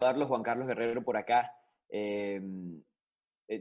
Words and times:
Carlos 0.00 0.28
Juan 0.28 0.42
Carlos 0.42 0.66
Guerrero 0.66 1.04
por 1.04 1.16
acá. 1.16 1.54
Eh, 1.90 2.40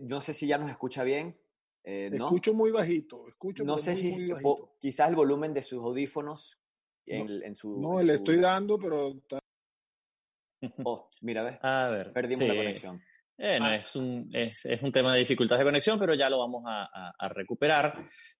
no 0.01 0.21
sé 0.21 0.33
si 0.33 0.47
ya 0.47 0.57
nos 0.57 0.69
escucha 0.69 1.03
bien. 1.03 1.37
Eh, 1.83 2.09
¿no? 2.13 2.25
Escucho 2.25 2.53
muy 2.53 2.71
bajito. 2.71 3.27
Escucho 3.27 3.65
no 3.65 3.77
sé 3.77 3.95
si 3.95 4.11
muy 4.11 4.39
quizás 4.79 5.09
el 5.09 5.15
volumen 5.15 5.53
de 5.53 5.61
sus 5.61 5.83
audífonos 5.83 6.59
en, 7.05 7.25
no, 7.25 7.45
en 7.45 7.55
su. 7.55 7.77
No, 7.79 7.99
en 7.99 8.07
le 8.07 8.13
su... 8.13 8.19
estoy 8.19 8.37
dando, 8.37 8.79
pero. 8.79 9.13
Oh, 10.83 11.09
mira, 11.21 11.43
¿ves? 11.43 11.59
A 11.63 11.89
ver. 11.89 12.13
Perdimos 12.13 12.39
sí. 12.39 12.47
la 12.47 12.55
conexión. 12.55 13.01
Eh, 13.41 13.57
no, 13.57 13.71
es, 13.73 13.95
un, 13.95 14.29
es, 14.33 14.65
es, 14.65 14.81
un 14.81 14.91
tema 14.91 15.13
de 15.13 15.19
dificultad 15.19 15.57
de 15.57 15.63
conexión, 15.63 15.97
pero 15.97 16.13
ya 16.13 16.29
lo 16.29 16.39
vamos 16.39 16.63
a, 16.67 16.83
a, 16.83 17.13
a 17.17 17.29
recuperar. 17.29 17.97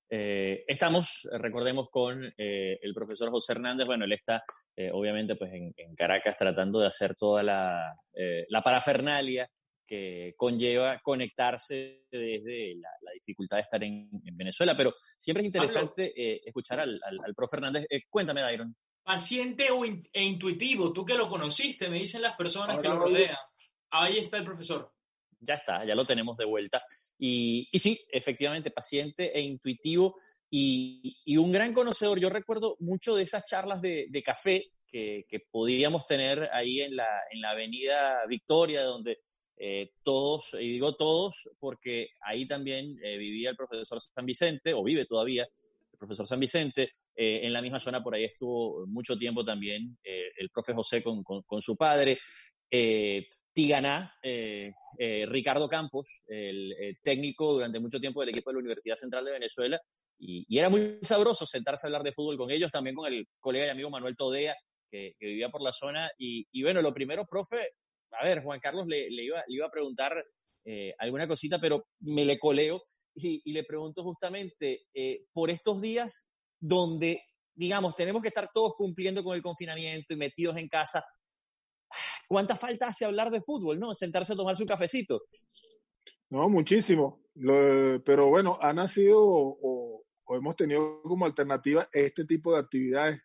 Eh, 0.10 0.66
estamos, 0.68 1.26
recordemos, 1.32 1.90
con 1.90 2.26
eh, 2.38 2.78
el 2.82 2.94
profesor 2.94 3.30
José 3.30 3.54
Hernández. 3.54 3.88
Bueno, 3.88 4.04
él 4.04 4.12
está, 4.12 4.44
eh, 4.76 4.90
obviamente, 4.92 5.38
pues 5.38 5.54
en, 5.54 5.74
en, 5.78 5.96
Caracas 5.96 6.36
tratando 6.36 6.82
de 6.82 6.88
hacer 6.88 7.16
toda 7.16 7.42
la, 7.44 7.96
eh, 8.14 8.46
la 8.50 8.62
parafernalia 8.62 9.50
que 9.88 10.34
conlleva 10.36 11.00
conectarse 11.00 12.04
desde 12.12 12.76
la, 12.76 12.90
la 13.02 13.12
dificultad 13.14 13.58
de 13.58 13.64
estar 13.64 13.82
en, 13.82 14.10
en, 14.26 14.38
Venezuela. 14.38 14.76
Pero 14.76 14.94
siempre 14.98 15.44
es 15.44 15.48
interesante 15.48 16.14
eh, 16.14 16.42
escuchar 16.46 16.82
al, 16.82 17.00
al, 17.04 17.20
al 17.26 17.34
profe 17.34 17.56
Hernández. 17.56 17.86
Eh, 17.90 18.02
cuéntame, 18.10 18.42
Dairon. 18.42 18.76
Paciente 19.02 19.72
o 19.72 19.86
in, 19.86 20.08
e 20.12 20.24
intuitivo, 20.24 20.92
tú 20.92 21.06
que 21.06 21.16
lo 21.16 21.30
conociste, 21.30 21.90
me 21.90 22.00
dicen 22.00 22.22
las 22.22 22.36
personas 22.36 22.76
Ahora 22.76 22.82
que 22.82 22.88
lo 22.90 23.00
rodean. 23.00 23.38
Ahí 23.92 24.18
está 24.20 24.38
el 24.38 24.46
profesor. 24.46 24.92
Ya 25.42 25.54
está, 25.54 25.86
ya 25.86 25.96
lo 25.96 26.06
tenemos 26.06 26.38
de 26.38 26.46
vuelta. 26.46 26.84
Y, 27.18 27.68
y 27.72 27.80
sí, 27.80 28.00
efectivamente, 28.12 28.72
paciente 28.72 29.38
e 29.38 29.42
intuitivo 29.42 30.16
y, 30.50 31.18
y, 31.24 31.38
un 31.38 31.52
gran 31.52 31.74
conocedor. 31.74 32.20
Yo 32.20 32.30
recuerdo 32.30 32.76
mucho 32.80 33.16
de 33.16 33.24
esas 33.24 33.46
charlas 33.46 33.82
de, 33.82 34.08
de 34.10 34.24
café 34.24 34.72
que, 34.88 35.26
que, 35.30 35.40
podíamos 35.40 36.06
tener 36.06 36.50
ahí 36.52 36.82
en 36.82 36.96
la, 36.96 37.08
en 37.32 37.42
la 37.42 37.52
avenida 37.52 38.26
Victoria, 38.28 38.84
donde 38.84 39.20
eh, 39.56 39.92
todos, 40.04 40.54
y 40.54 40.72
digo 40.72 40.96
todos, 40.96 41.50
porque 41.60 42.10
ahí 42.22 42.48
también 42.48 42.98
eh, 43.04 43.18
vivía 43.18 43.52
el 43.52 43.56
profesor 43.56 44.02
San 44.02 44.26
Vicente, 44.26 44.74
o 44.74 44.84
vive 44.84 45.06
todavía 45.06 45.44
el 45.44 45.98
profesor 45.98 46.26
San 46.28 46.40
Vicente. 46.40 46.92
Eh, 47.16 47.42
en 47.44 47.54
la 47.54 47.62
misma 47.62 47.80
zona 47.80 48.04
por 48.04 48.16
ahí 48.16 48.26
estuvo 48.26 48.86
mucho 48.88 49.18
tiempo 49.18 49.46
también 49.46 49.98
el 50.04 50.50
profe 50.50 50.74
José 50.74 51.02
con, 51.04 51.24
con 51.24 51.62
su 51.62 51.78
padre. 51.78 52.20
Eh, 53.60 53.62
Tiganá, 53.62 54.14
eh, 54.24 54.74
eh, 54.98 55.26
Ricardo 55.28 55.68
Campos, 55.68 56.08
el, 56.28 56.72
el, 56.80 57.00
técnico 57.02 57.54
durante 57.54 57.80
mucho 57.80 58.00
tiempo 58.00 58.22
del 58.22 58.30
equipo 58.30 58.50
de 58.50 58.54
la 58.54 58.60
Universidad 58.60 58.96
Central 58.96 59.26
de 59.26 59.32
Venezuela, 59.32 59.82
y, 60.18 60.58
era 60.58 60.70
muy 60.70 61.00
sabroso 61.02 61.46
sentarse 61.46 61.86
a 61.86 61.88
hablar 61.88 62.04
de 62.04 62.14
fútbol 62.14 62.38
con 62.38 62.52
ellos, 62.52 62.72
también 62.72 62.96
con 62.96 63.12
el 63.12 63.28
colega 63.40 63.66
y 63.66 63.70
amigo 63.70 63.90
Manuel 63.90 64.16
Todea, 64.16 64.56
que, 64.90 65.14
vivía 65.20 65.50
por 65.50 65.62
la 65.62 65.74
zona. 65.74 66.10
Y, 66.18 66.48
y, 66.52 66.64
bueno, 66.64 66.82
lo 66.82 66.94
primero, 66.94 67.26
profe, 67.26 67.74
a 68.12 68.24
ver, 68.24 68.42
Juan 68.44 68.60
Carlos 68.60 68.88
le, 68.88 69.10
le, 69.10 69.24
iba, 69.24 69.66
a 69.66 69.72
preguntar 69.72 70.24
eh, 70.64 70.94
alguna 70.98 71.28
cosita, 71.28 71.60
pero 71.60 71.88
me 72.14 72.24
le 72.24 72.40
coleo 72.40 72.82
y, 73.16 73.52
le 73.52 73.64
pregunto 73.64 74.04
justamente 74.04 74.86
eh, 74.94 75.26
por 75.34 75.50
estos 75.50 75.82
días 75.82 76.30
donde, 76.60 77.24
digamos, 77.54 77.96
tenemos 77.96 78.22
que 78.22 78.30
estar 78.30 78.50
todos 78.54 78.74
cumpliendo 78.76 79.24
con 79.24 79.36
el 79.36 79.42
confinamiento 79.42 80.14
y 80.14 80.18
metidos 80.18 80.56
en 80.58 80.70
casa, 80.70 81.04
¿Cuánta 82.28 82.56
falta 82.56 82.88
hace 82.88 83.06
hablar 83.06 83.32
de 83.32 83.42
fútbol, 83.42 83.80
no? 83.80 83.94
Sentarse 83.94 84.34
a 84.34 84.36
tomarse 84.36 84.64
un 84.64 84.68
cafecito. 84.68 85.22
No, 86.30 86.48
muchísimo. 86.50 87.24
Pero 87.34 88.30
bueno, 88.30 88.58
ha 88.62 88.74
nacido 88.74 89.18
o, 89.20 90.04
hemos 90.30 90.56
tenido 90.56 91.02
como 91.02 91.26
alternativa 91.26 91.88
este 91.92 92.26
tipo 92.26 92.54
de 92.54 92.60
actividades. 92.60 93.20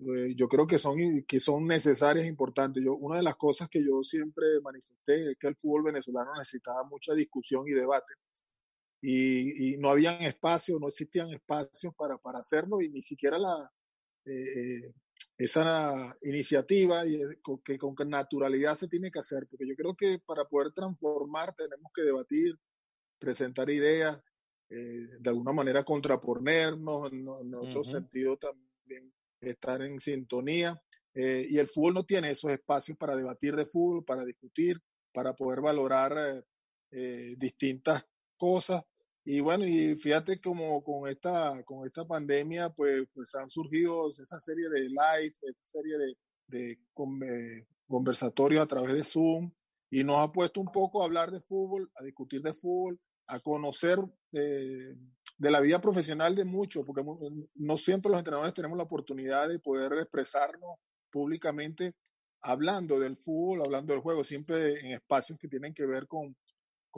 Eh, 0.00 0.34
yo 0.36 0.48
creo 0.48 0.66
que 0.66 0.78
son, 0.78 0.96
que 1.26 1.40
son 1.40 1.66
necesarias 1.66 2.26
e 2.26 2.28
importantes. 2.28 2.82
Yo, 2.84 2.94
una 2.96 3.16
de 3.16 3.22
las 3.22 3.36
cosas 3.36 3.68
que 3.68 3.84
yo 3.84 4.02
siempre 4.02 4.46
manifesté 4.62 5.32
es 5.32 5.36
que 5.38 5.48
el 5.48 5.56
fútbol 5.56 5.84
venezolano 5.84 6.32
necesitaba 6.36 6.84
mucha 6.84 7.14
discusión 7.14 7.66
y 7.68 7.72
debate. 7.72 8.14
Y, 9.00 9.76
no 9.78 9.90
habían 9.90 10.22
espacios, 10.22 10.80
no 10.80 10.88
existían 10.88 11.30
espacios 11.30 11.94
para, 11.96 12.18
para 12.18 12.40
hacerlo 12.40 12.80
y 12.80 12.88
ni 12.90 13.00
siquiera 13.00 13.38
la, 13.38 13.70
eh, 14.24 14.92
esa 15.36 16.16
iniciativa 16.22 17.06
y 17.06 17.20
que 17.64 17.78
con 17.78 17.94
naturalidad 18.08 18.74
se 18.74 18.88
tiene 18.88 19.10
que 19.10 19.20
hacer, 19.20 19.46
porque 19.48 19.66
yo 19.68 19.74
creo 19.76 19.94
que 19.94 20.18
para 20.18 20.44
poder 20.44 20.72
transformar 20.72 21.54
tenemos 21.54 21.90
que 21.94 22.02
debatir, 22.02 22.54
presentar 23.18 23.70
ideas, 23.70 24.20
eh, 24.70 25.08
de 25.20 25.30
alguna 25.30 25.52
manera 25.52 25.84
contraponernos, 25.84 27.12
en, 27.12 27.20
en 27.20 27.54
otro 27.54 27.80
uh 27.80 27.84
-huh. 27.84 27.90
sentido 27.90 28.36
también 28.36 29.12
estar 29.40 29.80
en 29.82 29.98
sintonía. 30.00 30.80
Eh, 31.14 31.46
y 31.48 31.58
el 31.58 31.68
fútbol 31.68 31.94
no 31.94 32.04
tiene 32.04 32.30
esos 32.30 32.52
espacios 32.52 32.96
para 32.96 33.16
debatir 33.16 33.56
de 33.56 33.64
fútbol, 33.64 34.04
para 34.04 34.24
discutir, 34.24 34.80
para 35.12 35.34
poder 35.34 35.60
valorar 35.60 36.44
eh, 36.90 37.34
distintas 37.36 38.04
cosas. 38.36 38.82
Y 39.24 39.40
bueno, 39.40 39.66
y 39.66 39.94
fíjate 39.96 40.40
como 40.40 40.82
con 40.82 41.08
esta, 41.08 41.62
con 41.64 41.86
esta 41.86 42.06
pandemia, 42.06 42.70
pues, 42.70 43.02
pues 43.12 43.34
han 43.34 43.50
surgido 43.50 44.08
esa 44.10 44.40
serie 44.40 44.68
de 44.70 44.88
live, 44.88 45.32
esa 45.42 45.64
serie 45.64 45.98
de, 45.98 46.14
de 46.46 46.72
eh, 46.72 47.66
conversatorios 47.86 48.62
a 48.62 48.66
través 48.66 48.94
de 48.94 49.04
Zoom, 49.04 49.52
y 49.90 50.04
nos 50.04 50.18
ha 50.18 50.32
puesto 50.32 50.60
un 50.60 50.72
poco 50.72 51.02
a 51.02 51.06
hablar 51.06 51.30
de 51.30 51.40
fútbol, 51.40 51.90
a 51.96 52.04
discutir 52.04 52.42
de 52.42 52.54
fútbol, 52.54 52.98
a 53.26 53.40
conocer 53.40 53.98
eh, 54.32 54.94
de 55.36 55.50
la 55.50 55.60
vida 55.60 55.80
profesional 55.80 56.34
de 56.34 56.44
muchos, 56.44 56.86
porque 56.86 57.04
no 57.56 57.76
siempre 57.76 58.10
los 58.10 58.18
entrenadores 58.18 58.54
tenemos 58.54 58.76
la 58.76 58.84
oportunidad 58.84 59.48
de 59.48 59.58
poder 59.58 59.92
expresarnos 59.94 60.78
públicamente 61.10 61.94
hablando 62.40 62.98
del 62.98 63.16
fútbol, 63.16 63.62
hablando 63.62 63.92
del 63.92 64.02
juego, 64.02 64.24
siempre 64.24 64.80
en 64.80 64.92
espacios 64.92 65.38
que 65.38 65.48
tienen 65.48 65.74
que 65.74 65.86
ver 65.86 66.06
con, 66.06 66.36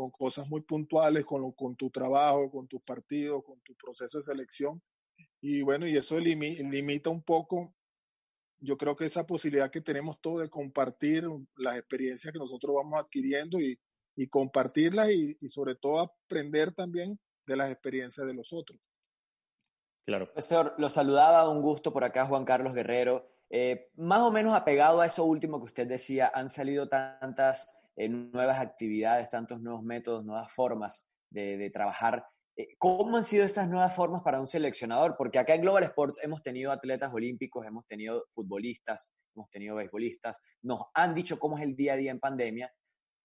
con 0.00 0.10
cosas 0.10 0.48
muy 0.48 0.62
puntuales, 0.62 1.26
con, 1.26 1.42
lo, 1.42 1.52
con 1.52 1.76
tu 1.76 1.90
trabajo, 1.90 2.50
con 2.50 2.66
tus 2.66 2.80
partidos, 2.80 3.44
con 3.44 3.60
tu 3.60 3.74
proceso 3.74 4.16
de 4.16 4.24
selección. 4.24 4.80
Y 5.42 5.60
bueno, 5.60 5.86
y 5.86 5.94
eso 5.94 6.18
limi, 6.18 6.54
limita 6.70 7.10
un 7.10 7.22
poco, 7.22 7.74
yo 8.60 8.78
creo 8.78 8.96
que 8.96 9.04
esa 9.04 9.26
posibilidad 9.26 9.70
que 9.70 9.82
tenemos 9.82 10.18
todos 10.18 10.40
de 10.40 10.48
compartir 10.48 11.28
las 11.56 11.76
experiencias 11.76 12.32
que 12.32 12.38
nosotros 12.38 12.74
vamos 12.74 12.98
adquiriendo 12.98 13.60
y, 13.60 13.78
y 14.16 14.26
compartirlas 14.28 15.10
y, 15.10 15.36
y, 15.38 15.48
sobre 15.50 15.74
todo 15.74 16.00
aprender 16.00 16.72
también 16.72 17.20
de 17.46 17.56
las 17.56 17.70
experiencias 17.70 18.26
de 18.26 18.32
los 18.32 18.54
otros. 18.54 18.80
Claro. 20.06 20.32
Profesor, 20.32 20.74
lo 20.78 20.88
saludaba, 20.88 21.46
un 21.50 21.60
gusto 21.60 21.92
por 21.92 22.04
acá, 22.04 22.24
Juan 22.24 22.46
Carlos 22.46 22.72
Guerrero. 22.72 23.28
Eh, 23.50 23.90
más 23.96 24.20
o 24.20 24.30
menos 24.30 24.54
apegado 24.54 25.02
a 25.02 25.06
eso 25.06 25.24
último 25.24 25.58
que 25.58 25.66
usted 25.66 25.86
decía, 25.86 26.32
han 26.34 26.48
salido 26.48 26.88
tantas 26.88 27.79
eh, 28.00 28.08
nuevas 28.08 28.58
actividades, 28.58 29.28
tantos 29.28 29.60
nuevos 29.60 29.82
métodos, 29.82 30.24
nuevas 30.24 30.50
formas 30.50 31.04
de, 31.28 31.68
trabajar. 31.70 32.24
Eh, 32.56 32.68
¿Cómo 32.78 33.18
han 33.18 33.24
sido 33.24 33.44
esas 33.44 33.68
nuevas 33.68 33.94
formas 33.94 34.22
para 34.22 34.40
un 34.40 34.48
seleccionador? 34.48 35.16
Porque 35.18 35.38
acá 35.38 35.54
en 35.54 35.60
Global 35.60 35.84
Sports 35.84 36.18
hemos 36.22 36.42
tenido 36.42 36.72
atletas 36.72 37.12
olímpicos, 37.12 37.66
hemos 37.66 37.86
tenido 37.86 38.24
futbolistas, 38.32 39.10
hemos 39.36 39.50
tenido 39.50 39.76
beisbolistas, 39.76 40.38
nos 40.62 40.84
han 40.94 41.14
dicho 41.14 41.38
cómo 41.38 41.58
es 41.58 41.64
el 41.64 41.76
día 41.76 41.92
a 41.92 41.96
día 41.96 42.10
en 42.10 42.20
pandemia, 42.20 42.72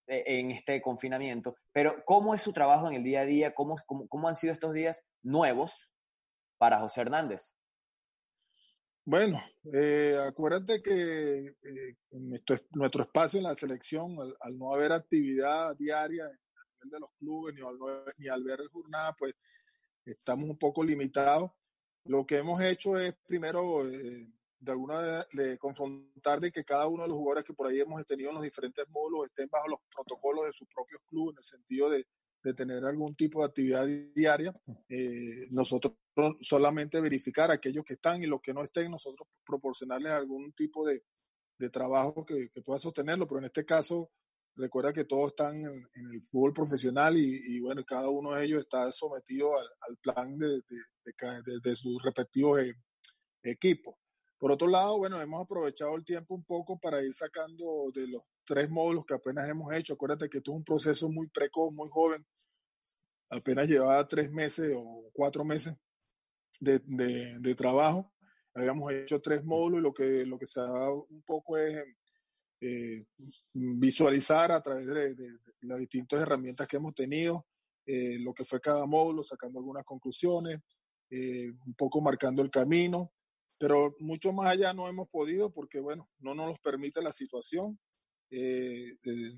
eh, 0.08 0.24
en 0.26 0.52
este 0.52 0.82
confinamiento, 0.82 1.56
pero 1.72 2.04
¿cómo 2.04 2.36
es 2.36 2.42
su 2.42 2.52
trabajo 2.52 2.90
en 2.90 2.96
el 2.96 3.04
día 3.04 3.22
a 3.22 3.26
día? 3.26 3.54
¿Cómo, 3.54 3.78
cómo, 3.86 4.10
cómo 4.10 4.28
han 4.28 4.36
sido 4.36 4.52
estos 4.52 4.74
días 4.74 5.06
nuevos 5.24 5.90
para 6.58 6.82
José 6.82 7.00
Hernández? 7.00 7.54
Bueno, 9.08 9.40
eh, 9.72 10.18
acuérdate 10.28 10.82
que 10.82 11.56
eh, 11.62 11.96
nuestro, 12.14 12.58
nuestro, 12.72 13.04
espacio 13.04 13.38
en 13.38 13.44
la 13.44 13.54
selección, 13.54 14.18
al, 14.40 14.58
no 14.58 14.74
haber 14.74 14.92
actividad 14.94 15.76
diaria 15.78 16.26
a 16.26 16.30
nivel 16.30 16.90
de 16.90 17.00
los 17.00 17.12
clubes, 17.20 17.54
ni 17.54 17.62
al, 17.62 17.78
ni 18.18 18.28
al 18.28 18.44
ver 18.44 18.68
jornada, 18.72 19.14
pues 19.16 19.36
estamos 20.06 20.50
un 20.50 20.58
poco 20.58 20.84
limitados. 20.84 21.52
Lo 22.06 22.26
que 22.26 22.38
hemos 22.38 22.60
hecho 22.62 22.98
es 22.98 23.14
primero, 23.28 23.88
eh, 23.88 24.28
de 24.58 24.72
alguna 24.72 24.96
manera, 24.96 25.28
de 25.34 25.60
confrontar 25.60 26.40
de 26.40 26.52
que 26.52 26.66
cada 26.66 26.88
uno 26.88 27.04
de 27.04 27.10
los 27.10 27.18
jugadores 27.18 27.46
que 27.46 27.54
por 27.54 27.68
ahí 27.68 27.80
hemos 27.80 28.04
tenido 28.08 28.30
en 28.30 28.36
los 28.38 28.44
diferentes 28.44 28.90
módulos 28.90 29.28
estén 29.28 29.48
bajo 29.52 29.68
los 29.68 29.82
protocolos 29.94 30.46
de 30.48 30.54
sus 30.54 30.68
propios 30.68 31.02
clubes, 31.08 31.34
en 31.34 31.38
el 31.38 31.44
sentido 31.44 31.90
de, 31.92 32.04
de 32.46 32.54
tener 32.54 32.86
algún 32.86 33.16
tipo 33.16 33.40
de 33.40 33.48
actividad 33.48 33.88
diaria. 34.16 34.54
Eh, 34.88 35.48
nosotros 35.52 35.96
solamente 36.40 37.02
verificar 37.02 37.52
aquellos 37.52 37.84
que 37.84 37.96
están 37.96 38.24
y 38.24 38.28
los 38.28 38.42
que 38.42 38.54
no 38.54 38.62
estén, 38.62 38.92
nosotros 38.92 39.28
proporcionarles 39.46 40.12
algún 40.12 40.54
tipo 40.54 40.86
de, 40.86 41.04
de 41.58 41.70
trabajo 41.70 42.26
que, 42.26 42.50
que, 42.54 42.62
pueda 42.62 42.80
sostenerlo, 42.80 43.28
pero 43.28 43.40
en 43.40 43.46
este 43.46 43.66
caso 43.66 44.12
Recuerda 44.58 44.94
que 44.94 45.04
todos 45.04 45.32
están 45.32 45.54
en, 45.58 46.14
el 46.14 46.22
fútbol 46.32 46.54
profesional 46.54 47.18
y, 47.18 47.60
bueno, 47.60 47.84
cada 47.84 48.10
uno 48.10 48.34
de 48.34 48.46
ellos 48.46 48.62
está 48.62 48.90
sometido 48.92 49.52
al, 49.58 49.98
plan 49.98 50.38
de, 50.38 50.62
de, 51.62 51.76
sus 51.76 52.02
respectivos 52.02 52.62
eh, 52.62 52.74
equipos. 53.44 53.96
Por 54.38 54.54
otro 54.54 54.68
lado, 54.70 54.98
bueno, 54.98 55.20
hemos 55.20 55.44
aprovechado 55.44 55.96
el 55.96 56.06
tiempo 56.06 56.36
un 56.36 56.46
poco 56.46 56.80
para 56.80 57.04
ir 57.04 57.14
sacando 57.14 57.92
de 57.94 58.08
los 58.08 58.22
tres 58.46 58.70
módulos 58.70 59.04
que 59.06 59.16
apenas 59.16 59.50
hemos 59.50 59.74
hecho. 59.74 59.94
Acuérdate 59.94 60.30
que 60.30 60.38
esto 60.38 60.52
es 60.52 60.58
un 60.58 60.64
proceso 60.64 61.10
muy 61.10 61.28
precoz, 61.28 61.74
muy 61.74 61.90
joven. 61.90 62.26
Apenas 63.36 63.68
llevaba 63.68 64.08
tres 64.08 64.32
meses 64.32 64.74
o 64.76 65.10
cuatro 65.14 65.44
meses 65.44 65.76
de, 66.60 66.80
de 67.40 67.56
trabajo. 67.56 68.14
Habíamos 68.54 68.92
hecho 68.94 69.22
tres 69.22 69.44
módulos 69.44 69.80
y 69.80 69.84
lo 69.84 69.94
que, 69.94 70.26
lo 70.26 70.40
que 70.40 70.46
se 70.46 70.60
ha 70.60 70.64
dado 70.64 71.06
un 71.10 71.22
poco 71.24 71.58
es 71.58 71.84
eh, 72.62 73.06
visualizar 73.54 74.52
a 74.52 74.62
través 74.62 74.88
de, 74.88 75.16
las 75.62 75.78
distintas 75.78 76.22
herramientas 76.22 76.68
que 76.68 76.78
hemos 76.78 76.96
tenido 76.96 77.46
eh, 77.86 78.18
lo 78.20 78.34
que 78.34 78.46
fue 78.46 78.62
cada 78.62 78.86
módulo, 78.86 79.22
sacando 79.24 79.60
algunas 79.60 79.84
conclusiones, 79.84 80.62
eh, 81.10 81.52
un 81.66 81.76
poco 81.76 82.02
marcando 82.02 82.42
el 82.42 82.50
camino, 82.50 83.12
pero 83.60 83.94
mucho 84.00 84.32
más 84.34 84.48
allá 84.48 84.74
no 84.74 84.88
hemos 84.88 85.10
podido 85.10 85.52
porque, 85.52 85.80
bueno, 85.80 86.10
no 86.20 86.34
nos 86.34 86.48
los 86.48 86.60
permite 86.60 87.02
la 87.02 87.12
situación. 87.12 87.78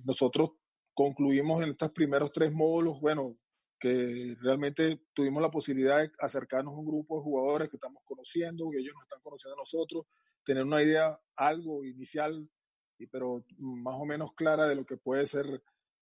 nosotros 0.05 0.51
concluimos 0.93 1.61
en 1.63 1.69
estos 1.69 1.91
primeros 1.91 2.31
tres 2.31 2.51
módulos, 2.53 3.01
bueno, 3.01 3.35
que 3.79 4.35
realmente 4.41 5.01
tuvimos 5.13 5.41
la 5.41 5.51
posibilidad 5.51 5.99
de 5.99 6.11
acercarnos 6.19 6.73
a 6.73 6.77
un 6.77 6.85
grupo 6.85 7.17
de 7.17 7.23
jugadores 7.23 7.69
que 7.69 7.77
estamos 7.77 8.03
conociendo, 8.05 8.69
que 8.71 8.79
ellos 8.79 8.93
nos 8.95 9.03
están 9.03 9.21
conociendo 9.21 9.55
a 9.55 9.61
nosotros, 9.61 10.05
tener 10.43 10.63
una 10.63 10.81
idea, 10.81 11.19
algo 11.35 11.83
inicial 11.83 12.49
pero 13.11 13.45
más 13.57 13.95
o 13.99 14.05
menos 14.05 14.33
clara 14.33 14.67
de 14.67 14.75
lo 14.75 14.85
que 14.85 14.97
puede 14.97 15.27
ser 15.27 15.45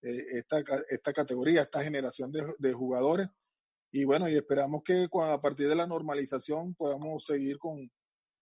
eh, 0.02 0.22
esta, 0.38 0.62
esta 0.90 1.12
categoría, 1.12 1.62
esta 1.62 1.82
generación 1.84 2.32
de, 2.32 2.42
de, 2.58 2.72
jugadores. 2.72 3.28
Y 3.92 4.04
bueno, 4.04 4.28
y 4.28 4.34
esperamos 4.34 4.82
que 4.82 5.08
cuando, 5.08 5.34
a 5.34 5.40
partir 5.40 5.68
de 5.68 5.74
la 5.74 5.86
normalización 5.86 6.74
podamos 6.74 7.24
seguir 7.24 7.58
con, 7.58 7.90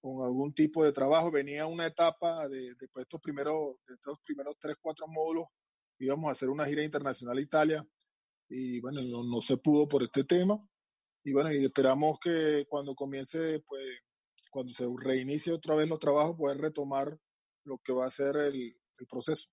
con 0.01 0.25
algún 0.25 0.55
tipo 0.55 0.85
de 0.85 0.93
trabajo. 0.93 1.31
Venía 1.31 1.67
una 1.67 1.87
etapa 1.87 2.49
de, 2.49 2.75
de 2.75 2.89
estos 2.97 3.21
primeros, 3.21 3.77
de 3.87 3.95
estos 3.95 4.21
primeros 4.25 4.55
tres, 4.59 4.77
cuatro 4.81 5.07
módulos, 5.09 5.47
íbamos 5.99 6.29
a 6.29 6.33
hacer 6.33 6.49
una 6.49 6.67
gira 6.67 6.85
internacional 6.85 7.39
a 7.39 7.43
Italia 7.43 7.87
y 8.49 8.81
bueno, 8.81 9.03
no, 9.03 9.23
no 9.25 9.41
se 9.41 9.57
pudo 9.57 9.89
por 9.89 10.03
este 10.03 10.25
tema. 10.25 10.59
Y 11.25 11.33
bueno, 11.33 11.53
y 11.53 11.65
esperamos 11.65 12.19
que 12.21 12.67
cuando 12.69 12.95
comience, 12.95 13.61
pues, 13.67 14.03
cuando 14.51 14.73
se 14.73 14.87
reinicie 14.97 15.53
otra 15.53 15.75
vez 15.75 15.89
los 15.89 15.99
trabajos, 15.99 16.37
poder 16.37 16.59
retomar 16.59 17.19
lo 17.65 17.79
que 17.79 17.93
va 17.93 18.07
a 18.07 18.11
ser 18.11 18.37
el, 18.37 18.77
proceso. 19.09 19.49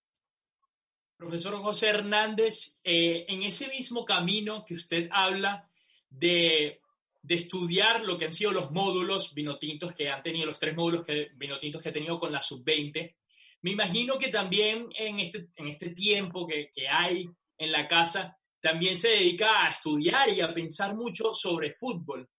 Profesor 1.18 1.56
José 1.62 1.88
Hernández, 1.88 2.80
eh, 2.84 3.26
en 3.28 3.44
ese 3.44 3.68
mismo 3.68 4.06
camino 4.06 4.64
que 4.66 4.76
usted 4.76 5.10
habla 5.12 5.70
de, 6.10 6.80
estudiar 7.28 8.04
lo 8.04 8.18
que 8.18 8.26
han 8.26 8.34
sido 8.34 8.52
los 8.52 8.72
módulos 8.72 9.34
vinotintos 9.34 9.94
que 9.94 10.10
han 10.10 10.24
tenido, 10.24 10.46
los 10.46 10.60
tres 10.60 10.76
módulos 10.76 11.06
que, 11.06 11.30
vinotintos 11.36 11.82
que 11.82 11.90
ha 11.90 11.94
tenido 11.94 12.20
con 12.20 12.32
la 12.32 12.42
sub-20, 12.42 13.16
me 13.62 13.72
imagino 13.72 14.18
que 14.18 14.30
también 14.30 14.88
en 14.98 15.20
este, 15.20 15.50
en 15.56 15.68
este 15.68 15.92
tiempo 15.92 16.48
que, 16.48 16.70
que 16.74 16.88
hay 16.88 17.30
en 17.58 17.72
la 17.72 17.88
casa, 17.88 18.38
también 18.62 18.96
se 18.96 19.10
dedica 19.10 19.66
a 19.66 19.70
estudiar 19.70 20.32
y 20.32 20.42
a 20.42 20.54
pensar 20.54 20.96
mucho 20.96 21.34
sobre 21.34 21.72
fútbol. 21.72 22.30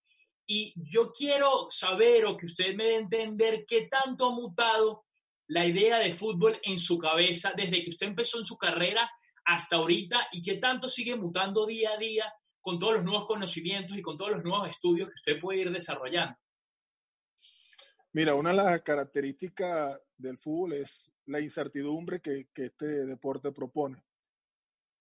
Y 0.47 0.73
yo 0.77 1.13
quiero 1.13 1.69
saber 1.71 2.27
o 2.27 2.37
que 2.37 2.47
usted 2.47 2.75
me 2.75 2.95
a 2.95 2.99
entender 2.99 3.65
qué 3.67 3.89
tanto 3.89 4.29
ha 4.29 4.35
mutado 4.35 5.05
la 5.49 5.67
idea 5.67 5.99
de 5.99 6.13
fútbol 6.13 6.59
en 6.63 6.79
su 6.79 6.99
cabeza 6.99 7.53
desde 7.57 7.83
que 7.83 7.91
usted 7.91 8.07
empezó 8.07 8.39
en 8.39 8.47
su 8.47 8.57
carrera 8.57 9.11
hasta 9.45 9.77
ahorita 9.77 10.29
y 10.33 10.41
que 10.41 10.57
tanto 10.57 10.89
sigue 10.89 11.17
mutando 11.17 11.67
día 11.67 11.93
a 11.93 11.99
día 11.99 12.33
con 12.61 12.79
todos 12.79 12.95
los 12.95 13.05
nuevos 13.05 13.27
conocimientos 13.27 13.97
y 13.97 14.03
con 14.03 14.17
todos 14.17 14.33
los 14.33 14.45
nuevos 14.45 14.71
estudios 14.71 15.09
que 15.09 15.15
usted 15.15 15.41
puede 15.41 15.61
ir 15.61 15.71
desarrollando? 15.71 16.37
Mira, 18.13 18.35
una 18.35 18.51
de 18.51 18.57
las 18.57 18.83
características 18.83 20.01
del 20.17 20.39
fútbol 20.39 20.75
es 20.75 21.11
la 21.27 21.41
incertidumbre 21.41 22.21
que, 22.21 22.49
este 22.55 23.07
deporte 23.07 23.53
propone. 23.53 24.03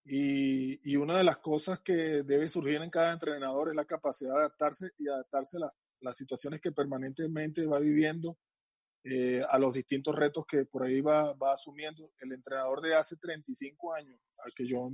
Y, 0.03 0.95
una 0.95 1.17
de 1.17 1.23
las 1.23 1.37
cosas 1.37 1.79
que 1.81 2.23
debe 2.23 2.49
surgir 2.49 2.81
en 2.81 2.89
cada 2.89 3.13
entrenador 3.13 3.69
es 3.69 3.75
la 3.75 3.85
capacidad 3.85 4.33
de 4.33 4.39
adaptarse 4.39 4.91
y 4.97 5.07
adaptarse 5.07 5.57
a 5.57 5.69
las 6.01 6.17
situaciones 6.17 6.59
que 6.59 6.71
permanentemente 6.71 7.65
va 7.65 7.79
viviendo 7.79 8.37
eh, 9.03 9.41
a 9.49 9.57
los 9.57 9.73
distintos 9.73 10.15
retos 10.15 10.45
que 10.45 10.65
por 10.65 10.83
ahí 10.83 11.01
va, 11.01 11.33
va, 11.33 11.53
asumiendo. 11.53 12.11
El 12.19 12.33
entrenador 12.33 12.81
de 12.81 12.95
hace 12.95 13.15
35 13.17 13.93
años, 13.93 14.19
al 14.43 14.53
que 14.53 14.65
yo, 14.67 14.91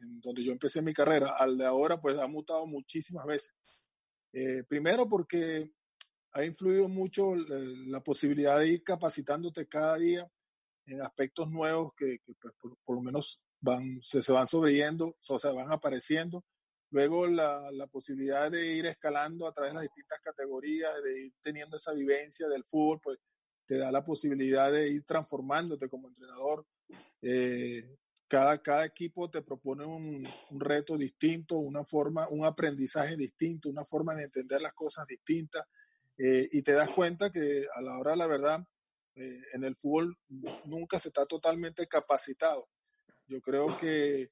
en 0.00 0.20
donde 0.20 0.42
yo 0.42 0.52
empecé 0.52 0.82
mi 0.82 0.92
carrera, 0.92 1.36
al 1.38 1.58
de 1.58 1.66
ahora, 1.66 2.00
pues 2.00 2.18
ha 2.18 2.26
mutado 2.26 2.66
muchísimas 2.66 3.26
veces. 3.26 3.54
Eh, 4.32 4.64
primero 4.64 5.08
porque 5.08 5.70
ha 6.32 6.44
influido 6.44 6.88
mucho 6.88 7.36
la, 7.36 8.00
posibilidad 8.00 8.58
de 8.58 8.68
ir 8.68 8.82
capacitándote 8.82 9.68
cada 9.68 9.96
día 9.96 10.28
en 10.86 11.00
aspectos 11.02 11.48
nuevos 11.48 11.92
que, 11.96 12.18
pues, 12.40 12.54
por, 12.84 12.96
lo 12.96 13.00
menos 13.00 13.43
van, 13.64 13.98
se, 14.02 14.22
se 14.22 14.32
van 14.32 14.46
sobreviviendo, 14.46 15.16
o 15.28 15.38
sea, 15.38 15.52
van 15.52 15.72
apareciendo. 15.72 16.44
Luego 16.90 17.26
la, 17.26 17.70
la, 17.72 17.86
posibilidad 17.86 18.50
de 18.50 18.74
ir 18.74 18.86
escalando 18.86 19.48
a 19.48 19.52
través 19.52 19.72
de 19.72 19.76
las 19.76 19.82
distintas 19.84 20.20
categorías, 20.20 20.92
de 21.02 21.24
ir 21.24 21.32
teniendo 21.40 21.76
esa 21.76 21.92
vivencia 21.92 22.46
del 22.46 22.64
fútbol, 22.64 23.00
pues 23.02 23.18
te 23.66 23.78
da 23.78 23.90
la 23.90 24.04
posibilidad 24.04 24.70
de 24.70 24.90
ir 24.90 25.04
transformándote 25.04 25.88
como 25.88 26.08
entrenador. 26.08 26.66
Eh, 27.22 27.96
cada, 28.28 28.60
cada 28.62 28.84
equipo 28.84 29.30
te 29.30 29.42
propone 29.42 29.86
un, 29.86 30.24
reto 30.50 30.96
distinto, 30.98 31.56
una 31.56 31.84
forma, 31.84 32.28
un 32.28 32.44
aprendizaje 32.44 33.16
distinto, 33.16 33.70
una 33.70 33.84
forma 33.84 34.14
de 34.14 34.24
entender 34.24 34.60
las 34.60 34.74
cosas 34.74 35.06
distintas. 35.06 35.64
Eh, 36.18 36.48
y 36.52 36.62
te 36.62 36.72
das 36.72 36.90
cuenta 36.90 37.30
que 37.32 37.66
a 37.74 37.80
la 37.80 37.98
hora 37.98 38.12
de 38.12 38.16
la 38.18 38.26
verdad, 38.26 38.60
eh, 39.16 39.40
en 39.54 39.64
el 39.64 39.74
fútbol 39.74 40.16
nunca 40.66 40.98
se 40.98 41.08
está 41.08 41.26
totalmente 41.26 41.88
capacitado. 41.88 42.68
Yo 43.26 43.40
creo 43.40 43.66
que 43.78 44.30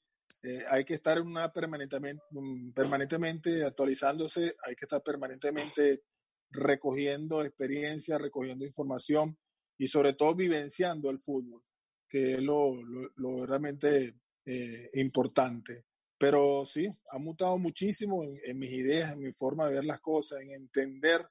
hay 0.71 0.85
que 0.85 0.95
estar 0.95 1.21
una 1.21 1.53
permanentemente, 1.53 3.65
actualizándose, 3.65 4.57
hay 4.67 4.75
que 4.75 4.87
estar 4.87 5.03
permanentemente 5.03 6.03
recogiendo 6.51 7.45
experiencia, 7.45 8.19
recogiendo 8.19 8.65
información 8.65 9.39
y 9.79 9.87
sobre 9.87 10.13
todo 10.13 10.35
vivenciando 10.35 11.11
el 11.11 11.19
fútbol, 11.19 11.63
que 12.09 12.35
es 12.35 12.41
lo, 12.41 12.75
lo, 13.17 13.47
realmente 13.47 14.15
eh, 14.45 14.89
importante. 14.95 15.87
Pero 16.19 16.65
sí, 16.67 16.89
ha 17.11 17.19
mutado 17.19 17.59
muchísimo 17.59 18.25
en, 18.25 18.59
mis 18.59 18.71
ideas, 18.71 19.13
en 19.13 19.21
mi 19.21 19.33
forma 19.33 19.67
de 19.67 19.75
ver 19.75 19.85
las 19.85 20.01
cosas, 20.01 20.41
en 20.41 20.53
entender. 20.53 21.27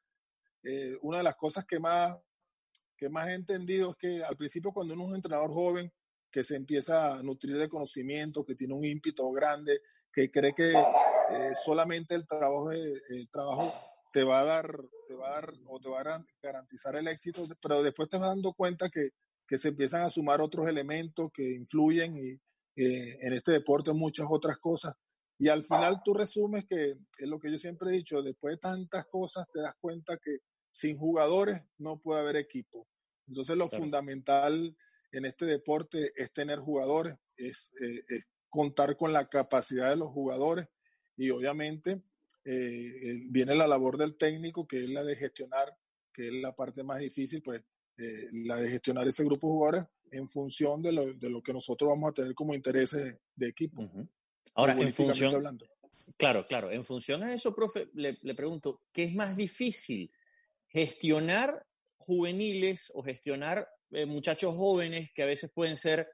Eh, 0.64 0.98
una 1.02 1.20
de 1.20 1.24
las 1.24 1.36
cosas 1.36 1.66
que 1.66 1.80
más, 1.80 2.18
que 2.98 3.10
más 3.10 3.30
he 3.30 3.34
entendido 3.34 3.92
es 3.92 3.98
que 3.98 4.24
al 4.24 4.36
principio 4.36 4.72
cuando 4.72 4.94
uno 4.94 5.04
es 5.04 5.10
un 5.10 5.16
entrenador 5.16 5.52
joven, 5.52 5.92
que 6.32 6.44
se 6.44 6.56
empieza 6.56 7.16
a 7.16 7.24
nutrir 7.24 7.58
de 7.58 7.70
conocimiento, 7.70 8.46
que 8.46 8.56
tiene 8.56 8.74
un 8.74 8.86
ímpetu 8.86 9.32
grande, 9.32 9.82
que 10.12 10.32
cree 10.32 10.54
que 10.54 10.72
eh, 10.72 11.52
solamente 11.64 12.16
el 12.16 12.28
trabajo, 12.28 12.72
el 12.72 13.30
trabajo 13.30 13.74
te 14.12 14.24
va 14.24 14.42
a 14.42 14.46
dar, 14.46 14.80
te 15.08 15.14
va 15.16 15.28
a 15.28 15.34
dar 15.36 15.54
o 15.68 15.80
te 15.80 15.90
va 15.90 16.02
a 16.02 16.26
garantizar 16.42 16.96
el 16.96 17.08
éxito, 17.08 17.48
pero 17.62 17.84
después 17.84 18.10
te 18.10 18.18
vas 18.18 18.30
dando 18.30 18.54
cuenta 18.54 18.90
que, 18.90 19.10
que 19.48 19.58
se 19.58 19.70
empiezan 19.70 20.02
a 20.02 20.10
sumar 20.10 20.42
otros 20.42 20.68
elementos 20.68 21.32
que 21.34 21.44
influyen 21.56 22.18
y, 22.18 22.40
eh, 22.76 23.18
en 23.22 23.34
este 23.34 23.52
deporte 23.52 23.92
muchas 23.92 24.28
otras 24.30 24.58
cosas. 24.58 24.96
Y 25.38 25.50
al 25.50 25.64
final 25.64 26.02
tú 26.04 26.14
resumes 26.14 26.66
que 26.66 26.92
es 26.92 27.28
lo 27.28 27.40
que 27.40 27.52
yo 27.52 27.58
siempre 27.58 27.90
he 27.90 27.94
dicho, 27.94 28.22
después 28.22 28.56
de 28.56 28.60
tantas 28.60 29.06
cosas 29.08 29.48
te 29.52 29.60
das 29.60 29.76
cuenta 29.80 30.18
que 30.18 30.38
sin 30.70 30.98
jugadores 30.98 31.62
no 31.80 32.00
puede 32.00 32.22
haber 32.22 32.38
equipo. 32.38 32.88
Entonces 33.28 33.58
lo 33.58 33.68
fundamental 33.68 34.76
en 35.12 35.26
este 35.26 35.46
deporte 35.46 36.12
es 36.16 36.32
tener 36.32 36.60
jugadores, 36.60 37.16
es, 37.38 37.72
eh, 37.82 38.00
es, 38.08 38.24
contar 38.50 38.98
con 38.98 39.14
la 39.14 39.30
capacidad 39.30 39.90
de 39.90 39.96
los 39.96 40.10
jugadores 40.10 40.68
y 41.16 41.30
obviamente 41.30 42.02
eh, 42.44 43.22
viene 43.30 43.56
la 43.56 43.68
labor 43.68 43.98
del 43.98 44.18
técnico, 44.18 44.68
que 44.68 44.84
es 44.84 44.90
la 44.90 45.04
de 45.04 45.16
gestionar, 45.16 45.76
que 46.14 46.28
es 46.28 46.34
la 46.34 46.54
parte 46.54 46.84
más 46.84 47.00
difícil, 47.00 47.42
pues 47.42 47.62
eh, 47.98 48.28
la 48.34 48.58
de 48.58 48.70
gestionar 48.70 49.08
ese 49.08 49.24
grupo 49.24 49.48
de 49.48 49.54
jugadores 49.54 49.86
en 50.12 50.28
función 50.28 50.82
de 50.82 50.92
lo, 50.92 51.14
de 51.14 51.30
lo 51.30 51.42
que 51.42 51.54
nosotros 51.54 51.90
vamos 51.90 52.10
a 52.10 52.14
tener 52.14 52.36
como 52.36 52.54
intereses 52.54 53.18
de 53.36 53.48
equipo. 53.48 53.90
Ahora, 54.56 54.74
en 54.74 54.92
función... 54.92 55.60
Claro, 56.18 56.46
claro. 56.46 56.72
En 56.72 56.84
función 56.84 57.24
a 57.24 57.34
eso, 57.34 57.56
profe, 57.56 57.90
le, 57.94 58.18
le 58.22 58.36
pregunto, 58.36 58.82
¿qué 58.92 59.06
es 59.06 59.14
más 59.14 59.38
difícil? 59.38 60.12
¿Gestionar 60.68 61.66
juveniles 61.98 62.92
o 62.94 63.02
gestionar 63.02 63.70
eh, 63.92 64.06
muchachos 64.06 64.56
jóvenes 64.56 65.12
que 65.14 65.24
a 65.24 65.28
veces 65.28 65.52
pueden 65.54 65.78
ser 65.78 66.08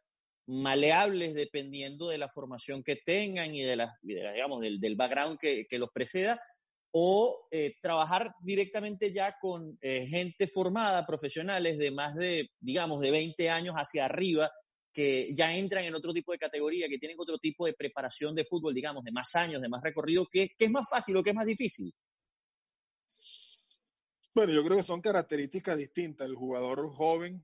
maleables 0.47 1.33
dependiendo 1.33 2.09
de 2.09 2.17
la 2.17 2.29
formación 2.29 2.81
que 2.83 2.95
tengan 2.95 3.53
y 3.53 3.63
de 3.63 3.75
la, 3.75 3.93
digamos, 4.01 4.61
del, 4.61 4.95
background 4.95 5.37
que, 5.39 5.65
que, 5.69 5.77
los 5.77 5.89
preceda, 5.93 6.39
o 6.91 7.47
eh, 7.51 7.75
trabajar 7.81 8.31
directamente 8.43 9.11
ya 9.11 9.35
con 9.39 9.77
eh, 9.81 10.07
gente 10.07 10.47
formada, 10.47 11.05
profesionales 11.05 11.77
de 11.77 11.91
más 11.91 12.15
de, 12.15 12.49
digamos, 12.59 13.01
de 13.01 13.11
20 13.11 13.49
años 13.49 13.75
hacia 13.75 14.05
arriba, 14.05 14.49
que 14.93 15.29
ya 15.35 15.55
entran 15.55 15.83
en 15.83 15.93
otro 15.93 16.13
tipo 16.13 16.31
de 16.31 16.39
categoría, 16.39 16.87
que 16.87 16.97
tienen 16.97 17.19
otro 17.19 17.37
tipo 17.37 17.65
de 17.65 17.73
preparación 17.73 18.33
de 18.33 18.45
fútbol, 18.45 18.73
digamos, 18.73 19.03
de 19.03 19.11
más 19.11 19.35
años, 19.35 19.61
de 19.61 19.69
más 19.69 19.83
recorrido, 19.83 20.25
¿qué, 20.31 20.49
qué 20.57 20.65
es 20.65 20.71
más 20.71 20.87
fácil 20.89 21.17
o 21.17 21.23
qué 21.23 21.31
es 21.31 21.35
más 21.35 21.45
difícil? 21.45 21.93
Bueno, 24.33 24.53
yo 24.53 24.63
creo 24.63 24.77
que 24.77 24.83
son 24.83 25.01
características 25.01 25.77
distintas. 25.77 26.27
El 26.27 26.35
jugador 26.35 26.91
joven 26.93 27.43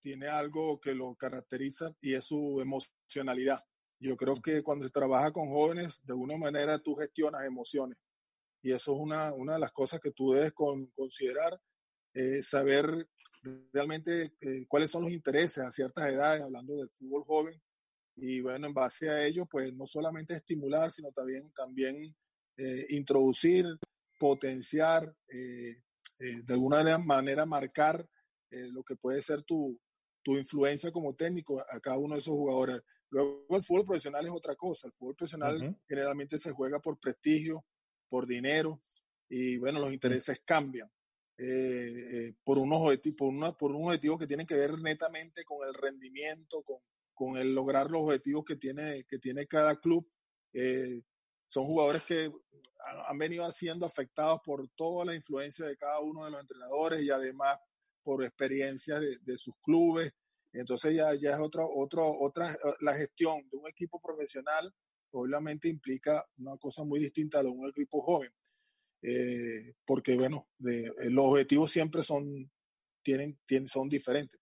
tiene 0.00 0.26
algo 0.26 0.80
que 0.80 0.94
lo 0.94 1.14
caracteriza 1.14 1.94
y 2.00 2.14
es 2.14 2.24
su 2.24 2.60
emocionalidad. 2.60 3.60
Yo 4.00 4.16
creo 4.16 4.40
que 4.40 4.62
cuando 4.62 4.86
se 4.86 4.90
trabaja 4.90 5.30
con 5.30 5.48
jóvenes, 5.48 6.00
de 6.04 6.14
alguna 6.14 6.38
manera 6.38 6.78
tú 6.78 6.94
gestionas 6.94 7.44
emociones. 7.44 7.98
Y 8.62 8.72
eso 8.72 8.96
es 8.96 9.02
una, 9.02 9.34
una 9.34 9.54
de 9.54 9.60
las 9.60 9.72
cosas 9.72 10.00
que 10.00 10.12
tú 10.12 10.32
debes 10.32 10.52
considerar, 10.52 11.60
eh, 12.14 12.42
saber 12.42 13.08
realmente 13.72 14.34
eh, 14.40 14.66
cuáles 14.66 14.90
son 14.90 15.02
los 15.02 15.12
intereses 15.12 15.64
a 15.64 15.70
ciertas 15.70 16.08
edades, 16.08 16.42
hablando 16.42 16.76
del 16.76 16.90
fútbol 16.90 17.24
joven. 17.24 17.62
Y 18.16 18.40
bueno, 18.40 18.66
en 18.66 18.74
base 18.74 19.08
a 19.08 19.24
ello, 19.24 19.46
pues 19.46 19.72
no 19.74 19.86
solamente 19.86 20.34
estimular, 20.34 20.90
sino 20.90 21.10
también, 21.12 21.50
también 21.52 22.14
eh, 22.56 22.86
introducir, 22.90 23.66
potenciar, 24.18 25.14
de 25.26 26.52
alguna 26.52 26.98
manera 26.98 27.46
marcar 27.46 28.06
lo 28.50 28.82
que 28.82 28.96
puede 28.96 29.22
ser 29.22 29.42
tu, 29.44 29.80
tu 30.22 30.36
influencia 30.36 30.92
como 30.92 31.14
técnico 31.14 31.60
a 31.60 31.80
cada 31.80 31.98
uno 31.98 32.14
de 32.14 32.20
esos 32.20 32.34
jugadores. 32.34 32.82
Luego 33.10 33.46
el 33.50 33.62
fútbol 33.62 33.84
profesional 33.84 34.24
es 34.24 34.30
otra 34.30 34.54
cosa. 34.54 34.86
El 34.86 34.92
fútbol 34.92 35.16
profesional 35.16 35.76
generalmente 35.88 36.38
se 36.38 36.52
juega 36.52 36.80
por 36.80 36.98
prestigio, 36.98 37.64
por 38.08 38.26
dinero 38.26 38.80
y 39.28 39.56
bueno, 39.58 39.78
los 39.78 39.92
intereses 39.92 40.40
cambian. 40.44 40.90
Eh, 41.38 42.26
eh, 42.28 42.34
por, 42.44 42.58
unos 42.58 42.98
por, 43.16 43.28
una, 43.28 43.52
por 43.52 43.72
un 43.72 43.86
objetivo 43.86 44.18
que 44.18 44.26
tiene 44.26 44.44
que 44.44 44.56
ver 44.56 44.78
netamente 44.78 45.42
con 45.44 45.66
el 45.66 45.72
rendimiento, 45.72 46.62
con, 46.62 46.78
con 47.14 47.38
el 47.38 47.54
lograr 47.54 47.90
los 47.90 48.02
objetivos 48.02 48.44
que 48.44 48.56
tiene, 48.56 49.04
que 49.04 49.18
tiene 49.18 49.46
cada 49.46 49.80
club. 49.80 50.06
Eh, 50.52 51.00
son 51.46 51.64
jugadores 51.64 52.02
que 52.02 52.30
han 53.06 53.18
venido 53.18 53.50
siendo 53.52 53.86
afectados 53.86 54.40
por 54.44 54.68
toda 54.70 55.04
la 55.04 55.14
influencia 55.14 55.66
de 55.66 55.76
cada 55.76 56.00
uno 56.00 56.24
de 56.24 56.32
los 56.32 56.40
entrenadores 56.40 57.00
y 57.02 57.10
además 57.10 57.58
por 58.10 58.24
experiencia 58.24 58.98
de, 58.98 59.18
de 59.18 59.38
sus 59.38 59.54
clubes. 59.62 60.12
Entonces 60.52 60.96
ya, 60.96 61.14
ya 61.14 61.34
es 61.34 61.40
otra, 61.40 61.62
otro, 61.64 62.10
otra, 62.20 62.56
la 62.80 62.92
gestión 62.94 63.48
de 63.48 63.56
un 63.56 63.68
equipo 63.68 64.00
profesional 64.00 64.74
obviamente 65.12 65.68
implica 65.68 66.26
una 66.38 66.56
cosa 66.56 66.82
muy 66.82 66.98
distinta 66.98 67.38
a 67.38 67.44
lo 67.44 67.50
de 67.50 67.56
un 67.56 67.68
equipo 67.68 68.02
joven. 68.02 68.32
Eh, 69.00 69.74
porque 69.86 70.16
bueno, 70.16 70.48
de, 70.58 70.90
los 71.10 71.24
objetivos 71.26 71.70
siempre 71.70 72.02
son, 72.02 72.50
tienen, 73.00 73.38
tienen, 73.46 73.68
son 73.68 73.88
diferentes. 73.88 74.40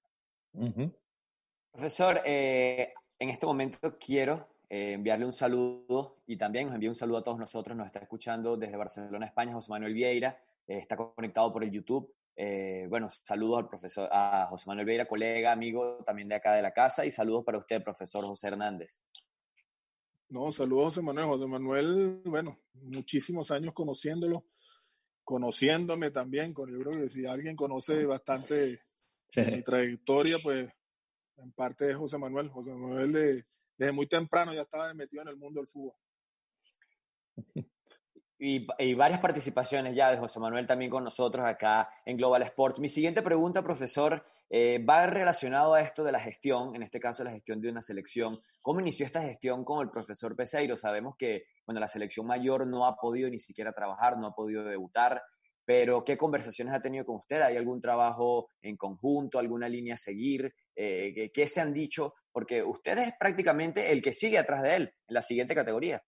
Profesor, 1.71 2.23
eh, 2.25 2.95
en 3.19 3.29
este 3.29 3.45
momento 3.45 3.99
quiero 3.99 4.49
eh, 4.71 4.93
enviarle 4.93 5.27
un 5.27 5.35
saludo 5.35 6.23
y 6.27 6.39
también 6.39 6.69
nos 6.69 6.75
envía 6.75 6.89
un 6.89 6.97
saludo 6.97 7.19
a 7.19 7.25
todos 7.25 7.39
nosotros. 7.39 7.77
Nos 7.77 7.87
está 7.87 7.99
escuchando 7.99 8.57
desde 8.57 8.79
Barcelona, 8.79 9.27
España, 9.27 9.53
José 9.53 9.69
Manuel 9.69 9.93
Vieira. 9.93 10.41
está 10.67 10.97
conectado 10.97 11.53
por 11.53 11.65
el 11.65 11.71
YouTube. 11.71 12.11
Eh, 12.41 12.87
bueno, 12.89 13.09
saludos 13.11 13.59
al 13.59 13.69
profesor, 13.69 14.09
a 14.13 14.47
José 14.49 14.63
Manuel 14.69 14.87
Veira, 14.87 15.09
colega, 15.09 15.51
amigo 15.51 16.05
también 16.07 16.29
de 16.29 16.37
acá 16.37 16.53
de 16.55 16.63
la 16.63 16.73
casa, 16.73 17.05
y 17.05 17.11
saludos 17.11 17.45
para 17.45 17.59
usted, 17.59 17.83
profesor 17.83 18.25
José 18.25 18.47
Hernández. 18.47 19.03
No, 20.29 20.53
saludos 20.53 20.95
José 20.95 21.03
Manuel. 21.03 21.27
José 21.27 21.47
Manuel, 21.49 22.23
bueno, 22.25 22.61
muchísimos 22.75 23.51
años 23.51 23.75
conociéndolo, 23.75 24.47
conociéndome 25.25 26.13
también. 26.13 26.55
Con, 26.55 26.71
yo 26.71 26.79
creo 26.79 27.01
que 27.01 27.09
si 27.09 27.27
alguien 27.27 27.57
conoce 27.57 28.07
bastante 28.07 28.83
mi 29.35 29.63
trayectoria, 29.65 30.37
pues 30.41 30.69
en 31.39 31.51
parte 31.53 31.87
de 31.87 31.95
José 31.95 32.19
Manuel. 32.19 32.51
José 32.51 32.73
Manuel 32.73 33.13
de, 33.13 33.47
desde 33.77 33.93
muy 33.93 34.07
temprano 34.07 34.55
ya 34.55 34.63
estaba 34.63 34.95
metido 34.95 35.23
en 35.23 35.29
el 35.29 35.37
mundo 35.37 35.59
del 35.59 35.69
fútbol. 35.69 35.95
y, 38.39 38.95
varias 38.95 39.21
participaciones 39.21 39.95
ya 39.97 40.11
de 40.11 40.19
José 40.19 40.39
Manuel 40.39 40.67
también 40.67 40.91
con 40.91 41.05
nosotros 41.05 41.45
acá 41.45 41.91
en 42.05 42.17
Global 42.17 42.43
Sports. 42.43 42.79
Mi 42.79 42.89
siguiente 42.89 43.23
pregunta, 43.23 43.63
profesor, 43.63 44.25
eh, 44.49 44.79
va 44.79 45.07
relacionado 45.07 45.75
a 45.75 45.81
esto 45.81 46.05
de 46.05 46.13
la 46.13 46.21
gestión, 46.21 46.75
en 46.75 46.83
este 46.83 47.01
caso 47.01 47.25
la 47.25 47.33
gestión 47.33 47.61
de 47.61 47.69
una 47.69 47.83
selección. 47.83 48.39
¿Cómo 48.63 48.81
inició 48.81 49.07
esta 49.07 49.23
gestión 49.23 49.65
con 49.65 49.83
el 49.83 49.91
profesor 49.91 50.37
Peseiro? 50.37 50.77
Sabemos 50.77 51.17
que 51.19 51.45
bueno, 51.67 51.81
la 51.81 51.89
selección 51.89 52.27
mayor 52.27 52.67
no 52.67 52.87
ha 52.87 52.97
podido 52.97 53.29
ni 53.29 53.39
siquiera 53.39 53.73
trabajar, 53.73 54.17
no 54.17 54.29
ha 54.29 54.35
podido 54.35 54.65
debutar, 54.65 55.23
pero 55.65 56.03
¿qué 56.03 56.17
conversaciones 56.17 56.73
ha 56.73 56.81
tenido 56.81 57.05
con 57.05 57.17
usted? 57.17 57.43
¿Hay 57.43 57.57
algún 57.57 57.81
trabajo 57.81 58.49
en 58.63 58.77
conjunto, 58.77 59.39
alguna 59.39 59.69
línea 59.69 59.97
a 59.97 59.99
seguir? 59.99 60.55
Eh, 60.75 61.31
¿Qué 61.35 61.47
se 61.47 61.61
han 61.61 61.75
dicho? 61.75 62.15
Porque 62.33 62.63
usted 62.63 62.97
es 62.97 63.13
prácticamente 63.19 63.93
el 63.93 64.01
que 64.01 64.15
sigue 64.15 64.39
atrás 64.39 64.63
de 64.63 64.77
él 64.77 64.95
en 65.09 65.15
la 65.15 65.21
siguiente 65.21 65.55
categoría. 65.55 66.03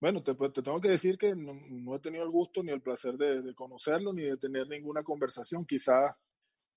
Bueno, 0.00 0.22
te, 0.22 0.34
pues, 0.34 0.52
te, 0.52 0.62
tengo 0.62 0.80
que 0.80 0.88
decir 0.88 1.18
que 1.18 1.34
no, 1.36 1.94
he 1.94 1.98
tenido 2.00 2.24
el 2.24 2.30
gusto 2.30 2.62
ni 2.62 2.72
el 2.72 2.80
placer 2.80 3.16
de, 3.18 3.54
conocerlo 3.54 4.14
ni 4.14 4.22
de 4.22 4.38
tener 4.38 4.66
ninguna 4.66 5.02
conversación, 5.02 5.66
quizás 5.66 6.14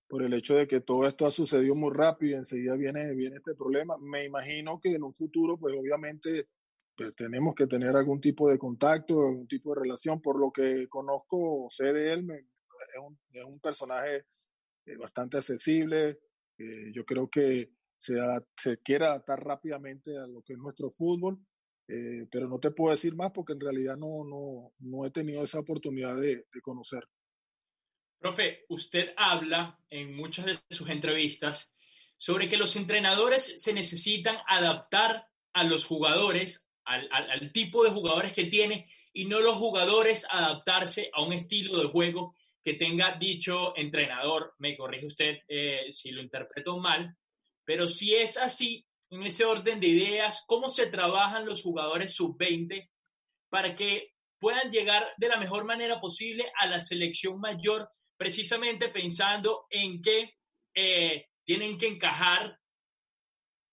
por 0.09 0.23
el 0.23 0.33
hecho 0.33 0.55
de 0.55 0.67
que 0.67 0.81
todo 0.81 1.07
esto 1.07 1.25
ha 1.25 1.31
sucedido 1.31 1.73
muy 1.73 1.91
rápido 1.93 2.33
y 2.33 2.39
enseguida 2.39 2.75
viene, 2.75 3.15
viene 3.15 3.37
este 3.37 3.55
problema. 3.55 3.95
Me 3.97 4.25
imagino 4.25 4.79
que 4.81 4.93
en 4.93 5.03
un 5.03 5.13
futuro, 5.13 5.57
pues 5.57 5.73
obviamente 5.79 6.49
pues, 6.97 7.15
tenemos 7.15 7.55
que 7.55 7.65
tener 7.65 7.95
algún 7.95 8.19
tipo 8.19 8.49
de 8.49 8.57
contacto, 8.59 9.25
algún 9.25 9.47
tipo 9.47 9.73
de 9.73 9.81
relación. 9.81 10.21
Por 10.21 10.37
lo 10.37 10.51
que 10.51 10.87
conozco, 10.89 11.67
sé 11.69 11.93
de 11.93 12.13
él, 12.13 12.29
es, 12.29 13.01
un, 13.01 13.17
es, 13.31 13.43
un, 13.45 13.59
personaje 13.61 14.25
eh, 14.85 14.97
bastante 14.97 15.37
accesible. 15.37 16.19
Eh, 16.57 16.91
yo 16.93 17.05
creo 17.05 17.29
que 17.29 17.71
se, 17.97 18.15
se 18.57 18.77
quiere 18.79 19.05
adaptar 19.05 19.43
rápidamente 19.43 20.17
a 20.17 20.27
lo 20.27 20.41
que 20.41 20.53
es 20.53 20.59
nuestro 20.59 20.91
fútbol 20.91 21.39
eh, 21.87 22.25
pero 22.31 22.47
no 22.47 22.59
te 22.59 22.71
puedo 22.71 22.91
decir 22.91 23.15
más 23.15 23.31
porque 23.31 23.53
en 23.53 23.59
realidad 23.59 23.97
no, 23.97 24.23
no, 24.23 24.73
no 24.79 25.05
he 25.05 25.11
tenido 25.11 25.43
esa 25.43 25.59
oportunidad 25.59 26.15
de, 26.15 26.45
de 26.51 26.61
conocer. 26.61 27.07
Profe, 28.19 28.65
usted 28.69 29.09
habla 29.17 29.77
en 29.89 30.15
muchas 30.15 30.45
de 30.45 30.59
sus 30.69 30.89
entrevistas 30.89 31.73
sobre 32.17 32.47
que 32.47 32.55
los 32.55 32.75
entrenadores 32.77 33.61
se 33.61 33.73
necesitan 33.73 34.37
adaptar 34.47 35.27
a 35.51 35.65
los 35.65 35.85
jugadores, 35.85 36.69
al, 36.85 37.09
al, 37.11 37.51
tipo 37.51 37.83
de 37.83 37.91
jugadores 37.91 38.31
que 38.31 38.45
tiene, 38.45 38.89
y 39.11 39.25
no 39.25 39.41
los 39.41 39.57
jugadores 39.57 40.25
adaptarse 40.29 41.09
a 41.13 41.21
un 41.21 41.33
estilo 41.33 41.79
de 41.79 41.89
juego 41.89 42.33
que 42.63 42.75
tenga 42.75 43.17
dicho 43.19 43.75
entrenador. 43.75 44.53
Me 44.59 44.77
corrige 44.77 45.05
usted 45.05 45.39
eh, 45.49 45.87
si 45.89 46.11
lo 46.11 46.21
interpreto 46.21 46.77
mal, 46.77 47.15
pero 47.65 47.89
si 47.89 48.15
es 48.15 48.37
así, 48.37 48.85
en 49.13 49.23
ese 49.23 49.45
orden 49.45 49.79
de 49.79 49.87
ideas, 49.87 50.43
cómo 50.47 50.69
se 50.69 50.87
trabajan 50.87 51.45
los 51.45 51.61
jugadores 51.61 52.15
sub-20 52.15 52.89
para 53.47 53.75
que 53.75 54.13
puedan 54.39 54.71
llegar 54.71 55.13
de 55.17 55.29
la 55.29 55.37
mejor 55.37 55.65
manera 55.65 56.01
posible 56.01 56.51
a 56.59 56.65
la 56.65 56.79
selección 56.79 57.39
mayor, 57.39 57.89
precisamente 58.17 58.89
pensando 58.89 59.67
en 59.69 60.01
que 60.01 60.33
eh, 60.73 61.27
tienen 61.43 61.77
que 61.77 61.87
encajar 61.87 62.59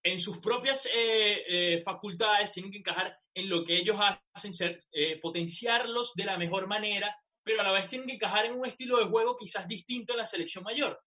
en 0.03 0.19
sus 0.19 0.39
propias 0.39 0.87
eh, 0.87 1.43
eh, 1.49 1.81
facultades, 1.83 2.53
tienen 2.53 2.71
que 2.71 2.79
encajar 2.79 3.19
en 3.33 3.49
lo 3.49 3.65
que 3.65 3.79
ellos 3.79 3.97
hacen, 4.35 4.53
ser, 4.53 4.79
potenciarlos 5.23 6.13
de 6.15 6.25
la 6.25 6.37
mejor 6.37 6.67
manera, 6.67 7.17
pero 7.43 7.63
a 7.63 7.65
la 7.65 7.73
vez 7.73 7.89
tienen 7.89 8.07
que 8.07 8.15
encajar 8.15 8.45
en 8.45 8.59
un 8.59 8.67
estilo 8.67 8.99
de 8.99 9.07
juego 9.07 9.37
quizás 9.37 9.67
distinto 9.67 10.13
a 10.13 10.17
la 10.17 10.27
selección 10.27 10.65
mayor. 10.65 11.01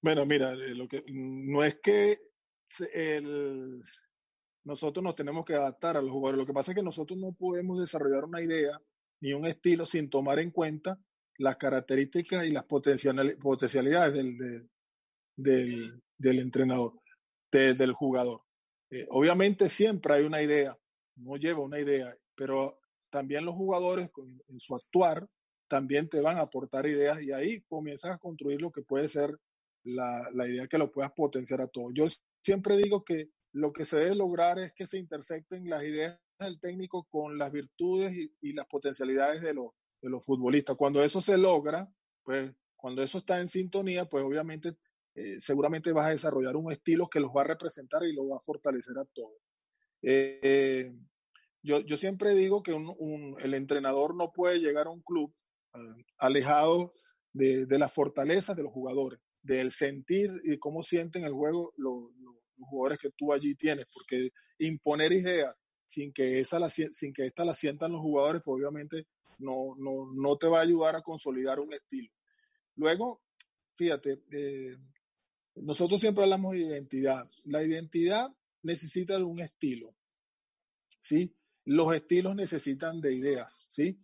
Bueno, 0.00 0.24
mira, 0.24 0.54
lo 0.54 0.86
que 0.86 1.02
no 1.08 1.64
es 1.64 1.80
que 1.80 2.27
el, 2.92 3.82
nosotros 4.64 5.02
nos 5.02 5.14
tenemos 5.14 5.44
que 5.44 5.54
adaptar 5.54 5.96
a 5.96 6.02
los 6.02 6.12
jugadores. 6.12 6.38
Lo 6.38 6.46
que 6.46 6.52
pasa 6.52 6.72
es 6.72 6.76
que 6.76 6.82
nosotros 6.82 7.18
no 7.18 7.32
podemos 7.32 7.78
desarrollar 7.80 8.24
una 8.24 8.42
idea 8.42 8.78
ni 9.20 9.32
un 9.32 9.46
estilo 9.46 9.86
sin 9.86 10.10
tomar 10.10 10.38
en 10.38 10.50
cuenta 10.50 10.98
las 11.38 11.56
características 11.56 12.46
y 12.46 12.50
las 12.50 12.64
potencialidades 12.64 14.12
del, 14.12 14.68
del, 15.36 16.02
del, 16.18 16.38
entrenador, 16.38 17.00
del 17.50 17.92
jugador. 17.92 18.42
Eh, 18.90 19.06
obviamente 19.10 19.68
siempre 19.68 20.14
hay 20.14 20.24
una 20.24 20.42
idea, 20.42 20.76
no 21.16 21.36
lleva 21.36 21.60
una 21.60 21.78
idea, 21.78 22.14
pero 22.34 22.80
también 23.10 23.44
los 23.44 23.54
jugadores 23.54 24.10
en 24.48 24.58
su 24.58 24.74
actuar 24.74 25.28
también 25.68 26.08
te 26.08 26.20
van 26.20 26.38
a 26.38 26.42
aportar 26.42 26.86
ideas 26.86 27.22
y 27.22 27.32
ahí 27.32 27.60
comienzas 27.62 28.12
a 28.12 28.18
construir 28.18 28.60
lo 28.60 28.72
que 28.72 28.82
puede 28.82 29.08
ser 29.08 29.38
la, 29.84 30.28
la 30.34 30.46
idea 30.48 30.66
que 30.66 30.78
lo 30.78 30.90
puedas 30.90 31.12
potenciar 31.12 31.60
a 31.60 31.68
todo. 31.68 31.90
Yo 31.92 32.06
siempre 32.48 32.78
digo 32.78 33.04
que 33.04 33.28
lo 33.52 33.74
que 33.74 33.84
se 33.84 33.98
debe 33.98 34.14
lograr 34.14 34.58
es 34.58 34.72
que 34.72 34.86
se 34.86 34.96
intersecten 34.96 35.68
las 35.68 35.84
ideas 35.84 36.18
del 36.38 36.58
técnico 36.58 37.06
con 37.10 37.36
las 37.36 37.52
virtudes 37.52 38.16
y, 38.40 38.52
las 38.54 38.66
potencialidades 38.66 39.42
de 39.42 39.52
los, 39.52 39.72
de 40.00 40.08
los 40.08 40.24
futbolistas. 40.24 40.74
Cuando 40.76 41.04
eso 41.04 41.20
se 41.20 41.36
logra, 41.36 41.86
pues 42.22 42.50
cuando 42.74 43.02
eso 43.02 43.18
está 43.18 43.38
en 43.38 43.48
sintonía, 43.48 44.06
pues 44.06 44.24
obviamente 44.24 44.78
eh, 45.14 45.38
seguramente 45.40 45.92
vas 45.92 46.06
a 46.06 46.10
desarrollar 46.10 46.56
un 46.56 46.72
estilo 46.72 47.08
que 47.08 47.20
los 47.20 47.32
va 47.36 47.42
a 47.42 47.52
representar 47.52 48.02
y 48.04 48.14
lo 48.14 48.28
va 48.28 48.38
a 48.38 48.40
fortalecer 48.40 48.96
a 48.96 49.04
todos. 49.12 49.36
Eh, 50.00 50.90
yo, 51.62 51.80
yo, 51.80 51.98
siempre 51.98 52.34
digo 52.34 52.62
que 52.62 52.72
un, 52.72 53.36
el 53.42 53.52
entrenador 53.52 54.16
no 54.16 54.32
puede 54.32 54.58
llegar 54.58 54.86
a 54.86 54.90
un 54.90 55.02
club 55.02 55.34
eh, 55.74 56.04
alejado 56.18 56.94
de, 57.34 57.66
de 57.66 57.78
las 57.78 57.92
fortalezas 57.92 58.56
de 58.56 58.62
los 58.62 58.72
jugadores 58.72 59.20
del 59.42 59.70
sentir 59.70 60.30
y 60.44 60.58
cómo 60.58 60.82
sienten 60.82 61.24
el 61.24 61.32
juego 61.32 61.74
los, 62.58 62.68
jugadores 62.68 62.98
que 62.98 63.10
tú 63.10 63.32
allí 63.32 63.54
tienes, 63.54 63.86
porque 63.92 64.30
imponer 64.58 65.12
ideas 65.12 65.54
sin 65.84 66.12
que, 66.12 66.40
esa 66.40 66.58
la, 66.58 66.68
sin 66.68 67.12
que 67.12 67.26
esta 67.26 67.44
la 67.44 67.54
sientan 67.54 67.92
los 67.92 68.00
jugadores, 68.00 68.42
pues 68.44 68.60
obviamente 68.60 69.06
no, 69.38 69.74
no, 69.78 70.12
no 70.14 70.36
te 70.36 70.46
va 70.46 70.58
a 70.58 70.62
ayudar 70.62 70.96
a 70.96 71.02
consolidar 71.02 71.60
un 71.60 71.72
estilo. 71.72 72.10
Luego, 72.76 73.22
fíjate, 73.74 74.22
eh, 74.30 74.76
nosotros 75.56 76.00
siempre 76.00 76.24
hablamos 76.24 76.52
de 76.52 76.58
identidad. 76.58 77.28
La 77.44 77.62
identidad 77.62 78.30
necesita 78.62 79.16
de 79.16 79.24
un 79.24 79.40
estilo, 79.40 79.94
¿sí? 80.98 81.34
Los 81.64 81.92
estilos 81.94 82.34
necesitan 82.34 83.00
de 83.00 83.14
ideas, 83.14 83.66
¿sí? 83.68 84.00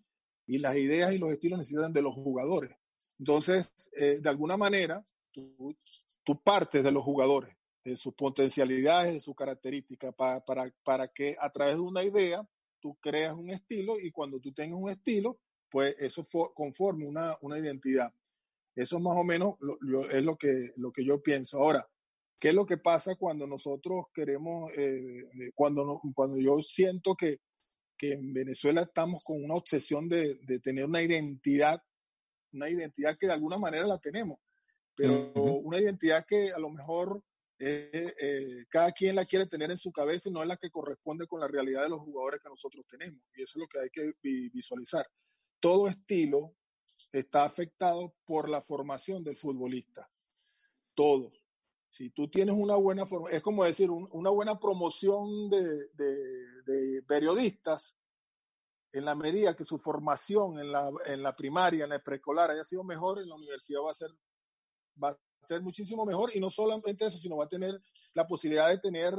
Y 0.47 0.59
las 0.59 0.77
ideas 0.77 1.13
y 1.13 1.19
los 1.19 1.33
estilos 1.33 1.59
necesitan 1.59 1.93
de 1.93 2.03
los 2.03 2.15
jugadores. 2.15 2.77
Entonces, 3.19 3.73
eh, 3.97 4.19
de 4.21 4.29
alguna 4.29 4.57
manera, 4.57 5.05
tú, 5.33 5.77
tú, 6.25 6.43
partes 6.43 6.83
de 6.83 6.93
los 6.93 7.03
jugadores, 7.03 7.57
de 7.85 7.97
sus 7.97 8.15
potencialidades, 8.15 9.13
de 9.13 9.21
sus 9.21 9.37
características, 9.37 10.15
para, 10.15 10.43
para 10.83 11.09
que 11.09 11.37
a 11.39 11.51
través 11.51 11.75
de 11.75 11.83
una 11.83 12.03
idea 12.03 12.49
tú 12.81 12.97
creas 13.01 13.35
un 13.35 13.51
estilo 13.51 14.01
y 14.01 14.11
cuando 14.11 14.41
tú 14.41 14.53
tengas 14.53 14.81
un 14.81 14.91
estilo, 14.91 15.39
pues 15.71 15.95
eso 15.99 16.25
conforme 16.55 17.07
una, 17.07 17.37
una 17.43 17.59
identidad. 17.59 18.13
Eso 18.75 18.99
más 19.01 19.17
o 19.17 19.25
menos 19.25 19.55
es 20.13 20.23
lo 20.23 20.37
que, 20.37 20.73
lo 20.77 20.93
que 20.93 21.05
yo 21.05 21.23
pienso. 21.23 21.59
Ahora, 21.59 21.89
¿qué 22.39 22.49
es 22.49 22.55
lo 22.55 22.67
que 22.67 22.79
pasa 22.79 23.17
cuando 23.17 23.47
nosotros 23.47 24.07
queremos, 24.13 24.73
eh, 24.77 25.21
eh, 25.21 25.51
cuando, 25.55 26.01
cuando 26.15 26.39
yo 26.39 26.61
siento 26.61 27.15
que, 27.15 27.41
que 27.97 28.13
en 28.13 28.33
Venezuela 28.33 28.83
estamos 28.83 29.23
con 29.25 29.43
una 29.45 29.55
obsesión 29.55 30.09
de, 30.09 30.37
de, 30.37 30.59
tener 30.59 30.87
una 30.87 31.03
identidad, 31.03 31.83
una 32.53 32.69
identidad 32.69 33.17
que 33.19 33.27
de 33.27 33.33
alguna 33.33 33.59
manera 33.59 33.87
la 33.87 33.99
tenemos, 33.99 34.39
pero 34.97 35.33
una 35.33 35.81
identidad 35.81 36.25
que 36.27 36.51
a 36.51 36.59
lo 36.59 36.71
mejor 36.71 37.23
eh, 37.59 38.13
eh, 38.21 38.65
cada 38.69 38.91
quien 38.93 39.15
la 39.15 39.25
quiere 39.25 39.47
tener 39.47 39.71
en 39.71 39.79
su 39.79 39.93
cabeza 39.93 40.29
y 40.29 40.33
no 40.33 40.43
es 40.43 40.49
la 40.49 40.57
que 40.57 40.71
corresponde 40.71 41.27
con 41.27 41.41
la 41.41 41.49
realidad 41.49 41.83
de 41.83 41.89
los 41.89 42.01
jugadores 42.01 42.41
que 42.41 42.49
nosotros 42.49 42.85
tenemos. 42.87 43.23
Y 43.35 43.43
eso 43.43 43.59
es 43.59 43.63
lo 43.63 43.69
que 43.69 43.81
hay 43.81 43.91
que 43.91 44.13
visualizar. 44.53 45.07
Todo 45.61 45.89
estilo 45.89 46.57
está 47.13 47.45
afectado 47.45 48.15
por 48.25 48.49
la 48.49 48.61
formación 48.61 49.23
del 49.23 49.37
futbolista. 49.37 50.11
Todos. 50.95 51.45
Si 51.89 52.11
tú 52.11 52.29
tienes 52.29 52.57
una 52.57 52.75
buena 52.75 53.07
formación, 53.07 53.37
es 53.37 53.43
como 53.43 53.65
decir, 53.65 53.91
una 53.91 54.31
buena 54.31 54.59
promoción 54.59 55.49
de, 55.49 55.89
de, 55.95 57.03
periodistas, 57.07 57.97
en 58.91 59.05
la 59.05 59.15
medida 59.15 59.57
que 59.57 59.65
su 59.65 59.79
formación 59.79 60.59
en 60.59 60.73
la, 60.73 60.91
en 61.07 61.23
la 61.23 61.35
primaria, 61.35 61.85
en 61.85 61.91
la 61.91 61.99
preescolar 62.01 62.51
haya 62.51 62.65
sido 62.65 62.85
mejor, 62.85 63.21
en 63.21 63.29
la 63.29 63.35
universidad 63.35 63.81
va 63.81 63.91
a 63.91 63.95
ser, 63.95 64.11
va, 65.03 65.17
ser 65.47 65.63
muchísimo 65.63 66.05
mejor 66.05 66.31
y 66.35 66.41
no 66.41 66.51
solamente 66.51 67.07
eso, 67.07 67.19
sino 67.19 67.37
va 67.37 67.45
a 67.45 67.49
tener 67.49 67.81
la 68.15 68.27
posibilidad 68.27 68.69
de 68.69 68.79
tener, 68.79 69.15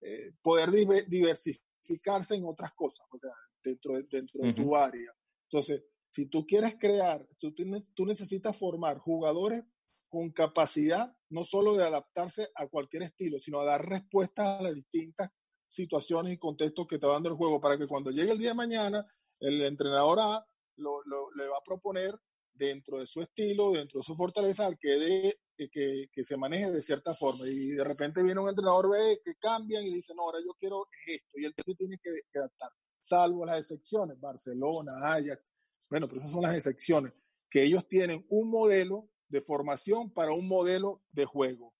eh, 0.00 0.32
poder 0.42 0.70
diversificarse 0.70 2.34
en 2.34 2.44
otras 2.44 2.72
cosas, 2.74 3.06
o 3.10 3.18
sea, 3.18 3.32
dentro 3.62 3.94
de, 3.94 4.04
dentro 4.04 4.40
de 4.42 4.52
tu 4.52 4.76
área. 4.76 5.12
Entonces, 5.50 5.82
si 6.10 6.26
tú 6.26 6.46
quieres 6.46 6.76
crear, 6.78 7.26
tú, 7.38 7.52
tienes, 7.54 7.92
tú 7.94 8.06
necesitas 8.06 8.56
formar 8.56 8.98
jugadores 8.98 9.64
con 10.08 10.30
capacidad 10.30 11.14
no 11.28 11.44
solo 11.44 11.74
de 11.74 11.84
adaptarse 11.84 12.48
a 12.54 12.68
cualquier 12.68 13.02
estilo, 13.02 13.38
sino 13.38 13.60
a 13.60 13.64
dar 13.64 13.86
respuestas 13.86 14.60
a 14.60 14.62
las 14.62 14.74
distintas 14.74 15.30
situaciones 15.68 16.32
y 16.32 16.38
contextos 16.38 16.86
que 16.86 16.98
te 16.98 17.06
va 17.06 17.14
dando 17.14 17.30
el 17.30 17.34
juego 17.34 17.60
para 17.60 17.76
que 17.76 17.86
cuando 17.86 18.10
llegue 18.10 18.32
el 18.32 18.38
día 18.38 18.50
de 18.50 18.54
mañana, 18.54 19.06
el 19.40 19.62
entrenador 19.62 20.18
A 20.20 20.46
lo, 20.76 21.02
le 21.36 21.48
va 21.48 21.58
a 21.58 21.64
proponer 21.64 22.14
dentro 22.52 22.98
de 22.98 23.06
su 23.06 23.20
estilo, 23.20 23.72
dentro 23.72 24.00
de 24.00 24.04
su 24.04 24.14
fortaleza, 24.14 24.70
que, 24.80 24.88
de, 24.88 25.38
que, 25.56 26.08
que, 26.12 26.24
se 26.24 26.36
maneje 26.36 26.70
de 26.70 26.82
cierta 26.82 27.14
forma. 27.14 27.46
Y 27.48 27.70
de 27.70 27.84
repente 27.84 28.22
viene 28.22 28.40
un 28.40 28.48
entrenador 28.48 28.90
B 28.90 29.20
que 29.24 29.34
cambian 29.36 29.84
y 29.84 29.94
dice, 29.94 30.14
no, 30.14 30.22
ahora 30.22 30.38
yo 30.44 30.54
quiero 30.58 30.86
esto. 31.06 31.38
Y 31.38 31.44
él 31.44 31.54
se 31.56 31.74
tiene 31.74 31.98
que, 32.02 32.10
adaptar, 32.38 32.70
salvo 33.00 33.44
las 33.44 33.58
excepciones, 33.58 34.20
Barcelona, 34.20 34.92
Ajax. 35.02 35.44
Bueno, 35.90 36.08
pero 36.08 36.18
esas 36.18 36.32
son 36.32 36.42
las 36.42 36.54
excepciones, 36.54 37.12
que 37.50 37.62
ellos 37.62 37.88
tienen 37.88 38.24
un 38.28 38.50
modelo 38.50 39.08
de 39.28 39.40
formación 39.40 40.10
para 40.10 40.32
un 40.32 40.46
modelo 40.46 41.02
de 41.10 41.24
juego. 41.24 41.72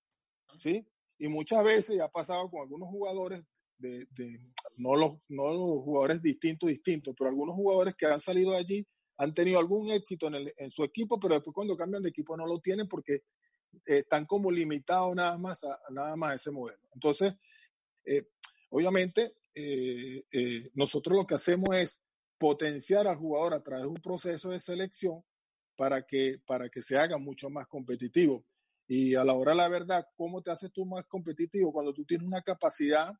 ¿Sí? 0.57 0.87
Y 1.19 1.27
muchas 1.27 1.63
veces 1.63 1.99
ha 1.99 2.09
pasado 2.09 2.49
con 2.49 2.61
algunos 2.61 2.89
jugadores, 2.89 3.43
de, 3.77 4.05
de, 4.11 4.39
no, 4.77 4.95
los, 4.95 5.17
no 5.27 5.51
los 5.51 5.83
jugadores 5.83 6.21
distintos, 6.21 6.69
distintos, 6.69 7.13
pero 7.17 7.29
algunos 7.29 7.55
jugadores 7.55 7.95
que 7.95 8.07
han 8.07 8.19
salido 8.19 8.51
de 8.51 8.57
allí 8.57 8.87
han 9.17 9.33
tenido 9.33 9.59
algún 9.59 9.89
éxito 9.89 10.27
en, 10.27 10.35
el, 10.35 10.53
en, 10.57 10.69
su 10.69 10.83
equipo, 10.83 11.19
pero 11.19 11.35
después 11.35 11.53
cuando 11.53 11.75
cambian 11.75 12.03
de 12.03 12.09
equipo 12.09 12.37
no 12.37 12.45
lo 12.45 12.59
tienen 12.59 12.87
porque 12.87 13.21
están 13.85 14.25
como 14.25 14.51
limitados 14.51 15.15
nada 15.15 15.37
más 15.37 15.63
a, 15.63 15.77
nada 15.89 16.15
más 16.15 16.35
ese 16.35 16.51
modelo. 16.51 16.81
Entonces, 16.93 17.33
eh, 18.05 18.27
obviamente, 18.69 19.35
eh, 19.53 20.23
eh, 20.31 20.69
nosotros 20.73 21.17
lo 21.17 21.25
que 21.25 21.35
hacemos 21.35 21.75
es 21.75 21.99
potenciar 22.37 23.07
al 23.07 23.17
jugador 23.17 23.53
a 23.53 23.63
través 23.63 23.83
de 23.83 23.89
un 23.89 24.01
proceso 24.01 24.49
de 24.49 24.59
selección 24.59 25.23
para 25.75 26.05
que, 26.05 26.39
para 26.45 26.69
que 26.69 26.81
se 26.81 26.97
haga 26.97 27.17
mucho 27.17 27.49
más 27.49 27.67
competitivo. 27.67 28.45
Y 28.87 29.15
a 29.15 29.23
la 29.23 29.33
hora 29.33 29.51
de 29.51 29.57
la 29.57 29.67
verdad, 29.67 30.07
¿cómo 30.15 30.41
te 30.41 30.51
haces 30.51 30.71
tú 30.71 30.85
más 30.85 31.05
competitivo? 31.05 31.73
Cuando 31.73 31.93
tú 31.93 32.05
tienes 32.05 32.25
una 32.25 32.41
capacidad 32.41 33.13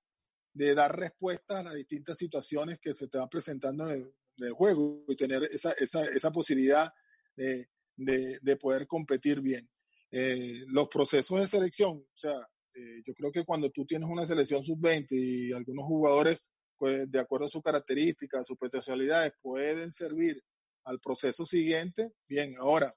de 0.54 0.74
dar 0.74 0.98
respuesta 0.98 1.60
a 1.60 1.64
las 1.64 1.76
distintas 1.76 2.18
situaciones 2.18 2.80
que 2.80 2.94
se 2.94 3.08
te 3.08 3.18
van 3.18 3.30
presentando 3.30 3.90
en 3.90 4.14
el, 4.38 4.52
juego 4.54 5.04
y 5.08 5.16
tener 5.16 5.44
esa, 5.44 5.72
esa, 5.72 6.04
esa 6.06 6.32
posibilidad 6.32 6.94
de, 7.36 7.68
de, 7.98 8.56
poder 8.56 8.88
competir 8.88 9.42
bien. 9.42 9.68
Eh, 10.12 10.64
los 10.68 10.88
procesos 10.88 11.40
de 11.40 11.48
selección, 11.48 11.98
o 11.98 12.18
sea, 12.18 12.38
eh, 12.74 13.02
yo 13.06 13.14
creo 13.14 13.32
que 13.32 13.44
cuando 13.44 13.70
tú 13.72 13.86
tienes 13.86 14.10
una 14.10 14.26
selección 14.26 14.64
sub-20 14.64 15.08
y 15.12 15.52
algunos 15.52 15.86
jugadores, 15.86 16.40
pues 16.78 17.10
de 17.10 17.20
acuerdo 17.20 17.48
a 17.48 17.50
sus 17.50 17.62
características, 17.62 18.48
sus 18.48 18.58
potencialidades, 18.58 19.34
pueden 19.42 19.92
servir 19.92 20.42
al 20.86 21.00
proceso 21.00 21.46
siguiente, 21.46 22.14
bien, 22.28 22.56
ahora, 22.58 22.96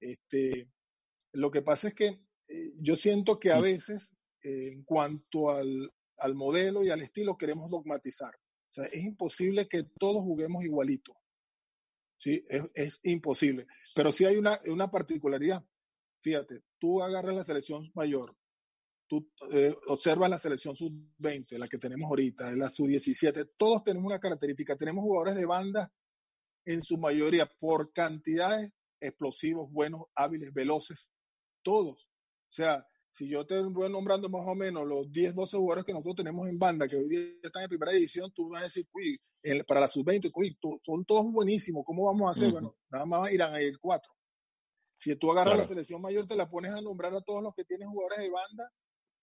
este, 0.00 0.70
lo 1.32 1.50
que 1.50 1.62
pasa 1.62 1.88
es 1.88 1.94
que 1.94 2.06
eh, 2.06 2.72
yo 2.80 2.96
siento 2.96 3.38
que 3.38 3.50
a 3.50 3.60
veces, 3.60 4.14
en 4.40 4.84
cuanto 4.84 5.50
al, 5.50 5.90
al 6.18 6.34
modelo 6.34 6.84
y 6.84 6.90
al 6.90 7.02
estilo, 7.02 7.36
queremos 7.36 7.70
dogmatizar. 7.70 8.34
O 8.34 8.72
sea, 8.72 8.84
es 8.84 9.04
imposible 9.04 9.68
que 9.68 9.84
todos 9.98 10.22
juguemos 10.22 10.64
igualito. 10.64 11.16
¿Sí? 12.18 12.42
Es, 12.48 12.70
es 12.74 13.00
imposible. 13.04 13.66
Pero 13.94 14.12
sí 14.12 14.24
hay 14.24 14.36
una, 14.36 14.58
una, 14.66 14.90
particularidad. 14.90 15.64
Fíjate, 16.28 16.60
tú 16.78 17.00
agarras 17.00 17.34
la 17.34 17.42
selección 17.42 17.90
mayor, 17.94 18.36
tú 19.06 19.32
eh, 19.50 19.74
observas 19.86 20.28
la 20.28 20.36
selección 20.36 20.76
sub-20, 20.76 21.56
la 21.56 21.66
que 21.66 21.78
tenemos 21.78 22.06
ahorita, 22.06 22.52
la 22.52 22.68
sub-17, 22.68 23.52
todos 23.56 23.82
tenemos 23.82 24.08
una 24.08 24.20
característica. 24.20 24.76
Tenemos 24.76 25.04
jugadores 25.04 25.36
de 25.36 25.46
banda 25.46 25.90
en 26.66 26.82
su 26.82 26.98
mayoría 26.98 27.50
por 27.58 27.94
cantidades 27.94 28.70
explosivos, 29.00 29.72
buenos, 29.72 30.02
hábiles, 30.14 30.52
veloces, 30.52 31.10
todos. 31.62 32.04
O 32.04 32.52
sea, 32.52 32.86
si 33.08 33.26
yo 33.26 33.46
te 33.46 33.58
voy 33.62 33.90
nombrando 33.90 34.28
más 34.28 34.46
o 34.46 34.54
menos 34.54 34.86
los 34.86 35.10
10, 35.10 35.34
12 35.34 35.56
jugadores 35.56 35.84
que 35.86 35.94
nosotros 35.94 36.16
tenemos 36.16 36.46
en 36.46 36.58
banda, 36.58 36.86
que 36.86 36.96
hoy 36.96 37.08
día 37.08 37.20
están 37.42 37.62
en 37.62 37.70
primera 37.70 37.92
edición, 37.92 38.30
tú 38.34 38.50
vas 38.50 38.60
a 38.60 38.64
decir, 38.64 38.86
uy, 38.92 39.18
para 39.66 39.80
la 39.80 39.88
sub-20, 39.88 40.30
son 40.82 41.06
todos 41.06 41.32
buenísimos, 41.32 41.86
¿cómo 41.86 42.04
vamos 42.04 42.28
a 42.28 42.32
hacer? 42.32 42.52
Bueno, 42.52 42.76
nada 42.90 43.06
más 43.06 43.32
irán 43.32 43.54
a 43.54 43.62
ir 43.62 43.78
cuatro. 43.78 44.12
Si 44.98 45.14
tú 45.16 45.30
agarras 45.30 45.56
la 45.56 45.64
selección 45.64 46.02
mayor, 46.02 46.26
te 46.26 46.36
la 46.36 46.50
pones 46.50 46.72
a 46.72 46.82
nombrar 46.82 47.14
a 47.14 47.20
todos 47.22 47.42
los 47.42 47.54
que 47.54 47.64
tienen 47.64 47.88
jugadores 47.88 48.18
de 48.18 48.30
banda 48.30 48.70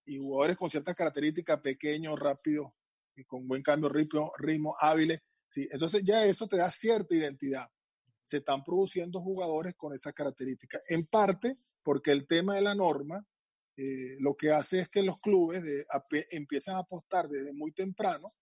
y 0.05 0.17
jugadores 0.17 0.57
con 0.57 0.69
ciertas 0.69 0.95
características, 0.95 1.59
pequeños, 1.59 2.17
rápidos, 2.17 2.71
y 3.15 3.23
con 3.25 3.47
buen 3.47 3.61
cambio, 3.61 3.89
ritmo, 3.89 4.31
ritmo 4.37 4.75
hábiles. 4.79 5.21
¿sí? 5.49 5.67
Entonces 5.71 6.01
ya 6.03 6.25
eso 6.25 6.47
te 6.47 6.57
da 6.57 6.69
cierta 6.69 7.15
identidad. 7.15 7.67
Se 8.25 8.37
están 8.37 8.63
produciendo 8.63 9.21
jugadores 9.21 9.75
con 9.75 9.93
esas 9.93 10.13
características. 10.13 10.81
En 10.87 11.05
parte 11.05 11.57
porque 11.83 12.11
el 12.11 12.25
tema 12.25 12.55
de 12.55 12.61
la 12.61 12.75
norma 12.75 13.25
eh, 13.77 14.15
lo 14.19 14.35
que 14.35 14.51
hace 14.51 14.79
es 14.79 14.89
que 14.89 15.03
los 15.03 15.19
clubes 15.19 15.61
de, 15.63 15.85
a, 15.91 16.03
empiezan 16.31 16.75
a 16.75 16.79
apostar 16.79 17.27
desde 17.27 17.53
muy 17.53 17.71
temprano 17.73 18.33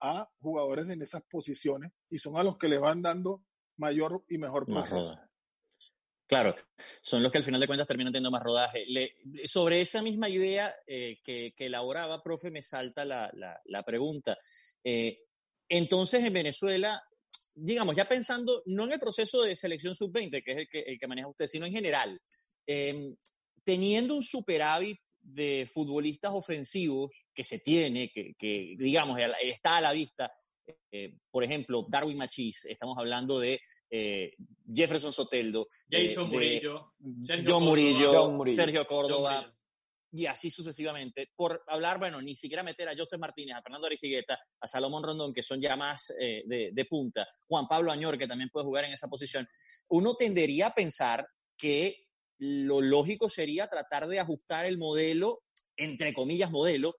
a 0.00 0.28
jugadores 0.40 0.88
en 0.88 1.02
esas 1.02 1.22
posiciones 1.22 1.92
y 2.08 2.18
son 2.18 2.36
a 2.36 2.42
los 2.42 2.56
que 2.56 2.68
le 2.68 2.78
van 2.78 3.02
dando 3.02 3.44
mayor 3.76 4.24
y 4.28 4.38
mejor 4.38 4.66
proceso. 4.66 5.18
Claro, 6.32 6.56
son 7.02 7.22
los 7.22 7.30
que 7.30 7.36
al 7.36 7.44
final 7.44 7.60
de 7.60 7.66
cuentas 7.66 7.86
terminan 7.86 8.10
teniendo 8.10 8.30
más 8.30 8.42
rodaje. 8.42 8.86
Sobre 9.44 9.82
esa 9.82 10.00
misma 10.00 10.30
idea 10.30 10.74
eh, 10.86 11.18
que, 11.22 11.52
elaboraba, 11.58 12.22
profe, 12.22 12.50
me 12.50 12.62
salta 12.62 13.04
la, 13.04 13.30
la, 13.66 13.82
pregunta. 13.82 14.38
Eh, 14.82 15.26
entonces, 15.68 16.24
en 16.24 16.32
Venezuela, 16.32 17.02
digamos, 17.52 17.94
ya 17.94 18.08
pensando 18.08 18.62
no 18.64 18.84
en 18.84 18.92
el 18.92 18.98
proceso 18.98 19.42
de 19.42 19.54
selección 19.54 19.94
sub-20, 19.94 20.42
que 20.42 20.52
es 20.52 20.58
el 20.60 20.68
que, 20.70 20.80
el 20.80 20.98
que 20.98 21.06
maneja 21.06 21.28
usted, 21.28 21.46
sino 21.46 21.66
en 21.66 21.72
general, 21.74 22.18
eh, 22.66 23.14
teniendo 23.62 24.14
un 24.14 24.22
superávit 24.22 25.00
de 25.20 25.68
futbolistas 25.70 26.32
ofensivos 26.32 27.12
que 27.34 27.44
se 27.44 27.58
tiene, 27.58 28.10
que 28.10 28.74
digamos 28.78 29.18
está 29.42 29.76
a 29.76 29.82
la 29.82 29.92
vista, 29.92 30.32
eh, 30.90 31.18
por 31.30 31.44
ejemplo, 31.44 31.86
Darwin 31.88 32.16
Machís, 32.16 32.64
estamos 32.66 32.96
hablando 32.98 33.40
de 33.40 33.60
eh, 33.90 34.34
Jefferson 34.72 35.12
Soteldo, 35.12 35.66
Jason 35.90 36.28
Murillo, 36.28 36.92
Sergio 37.22 37.54
John, 37.54 37.64
Murillo, 37.64 38.44
Sergio 38.46 38.86
Córdoba, 38.86 39.48
y 40.14 40.26
así 40.26 40.50
sucesivamente, 40.50 41.30
por 41.34 41.64
hablar, 41.66 41.98
bueno, 41.98 42.20
ni 42.20 42.34
siquiera 42.34 42.62
meter 42.62 42.88
a 42.88 42.96
José 42.96 43.16
Martínez, 43.16 43.56
a 43.56 43.62
Fernando 43.62 43.86
Aristigueta, 43.86 44.38
a 44.60 44.66
Salomón 44.66 45.02
Rondón, 45.02 45.32
que 45.32 45.42
son 45.42 45.60
ya 45.60 45.74
más 45.74 46.12
eh, 46.20 46.42
de, 46.46 46.70
de, 46.72 46.84
punta, 46.84 47.26
Juan 47.48 47.66
Pablo 47.66 47.90
Añor, 47.90 48.18
que 48.18 48.28
también 48.28 48.50
puede 48.50 48.66
jugar 48.66 48.84
en 48.84 48.92
esa 48.92 49.08
posición, 49.08 49.48
uno 49.88 50.14
tendería 50.14 50.68
a 50.68 50.74
pensar 50.74 51.26
que 51.56 52.06
lo 52.38 52.80
lógico 52.80 53.28
sería 53.28 53.68
tratar 53.68 54.06
de 54.06 54.18
ajustar 54.18 54.66
el 54.66 54.76
modelo, 54.76 55.42
entre 55.76 56.12
comillas, 56.12 56.50
modelo, 56.50 56.96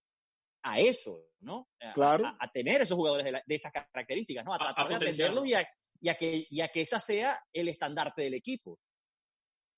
a 0.63 0.80
eso, 0.80 1.19
¿no? 1.43 1.69
Claro. 1.93 2.25
A, 2.39 2.51
tener 2.51 2.82
esos 2.82 2.95
jugadores 2.95 3.25
de, 3.25 3.56
esas 3.56 3.71
características, 3.71 4.45
¿no? 4.45 4.53
A 4.53 4.58
tratar 4.58 4.88
de 4.89 4.95
atenderlo 4.95 5.45
y 5.45 5.53
a, 5.53 6.15
que, 6.15 6.47
y 6.49 6.62
a 6.62 6.67
que 6.69 6.82
esa 6.82 6.99
sea 6.99 7.39
el 7.51 7.67
estandarte 7.67 8.23
del 8.23 8.34
equipo. 8.34 8.79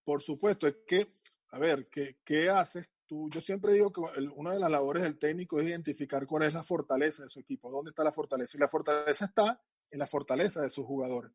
Por 0.04 0.22
supuesto, 0.22 0.68
es 0.68 0.78
que, 0.88 1.06
a 1.50 1.60
ver, 1.60 1.90
¿qué, 1.90 2.18
qué 2.24 2.50
haces 2.50 2.88
tú? 3.06 3.30
Yo 3.30 3.42
siempre 3.42 3.74
digo 3.74 3.92
que 3.92 4.02
una 4.36 4.54
de 4.54 4.60
las 4.60 4.70
labores 4.70 5.04
del 5.04 5.18
técnico 5.18 5.60
es 5.60 5.68
identificar 5.68 6.26
cuál 6.28 6.44
es 6.44 6.54
la 6.54 6.64
fortaleza 6.64 7.24
de 7.24 7.30
su 7.30 7.40
equipo, 7.40 7.72
dónde 7.72 7.90
está 7.90 8.04
la 8.04 8.12
fortaleza. 8.12 8.58
Y 8.58 8.60
la 8.60 8.68
fortaleza 8.68 9.26
está 9.26 9.62
en 9.90 10.00
la 10.00 10.08
fortaleza 10.08 10.62
de 10.62 10.70
sus 10.70 10.86
jugadores. 10.86 11.32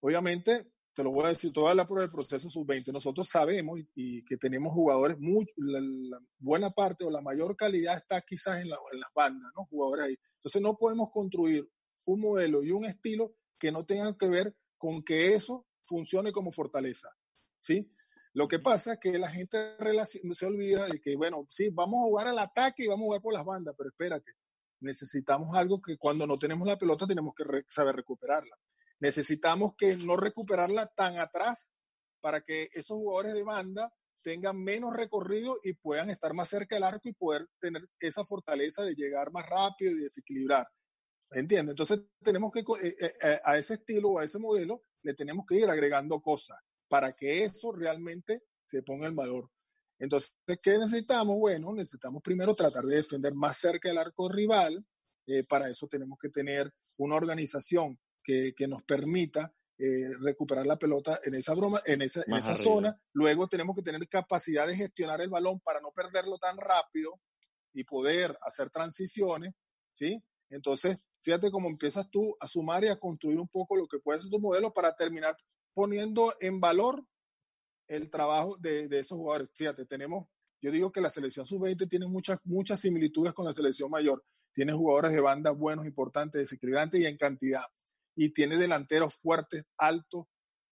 Obviamente, 0.00 0.72
te 0.98 1.04
lo 1.04 1.12
voy 1.12 1.26
a 1.26 1.28
decir, 1.28 1.52
toda 1.52 1.76
la 1.76 1.86
prueba 1.86 2.02
del 2.02 2.10
proceso 2.10 2.50
sub-20, 2.50 2.92
nosotros 2.92 3.28
sabemos 3.28 3.78
y, 3.94 4.24
que 4.24 4.36
tenemos 4.36 4.72
jugadores, 4.72 5.16
muy, 5.20 5.46
la, 5.56 6.18
buena 6.40 6.70
parte 6.70 7.04
o 7.04 7.10
la 7.12 7.20
mayor 7.20 7.54
calidad 7.54 7.96
está 7.96 8.20
quizás 8.22 8.60
en, 8.62 8.68
las 8.68 8.80
bandas, 9.14 9.48
¿no? 9.54 9.64
Jugadores 9.66 10.06
ahí. 10.06 10.16
Entonces 10.34 10.60
no 10.60 10.76
podemos 10.76 11.10
construir 11.12 11.70
un 12.04 12.18
modelo 12.18 12.64
y 12.64 12.72
un 12.72 12.84
estilo 12.84 13.36
que 13.60 13.70
no 13.70 13.86
tengan 13.86 14.16
que 14.18 14.26
ver 14.26 14.56
con 14.76 15.04
que 15.04 15.34
eso 15.34 15.68
funcione 15.82 16.32
como 16.32 16.50
fortaleza, 16.50 17.10
¿sí? 17.60 17.94
Lo 18.32 18.48
que 18.48 18.58
pasa 18.58 18.94
es 18.94 18.98
que 19.00 19.16
la 19.20 19.30
gente 19.30 19.76
se 20.32 20.46
olvida 20.46 20.88
de 20.88 21.00
que, 21.00 21.14
bueno, 21.14 21.46
sí, 21.48 21.68
vamos 21.70 22.00
a 22.00 22.08
jugar 22.08 22.26
al 22.26 22.40
ataque 22.40 22.82
y 22.82 22.88
vamos 22.88 23.04
a 23.04 23.06
jugar 23.06 23.20
por 23.20 23.34
las 23.34 23.44
bandas, 23.44 23.72
pero 23.78 23.90
espérate, 23.90 24.32
necesitamos 24.80 25.54
algo 25.54 25.80
que 25.80 25.96
cuando 25.96 26.26
no 26.26 26.40
tenemos 26.40 26.66
la 26.66 26.76
pelota 26.76 27.06
tenemos 27.06 27.36
que 27.36 27.44
saber 27.68 27.94
recuperarla 27.94 28.56
necesitamos 29.00 29.74
que 29.76 29.96
no 29.96 30.16
recuperarla 30.16 30.86
tan 30.86 31.18
atrás 31.18 31.70
para 32.20 32.40
que 32.40 32.68
esos 32.72 32.96
jugadores 32.96 33.34
de 33.34 33.44
banda 33.44 33.92
tengan 34.22 34.62
menos 34.62 34.92
recorrido 34.94 35.58
y 35.62 35.74
puedan 35.74 36.10
estar 36.10 36.34
más 36.34 36.48
cerca 36.48 36.76
del 36.76 36.84
arco 36.84 37.08
y 37.08 37.12
poder 37.12 37.46
tener 37.60 37.88
esa 38.00 38.24
fortaleza 38.24 38.82
de 38.82 38.94
llegar 38.94 39.30
más 39.32 39.46
rápido 39.46 39.92
y 39.92 40.00
desequilibrar. 40.00 40.66
¿Entiendes? 41.30 41.72
Entonces 41.72 42.00
tenemos 42.22 42.52
que, 42.52 42.60
eh, 42.60 42.96
eh, 43.00 43.12
eh, 43.22 43.40
a 43.44 43.56
ese 43.58 43.74
estilo 43.74 44.10
o 44.10 44.18
a 44.18 44.24
ese 44.24 44.38
modelo, 44.38 44.82
le 45.02 45.14
tenemos 45.14 45.44
que 45.46 45.56
ir 45.56 45.68
agregando 45.68 46.20
cosas 46.20 46.58
para 46.88 47.12
que 47.12 47.44
eso 47.44 47.72
realmente 47.72 48.42
se 48.64 48.82
ponga 48.82 49.06
en 49.06 49.16
valor. 49.16 49.50
Entonces, 49.98 50.34
¿qué 50.62 50.78
necesitamos? 50.78 51.36
Bueno, 51.36 51.72
necesitamos 51.74 52.22
primero 52.22 52.54
tratar 52.54 52.84
de 52.84 52.96
defender 52.96 53.34
más 53.34 53.58
cerca 53.58 53.88
del 53.88 53.98
arco 53.98 54.28
rival. 54.28 54.84
para 55.46 55.68
eso 55.68 55.86
tenemos 55.86 56.18
que 56.18 56.30
tener 56.30 56.72
una 56.96 57.16
organización 57.16 57.98
que, 58.54 58.68
nos 58.68 58.82
permita 58.82 59.54
eh, 59.78 60.12
recuperar 60.20 60.66
la 60.66 60.76
pelota 60.76 61.18
en 61.24 61.34
esa 61.34 61.54
broma, 61.54 61.80
en 61.86 62.02
esa, 62.02 62.22
en 62.26 62.34
esa 62.36 62.56
zona. 62.56 63.00
Luego 63.12 63.48
tenemos 63.48 63.74
que 63.74 63.82
tener 63.82 64.06
capacidad 64.08 64.66
de 64.66 64.76
gestionar 64.76 65.20
el 65.20 65.30
balón 65.30 65.60
para 65.60 65.80
no 65.80 65.92
perderlo 65.92 66.38
tan 66.38 66.58
rápido 66.58 67.20
y 67.72 67.84
poder 67.84 68.36
hacer 68.42 68.70
transiciones, 68.70 69.54
¿sí? 69.92 70.22
Entonces, 70.50 70.98
fíjate 71.22 71.50
cómo 71.50 71.68
empiezas 71.68 72.10
tú 72.10 72.36
a 72.40 72.46
sumar 72.46 72.84
y 72.84 72.88
a 72.88 72.98
construir 72.98 73.38
un 73.38 73.48
poco 73.48 73.76
lo 73.76 73.86
que 73.86 73.98
puede 73.98 74.18
ser 74.18 74.30
tu 74.30 74.40
modelo 74.40 74.72
para 74.72 74.94
terminar 74.94 75.36
poniendo 75.72 76.34
en 76.40 76.60
valor 76.60 77.06
el 77.86 78.10
trabajo 78.10 78.56
de, 78.58 78.88
de 78.88 78.98
esos 78.98 79.16
jugadores. 79.16 79.48
Fíjate, 79.54 79.86
tenemos, 79.86 80.26
yo 80.60 80.70
digo 80.70 80.92
que 80.92 81.00
la 81.00 81.10
selección 81.10 81.46
sub-20 81.46 81.88
tiene 81.88 82.06
muchas, 82.06 82.38
muchas 82.44 82.80
similitudes 82.80 83.32
con 83.32 83.46
la 83.46 83.54
selección 83.54 83.90
mayor. 83.90 84.22
Tiene 84.52 84.72
jugadores 84.72 85.12
de 85.12 85.20
banda 85.20 85.50
buenos, 85.52 85.86
importantes, 85.86 86.40
desequilibrantes 86.40 87.00
y 87.00 87.06
en 87.06 87.16
cantidad 87.16 87.62
y 88.18 88.30
tiene 88.30 88.56
delanteros 88.56 89.14
fuertes, 89.14 89.70
altos, 89.78 90.26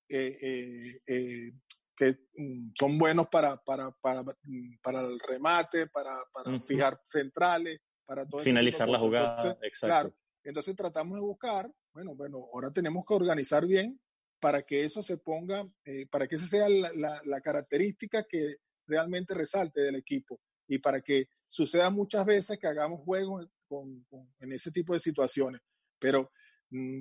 eh, 0.09 0.37
eh, 0.43 1.01
eh, 1.07 1.53
que 1.97 2.19
mm, 2.37 2.73
son 2.75 2.99
buenos 2.99 3.29
para, 3.29 3.57
para, 3.59 3.93
para, 4.03 4.23
mm, 4.23 4.79
para 4.83 5.03
el 5.03 5.21
remate, 5.21 5.87
para, 5.87 6.17
para 6.33 6.59
fijar 6.61 7.01
centrales, 7.09 7.79
para 8.05 8.27
todo 8.27 8.41
Finalizar 8.41 8.89
la 8.89 8.99
jugada, 8.99 9.37
entonces, 9.37 9.59
exacto. 9.63 9.87
Claro, 9.87 10.17
entonces 10.43 10.75
tratamos 10.75 11.15
de 11.15 11.21
buscar, 11.21 11.73
bueno, 11.95 12.17
bueno, 12.17 12.49
ahora 12.53 12.73
tenemos 12.73 13.05
que 13.07 13.15
organizar 13.15 13.65
bien 13.65 14.01
para 14.41 14.63
que 14.63 14.83
eso 14.83 15.01
se 15.01 15.17
ponga, 15.17 15.65
para 16.11 16.27
que 16.27 16.37
esa 16.37 16.49
sea 16.49 16.69
la, 16.69 16.91
la, 16.97 17.23
la, 17.25 17.41
característica 17.41 18.25
que 18.29 18.57
realmente 18.87 19.35
resalte 19.35 19.83
del 19.83 19.95
equipo 19.95 20.41
y 20.67 20.79
para 20.79 21.01
que 21.01 21.29
suceda 21.47 21.91
muchas 21.91 22.27
veces 22.27 22.59
que 22.59 22.67
hagamos 22.67 23.03
juegos 23.05 23.47
con, 23.69 24.05
con, 24.11 24.35
en 24.41 24.53
ese 24.53 24.73
tipo 24.73 24.95
de 24.95 24.99
situaciones. 24.99 25.61
Pero 25.99 26.31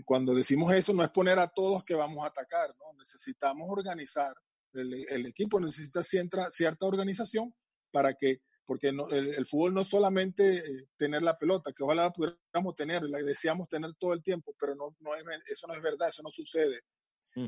cuando 0.06 0.34
decimos 0.34 0.74
eso 0.74 0.94
no 0.94 1.04
es 1.04 1.10
poner 1.10 1.40
a 1.40 1.48
todos 1.48 1.84
que 1.84 1.96
vamos 1.96 2.24
a 2.24 2.28
atacar, 2.28 2.70
¿no? 2.78 2.94
Necesitamos 2.98 3.68
organizar, 3.70 4.36
el, 4.74 5.26
equipo 5.26 5.60
necesita 5.60 6.04
cierta, 6.04 6.52
cierta, 6.52 6.86
organización 6.86 7.54
para 7.92 8.14
que, 8.14 8.42
porque 8.66 8.90
el, 8.90 9.46
fútbol 9.46 9.74
no 9.74 9.82
es 9.82 9.88
solamente 9.88 10.58
eh, 10.58 10.88
tener 10.98 11.22
la 11.22 11.38
pelota, 11.38 11.72
que 11.72 11.84
ojalá 11.84 12.04
la 12.04 12.12
pudiéramos 12.12 12.76
tener, 12.76 13.04
la 13.04 13.20
deseamos 13.20 13.68
tener 13.68 13.94
todo 13.96 14.14
el 14.14 14.22
tiempo, 14.22 14.56
pero 14.60 14.76
no, 14.76 14.96
no 15.00 15.16
es, 15.16 15.24
eso 15.50 15.68
no 15.68 15.74
es 15.74 15.82
verdad, 15.82 16.10
eso 16.10 16.22
no 16.24 16.30
sucede. 16.30 16.82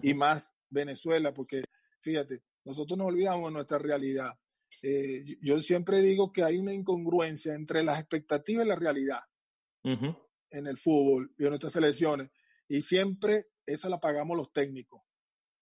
Y 0.02 0.14
más 0.14 0.54
Venezuela, 0.70 1.34
porque 1.34 1.64
fíjate, 2.02 2.42
nosotros 2.66 2.98
nos 2.98 3.08
olvidamos 3.08 3.46
de 3.46 3.54
nuestra 3.54 3.78
realidad. 3.78 4.32
Eh, 4.84 5.24
yo 5.42 5.62
siempre 5.62 6.02
digo 6.02 6.34
que 6.34 6.44
hay 6.44 6.58
una 6.58 6.74
incongruencia 6.74 7.54
entre 7.54 7.84
las 7.84 8.00
expectativas 8.00 8.66
y 8.66 8.70
la 8.70 8.76
realidad 8.76 9.22
en 10.52 10.68
el 10.68 10.78
fútbol 10.78 11.32
y 11.38 11.44
en 11.44 11.50
nuestras 11.50 11.74
selecciones. 11.74 12.30
Y 12.68 12.82
siempre 12.82 13.48
esa 13.66 13.90
la 13.90 14.00
pagamos 14.00 14.38
los 14.38 14.52
técnicos, 14.52 15.02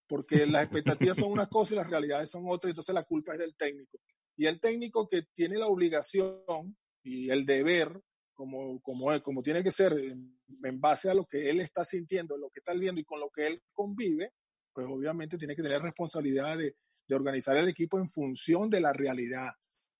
porque 0.08 0.45
las 0.45 0.63
expectativas 0.63 1.17
son 1.17 1.32
unas 1.32 1.48
cosas 1.48 1.74
y 1.74 1.76
las 1.76 1.89
realidades 1.89 2.30
son 2.30 2.43
otras, 2.48 2.71
entonces 2.71 2.93
la 2.93 3.04
culpa 3.04 3.34
es 3.34 3.39
del 3.39 3.56
técnico. 3.56 4.00
Y 4.38 4.45
el 4.48 4.60
técnico 4.60 5.08
que 5.08 5.24
tiene 5.34 5.58
la 5.58 5.67
obligación 5.67 6.78
y 7.04 7.30
el 7.30 7.45
deber, 7.45 8.02
como, 8.34 8.82
como, 8.82 9.21
como 9.21 9.41
tiene 9.41 9.63
que 9.63 9.71
ser, 9.71 9.93
en, 9.93 10.36
base 10.80 11.10
a 11.10 11.13
lo 11.13 11.26
que 11.26 11.50
él 11.50 11.60
está 11.60 11.84
sintiendo, 11.84 12.38
lo 12.38 12.50
que 12.50 12.60
está 12.60 12.74
viendo 12.74 13.02
y 13.02 13.06
con 13.06 13.19
lo 13.19 13.30
que 13.30 13.48
él 13.48 13.63
convive, 13.74 14.34
pues 14.74 14.86
obviamente 14.88 15.38
tiene 15.38 15.56
que 15.56 15.63
tener 15.63 15.82
responsabilidad 15.82 16.58
de, 16.58 16.76
de 17.08 17.15
organizar 17.15 17.56
el 17.58 17.69
equipo 17.69 17.98
en 17.98 18.10
función 18.10 18.69
de 18.69 18.82
la 18.82 18.93
realidad, 18.93 19.52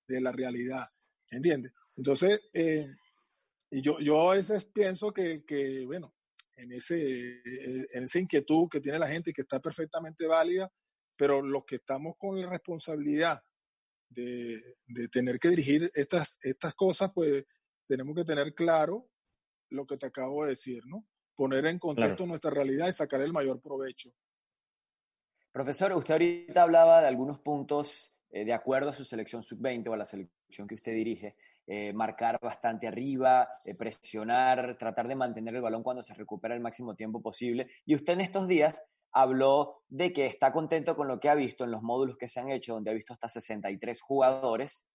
de 0.08 0.21
la 0.21 0.32
realidad, 0.32 0.86
¿entiendes? 1.32 1.71
Entonces, 1.95 2.41
eh, 2.54 2.88
y 3.75 3.81
yo, 3.81 3.99
yo 3.99 4.31
a 4.31 4.35
veces 4.35 4.63
pienso 4.63 5.11
que, 5.11 5.43
que, 5.43 5.85
bueno, 5.85 6.15
en, 6.55 6.71
ese, 6.71 7.41
en 7.93 8.05
esa 8.05 8.19
inquietud 8.19 8.69
que 8.71 8.79
tiene 8.79 8.97
la 8.97 9.09
gente 9.09 9.31
y 9.31 9.33
que 9.33 9.41
está 9.41 9.59
perfectamente 9.59 10.25
válida, 10.27 10.71
pero 11.17 11.41
los 11.41 11.65
que 11.65 11.75
estamos 11.75 12.15
con 12.17 12.39
la 12.39 12.49
responsabilidad 12.49 13.43
de, 14.07 14.77
de 14.88 15.09
tener 15.09 15.39
que 15.39 15.49
dirigir 15.49 15.91
estas, 15.93 16.38
estas 16.41 16.73
cosas, 16.73 17.11
pues 17.13 17.43
tenemos 17.85 18.15
que 18.15 18.23
tener 18.23 18.53
claro 18.53 19.09
lo 19.71 19.85
que 19.85 19.97
te 19.97 20.05
acabo 20.05 20.43
de 20.43 20.51
decir, 20.51 20.81
¿no? 20.85 21.05
Poner 21.35 21.65
en 21.65 21.77
contexto 21.77 22.25
nuestra 22.25 22.51
realidad 22.51 22.88
y 22.88 22.93
sacar 22.93 23.19
el 23.19 23.33
mayor 23.33 23.59
provecho. 23.59 24.09
Profesor, 25.51 25.91
usted 25.91 26.13
ahorita 26.13 26.61
hablaba 26.61 27.01
de 27.01 27.07
algunos 27.07 27.41
puntos 27.41 28.13
eh, 28.29 28.45
de 28.45 28.53
acuerdo 28.53 28.91
a 28.91 28.93
su 28.93 29.03
selección 29.03 29.43
sub-20 29.43 29.89
o 29.89 29.93
a 29.93 29.97
la 29.97 30.05
selección 30.05 30.65
que 30.65 30.75
usted 30.75 30.93
dirige. 30.93 31.35
Eh, 31.67 31.93
marcar 31.93 32.39
bastante 32.39 32.88
arriba, 32.88 33.49
eh, 33.63 33.73
presionar, 33.73 34.78
tratar 34.78 35.08
de 35.08 35.15
mantener 35.15 35.56
el 35.56 35.62
balón 35.62 35.82
cuando 35.82 36.04
se 36.04 36.13
recupera 36.13 36.54
el 36.54 36.62
máximo 36.62 36.95
tiempo 36.95 37.21
posible. 37.21 37.67
Y 37.86 37.95
usted 37.95 38.13
en 38.13 38.21
estos 38.21 38.47
días 38.47 38.84
habló 39.12 39.82
de 39.88 40.13
que 40.13 40.28
está 40.28 40.51
contento 40.51 40.95
con 40.95 41.08
lo 41.08 41.19
que 41.19 41.30
ha 41.30 41.36
visto 41.36 41.63
en 41.63 41.71
los 41.71 41.82
módulos 41.82 42.17
que 42.17 42.30
se 42.30 42.39
han 42.39 42.51
hecho, 42.51 42.73
donde 42.73 42.91
ha 42.91 42.93
visto 42.93 43.13
hasta 43.13 43.30
63 43.30 43.99
jugadores, 43.99 44.86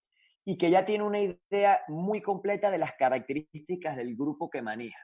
y 0.45 0.59
que 0.59 0.71
ya 0.71 0.85
tiene 0.85 1.05
una 1.05 1.21
idea 1.21 1.81
muy 1.89 2.23
completa 2.23 2.71
de 2.71 2.79
las 2.79 2.93
características 2.95 3.97
del 3.97 4.15
grupo 4.15 4.49
que 4.49 4.63
maneja. 4.63 5.01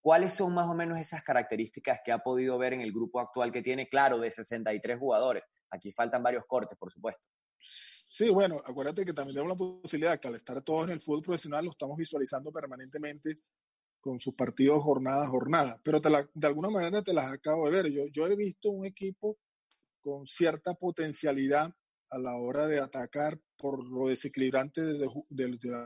¿Cuáles 0.00 0.34
son 0.34 0.54
más 0.54 0.68
o 0.68 0.74
menos 0.74 1.00
esas 1.00 1.22
características 1.22 2.00
que 2.04 2.12
ha 2.12 2.18
podido 2.18 2.58
ver 2.58 2.74
en 2.74 2.80
el 2.80 2.92
grupo 2.92 3.20
actual 3.20 3.52
que 3.52 3.62
tiene, 3.62 3.88
claro, 3.88 4.18
de 4.18 4.30
63 4.30 4.98
jugadores? 4.98 5.44
Aquí 5.70 5.90
faltan 5.90 6.22
varios 6.22 6.44
cortes, 6.46 6.76
por 6.78 6.90
supuesto. 6.90 7.26
Sí, 7.62 8.28
bueno, 8.28 8.60
acuérdate 8.64 9.04
que 9.04 9.12
también 9.12 9.36
tenemos 9.36 9.56
la 9.56 9.80
posibilidad 9.82 10.20
que 10.20 10.28
al 10.28 10.34
estar 10.34 10.60
todos 10.62 10.84
en 10.84 10.92
el 10.92 11.00
fútbol 11.00 11.22
profesional 11.22 11.64
lo 11.64 11.70
estamos 11.70 11.96
visualizando 11.96 12.52
permanentemente 12.52 13.38
con 14.00 14.18
sus 14.18 14.34
partidos 14.34 14.82
jornada 14.82 15.24
a 15.24 15.28
jornada. 15.28 15.80
Pero 15.82 16.00
de 16.00 16.46
alguna 16.46 16.70
manera 16.70 17.02
te 17.02 17.14
las 17.14 17.32
acabo 17.32 17.66
de 17.66 17.82
ver. 17.82 17.92
Yo, 17.92 18.06
yo 18.08 18.26
he 18.26 18.36
visto 18.36 18.70
un 18.70 18.84
equipo 18.84 19.38
con 20.00 20.26
cierta 20.26 20.74
potencialidad 20.74 21.72
a 22.10 22.18
la 22.18 22.36
hora 22.36 22.66
de 22.66 22.80
atacar 22.80 23.40
por 23.56 23.82
lo 23.88 24.08
desequilibrante 24.08 24.82
de, 24.82 25.08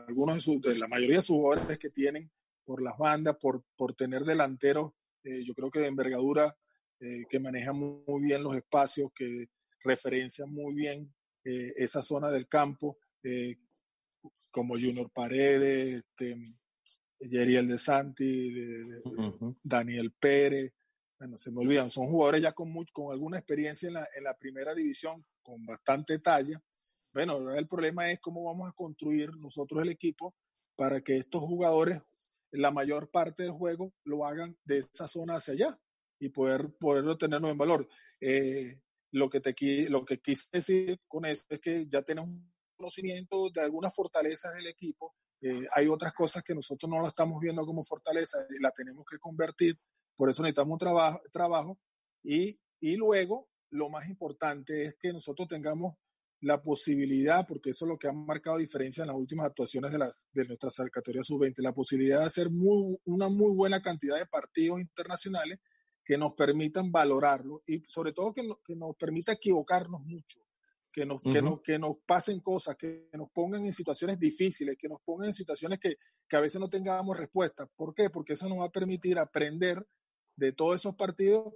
algunos 0.09 0.45
de, 0.45 0.59
de, 0.61 0.79
la 0.79 0.89
mayoría 0.89 1.17
de 1.17 1.23
sus 1.23 1.37
jugadores 1.37 1.79
que 1.79 1.91
tienen 1.91 2.33
por 2.67 2.83
las 2.83 2.99
bandas, 2.99 3.37
por, 3.37 3.63
tener 3.95 4.25
delanteros, 4.25 4.93
eh, 5.23 5.45
yo 5.45 5.55
creo 5.55 5.71
que 5.71 5.79
de 5.79 5.87
envergadura, 5.87 6.57
eh, 6.99 7.25
que 7.31 7.39
manejan 7.39 7.77
muy, 7.77 8.23
bien 8.23 8.43
los 8.43 8.57
espacios, 8.57 9.11
que 9.15 9.47
referencian 9.85 10.53
muy 10.53 10.75
bien 10.75 11.15
eh, 11.47 11.73
esa 11.77 12.03
zona 12.03 12.31
del 12.31 12.49
campo, 12.49 12.99
como 14.51 14.75
Junior 14.75 15.11
Paredes, 15.11 16.05
este, 16.05 16.37
Yeriel 17.19 17.67
de 17.67 17.79
Santi, 17.79 18.55
Daniel 19.63 20.13
Pérez, 20.13 20.73
bueno, 21.19 21.39
se 21.39 21.51
me 21.51 21.61
olvidan, 21.61 21.89
son 21.89 22.09
jugadores 22.09 22.43
ya 22.43 22.53
con, 22.53 22.73
con 22.93 23.13
alguna 23.13 23.39
experiencia 23.39 23.87
en 23.87 23.95
la, 23.95 24.07
en 24.15 24.25
la 24.25 24.37
primera 24.37 24.75
división, 24.75 25.25
con 25.43 25.65
bastante 25.65 26.19
talla. 26.19 26.63
Bueno, 27.13 27.55
el 27.55 27.67
problema 27.67 28.11
es 28.11 28.21
cómo 28.21 28.45
vamos 28.45 28.69
a 28.69 28.73
construir 28.73 29.35
nosotros 29.37 29.83
el 29.83 29.89
equipo 29.89 30.35
para 30.77 31.01
que 31.01 31.17
estos 31.17 31.43
jugadores, 31.43 32.03
la 32.51 32.71
mayor 32.71 33.11
parte 33.11 33.45
del 33.45 33.53
juego, 33.53 33.95
lo 34.05 34.27
hagan 34.27 34.59
de 34.65 34.79
esa 34.79 35.09
zona 35.09 35.37
hacia 35.37 35.55
allá 35.55 35.81
y 36.19 36.29
poder 36.29 36.75
poderlo 36.79 37.17
tenerlo 37.17 37.49
en 37.49 37.59
valor. 37.59 37.89
Eh, 38.21 38.79
lo, 39.13 39.31
que 39.31 39.41
te, 39.41 39.55
lo 39.89 40.05
que 40.05 40.19
quise 40.19 40.49
decir 40.53 41.01
con 41.07 41.25
eso 41.25 41.45
es 41.49 41.61
que 41.61 41.87
ya 41.89 42.03
tenemos 42.03 42.31
un 42.31 42.53
conocimiento 42.77 43.51
de 43.51 43.63
algunas 43.63 43.95
fortalezas 43.95 44.55
del 44.55 44.67
equipo. 44.67 45.15
Eh, 45.41 45.67
hay 45.75 45.87
otras 45.87 46.13
cosas 46.13 46.43
que 46.43 46.55
nosotros 46.55 46.91
no 46.91 46.99
las 46.99 47.09
estamos 47.09 47.41
viendo 47.41 47.65
como 47.65 47.83
fortaleza 47.83 48.39
y 48.51 48.63
la 48.63 48.71
tenemos 48.71 49.05
que 49.09 49.19
convertir. 49.19 49.79
Por 50.17 50.31
eso 50.31 50.43
necesitamos 50.43 50.73
un 50.73 50.79
trabajo, 50.79 51.21
trabajo 51.33 51.79
y, 52.23 52.59
y 52.81 52.97
luego 52.97 53.49
lo 53.71 53.91
más 53.91 54.09
importante 54.09 54.85
es 54.85 54.97
que 54.97 55.13
nosotros 55.13 55.49
tengamos 55.49 55.97
la 56.41 56.61
posibilidad, 56.63 57.47
porque 57.47 57.71
eso 57.71 57.85
es 57.85 57.89
lo 57.89 57.99
que 57.99 58.09
ha 58.09 58.13
marcado 58.13 58.59
diferencia 58.59 59.03
en 59.03 59.09
las 59.09 59.17
últimas 59.17 59.47
actuaciones 59.47 59.93
de, 59.93 59.99
las, 59.99 60.27
de 60.33 60.45
nuestra 60.45 60.71
categoría 60.91 61.23
sub-20, 61.23 61.55
la 61.59 61.73
posibilidad 61.73 62.21
de 62.21 62.27
hacer 62.27 62.51
muy, 62.51 62.97
una 63.05 63.29
muy 63.29 63.55
buena 63.55 63.81
cantidad 63.81 64.17
de 64.17 64.27
partidos 64.27 64.81
internacionales 64.81 65.59
que 66.07 66.17
nos 66.17 66.35
permitan 66.35 66.93
valorarlo 66.93 67.63
y 67.67 67.83
sobre 67.85 68.13
todo 68.13 68.33
que, 68.33 68.49
que 68.65 68.77
nos 68.77 68.95
permita 68.97 69.33
equivocarnos 69.33 70.01
mucho, 70.03 70.41
que 70.95 71.05
nos, 71.05 71.21
que, 71.21 71.43
nos, 71.43 71.61
que 71.61 71.81
nos 71.81 71.99
pasen 71.99 72.39
cosas, 72.39 72.77
que 72.77 73.09
nos 73.15 73.29
pongan 73.33 73.67
en 73.67 73.73
situaciones 73.73 74.17
difíciles, 74.17 74.77
que 74.79 74.89
nos 74.89 75.01
pongan 75.03 75.29
en 75.29 75.35
situaciones 75.35 75.81
que, 75.81 75.97
que 76.29 76.37
a 76.37 76.41
veces 76.41 76.61
no 76.61 76.69
tengamos 76.69 77.19
respuesta. 77.19 77.67
¿Por 77.75 77.93
qué? 77.93 78.09
Porque 78.09 78.35
eso 78.35 78.49
nos 78.49 78.61
va 78.61 78.67
a 78.67 78.71
permitir 78.71 79.19
aprender 79.19 79.85
de 80.37 80.53
todos 80.53 80.77
esos 80.77 80.95
partidos 80.95 81.53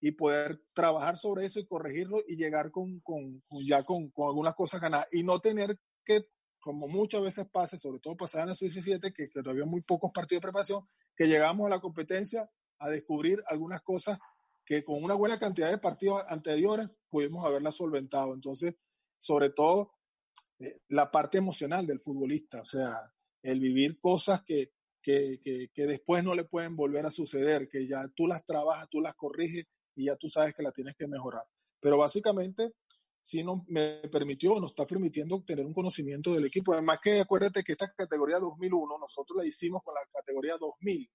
y 0.00 0.12
poder 0.12 0.62
trabajar 0.74 1.16
sobre 1.16 1.46
eso 1.46 1.58
y 1.58 1.66
corregirlo 1.66 2.18
y 2.28 2.36
llegar 2.36 2.70
con, 2.70 3.00
con, 3.00 3.42
ya 3.66 3.82
con, 3.82 4.10
con, 4.10 4.28
algunas 4.28 4.54
cosas 4.54 4.80
ganadas 4.80 5.08
y 5.10 5.24
no 5.24 5.40
tener 5.40 5.76
que, 6.04 6.28
como 6.60 6.86
muchas 6.86 7.20
veces 7.20 7.48
pasa, 7.50 7.76
sobre 7.76 7.98
todo 7.98 8.16
pasaba 8.16 8.44
en 8.44 8.50
la 8.50 8.54
Sub-17, 8.54 9.12
que, 9.12 9.24
que 9.24 9.42
todavía 9.42 9.64
muy 9.64 9.80
pocos 9.80 10.12
partidos 10.14 10.40
de 10.40 10.46
preparación, 10.46 10.88
que 11.16 11.26
llegamos 11.26 11.66
a 11.66 11.70
la 11.70 11.80
competencia 11.80 12.48
a 12.78 12.88
descubrir 12.88 13.42
algunas 13.46 13.82
cosas 13.82 14.18
que 14.64 14.84
con 14.84 15.02
una 15.02 15.14
buena 15.14 15.38
cantidad 15.38 15.70
de 15.70 15.78
partidos 15.78 16.22
anteriores 16.28 16.88
pudimos 17.08 17.44
haberlas 17.44 17.76
solventado. 17.76 18.34
Entonces, 18.34 18.74
sobre 19.18 19.50
todo, 19.50 19.92
eh, 20.58 20.80
la 20.88 21.10
parte 21.10 21.38
emocional 21.38 21.86
del 21.86 22.00
futbolista, 22.00 22.60
o 22.60 22.64
sea, 22.64 22.94
el 23.42 23.60
vivir 23.60 23.98
cosas 23.98 24.42
que, 24.42 24.72
que, 25.02 25.40
que, 25.42 25.68
que, 25.72 25.86
después 25.86 26.22
no 26.22 26.34
le 26.34 26.44
pueden 26.44 26.76
volver 26.76 27.06
a 27.06 27.10
suceder, 27.10 27.68
que 27.68 27.86
ya 27.86 28.08
tú 28.14 28.26
las 28.26 28.44
trabajas, 28.44 28.88
tú 28.90 29.00
las 29.00 29.14
corriges 29.14 29.66
y 29.94 30.06
ya 30.06 30.16
tú 30.16 30.28
sabes 30.28 30.54
que 30.54 30.62
la 30.62 30.72
tienes 30.72 30.94
que 30.96 31.08
mejorar. 31.08 31.44
Pero 31.80 31.96
básicamente, 31.96 32.74
sí 33.28 33.42
nos 33.42 33.66
me 33.68 34.00
permitió, 34.10 34.58
nos 34.58 34.70
está 34.70 34.86
permitiendo 34.86 35.42
tener 35.44 35.66
un 35.66 35.74
conocimiento 35.74 36.32
del 36.32 36.46
equipo. 36.46 36.72
Además 36.72 36.98
que 37.02 37.20
acuérdate 37.20 37.62
que 37.62 37.72
esta 37.72 37.92
categoría 37.92 38.38
2001 38.38 38.98
nosotros 38.98 39.36
la 39.38 39.46
hicimos 39.46 39.82
con 39.84 39.94
la 39.94 40.00
categoría 40.12 40.56
2000. 40.58 41.10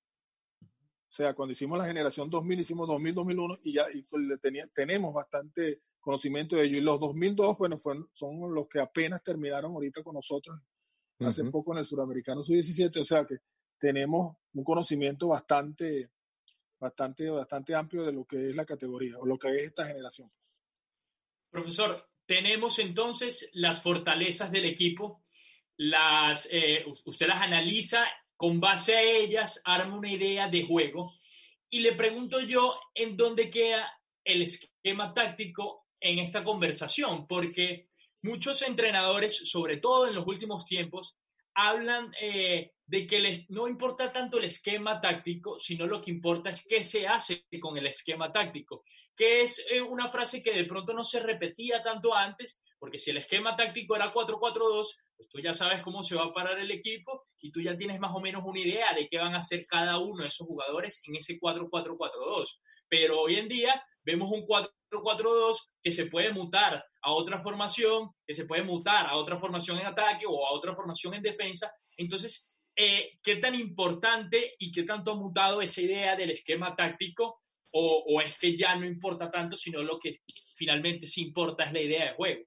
O 1.14 1.16
sea, 1.16 1.36
cuando 1.36 1.52
hicimos 1.52 1.78
la 1.78 1.86
generación 1.86 2.28
2000, 2.28 2.60
hicimos 2.62 2.88
2000, 2.88 3.14
2001 3.14 3.60
y 3.62 3.74
ya 3.74 3.86
y 3.94 4.02
pues 4.02 4.24
tenía, 4.42 4.66
tenemos 4.74 5.14
bastante 5.14 5.82
conocimiento 6.00 6.56
de 6.56 6.64
ello. 6.64 6.78
Y 6.80 6.82
los 6.82 7.00
2002, 7.00 7.56
bueno, 7.60 7.78
fueron, 7.78 8.10
son 8.14 8.52
los 8.52 8.68
que 8.68 8.80
apenas 8.80 9.22
terminaron 9.22 9.74
ahorita 9.74 10.02
con 10.02 10.16
nosotros 10.16 10.60
hace 11.20 11.44
poco 11.52 11.72
en 11.74 11.78
el 11.78 11.86
Suramericano 11.86 12.42
Sub-17. 12.42 13.00
O 13.00 13.06
sea 13.06 13.28
que 13.28 13.36
tenemos 13.78 14.38
un 14.56 14.64
conocimiento 14.64 15.28
bastante, 15.28 16.10
bastante, 16.80 17.30
bastante 17.30 17.76
amplio 17.76 18.06
de 18.06 18.14
lo 18.14 18.26
que 18.26 18.50
es 18.50 18.56
la 18.56 18.66
categoría 18.66 19.20
o 19.20 19.28
lo 19.28 19.38
que 19.38 19.50
es 19.50 19.62
esta 19.66 19.86
generación. 19.86 20.32
Profesor, 21.52 22.10
tenemos 22.26 22.80
entonces 22.80 23.52
las 23.54 23.84
fortalezas 23.84 24.52
del 24.52 24.66
equipo, 24.66 25.24
las, 25.78 26.50
eh, 26.52 26.84
usted 27.06 27.28
las 27.28 27.44
analiza, 27.44 28.04
con 28.44 28.60
base 28.60 28.94
a 28.94 29.02
ellas 29.02 29.62
arma 29.64 29.96
una 29.96 30.12
idea 30.12 30.50
de 30.50 30.66
juego 30.66 31.14
y 31.70 31.80
le 31.80 31.94
pregunto 31.94 32.42
yo 32.42 32.78
en 32.94 33.16
dónde 33.16 33.50
queda 33.50 33.90
el 34.22 34.42
esquema 34.42 35.14
táctico 35.14 35.86
en 35.98 36.20
esta 36.20 36.44
conversación, 36.44 37.26
porque 37.26 37.88
muchos 38.24 38.62
entrenadores, 38.64 39.50
sobre 39.50 39.78
todo 39.78 40.10
en 40.10 40.16
los 40.16 40.28
últimos 40.28 40.66
tiempos, 40.66 41.16
hablan 41.54 42.12
eh, 42.20 42.74
de 42.86 43.08
que 43.08 43.20
les, 43.20 43.50
no 43.50 43.66
importa 43.66 44.12
tanto 44.12 44.40
el 44.40 44.44
esquema 44.44 45.00
táctico, 45.00 45.58
sino 45.58 45.88
lo 45.88 46.02
que 46.02 46.12
importa 46.12 46.50
es 46.50 46.68
qué 46.68 46.84
se 46.84 47.08
hace 47.08 47.46
con 47.62 47.78
el 47.78 47.88
esquema 47.88 48.30
táctico, 48.30 48.84
que 49.16 49.44
es 49.44 49.66
eh, 49.72 49.82
una 49.82 50.10
frase 50.10 50.44
que 50.44 50.52
de 50.52 50.66
pronto 50.66 50.94
no 50.94 51.06
se 51.06 51.22
repetía 51.22 51.82
tanto 51.82 52.14
antes, 52.14 52.62
porque 52.84 52.98
si 52.98 53.12
el 53.12 53.18
esquema 53.18 53.56
táctico 53.56 53.96
era 53.96 54.12
4-4-2, 54.14 54.88
pues 55.16 55.30
tú 55.30 55.40
ya 55.40 55.54
sabes 55.54 55.82
cómo 55.82 56.04
se 56.04 56.16
va 56.16 56.26
a 56.26 56.34
parar 56.34 56.60
el 56.60 56.70
equipo 56.70 57.28
y 57.40 57.50
tú 57.50 57.62
ya 57.62 57.78
tienes 57.78 57.98
más 57.98 58.12
o 58.14 58.20
menos 58.20 58.44
una 58.46 58.60
idea 58.60 58.94
de 58.94 59.08
qué 59.08 59.20
van 59.20 59.36
a 59.36 59.38
hacer 59.38 59.66
cada 59.66 60.00
uno 60.00 60.24
de 60.24 60.28
esos 60.28 60.46
jugadores 60.46 61.02
en 61.06 61.16
ese 61.16 61.40
4-4-4-2. 61.40 62.60
Pero 62.90 63.22
hoy 63.22 63.36
en 63.36 63.48
día 63.48 63.82
vemos 64.04 64.30
un 64.34 64.44
4-4-2 64.44 65.56
que 65.82 65.94
se 65.94 66.08
puede 66.08 66.34
mutar 66.34 66.84
a 67.02 67.14
otra 67.14 67.40
formación, 67.40 68.10
que 68.28 68.34
se 68.34 68.44
puede 68.44 68.64
mutar 68.64 69.06
a 69.08 69.16
otra 69.16 69.38
formación 69.38 69.80
en 69.80 69.86
ataque 69.86 70.26
o 70.28 70.46
a 70.46 70.52
otra 70.52 70.76
formación 70.76 71.14
en 71.14 71.22
defensa. 71.22 71.72
Entonces, 71.96 72.46
eh, 72.76 73.18
¿qué 73.24 73.38
tan 73.38 73.56
importante 73.56 74.56
y 74.60 74.74
qué 74.74 74.84
tanto 74.84 75.14
ha 75.14 75.16
mutado 75.16 75.62
esa 75.62 75.80
idea 75.80 76.18
del 76.18 76.32
esquema 76.32 76.76
táctico? 76.76 77.44
O, 77.72 78.04
o, 78.08 78.20
es 78.20 78.38
que 78.38 78.58
ya 78.58 78.76
no 78.76 78.86
importa 78.86 79.32
tanto, 79.32 79.56
sino 79.56 79.82
lo 79.82 79.98
que 79.98 80.20
finalmente 80.54 81.08
sí 81.08 81.22
importa 81.22 81.64
es 81.64 81.72
la 81.72 81.80
idea 81.80 82.06
de 82.08 82.16
juego? 82.16 82.44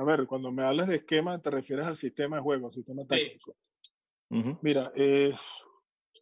A 0.00 0.04
ver, 0.04 0.26
cuando 0.26 0.50
me 0.50 0.62
hablas 0.62 0.88
de 0.88 0.96
esquema, 0.96 1.42
te 1.42 1.50
refieres 1.50 1.84
al 1.84 1.94
sistema 1.94 2.36
de 2.36 2.42
juego, 2.42 2.66
al 2.66 2.72
sistema 2.72 3.04
táctico. 3.04 3.54
Sí. 4.30 4.56
Mira, 4.62 4.90
eh, 4.96 5.30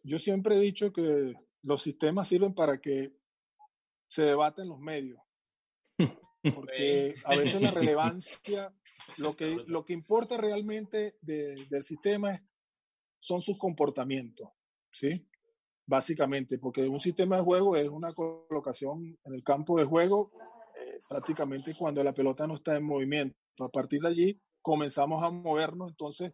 yo 0.03 0.19
siempre 0.19 0.57
he 0.57 0.59
dicho 0.59 0.91
que 0.91 1.33
los 1.61 1.81
sistemas 1.81 2.27
sirven 2.27 2.53
para 2.53 2.81
que 2.81 3.13
se 4.05 4.23
debaten 4.23 4.67
los 4.67 4.79
medios. 4.79 5.21
Porque 6.53 7.15
a 7.23 7.37
veces 7.37 7.61
la 7.61 7.71
relevancia, 7.71 8.73
lo 9.17 9.33
que, 9.37 9.63
lo 9.67 9.85
que 9.85 9.93
importa 9.93 10.35
realmente 10.35 11.17
de, 11.21 11.65
del 11.69 11.83
sistema 11.83 12.33
es, 12.33 12.41
son 13.19 13.39
sus 13.39 13.57
comportamientos, 13.57 14.49
¿sí? 14.91 15.25
Básicamente, 15.85 16.59
porque 16.59 16.85
un 16.85 16.99
sistema 16.99 17.37
de 17.37 17.43
juego 17.43 17.77
es 17.77 17.87
una 17.87 18.13
colocación 18.13 19.17
en 19.23 19.33
el 19.33 19.43
campo 19.45 19.77
de 19.77 19.85
juego 19.85 20.33
eh, 20.35 20.99
prácticamente 21.07 21.73
cuando 21.75 22.03
la 22.03 22.13
pelota 22.13 22.45
no 22.45 22.55
está 22.55 22.75
en 22.75 22.83
movimiento. 22.83 23.37
A 23.59 23.69
partir 23.69 24.01
de 24.01 24.07
allí 24.07 24.41
comenzamos 24.61 25.23
a 25.23 25.29
movernos, 25.29 25.89
entonces 25.89 26.33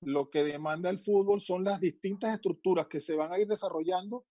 lo 0.00 0.28
que 0.28 0.44
demanda 0.44 0.90
el 0.90 0.98
fútbol 0.98 1.40
son 1.40 1.64
las 1.64 1.80
distintas 1.80 2.34
estructuras 2.34 2.86
que 2.86 3.00
se 3.00 3.14
van 3.14 3.32
a 3.32 3.38
ir 3.38 3.46
desarrollando 3.46 4.26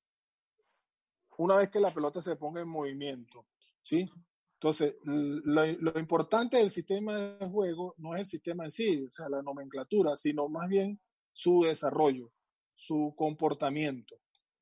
una 1.38 1.58
vez 1.58 1.70
que 1.70 1.80
la 1.80 1.94
pelota 1.94 2.22
se 2.22 2.36
ponga 2.36 2.62
en 2.62 2.70
movimiento, 2.70 3.46
¿sí? 3.84 4.10
Entonces, 4.54 4.96
lo, 5.04 5.66
lo, 5.66 6.00
importante 6.00 6.58
del 6.58 6.70
sistema 6.70 7.14
de 7.14 7.50
juego 7.50 7.94
no 7.98 8.14
es 8.14 8.22
el 8.22 8.26
sistema 8.26 8.64
en 8.64 8.72
sí, 8.72 9.04
o 9.06 9.12
sea, 9.12 9.28
la 9.28 9.42
nomenclatura, 9.42 10.16
sino 10.16 10.48
más 10.48 10.70
bien 10.70 11.00
su 11.34 11.64
desarrollo, 11.64 12.32
su 12.74 13.14
comportamiento. 13.18 14.16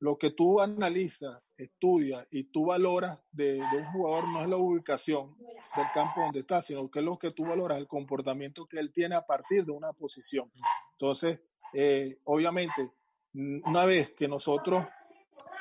Lo 0.04 0.18
que 0.18 0.32
tú 0.32 0.60
analizas, 0.60 1.40
estudias 1.56 2.28
y 2.30 2.44
tú 2.44 2.66
valoras 2.66 3.18
de, 3.32 3.58
un 3.58 3.90
jugador 3.90 4.28
no 4.28 4.42
es 4.42 4.48
la 4.50 4.58
ubicación 4.58 5.34
del 5.38 5.86
campo 5.94 6.20
donde 6.20 6.40
está, 6.40 6.60
sino 6.60 6.90
que 6.90 6.98
es 6.98 7.04
lo 7.06 7.18
que 7.18 7.30
tú 7.30 7.44
valoras, 7.44 7.78
el 7.78 7.88
comportamiento 7.88 8.66
que 8.66 8.80
él 8.80 8.92
tiene 8.92 9.14
a 9.14 9.24
partir 9.24 9.64
de 9.64 9.72
una 9.72 9.94
posición. 9.94 10.52
Entonces, 10.92 11.40
eh, 11.72 12.18
obviamente, 12.24 12.92
una 13.32 13.86
vez 13.86 14.10
que 14.10 14.28
nosotros 14.28 14.84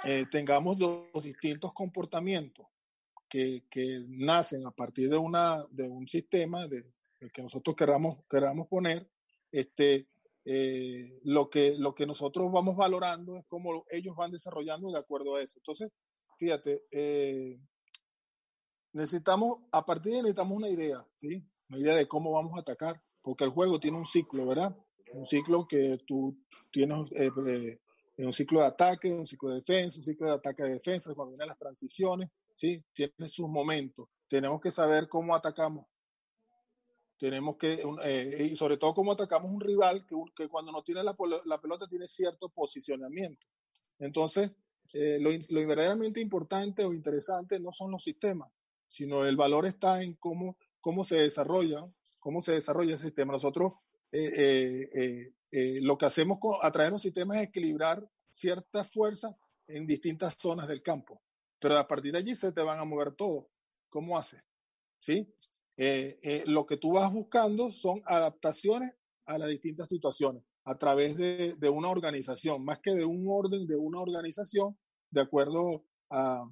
eh, 0.04 0.26
tengamos 0.30 0.78
los, 0.78 1.24
distintos 1.24 1.72
comportamientos 1.72 2.68
que, 3.30 3.64
que, 3.70 4.04
nacen 4.10 4.68
a 4.68 4.72
partir 4.72 5.10
de, 5.10 5.16
una, 5.16 5.64
de 5.70 5.88
un 5.88 6.06
sistema 6.06 6.68
de 6.68 6.84
que 7.34 7.42
nosotros 7.42 7.78
queramos, 7.78 8.18
queramos 8.30 8.68
poner, 8.68 9.10
este, 9.54 10.10
eh, 10.46 11.20
lo, 11.24 11.50
que, 11.50 11.76
lo 11.78 11.96
que 11.96 12.06
nosotros 12.06 12.52
vamos 12.52 12.76
valorando 12.76 13.38
es 13.38 13.46
cómo 13.48 13.86
ellos 13.90 14.16
van 14.16 14.32
desarrollando 14.32 14.92
de 14.92 15.00
acuerdo 15.00 15.36
a 15.36 15.42
eso. 15.42 15.60
Entonces, 15.60 15.92
fíjate, 16.38 16.84
eh, 16.92 17.60
necesitamos, 18.94 19.60
a 19.72 19.86
partir 19.86 20.14
de 20.14 20.20
necesitamos 20.20 20.58
una 20.58 20.70
idea, 20.70 21.06
¿sí? 21.16 21.44
Una 21.70 21.80
idea 21.80 21.96
de 21.96 22.08
cómo 22.08 22.32
vamos 22.32 22.58
a 22.58 22.62
atacar, 22.62 23.02
porque 23.22 23.44
el 23.44 23.52
juego 23.52 23.80
tiene 23.80 23.98
un 23.98 24.06
ciclo, 24.06 24.48
¿verdad? 24.48 24.76
Un 25.14 25.26
ciclo 25.26 25.68
que 25.68 26.00
tú 26.06 26.38
tienes 26.72 27.12
eh, 27.14 27.32
eh, 27.48 28.26
un 28.26 28.34
ciclo 28.34 28.60
de 28.60 28.68
ataque, 28.68 29.12
un 29.12 29.26
ciclo 29.26 29.50
de 29.50 29.56
defensa, 29.56 30.00
un 30.00 30.04
ciclo 30.04 30.28
de 30.28 30.34
ataque 30.34 30.64
de 30.64 30.74
defensa, 30.74 31.14
cuando 31.16 31.32
vienen 31.32 31.48
las 31.48 31.58
transiciones, 31.58 32.30
¿sí? 32.56 32.84
Tiene 32.94 33.28
sus 33.28 33.50
momentos. 33.50 34.08
Tenemos 34.28 34.62
que 34.62 34.72
saber 34.72 35.08
cómo 35.08 35.36
atacamos. 35.36 35.86
Tenemos 37.24 37.56
que, 37.56 37.82
eh, 38.04 38.50
y 38.52 38.56
sobre 38.58 38.76
todo 38.76 38.94
cómo 38.94 39.14
atacamos 39.14 39.50
un 39.50 39.62
rival 39.62 40.06
que, 40.06 40.50
cuando 40.50 40.74
no 40.74 40.84
tiene 40.84 41.04
la, 41.04 41.16
pelota 41.16 41.88
tiene 41.88 42.06
cierto 42.06 42.50
posicionamiento. 42.50 43.46
Entonces, 43.98 44.52
lo, 44.94 45.30
lo 45.32 45.68
verdaderamente 45.68 46.20
importante 46.20 46.84
o 46.84 46.92
interesante 46.92 47.62
no 47.62 47.72
son 47.72 47.92
los 47.92 48.04
sistemas, 48.04 48.52
sino 48.90 49.26
el 49.26 49.38
valor 49.38 49.66
está 49.66 50.04
en 50.04 50.16
cómo, 50.16 50.58
cómo 50.82 51.06
se 51.06 51.16
desarrolla, 51.16 51.88
cómo 52.20 52.42
se 52.42 52.56
desarrolla 52.56 52.92
el 52.92 52.98
sistema. 52.98 53.32
Nosotros 53.32 53.72
eh, 54.12 54.86
eh, 54.94 55.34
eh, 55.54 55.80
lo 55.82 55.98
que 55.98 56.06
hacemos 56.06 56.40
a 56.62 56.72
través 56.72 56.90
de 56.90 56.96
los 56.96 57.02
sistemas 57.02 57.38
es 57.38 57.48
equilibrar 57.48 58.06
ciertas 58.32 58.92
fuerzas 58.92 59.34
en 59.66 59.88
distintas 59.88 60.36
zonas 60.38 60.68
del 60.68 60.84
campo, 60.84 61.22
pero 61.58 61.78
a 61.78 61.88
partir 61.88 62.12
de 62.12 62.18
allí 62.18 62.36
se 62.36 62.52
te 62.52 62.62
van 62.62 62.80
a 62.80 62.86
mover 62.86 63.16
todo. 63.16 63.48
¿Cómo 63.88 64.18
haces? 64.18 64.44
¿Sí? 65.00 65.34
Lo 65.78 66.66
que 66.66 66.78
tú 66.78 66.94
vas 66.94 67.12
buscando 67.12 67.72
son 67.72 68.02
adaptaciones 68.06 68.94
a 69.26 69.38
las 69.38 69.50
distintas 69.50 69.90
situaciones 69.90 70.44
a 70.66 70.78
través 70.78 71.18
de, 71.18 71.56
de, 71.56 71.70
una 71.70 71.90
organización, 71.90 72.64
más 72.64 72.80
que 72.80 72.92
de 72.92 73.06
un 73.06 73.26
orden 73.28 73.68
de 73.68 73.76
una 73.76 74.00
organización, 74.02 74.78
de 75.12 75.22
acuerdo 75.22 75.86
a, 76.10 76.50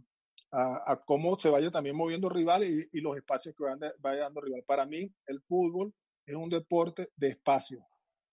cómo 1.05 1.39
se 1.39 1.49
vaya 1.49 1.71
también 1.71 1.95
moviendo 1.95 2.27
rival 2.27 2.63
y, 2.63 2.99
los 2.99 3.15
espacios 3.15 3.55
que 3.55 3.63
vaya 3.99 4.21
dando 4.23 4.41
rival. 4.41 4.63
Para 4.65 4.85
mí, 4.85 5.09
el 5.27 5.41
fútbol 5.41 5.93
es 6.25 6.35
un 6.35 6.49
deporte 6.49 7.09
de 7.15 7.29
espacio, 7.29 7.85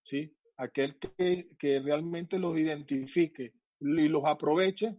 ¿sí? 0.02 0.34
Aquel 0.56 0.98
que, 0.98 1.46
que 1.58 1.78
realmente 1.78 2.38
los 2.38 2.58
identifique 2.58 3.54
y 3.80 4.08
los 4.08 4.24
aproveche, 4.24 4.96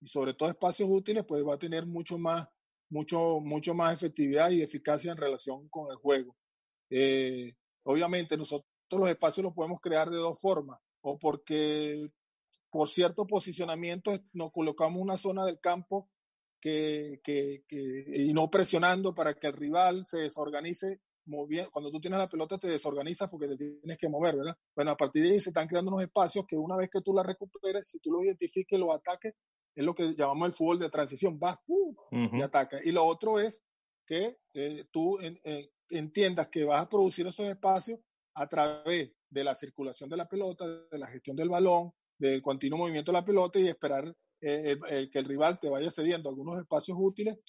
y 0.00 0.08
sobre 0.08 0.32
todo 0.32 0.48
espacios 0.48 0.88
útiles, 0.90 1.24
pues 1.26 1.44
va 1.46 1.54
a 1.54 1.58
tener 1.58 1.84
mucho 1.84 2.18
más, 2.18 2.48
mucho, 2.92 3.40
mucho 3.40 3.74
más 3.74 3.94
efectividad 3.94 4.50
y 4.50 4.62
eficacia 4.62 5.12
en 5.12 5.18
relación 5.18 5.68
con 5.68 5.90
el 5.90 5.96
juego. 5.96 6.36
Eh, 6.90 7.54
obviamente 7.84 8.36
nosotros 8.36 8.66
los 8.90 9.08
espacios 9.08 9.44
los 9.44 9.54
podemos 9.54 9.80
crear 9.80 10.10
de 10.10 10.18
dos 10.18 10.38
formas, 10.38 10.78
o 11.00 11.18
porque 11.18 12.10
por 12.70 12.88
cierto 12.88 13.26
posicionamiento 13.26 14.12
nos 14.34 14.52
colocamos 14.52 15.00
una 15.00 15.16
zona 15.16 15.46
del 15.46 15.58
campo 15.58 16.10
que, 16.60 17.20
que, 17.24 17.64
que, 17.66 18.04
y 18.06 18.32
no 18.34 18.50
presionando 18.50 19.14
para 19.14 19.34
que 19.34 19.46
el 19.46 19.54
rival 19.54 20.04
se 20.04 20.18
desorganice 20.18 21.00
cuando 21.70 21.90
tú 21.90 22.00
tienes 22.00 22.18
la 22.18 22.28
pelota 22.28 22.58
te 22.58 22.68
desorganizas 22.68 23.30
porque 23.30 23.48
te 23.48 23.56
tienes 23.56 23.96
que 23.96 24.08
mover, 24.08 24.36
¿verdad? 24.36 24.56
Bueno, 24.74 24.90
a 24.90 24.96
partir 24.96 25.22
de 25.22 25.30
ahí 25.32 25.40
se 25.40 25.50
están 25.50 25.68
creando 25.68 25.92
unos 25.92 26.02
espacios 26.02 26.44
que 26.46 26.56
una 26.56 26.76
vez 26.76 26.90
que 26.90 27.00
tú 27.00 27.14
la 27.14 27.22
recuperes, 27.22 27.88
si 27.88 28.00
tú 28.00 28.10
lo 28.10 28.24
identifiques, 28.24 28.78
lo 28.78 28.92
ataques, 28.92 29.34
es 29.74 29.84
lo 29.84 29.94
que 29.94 30.12
llamamos 30.12 30.48
el 30.48 30.54
fútbol 30.54 30.78
de 30.78 30.90
transición, 30.90 31.38
vas 31.38 31.58
uh, 31.66 31.94
y 32.10 32.42
ataca. 32.42 32.78
Y 32.84 32.92
lo 32.92 33.04
otro 33.04 33.40
es 33.40 33.62
que 34.06 34.38
eh, 34.54 34.84
tú 34.90 35.18
eh, 35.20 35.70
entiendas 35.90 36.48
que 36.48 36.64
vas 36.64 36.82
a 36.82 36.88
producir 36.88 37.26
esos 37.26 37.46
espacios 37.46 38.00
a 38.34 38.46
través 38.46 39.12
de 39.30 39.44
la 39.44 39.54
circulación 39.54 40.10
de 40.10 40.16
la 40.16 40.28
pelota, 40.28 40.66
de 40.66 40.98
la 40.98 41.06
gestión 41.06 41.36
del 41.36 41.48
balón, 41.48 41.92
del 42.18 42.42
continuo 42.42 42.78
movimiento 42.78 43.12
de 43.12 43.18
la 43.18 43.24
pelota 43.24 43.58
y 43.58 43.68
esperar 43.68 44.14
eh, 44.40 44.78
que 45.10 45.18
el 45.18 45.24
rival 45.24 45.58
te 45.58 45.70
vaya 45.70 45.90
cediendo 45.90 46.28
algunos 46.28 46.58
espacios 46.58 46.98
útiles 47.00 47.42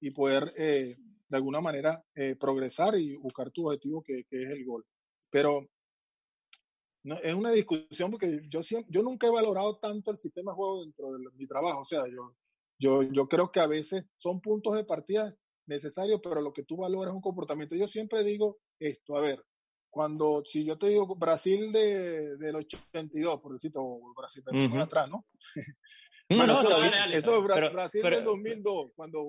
y 0.00 0.10
poder 0.10 0.50
de 0.52 0.96
alguna 1.36 1.60
manera 1.60 2.02
progresar 2.38 2.98
y 2.98 3.16
buscar 3.16 3.50
tu 3.50 3.66
objetivo 3.66 4.02
que, 4.02 4.24
que 4.28 4.42
es 4.42 4.50
el 4.50 4.64
gol. 4.64 4.84
Pero 5.30 5.68
no, 7.02 7.16
es 7.16 7.34
una 7.34 7.50
discusión 7.50 8.10
porque 8.10 8.40
yo, 8.48 8.62
siempre, 8.62 8.90
yo 8.92 9.02
nunca 9.02 9.26
he 9.26 9.30
valorado 9.30 9.78
tanto 9.78 10.10
el 10.10 10.16
sistema 10.16 10.52
de 10.52 10.56
juego 10.56 10.82
dentro 10.82 11.12
de 11.12 11.18
mi 11.36 11.46
trabajo. 11.46 11.80
O 11.80 11.84
sea, 11.84 12.04
yo, 12.06 12.34
yo, 12.78 13.02
yo 13.02 13.28
creo 13.28 13.50
que 13.50 13.60
a 13.60 13.66
veces 13.66 14.04
son 14.18 14.40
puntos 14.40 14.74
de 14.74 14.84
partida 14.84 15.34
necesarios, 15.66 16.20
pero 16.22 16.40
lo 16.40 16.52
que 16.52 16.64
tú 16.64 16.76
valoras 16.76 17.12
es 17.12 17.16
un 17.16 17.22
comportamiento. 17.22 17.74
Yo 17.76 17.86
siempre 17.86 18.24
digo 18.24 18.58
esto, 18.78 19.16
a 19.16 19.20
ver, 19.20 19.44
cuando, 19.88 20.42
si 20.44 20.64
yo 20.64 20.78
te 20.78 20.88
digo 20.88 21.16
Brasil 21.16 21.72
de, 21.72 22.36
del 22.36 22.56
82, 22.56 23.40
por 23.40 23.52
decirlo, 23.52 24.00
Brasil 24.16 24.42
de 24.44 24.80
atrás, 24.80 25.08
¿no? 25.08 25.26
No, 26.30 26.46
no, 26.46 26.60
eso, 26.60 26.68
dale, 26.68 27.16
eso 27.16 27.38
es 27.38 27.72
Brasil 27.72 28.02
del 28.02 28.22
2002, 28.22 28.92
cuando. 28.94 29.20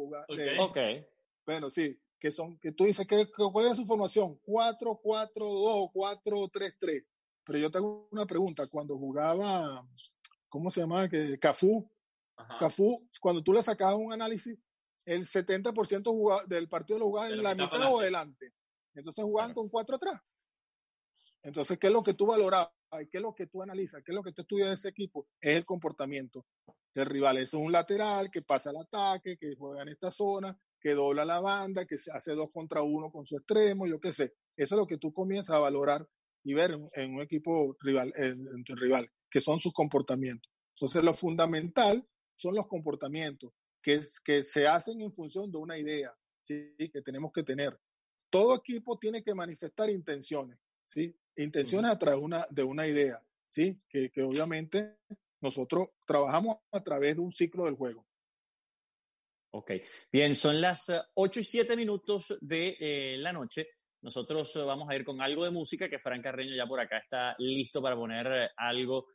Okay. 0.59 0.97
Eh, 0.97 1.05
bueno, 1.47 1.71
sí, 1.71 1.99
que 2.19 2.29
son, 2.29 2.59
que 2.59 2.73
tú 2.73 2.83
dices, 2.83 3.07
que, 3.07 3.27
¿cuál 3.51 3.71
es 3.71 3.77
su 3.77 3.87
formación? 3.87 4.39
4-4-2, 4.45 5.91
4-3-3. 5.91 7.05
Pero 7.43 7.59
yo 7.59 7.71
tengo 7.71 8.07
una 8.11 8.25
pregunta, 8.25 8.67
cuando 8.67 8.97
jugaba, 8.97 9.85
¿cómo 10.49 10.69
se 10.69 10.81
llama? 10.81 11.09
Que 11.09 11.37
Cafú, 11.39 11.89
Cafú, 12.59 13.07
cuando 13.19 13.43
tú 13.43 13.53
le 13.53 13.61
sacabas 13.61 13.95
un 13.95 14.13
análisis, 14.13 14.57
el 15.05 15.25
70% 15.25 16.47
del 16.47 16.69
partido 16.69 16.99
lo 16.99 17.05
jugaba 17.05 17.29
en 17.29 17.41
la 17.41 17.55
mitad 17.55 17.91
o 17.91 17.99
adelante. 17.99 18.53
Entonces 18.93 19.23
jugaban 19.23 19.53
con 19.53 19.69
cuatro 19.69 19.95
atrás. 19.95 20.21
Entonces, 21.43 21.79
¿qué 21.79 21.87
es 21.87 21.93
lo 21.93 22.03
que 22.03 22.13
tú 22.13 22.27
valorabas? 22.27 22.71
¿Qué 23.09 23.17
es 23.17 23.21
lo 23.21 23.33
que 23.33 23.47
tú 23.47 23.63
analizas? 23.63 24.03
¿Qué 24.03 24.11
es 24.11 24.15
lo 24.15 24.21
que 24.21 24.33
tú 24.33 24.41
estudias 24.41 24.67
de 24.67 24.73
ese 24.75 24.89
equipo? 24.89 25.27
Es 25.39 25.55
el 25.55 25.65
comportamiento 25.65 26.45
del 26.93 27.05
rival. 27.05 27.37
es 27.37 27.53
un 27.53 27.71
lateral 27.71 28.29
que 28.29 28.41
pasa 28.41 28.69
al 28.69 28.77
ataque, 28.77 29.37
que 29.37 29.55
juega 29.55 29.81
en 29.81 29.89
esta 29.89 30.11
zona, 30.11 30.57
que 30.79 30.93
dobla 30.93 31.23
la 31.23 31.39
banda, 31.39 31.85
que 31.85 31.97
se 31.97 32.11
hace 32.11 32.33
dos 32.33 32.51
contra 32.51 32.81
uno 32.81 33.09
con 33.11 33.25
su 33.25 33.37
extremo, 33.37 33.87
yo 33.87 33.99
qué 33.99 34.11
sé. 34.11 34.33
Eso 34.57 34.75
es 34.75 34.79
lo 34.79 34.87
que 34.87 34.97
tú 34.97 35.13
comienzas 35.13 35.55
a 35.55 35.59
valorar 35.59 36.07
y 36.43 36.53
ver 36.53 36.77
en, 36.95 37.13
un 37.13 37.21
equipo 37.21 37.75
rival, 37.79 38.11
en, 38.17 38.63
tu 38.63 38.75
rival, 38.75 39.09
que 39.29 39.39
son 39.39 39.59
sus 39.59 39.73
comportamientos. 39.73 40.51
Entonces, 40.75 41.03
lo 41.03 41.13
fundamental 41.13 42.05
son 42.35 42.55
los 42.55 42.67
comportamientos 42.67 43.53
que, 43.81 44.01
que 44.23 44.43
se 44.43 44.67
hacen 44.67 45.01
en 45.01 45.13
función 45.13 45.51
de 45.51 45.57
una 45.57 45.77
idea 45.77 46.13
¿sí? 46.41 46.73
que 46.77 47.01
tenemos 47.01 47.31
que 47.31 47.43
tener. 47.43 47.77
Todo 48.29 48.55
equipo 48.55 48.97
tiene 48.97 49.23
que 49.23 49.35
manifestar 49.35 49.89
intenciones, 49.89 50.57
¿sí? 50.85 51.15
intenciones 51.35 51.91
a 51.91 51.97
través 51.97 52.19
de 52.19 52.25
una, 52.25 52.45
de 52.49 52.63
una 52.63 52.87
idea, 52.87 53.21
¿sí? 53.49 53.79
que, 53.87 54.09
que 54.09 54.23
obviamente 54.23 54.97
nosotros 55.41 55.89
trabajamos 56.05 56.57
a 56.71 56.81
través 56.81 57.15
de 57.15 57.21
un 57.21 57.31
ciclo 57.31 57.65
del 57.65 57.75
juego. 57.75 58.05
Ok, 59.53 59.71
bien, 60.11 60.33
son 60.35 60.61
las 60.61 60.89
8 61.13 61.39
eh, 61.39 61.41
y 61.41 61.45
7 61.45 61.75
minutos 61.75 62.37
de 62.39 62.77
eh, 62.79 63.17
la 63.17 63.33
noche. 63.33 63.67
Nosotros 64.01 64.55
eh, 64.55 64.63
vamos 64.63 64.89
a 64.89 64.95
ir 64.95 65.03
con 65.03 65.21
algo 65.21 65.43
de 65.43 65.51
música 65.51 65.89
que 65.89 65.99
Fran 65.99 66.21
Carreño 66.21 66.55
ya 66.55 66.65
por 66.65 66.79
acá 66.79 66.97
está 66.97 67.35
listo 67.39 67.81
para 67.81 67.95
poner 67.95 68.51
algo 68.57 69.07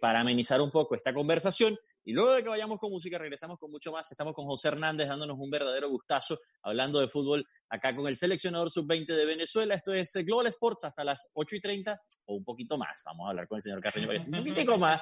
para 0.00 0.18
amenizar 0.22 0.60
un 0.60 0.72
poco 0.72 0.96
esta 0.96 1.14
conversación. 1.14 1.78
Y 2.04 2.12
luego 2.12 2.32
de 2.32 2.42
que 2.42 2.48
vayamos 2.48 2.80
con 2.80 2.90
música, 2.90 3.16
regresamos 3.16 3.60
con 3.60 3.70
mucho 3.70 3.92
más. 3.92 4.10
Estamos 4.10 4.34
con 4.34 4.44
José 4.44 4.66
Hernández 4.66 5.06
dándonos 5.06 5.38
un 5.38 5.48
verdadero 5.48 5.88
gustazo, 5.88 6.40
hablando 6.62 6.98
de 6.98 7.06
fútbol 7.06 7.46
acá 7.68 7.94
con 7.94 8.08
el 8.08 8.16
seleccionador 8.16 8.72
sub-20 8.72 9.06
de 9.06 9.24
Venezuela. 9.24 9.76
Esto 9.76 9.94
es 9.94 10.12
Global 10.24 10.48
Sports 10.48 10.82
hasta 10.82 11.04
las 11.04 11.30
8 11.34 11.54
y 11.54 11.60
30 11.60 12.02
o 12.24 12.34
un 12.34 12.44
poquito 12.44 12.76
más. 12.76 13.02
Vamos 13.04 13.26
a 13.26 13.30
hablar 13.30 13.46
con 13.46 13.56
el 13.56 13.62
señor 13.62 13.80
Carreño 13.80 14.08
un 14.08 14.38
poquitico 14.38 14.78
más 14.78 15.00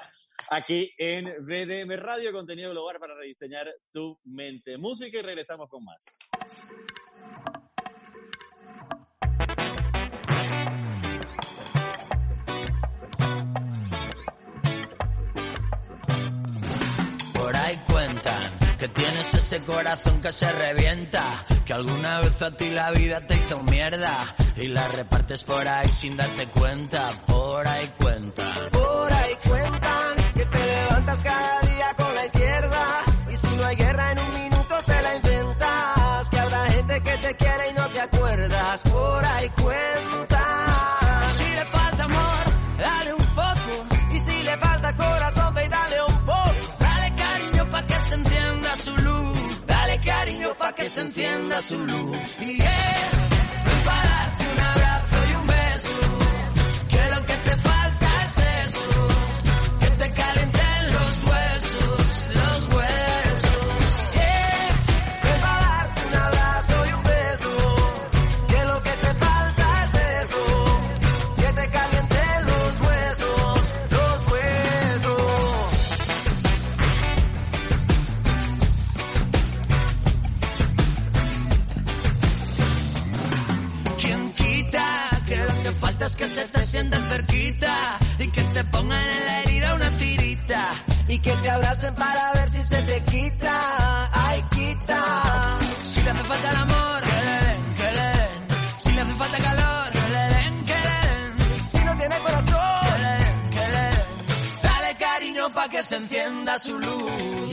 aquí 0.50 0.90
en 0.98 1.24
VDM 1.44 1.96
Radio, 1.96 2.32
contenido 2.32 2.70
global 2.70 2.98
para 2.98 3.14
rediseñar 3.14 3.72
tu 3.92 4.18
mente. 4.24 4.78
Música 4.78 5.18
y 5.18 5.22
regresamos 5.22 5.68
con 5.68 5.84
más. 5.84 6.18
Que 18.78 18.88
tienes 18.88 19.34
ese 19.34 19.62
corazón 19.62 20.20
que 20.20 20.32
se 20.32 20.50
revienta, 20.50 21.44
que 21.64 21.72
alguna 21.72 22.20
vez 22.20 22.40
a 22.42 22.56
ti 22.56 22.70
la 22.70 22.90
vida 22.90 23.26
te 23.26 23.36
hizo 23.36 23.62
mierda 23.62 24.34
y 24.56 24.68
la 24.68 24.88
repartes 24.88 25.44
por 25.44 25.66
ahí 25.66 25.90
sin 25.90 26.16
darte 26.16 26.46
cuenta. 26.48 27.10
Por 27.26 27.66
ahí 27.66 27.90
cuentan. 27.98 28.70
Por 28.70 29.12
ahí 29.12 29.34
cuentan 29.46 29.83
encienda 51.04 51.60
su 51.60 51.78
luz. 51.78 52.16
Yeah, 52.40 53.33
sienten 86.74 87.06
cerquita 87.06 87.98
y 88.18 88.26
que 88.32 88.42
te 88.42 88.64
pongan 88.64 88.98
en 89.00 89.26
la 89.26 89.42
herida 89.42 89.74
una 89.76 89.96
tirita 89.96 90.70
y 91.06 91.20
que 91.20 91.32
te 91.36 91.48
abracen 91.48 91.94
para 91.94 92.32
ver 92.32 92.50
si 92.50 92.62
se 92.62 92.82
te 92.82 93.00
quita. 93.04 94.10
Ay, 94.12 94.44
quita. 94.50 95.00
Si 95.84 96.02
le 96.02 96.10
hace 96.10 96.24
falta 96.24 96.50
el 96.50 96.56
amor, 96.56 97.00
que 97.08 97.18
le 97.26 97.36
den, 97.46 97.74
que 97.78 97.88
le. 97.98 98.12
Si 98.82 98.90
le 98.90 99.00
hace 99.02 99.14
falta 99.14 99.38
calor, 99.38 99.90
que 99.92 100.08
le 100.14 100.24
den, 100.34 100.64
que 100.64 100.78
le. 100.88 101.00
Si 101.70 101.84
no 101.84 101.96
tiene 101.96 102.18
corazón, 102.18 102.80
que 102.90 102.98
le 103.04 103.12
den, 103.22 103.50
que 103.50 103.68
le. 103.74 103.88
Dale 104.68 104.96
cariño 104.96 105.52
pa' 105.54 105.68
que 105.68 105.80
se 105.84 105.96
encienda 105.96 106.58
su 106.58 106.76
luz. 106.80 107.43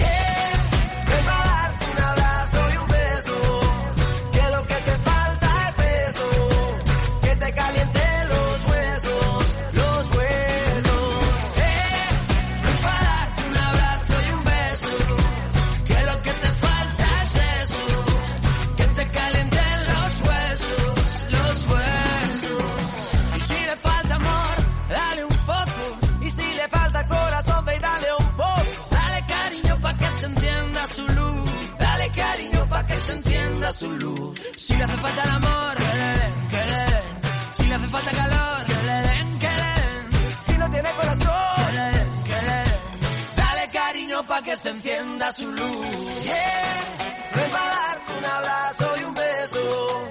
Su 33.73 33.89
luz. 33.89 34.39
Si 34.55 34.75
le 34.75 34.83
hace 34.83 34.97
falta 34.97 35.23
el 35.23 35.29
amor, 35.29 35.75
que 35.75 35.83
le 35.83 36.07
den, 36.19 36.33
le 36.51 36.81
den. 36.91 37.03
Si 37.51 37.63
le 37.63 37.75
hace 37.75 37.87
falta 37.87 38.11
calor, 38.11 38.65
que 38.65 38.73
le 38.73 38.97
den, 39.07 39.39
le 39.39 39.47
den. 39.47 40.37
Si 40.45 40.57
no 40.57 40.71
tiene 40.71 40.89
corazón, 40.91 41.67
que 41.67 41.73
le 41.77 41.85
den, 41.91 42.09
le 42.45 42.53
den. 42.63 43.35
Dale 43.35 43.69
cariño 43.71 44.25
pa' 44.27 44.41
que 44.41 44.57
se 44.57 44.69
encienda 44.69 45.31
su 45.31 45.51
luz. 45.51 46.23
Yeah. 46.23 47.35
Ven 47.35 47.51
pa' 47.51 47.67
darte 47.75 48.11
un 48.17 48.25
abrazo 48.25 48.97
y 48.99 49.03
un 49.03 49.13
beso. 49.13 50.07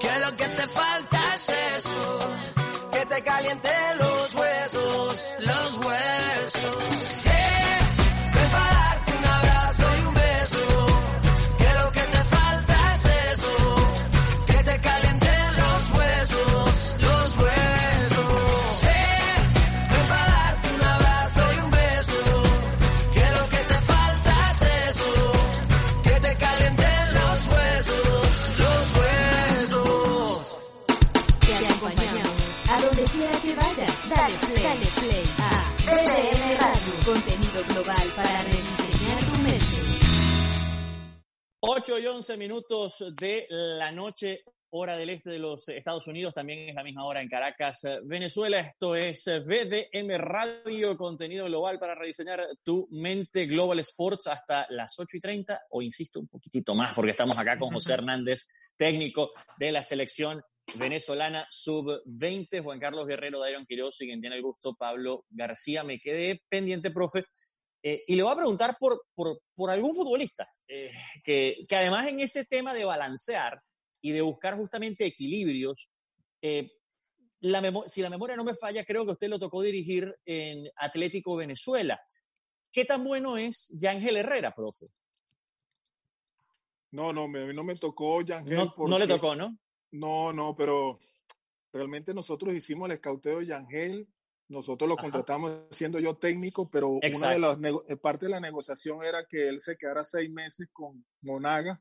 Que 0.00 0.18
lo 0.18 0.36
que 0.36 0.48
te 0.48 0.68
falta 0.68 1.34
es 1.34 1.48
eso. 1.48 2.30
Que 2.92 3.06
te 3.06 3.22
calienten 3.22 3.98
los 3.98 4.34
huesos, 4.34 5.13
8 41.84 41.98
y 41.98 42.06
11 42.06 42.36
minutos 42.38 43.04
de 43.14 43.46
la 43.50 43.92
noche, 43.92 44.42
hora 44.70 44.96
del 44.96 45.10
este 45.10 45.28
de 45.28 45.38
los 45.38 45.68
Estados 45.68 46.06
Unidos, 46.06 46.32
también 46.32 46.70
es 46.70 46.74
la 46.74 46.82
misma 46.82 47.04
hora 47.04 47.20
en 47.20 47.28
Caracas, 47.28 47.82
Venezuela. 48.04 48.58
Esto 48.58 48.96
es 48.96 49.26
VDM 49.26 50.16
Radio, 50.16 50.96
contenido 50.96 51.44
global 51.44 51.78
para 51.78 51.94
rediseñar 51.94 52.42
tu 52.62 52.88
mente 52.90 53.44
Global 53.44 53.80
Sports 53.80 54.28
hasta 54.28 54.66
las 54.70 54.98
8 54.98 55.18
y 55.18 55.20
30, 55.20 55.60
o 55.72 55.82
insisto, 55.82 56.20
un 56.20 56.28
poquitito 56.28 56.74
más, 56.74 56.94
porque 56.94 57.10
estamos 57.10 57.36
acá 57.36 57.58
con 57.58 57.70
José 57.70 57.92
Hernández, 57.92 58.46
técnico 58.78 59.32
de 59.58 59.70
la 59.70 59.82
selección 59.82 60.42
venezolana 60.76 61.46
sub-20, 61.50 62.62
Juan 62.62 62.80
Carlos 62.80 63.06
Guerrero, 63.06 63.40
Dairon 63.40 63.66
Quiroz 63.66 64.00
y 64.00 64.06
quien 64.06 64.22
tiene 64.22 64.36
el 64.36 64.42
gusto, 64.42 64.74
Pablo 64.74 65.26
García. 65.28 65.84
Me 65.84 65.98
quedé 65.98 66.42
pendiente, 66.48 66.90
profe, 66.90 67.26
eh, 67.86 68.02
y 68.06 68.14
le 68.14 68.22
voy 68.22 68.32
a 68.32 68.36
preguntar 68.36 68.78
por, 68.80 69.04
por, 69.14 69.42
por 69.54 69.70
algún 69.70 69.94
futbolista, 69.94 70.46
eh, 70.66 70.90
que, 71.22 71.56
que, 71.68 71.76
además 71.76 72.08
en 72.08 72.18
ese 72.18 72.46
tema 72.46 72.72
de 72.72 72.86
balancear 72.86 73.60
y 74.00 74.12
de 74.12 74.22
buscar 74.22 74.56
justamente 74.56 75.04
equilibrios, 75.04 75.90
eh, 76.40 76.70
la 77.40 77.60
si 77.84 78.00
la 78.00 78.08
memoria 78.08 78.36
no 78.36 78.44
me 78.44 78.54
falla, 78.54 78.86
creo 78.86 79.04
que 79.04 79.12
usted 79.12 79.28
lo 79.28 79.38
tocó 79.38 79.60
dirigir 79.60 80.16
en 80.24 80.66
Atlético 80.76 81.36
Venezuela. 81.36 82.00
¿Qué 82.72 82.86
tan 82.86 83.04
bueno 83.04 83.36
es 83.36 83.68
Yangel 83.78 84.16
Herrera, 84.16 84.54
profe? 84.54 84.86
No, 86.92 87.12
no, 87.12 87.28
me, 87.28 87.52
no 87.52 87.64
me 87.64 87.76
tocó 87.76 88.22
Yangel. 88.22 88.56
No, 88.56 88.74
porque... 88.74 88.90
no 88.90 88.98
le 88.98 89.06
tocó, 89.06 89.36
¿no? 89.36 89.58
No, 89.90 90.32
no, 90.32 90.56
pero 90.56 90.98
realmente 91.70 92.14
nosotros 92.14 92.54
hicimos 92.54 92.86
el 92.86 92.94
escauteo 92.94 93.40
de 93.40 93.46
Yangel 93.46 94.08
nosotros 94.48 94.88
lo 94.88 94.96
contratamos 94.96 95.50
Ajá. 95.50 95.66
siendo 95.70 95.98
yo 95.98 96.16
técnico, 96.16 96.68
pero 96.70 96.98
Exacto. 97.02 97.18
una 97.38 97.58
de 97.58 97.70
las 97.72 97.82
eh, 97.88 97.96
parte 97.96 98.26
de 98.26 98.30
la 98.30 98.40
negociación 98.40 99.02
era 99.02 99.24
que 99.26 99.48
él 99.48 99.60
se 99.60 99.76
quedara 99.76 100.04
seis 100.04 100.30
meses 100.30 100.68
con 100.72 101.04
Monaga. 101.22 101.80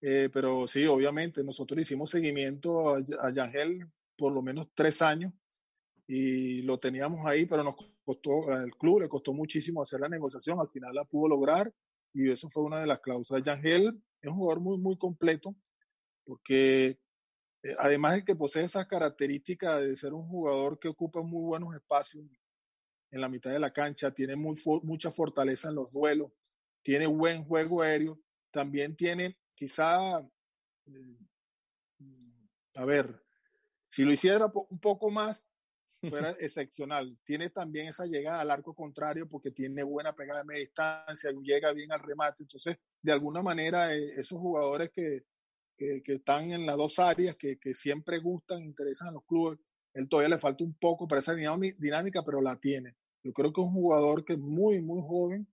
Eh, 0.00 0.28
pero 0.32 0.66
sí, 0.66 0.86
obviamente, 0.86 1.42
nosotros 1.42 1.80
hicimos 1.80 2.10
seguimiento 2.10 2.94
a, 2.94 2.98
a 3.22 3.32
Yangel 3.32 3.86
por 4.16 4.32
lo 4.32 4.42
menos 4.42 4.68
tres 4.74 5.02
años 5.02 5.32
y 6.06 6.62
lo 6.62 6.78
teníamos 6.78 7.24
ahí, 7.26 7.46
pero 7.46 7.62
nos 7.62 7.76
costó, 8.04 8.50
al 8.50 8.70
club 8.76 9.00
le 9.00 9.08
costó 9.08 9.32
muchísimo 9.32 9.82
hacer 9.82 10.00
la 10.00 10.08
negociación, 10.08 10.58
al 10.58 10.68
final 10.68 10.94
la 10.94 11.04
pudo 11.04 11.28
lograr 11.28 11.72
y 12.14 12.30
eso 12.30 12.48
fue 12.48 12.62
una 12.62 12.80
de 12.80 12.86
las 12.86 13.00
cláusulas. 13.00 13.42
Yangel 13.42 14.02
es 14.20 14.30
un 14.30 14.36
jugador 14.36 14.60
muy, 14.60 14.78
muy 14.78 14.96
completo 14.96 15.54
porque 16.24 16.98
además 17.78 18.14
de 18.14 18.24
que 18.24 18.36
posee 18.36 18.64
esas 18.64 18.86
características 18.86 19.80
de 19.80 19.96
ser 19.96 20.12
un 20.12 20.28
jugador 20.28 20.78
que 20.78 20.88
ocupa 20.88 21.22
muy 21.22 21.42
buenos 21.42 21.74
espacios 21.74 22.24
en 23.10 23.20
la 23.20 23.28
mitad 23.28 23.50
de 23.50 23.58
la 23.58 23.72
cancha, 23.72 24.12
tiene 24.12 24.36
muy 24.36 24.56
mucha 24.82 25.10
fortaleza 25.10 25.68
en 25.68 25.74
los 25.74 25.92
duelos, 25.92 26.30
tiene 26.82 27.06
buen 27.06 27.44
juego 27.44 27.82
aéreo, 27.82 28.20
también 28.50 28.96
tiene 28.96 29.38
quizá, 29.54 30.20
eh, 30.86 31.18
a 32.76 32.84
ver, 32.84 33.22
si 33.86 34.04
lo 34.04 34.12
hiciera 34.12 34.52
un 34.68 34.78
poco 34.78 35.10
más, 35.10 35.48
fuera 36.00 36.30
excepcional. 36.40 37.18
Tiene 37.24 37.50
también 37.50 37.88
esa 37.88 38.06
llegada 38.06 38.40
al 38.40 38.50
arco 38.50 38.74
contrario 38.74 39.28
porque 39.28 39.50
tiene 39.50 39.82
buena 39.82 40.14
pegada 40.14 40.40
de 40.40 40.46
media 40.46 40.60
distancia, 40.60 41.30
llega 41.42 41.72
bien 41.72 41.92
al 41.92 42.00
remate. 42.00 42.44
Entonces, 42.44 42.76
de 43.02 43.12
alguna 43.12 43.42
manera, 43.42 43.94
eh, 43.94 44.12
esos 44.16 44.38
jugadores 44.38 44.90
que, 44.90 45.24
que, 45.78 46.02
están 46.06 46.50
en 46.50 46.66
las 46.66 46.76
dos 46.76 46.98
áreas, 46.98 47.36
que, 47.36 47.58
que, 47.58 47.72
siempre 47.72 48.18
gustan, 48.18 48.62
interesan 48.64 49.08
a 49.08 49.12
los 49.12 49.24
clubes. 49.24 49.58
Él 49.94 50.08
todavía 50.08 50.34
le 50.34 50.38
falta 50.38 50.64
un 50.64 50.74
poco 50.74 51.06
para 51.06 51.20
esa 51.20 51.34
dinámica, 51.34 52.22
pero 52.24 52.42
la 52.42 52.58
tiene. 52.58 52.96
Yo 53.22 53.32
creo 53.32 53.52
que 53.52 53.60
es 53.60 53.66
un 53.66 53.72
jugador 53.72 54.24
que 54.24 54.34
es 54.34 54.38
muy, 54.38 54.80
muy 54.80 55.00
joven, 55.02 55.48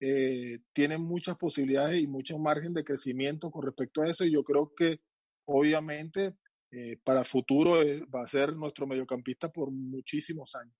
eh, 0.00 0.58
tiene 0.72 0.98
muchas 0.98 1.36
posibilidades 1.36 2.02
y 2.02 2.06
mucho 2.06 2.38
margen 2.38 2.72
de 2.72 2.84
crecimiento 2.84 3.50
con 3.50 3.64
respecto 3.64 4.02
a 4.02 4.08
eso. 4.08 4.24
Y 4.24 4.32
yo 4.32 4.44
creo 4.44 4.72
que, 4.74 5.00
obviamente, 5.46 6.34
eh, 6.70 6.96
para 7.02 7.24
futuro 7.24 7.82
eh, 7.82 8.02
va 8.14 8.22
a 8.22 8.28
ser 8.28 8.54
nuestro 8.54 8.86
mediocampista 8.86 9.50
por 9.50 9.70
muchísimos 9.70 10.54
años. 10.54 10.74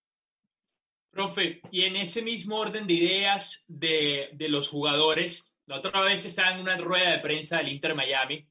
Profe, 1.11 1.61
y 1.71 1.83
en 1.83 1.97
ese 1.97 2.23
mismo 2.23 2.57
orden 2.57 2.89
de 2.89 2.95
ideas 2.95 3.65
de, 3.69 4.31
de 4.33 4.49
los 4.49 4.69
jugadores, 4.69 5.53
la 5.67 5.79
otra 5.79 6.01
vez 6.03 6.25
estaba 6.25 6.53
en 6.53 6.61
una 6.61 6.77
rueda 6.77 7.13
de 7.13 7.21
prensa 7.21 7.59
del 7.59 7.69
Inter 7.69 7.95
Miami 7.95 8.49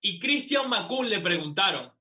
y 0.00 0.18
Christian 0.18 0.68
Macun 0.68 1.08
le 1.08 1.20
preguntaron, 1.20 1.92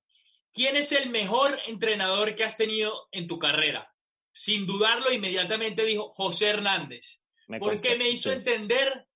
¿quién 0.54 0.76
es 0.78 0.92
el 0.92 1.10
mejor 1.10 1.60
entrenador 1.68 2.36
que 2.36 2.44
has 2.44 2.56
tenido 2.56 3.08
en 3.12 3.28
tu 3.28 3.40
carrera? 3.40 3.94
Sin 4.32 4.66
dudarlo, 4.66 5.12
inmediatamente 5.12 5.86
dijo 5.86 6.12
José 6.12 6.50
Hernández, 6.50 7.24
me 7.48 7.60
porque 7.60 7.96
me 7.96 8.10
hizo 8.10 8.32
entender, 8.32 9.08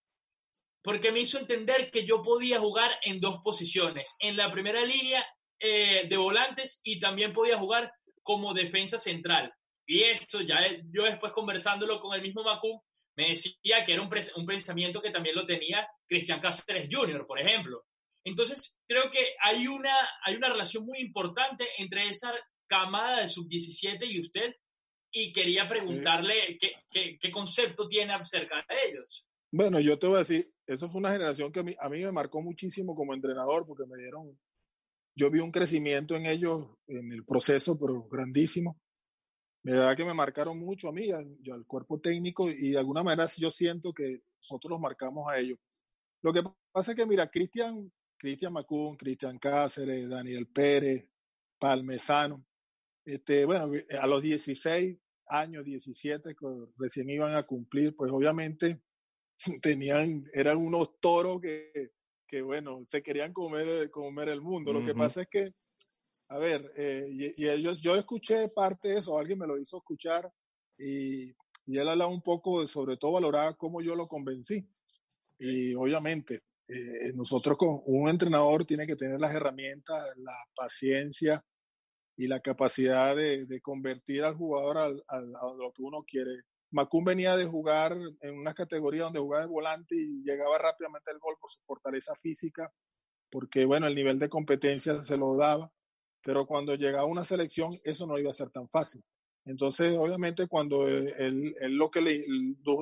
porque 0.81 1.11
me 1.11 1.19
hizo 1.19 1.37
entender 1.37 1.91
que 1.91 2.05
yo 2.05 2.21
podía 2.21 2.59
jugar 2.59 2.91
en 3.03 3.19
dos 3.19 3.39
posiciones, 3.43 4.15
en 4.19 4.37
la 4.37 4.51
primera 4.51 4.81
línea 4.85 5.25
eh, 5.59 6.07
de 6.07 6.17
volantes 6.17 6.79
y 6.83 6.99
también 6.99 7.33
podía 7.33 7.57
jugar 7.57 7.91
como 8.23 8.53
defensa 8.53 8.97
central. 8.97 9.53
Y 9.85 10.03
esto, 10.03 10.41
ya 10.41 10.59
yo 10.93 11.03
después 11.03 11.33
conversándolo 11.33 11.99
con 11.99 12.13
el 12.13 12.21
mismo 12.21 12.43
Macun, 12.43 12.79
me 13.15 13.29
decía 13.29 13.83
que 13.83 13.93
era 13.93 14.01
un, 14.01 14.09
un 14.35 14.45
pensamiento 14.45 15.01
que 15.01 15.11
también 15.11 15.35
lo 15.35 15.45
tenía 15.45 15.85
Cristian 16.07 16.39
Cáceres 16.39 16.87
Jr., 16.89 17.25
por 17.27 17.39
ejemplo. 17.39 17.85
Entonces, 18.29 18.77
creo 18.87 19.09
que 19.11 19.35
hay 19.43 19.67
una, 19.67 19.93
hay 20.25 20.35
una 20.35 20.49
relación 20.49 20.85
muy 20.85 20.99
importante 20.99 21.65
entre 21.77 22.09
esa 22.09 22.33
camada 22.67 23.21
de 23.21 23.27
sub-17 23.27 24.07
y 24.07 24.19
usted, 24.19 24.55
y 25.11 25.33
quería 25.33 25.67
preguntarle 25.67 26.57
qué, 26.59 26.73
qué, 26.91 27.17
qué, 27.19 27.31
concepto 27.31 27.87
tiene 27.87 28.13
acerca 28.13 28.57
de 28.69 28.75
ellos. 28.89 29.27
Bueno, 29.51 29.79
yo 29.79 29.97
te 29.97 30.05
voy 30.05 30.17
a 30.17 30.19
decir, 30.19 30.53
eso 30.67 30.87
fue 30.87 30.99
una 30.99 31.11
generación 31.11 31.51
que 31.51 31.61
a 31.61 31.63
mí, 31.63 31.73
a 31.79 31.89
mí 31.89 32.03
me 32.03 32.11
marcó 32.11 32.41
muchísimo 32.41 32.95
como 32.95 33.15
entrenador, 33.15 33.65
porque 33.65 33.85
me 33.87 33.97
dieron, 33.97 34.39
yo 35.15 35.31
vi 35.31 35.39
un 35.39 35.51
crecimiento 35.51 36.15
en 36.15 36.27
ellos 36.27 36.67
en 36.87 37.11
el 37.11 37.25
proceso, 37.25 37.77
pero 37.79 38.03
grandísimo. 38.03 38.79
Me 39.63 39.73
da 39.73 39.95
que 39.95 40.05
me 40.05 40.13
marcaron 40.13 40.59
mucho 40.59 40.89
a 40.89 40.93
mí, 40.93 41.09
al, 41.09 41.35
al 41.51 41.65
cuerpo 41.65 41.99
técnico, 41.99 42.49
y 42.49 42.69
de 42.69 42.77
alguna 42.77 43.01
manera 43.01 43.27
yo 43.35 43.49
siento 43.49 43.91
que 43.91 44.21
nosotros 44.37 44.69
los 44.69 44.79
marcamos 44.79 45.27
a 45.27 45.39
ellos. 45.39 45.57
Lo 46.21 46.31
que 46.31 46.43
pasa 46.71 46.91
es 46.91 46.97
que, 46.97 47.05
mira, 47.05 47.29
Cristian, 47.29 47.91
Cristian 48.19 48.53
Macún, 48.53 48.97
Cristian 48.97 49.39
Cáceres, 49.39 50.09
Daniel 50.09 50.45
Pérez, 50.47 51.07
Palmesano, 51.57 52.45
este, 53.05 53.45
bueno, 53.45 53.71
a 53.99 54.07
los 54.07 54.21
16 54.21 54.97
años, 55.27 55.65
17, 55.65 56.35
que 56.35 56.45
recién 56.77 57.09
iban 57.09 57.33
a 57.35 57.43
cumplir, 57.43 57.95
pues 57.95 58.11
obviamente 58.11 58.81
tenían, 59.61 60.29
eran 60.33 60.57
unos 60.57 60.99
toros 60.99 61.39
que, 61.41 61.91
que 62.27 62.41
bueno, 62.41 62.83
se 62.85 63.01
querían 63.01 63.33
comer, 63.33 63.89
comer 63.89 64.29
el 64.29 64.41
mundo. 64.41 64.73
Lo 64.73 64.85
que 64.85 64.93
pasa 64.93 65.21
es 65.21 65.27
que, 65.27 65.53
a 66.27 66.37
ver, 66.37 66.69
eh, 66.77 67.07
y, 67.09 67.47
ellos, 67.47 67.81
yo 67.81 67.95
escuché 67.95 68.49
parte 68.49 68.89
de 68.89 68.99
eso, 68.99 69.17
alguien 69.17 69.39
me 69.39 69.47
lo 69.47 69.57
hizo 69.57 69.77
escuchar 69.77 70.31
y, 70.77 71.31
y 71.65 71.77
él 71.77 71.87
hablaba 71.87 72.11
un 72.11 72.21
poco, 72.21 72.61
de, 72.61 72.67
sobre 72.67 72.97
todo 72.97 73.13
valoraba 73.13 73.55
cómo 73.55 73.81
yo 73.81 73.95
lo 73.95 74.07
convencí. 74.07 74.67
Y 75.39 75.73
obviamente, 75.73 76.41
eh, 76.69 77.13
nosotros 77.15 77.57
con 77.57 77.81
un 77.85 78.09
entrenador 78.09 78.63
tiene 78.63 78.85
que 78.85 78.95
tener 78.95 79.19
las 79.19 79.33
herramientas, 79.33 80.05
la 80.17 80.35
paciencia 80.55 81.43
y 82.15 82.27
la 82.27 82.41
capacidad 82.41 83.15
de, 83.15 83.59
convertir 83.61 84.23
al 84.23 84.35
jugador 84.35 84.77
a 84.77 85.19
lo 85.19 85.73
que 85.73 85.81
uno 85.81 86.03
quiere. 86.03 86.43
Macum 86.71 87.03
venía 87.03 87.35
de 87.35 87.45
jugar 87.45 87.97
en 88.21 88.37
una 88.37 88.53
categoría 88.53 89.03
donde 89.03 89.19
jugaba 89.19 89.45
de 89.45 89.49
volante 89.49 89.95
y 89.95 90.21
llegaba 90.23 90.59
rápidamente 90.59 91.09
al 91.09 91.17
gol 91.17 91.35
por 91.39 91.49
su 91.49 91.59
fortaleza 91.61 92.13
física, 92.15 92.71
porque 93.31 93.65
bueno, 93.65 93.87
el 93.87 93.95
nivel 93.95 94.19
de 94.19 94.29
competencia 94.29 94.99
se 94.99 95.17
lo 95.17 95.35
daba, 95.35 95.71
pero 96.21 96.45
cuando 96.45 96.75
llegaba 96.75 97.05
una 97.05 97.25
selección 97.25 97.79
eso 97.83 98.05
no 98.05 98.19
iba 98.19 98.29
a 98.29 98.33
ser 98.33 98.51
tan 98.51 98.69
fácil. 98.69 99.03
Entonces, 99.45 99.97
obviamente, 99.97 100.47
cuando 100.47 100.87
él, 100.87 101.11
él 101.17 101.73
lo 101.75 101.89
que 101.89 102.25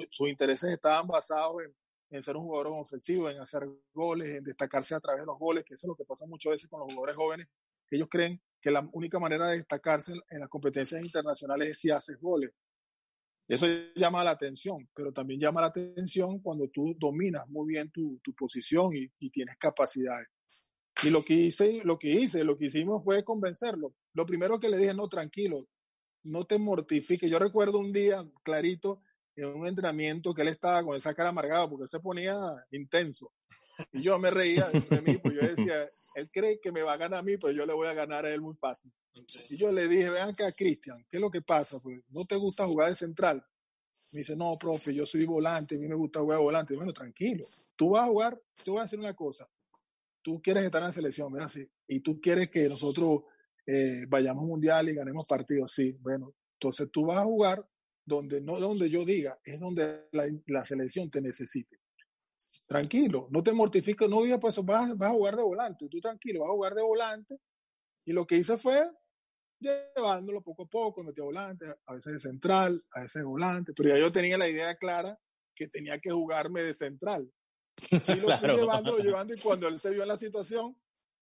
sus 0.09 0.27
intereses 0.27 0.73
estaban 0.73 1.07
basados 1.07 1.63
en, 1.63 1.73
en, 2.10 2.24
ser 2.24 2.38
un 2.38 2.43
jugador 2.43 2.74
ofensivo, 2.74 3.30
en 3.30 3.39
hacer 3.39 3.68
goles, 3.93 4.28
en 4.30 4.43
destacarse 4.43 4.95
a 4.95 4.99
través 4.99 5.22
de 5.22 5.28
los 5.28 5.38
goles, 5.38 5.64
que 5.66 5.74
eso 5.74 5.88
es 5.88 5.89
lo 5.89 5.95
que 5.95 6.05
pasa 6.05 6.26
muchas 6.26 6.51
veces 6.51 6.70
con 6.70 6.80
los 6.80 6.93
jugadores 6.93 7.16
jóvenes, 7.16 7.47
que 7.88 7.95
ellos 7.95 8.08
creen 8.10 8.41
que 8.62 8.72
la 8.72 8.88
única 8.93 9.20
manera 9.20 9.47
de 9.47 9.58
destacarse 9.58 10.14
en, 10.30 10.39
las 10.39 10.49
competencias 10.49 11.03
internacionales 11.03 11.70
es 11.70 11.80
si 11.80 11.89
haces 11.89 12.20
goles. 12.20 12.51
Eso 13.47 13.66
llama 13.95 14.24
la 14.24 14.32
atención, 14.32 14.89
pero 14.93 15.14
también 15.14 15.39
llama 15.39 15.62
la 15.62 15.68
atención 15.68 16.39
cuando 16.39 16.68
tú 16.70 16.95
dominas 16.99 17.47
muy 17.47 17.68
bien 17.68 17.89
tu, 17.91 18.20
tu 18.22 18.34
posición 18.34 18.93
y, 18.95 19.10
y, 19.20 19.30
tienes 19.30 19.58
capacidades. 19.58 20.28
Y 21.03 21.12
lo 21.12 21.24
que 21.24 21.34
hice, 21.34 21.82
lo 21.86 21.97
que 21.97 22.10
hice, 22.10 22.43
lo 22.43 22.58
que 22.58 22.66
hicimos 22.66 23.05
fue 23.05 23.24
convencerlo. 23.24 23.93
Lo 24.14 24.26
primero 24.26 24.60
que 24.60 24.68
le 24.68 24.78
dije, 24.78 24.93
no, 24.93 25.08
tranquilo, 25.08 25.66
no 26.24 26.45
te 26.45 26.58
mortifiques. 26.58 27.30
Yo 27.30 27.39
recuerdo 27.39 27.80
un 27.80 27.93
día 27.93 28.28
clarito 28.43 29.01
en 29.38 29.47
un 29.53 29.67
entrenamiento 29.67 30.33
que 30.33 30.41
él 30.41 30.47
estaba 30.49 30.83
con 30.83 30.95
esa 30.95 31.13
cara 31.13 31.29
amargada 31.29 31.69
porque 31.69 31.88
se 31.88 31.99
ponía 31.99 32.35
intenso. 32.71 33.31
Y 33.93 34.01
yo 34.01 34.17
me 34.17 34.31
reía 34.31 34.67
de 34.69 35.01
mí, 35.01 35.17
pues 35.17 35.35
yo 35.35 35.47
decía, 35.47 35.88
él 36.15 36.29
cree 36.31 36.59
que 36.59 36.71
me 36.71 36.81
va 36.81 36.93
a 36.93 36.97
ganar 36.97 37.19
a 37.19 37.23
mí, 37.23 37.38
pero 37.38 37.53
yo 37.53 37.65
le 37.65 37.73
voy 37.73 37.88
a 37.88 37.93
ganar 37.93 38.25
a 38.25 38.33
él 38.33 38.41
muy 38.41 38.55
fácil. 38.55 38.91
Y 39.49 39.57
yo 39.57 39.71
le 39.71 39.88
dije, 39.88 40.09
vean 40.09 40.29
acá, 40.29 40.51
Cristian, 40.51 41.05
¿qué 41.09 41.17
es 41.17 41.21
lo 41.21 41.29
que 41.29 41.43
pasa? 41.43 41.79
Pues 41.79 42.01
no 42.09 42.25
te 42.25 42.35
gusta 42.35 42.65
jugar 42.65 42.89
de 42.89 42.95
central. 42.95 43.45
Me 44.11 44.19
dice, 44.19 44.35
no, 44.35 44.57
profe, 44.57 44.95
yo 44.95 45.05
soy 45.05 45.25
volante, 45.25 45.75
a 45.75 45.79
mí 45.79 45.88
me 45.88 45.95
gusta 45.95 46.21
jugar 46.21 46.39
de 46.39 46.43
volante. 46.43 46.75
Bueno, 46.75 46.91
tranquilo, 46.91 47.47
tú 47.75 47.91
vas 47.91 48.05
a 48.05 48.07
jugar, 48.07 48.41
te 48.63 48.71
voy 48.71 48.79
a 48.79 48.83
decir 48.83 48.99
una 48.99 49.13
cosa. 49.13 49.47
Tú 50.23 50.41
quieres 50.41 50.65
estar 50.65 50.81
en 50.81 50.88
la 50.88 50.93
selección, 50.93 51.31
¿verdad? 51.31 51.49
Sí. 51.49 51.69
Y 51.88 51.99
tú 51.99 52.19
quieres 52.19 52.49
que 52.49 52.67
nosotros 52.67 53.21
eh, 53.67 54.05
vayamos 54.07 54.43
mundial 54.45 54.89
y 54.89 54.95
ganemos 54.95 55.27
partidos, 55.27 55.71
sí. 55.71 55.91
Bueno, 56.01 56.33
entonces 56.53 56.89
tú 56.91 57.05
vas 57.05 57.17
a 57.17 57.23
jugar 57.23 57.63
donde 58.08 58.39
no 58.39 58.58
donde 58.58 58.89
yo 58.89 59.03
diga, 59.03 59.38
es 59.43 59.60
donde 59.60 60.08
la, 60.14 60.26
la 60.47 60.64
selección 60.64 61.12
te 61.12 61.22
necesite. 61.22 61.82
Tranquilo, 62.66 63.28
no 63.32 63.43
te 63.43 63.51
mortifiques, 63.51 64.08
no 64.08 64.22
digas, 64.22 64.39
pues 64.39 64.55
vas, 64.64 64.97
vas 64.97 65.10
a 65.10 65.14
jugar 65.14 65.36
de 65.36 65.43
volante, 65.43 65.89
tú 65.89 65.99
tranquilo, 65.99 66.41
vas 66.41 66.49
a 66.49 66.53
jugar 66.53 66.74
de 66.74 66.82
volante. 66.82 67.38
Y 68.05 68.14
lo 68.14 68.26
que 68.26 68.38
hice 68.38 68.58
fue 68.58 68.89
llevándolo 69.60 70.41
poco 70.41 70.64
a 70.64 70.68
poco, 70.68 71.03
metía 71.03 71.26
volante, 71.26 71.66
a 71.86 71.93
veces 71.93 72.14
de 72.14 72.20
central, 72.20 72.82
a 72.93 73.01
veces 73.01 73.22
de 73.22 73.26
volante, 73.26 73.74
pero 73.74 73.89
ya 73.89 73.99
yo 73.99 74.10
tenía 74.10 74.38
la 74.38 74.47
idea 74.47 74.76
clara 74.76 75.20
que 75.53 75.68
tenía 75.68 75.99
que 75.99 76.12
jugarme 76.12 76.62
de 76.62 76.74
central. 76.74 77.30
Y 77.91 77.91
lo 78.22 78.28
claro. 78.28 78.39
fui 78.39 79.03
llevando, 79.03 79.34
y 79.36 79.39
cuando 79.41 79.68
él 79.68 79.80
se 79.80 79.89
vio 79.89 80.03
en 80.03 80.08
la 80.08 80.18
situación, 80.18 80.74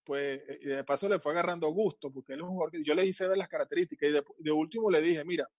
pues 0.03 0.45
y 0.61 0.65
de 0.65 0.83
paso 0.83 1.09
le 1.09 1.19
fue 1.19 1.31
agarrando 1.31 1.67
gusto, 1.69 2.11
porque 2.11 2.33
él 2.33 2.41
es 2.41 2.43
un 2.43 2.51
jugador 2.51 2.71
que 2.71 2.83
yo 2.83 2.93
le 2.93 3.07
hice 3.07 3.27
ver 3.27 3.39
las 3.39 3.47
características 3.47 4.09
y 4.09 4.13
de, 4.13 4.23
de 4.37 4.51
último 4.51 4.91
le 4.91 5.01
dije, 5.01 5.25
mira, 5.25 5.49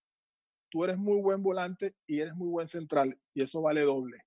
tú 0.71 0.85
eres 0.85 0.99
muy 0.99 1.21
buen 1.21 1.43
volante 1.43 1.97
y 2.07 2.21
eres 2.21 2.35
muy 2.35 2.49
buen 2.49 2.69
central, 2.69 3.14
y 3.33 3.43
eso 3.43 3.62
vale 3.62 3.83
doble. 3.83 4.19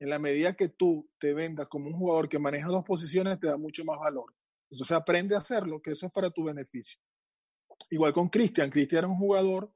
En 0.00 0.10
la 0.10 0.18
medida 0.18 0.54
que 0.54 0.68
tú 0.68 1.08
te 1.18 1.32
vendas 1.32 1.68
como 1.68 1.86
un 1.86 1.94
jugador 1.94 2.28
que 2.28 2.38
maneja 2.38 2.68
dos 2.68 2.84
posiciones, 2.84 3.38
te 3.38 3.46
da 3.46 3.56
mucho 3.56 3.84
más 3.84 3.98
valor. 3.98 4.34
Entonces 4.70 4.96
aprende 4.96 5.34
a 5.34 5.38
hacerlo, 5.38 5.80
que 5.80 5.92
eso 5.92 6.06
es 6.06 6.12
para 6.12 6.30
tu 6.30 6.44
beneficio. 6.44 6.98
Igual 7.90 8.12
con 8.12 8.28
Cristian. 8.28 8.70
Cristian 8.70 9.00
era 9.00 9.08
un 9.08 9.16
jugador 9.16 9.72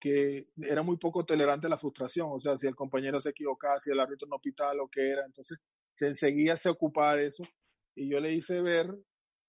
que 0.00 0.46
era 0.56 0.82
muy 0.82 0.96
poco 0.96 1.24
tolerante 1.24 1.68
a 1.68 1.70
la 1.70 1.78
frustración. 1.78 2.28
O 2.32 2.40
sea, 2.40 2.56
si 2.56 2.66
el 2.66 2.74
compañero 2.74 3.20
se 3.20 3.30
equivocaba, 3.30 3.78
si 3.78 3.90
el 3.92 4.00
árbitro 4.00 4.26
no 4.26 4.40
pitaba 4.40 4.74
lo 4.74 4.88
que 4.88 5.10
era, 5.10 5.24
entonces 5.24 5.58
se 5.92 6.08
enseguida 6.08 6.56
se 6.56 6.70
ocupaba 6.70 7.14
de 7.14 7.26
eso. 7.26 7.44
Y 7.94 8.10
yo 8.10 8.18
le 8.18 8.32
hice 8.32 8.60
ver, 8.62 8.92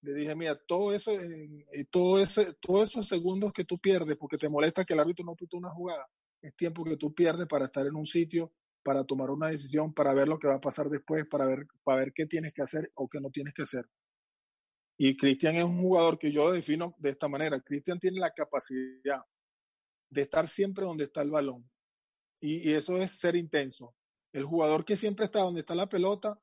le 0.04 0.14
dije, 0.14 0.36
mira, 0.36 0.56
todo 0.56 0.94
eso, 0.94 1.12
eh, 1.12 1.86
todo 1.90 2.20
ese, 2.20 2.54
todos 2.60 2.90
esos 2.90 3.08
segundos 3.08 3.54
que 3.54 3.64
tú 3.64 3.80
pierdes 3.80 4.18
porque 4.18 4.38
te 4.38 4.50
molesta 4.50 4.84
que 4.84 4.94
el 4.94 5.00
árbitro 5.00 5.24
no 5.24 5.36
pitó 5.36 5.58
una 5.58 5.70
jugada, 5.70 6.06
es 6.42 6.54
tiempo 6.56 6.84
que 6.84 6.98
tú 6.98 7.14
pierdes 7.14 7.48
para 7.48 7.66
estar 7.66 7.88
en 7.88 7.96
un 7.96 8.06
sitio, 8.06 8.52
para 8.84 9.06
tomar 9.06 9.30
una 9.30 9.48
decisión, 9.48 9.94
para 9.94 10.14
ver 10.14 10.28
lo 10.28 10.38
que 10.38 10.48
va 10.48 10.56
a 10.56 10.62
pasar 10.62 10.90
después, 10.90 11.26
para 11.28 11.46
ver, 11.46 11.66
para 11.86 12.00
ver 12.00 12.14
qué 12.14 12.26
tienes 12.26 12.52
que 12.52 12.62
hacer 12.62 12.92
o 12.96 13.08
qué 13.08 13.22
no 13.22 13.30
tienes 13.30 13.54
que 13.54 13.64
hacer. 13.64 13.86
Y 14.98 15.16
Cristian 15.16 15.56
es 15.56 15.64
un 15.64 15.82
jugador 15.82 16.20
que 16.20 16.32
yo 16.32 16.52
defino 16.52 16.94
de 17.00 17.10
esta 17.10 17.30
manera. 17.30 17.62
Cristian 17.62 17.98
tiene 17.98 18.20
la 18.20 18.32
capacidad 18.32 19.24
de 20.10 20.22
estar 20.22 20.50
siempre 20.50 20.86
donde 20.86 21.06
está 21.06 21.22
el 21.22 21.32
balón. 21.32 21.68
Y, 22.42 22.70
y, 22.70 22.74
eso 22.74 22.98
es 22.98 23.12
ser 23.12 23.38
intenso. 23.38 23.96
El 24.34 24.44
jugador 24.44 24.84
que 24.84 24.98
siempre 24.98 25.26
está 25.26 25.40
donde 25.40 25.62
está 25.62 25.76
la 25.76 25.88
pelota 25.88 26.38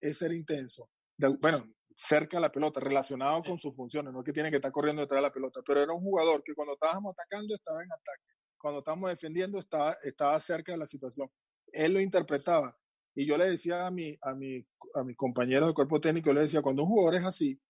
es 0.00 0.18
ser 0.18 0.32
intenso. 0.32 0.90
De, 1.16 1.28
bueno, 1.28 1.64
cerca 1.96 2.36
de 2.36 2.42
la 2.42 2.52
pelota, 2.52 2.80
relacionado 2.80 3.42
con 3.42 3.58
sus 3.58 3.74
funciones, 3.74 4.12
no 4.12 4.20
es 4.20 4.24
que 4.24 4.32
tiene 4.32 4.50
que 4.50 4.56
estar 4.56 4.72
corriendo 4.72 5.02
detrás 5.02 5.18
de 5.18 5.28
la 5.28 5.32
pelota, 5.32 5.60
pero 5.66 5.82
era 5.82 5.92
un 5.92 6.02
jugador 6.02 6.42
que 6.42 6.54
cuando 6.54 6.74
estábamos 6.74 7.12
atacando 7.12 7.54
estaba 7.54 7.82
en 7.82 7.92
ataque, 7.92 8.22
cuando 8.58 8.78
estábamos 8.80 9.10
defendiendo 9.10 9.58
estaba, 9.58 9.96
estaba 10.02 10.38
cerca 10.40 10.72
de 10.72 10.78
la 10.78 10.86
situación. 10.86 11.28
Él 11.72 11.92
lo 11.92 12.00
interpretaba. 12.00 12.76
Y 13.14 13.26
yo 13.26 13.38
le 13.38 13.48
decía 13.48 13.86
a 13.86 13.90
mi, 13.90 14.16
a 14.22 14.34
mi, 14.34 14.66
a 14.94 15.04
mi 15.04 15.14
compañero 15.14 15.66
del 15.66 15.74
cuerpo 15.74 16.00
técnico, 16.00 16.32
le 16.32 16.42
decía, 16.42 16.62
cuando 16.62 16.82
un 16.82 16.88
jugador 16.88 17.20
es 17.20 17.24
así, 17.24 17.60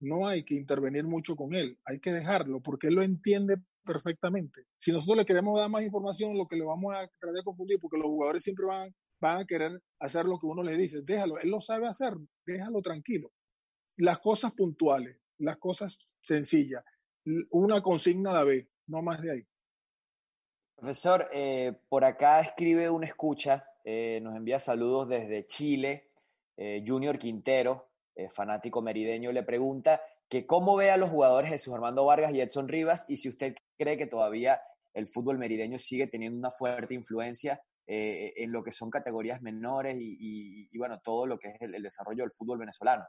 no 0.00 0.26
hay 0.26 0.44
que 0.44 0.54
intervenir 0.54 1.04
mucho 1.04 1.36
con 1.36 1.54
él, 1.54 1.78
hay 1.84 2.00
que 2.00 2.12
dejarlo 2.12 2.60
porque 2.62 2.88
él 2.88 2.94
lo 2.94 3.02
entiende 3.02 3.56
perfectamente. 3.84 4.64
Si 4.78 4.92
nosotros 4.92 5.18
le 5.18 5.26
queremos 5.26 5.58
dar 5.58 5.68
más 5.68 5.82
información, 5.82 6.36
lo 6.36 6.46
que 6.46 6.56
le 6.56 6.64
vamos 6.64 6.94
a 6.94 7.06
tratar 7.18 7.32
de 7.34 7.42
confundir, 7.42 7.78
porque 7.80 7.98
los 7.98 8.06
jugadores 8.06 8.42
siempre 8.42 8.66
van, 8.66 8.94
van 9.20 9.40
a 9.42 9.44
querer 9.44 9.82
hacer 9.98 10.24
lo 10.24 10.38
que 10.38 10.46
uno 10.46 10.62
le 10.62 10.76
dice, 10.76 11.02
déjalo, 11.02 11.38
él 11.38 11.50
lo 11.50 11.60
sabe 11.60 11.86
hacer, 11.86 12.14
déjalo 12.46 12.80
tranquilo. 12.80 13.30
Las 13.98 14.18
cosas 14.18 14.52
puntuales, 14.52 15.16
las 15.38 15.56
cosas 15.58 15.98
sencillas, 16.20 16.84
una 17.50 17.80
consigna 17.82 18.30
a 18.30 18.34
la 18.34 18.44
vez, 18.44 18.66
no 18.86 19.02
más 19.02 19.20
de 19.20 19.32
ahí. 19.32 19.46
Profesor, 20.76 21.28
eh, 21.32 21.72
por 21.88 22.04
acá 22.04 22.40
escribe 22.40 22.88
una 22.88 23.06
escucha, 23.06 23.66
eh, 23.84 24.20
nos 24.22 24.34
envía 24.34 24.58
saludos 24.58 25.08
desde 25.08 25.46
Chile, 25.46 26.10
eh, 26.56 26.82
Junior 26.86 27.18
Quintero, 27.18 27.90
eh, 28.14 28.28
fanático 28.28 28.82
merideño, 28.82 29.32
le 29.32 29.42
pregunta 29.42 30.02
que 30.28 30.44
cómo 30.46 30.76
ve 30.76 30.90
a 30.90 30.98
los 30.98 31.08
jugadores 31.08 31.50
Jesús 31.50 31.72
Armando 31.72 32.04
Vargas 32.04 32.34
y 32.34 32.40
Edson 32.40 32.68
Rivas 32.68 33.06
y 33.08 33.16
si 33.16 33.30
usted 33.30 33.54
cree 33.78 33.96
que 33.96 34.06
todavía 34.06 34.60
el 34.92 35.06
fútbol 35.08 35.38
merideño 35.38 35.78
sigue 35.78 36.06
teniendo 36.06 36.38
una 36.38 36.50
fuerte 36.50 36.92
influencia 36.92 37.62
eh, 37.86 38.34
en 38.36 38.52
lo 38.52 38.62
que 38.62 38.72
son 38.72 38.90
categorías 38.90 39.40
menores 39.40 39.96
y, 39.98 40.68
bueno, 40.76 40.98
todo 41.02 41.26
lo 41.26 41.38
que 41.38 41.48
es 41.48 41.56
el, 41.60 41.82
desarrollo 41.82 42.24
del 42.24 42.32
fútbol 42.32 42.58
venezolano. 42.58 43.04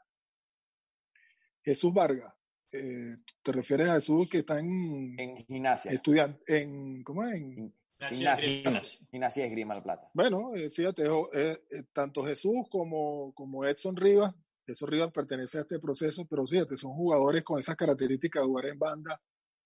Jesús 1.64 1.94
Vargas, 1.94 2.34
eh, 2.74 3.18
¿te 3.42 3.52
refieres 3.52 3.88
a 3.90 3.96
Jesús 3.96 4.28
que 4.30 4.40
está 4.40 4.60
en, 4.60 5.20
en 5.20 5.38
gimnasia? 5.38 5.92
Estudiante, 5.92 6.62
en, 6.62 7.04
¿cómo 7.04 7.24
es? 7.26 7.36
En, 7.36 7.74
Gimnasia, 8.04 8.82
gimnasia 9.12 9.46
Esgrima 9.46 9.76
La 9.76 9.84
Plata. 9.84 10.10
Bueno, 10.16 10.56
eh, 10.56 10.72
fíjate, 10.72 11.06
eh, 11.06 11.56
eh, 11.70 11.84
tanto 11.94 12.24
Jesús 12.24 12.66
como, 12.72 13.32
como 13.36 13.64
Edson 13.64 13.96
Rivas 13.96 14.34
esos 14.68 14.90
Rivas 14.90 15.12
pertenece 15.12 15.58
a 15.58 15.62
este 15.62 15.80
proceso, 15.80 16.26
pero 16.26 16.46
fíjate, 16.46 16.78
son 16.78 16.94
jugadores 16.94 17.44
con 17.44 17.60
esas 17.60 17.76
características 17.76 18.42
de 18.42 18.48
jugar 18.48 18.66
en 18.68 18.80
banda, 18.80 19.22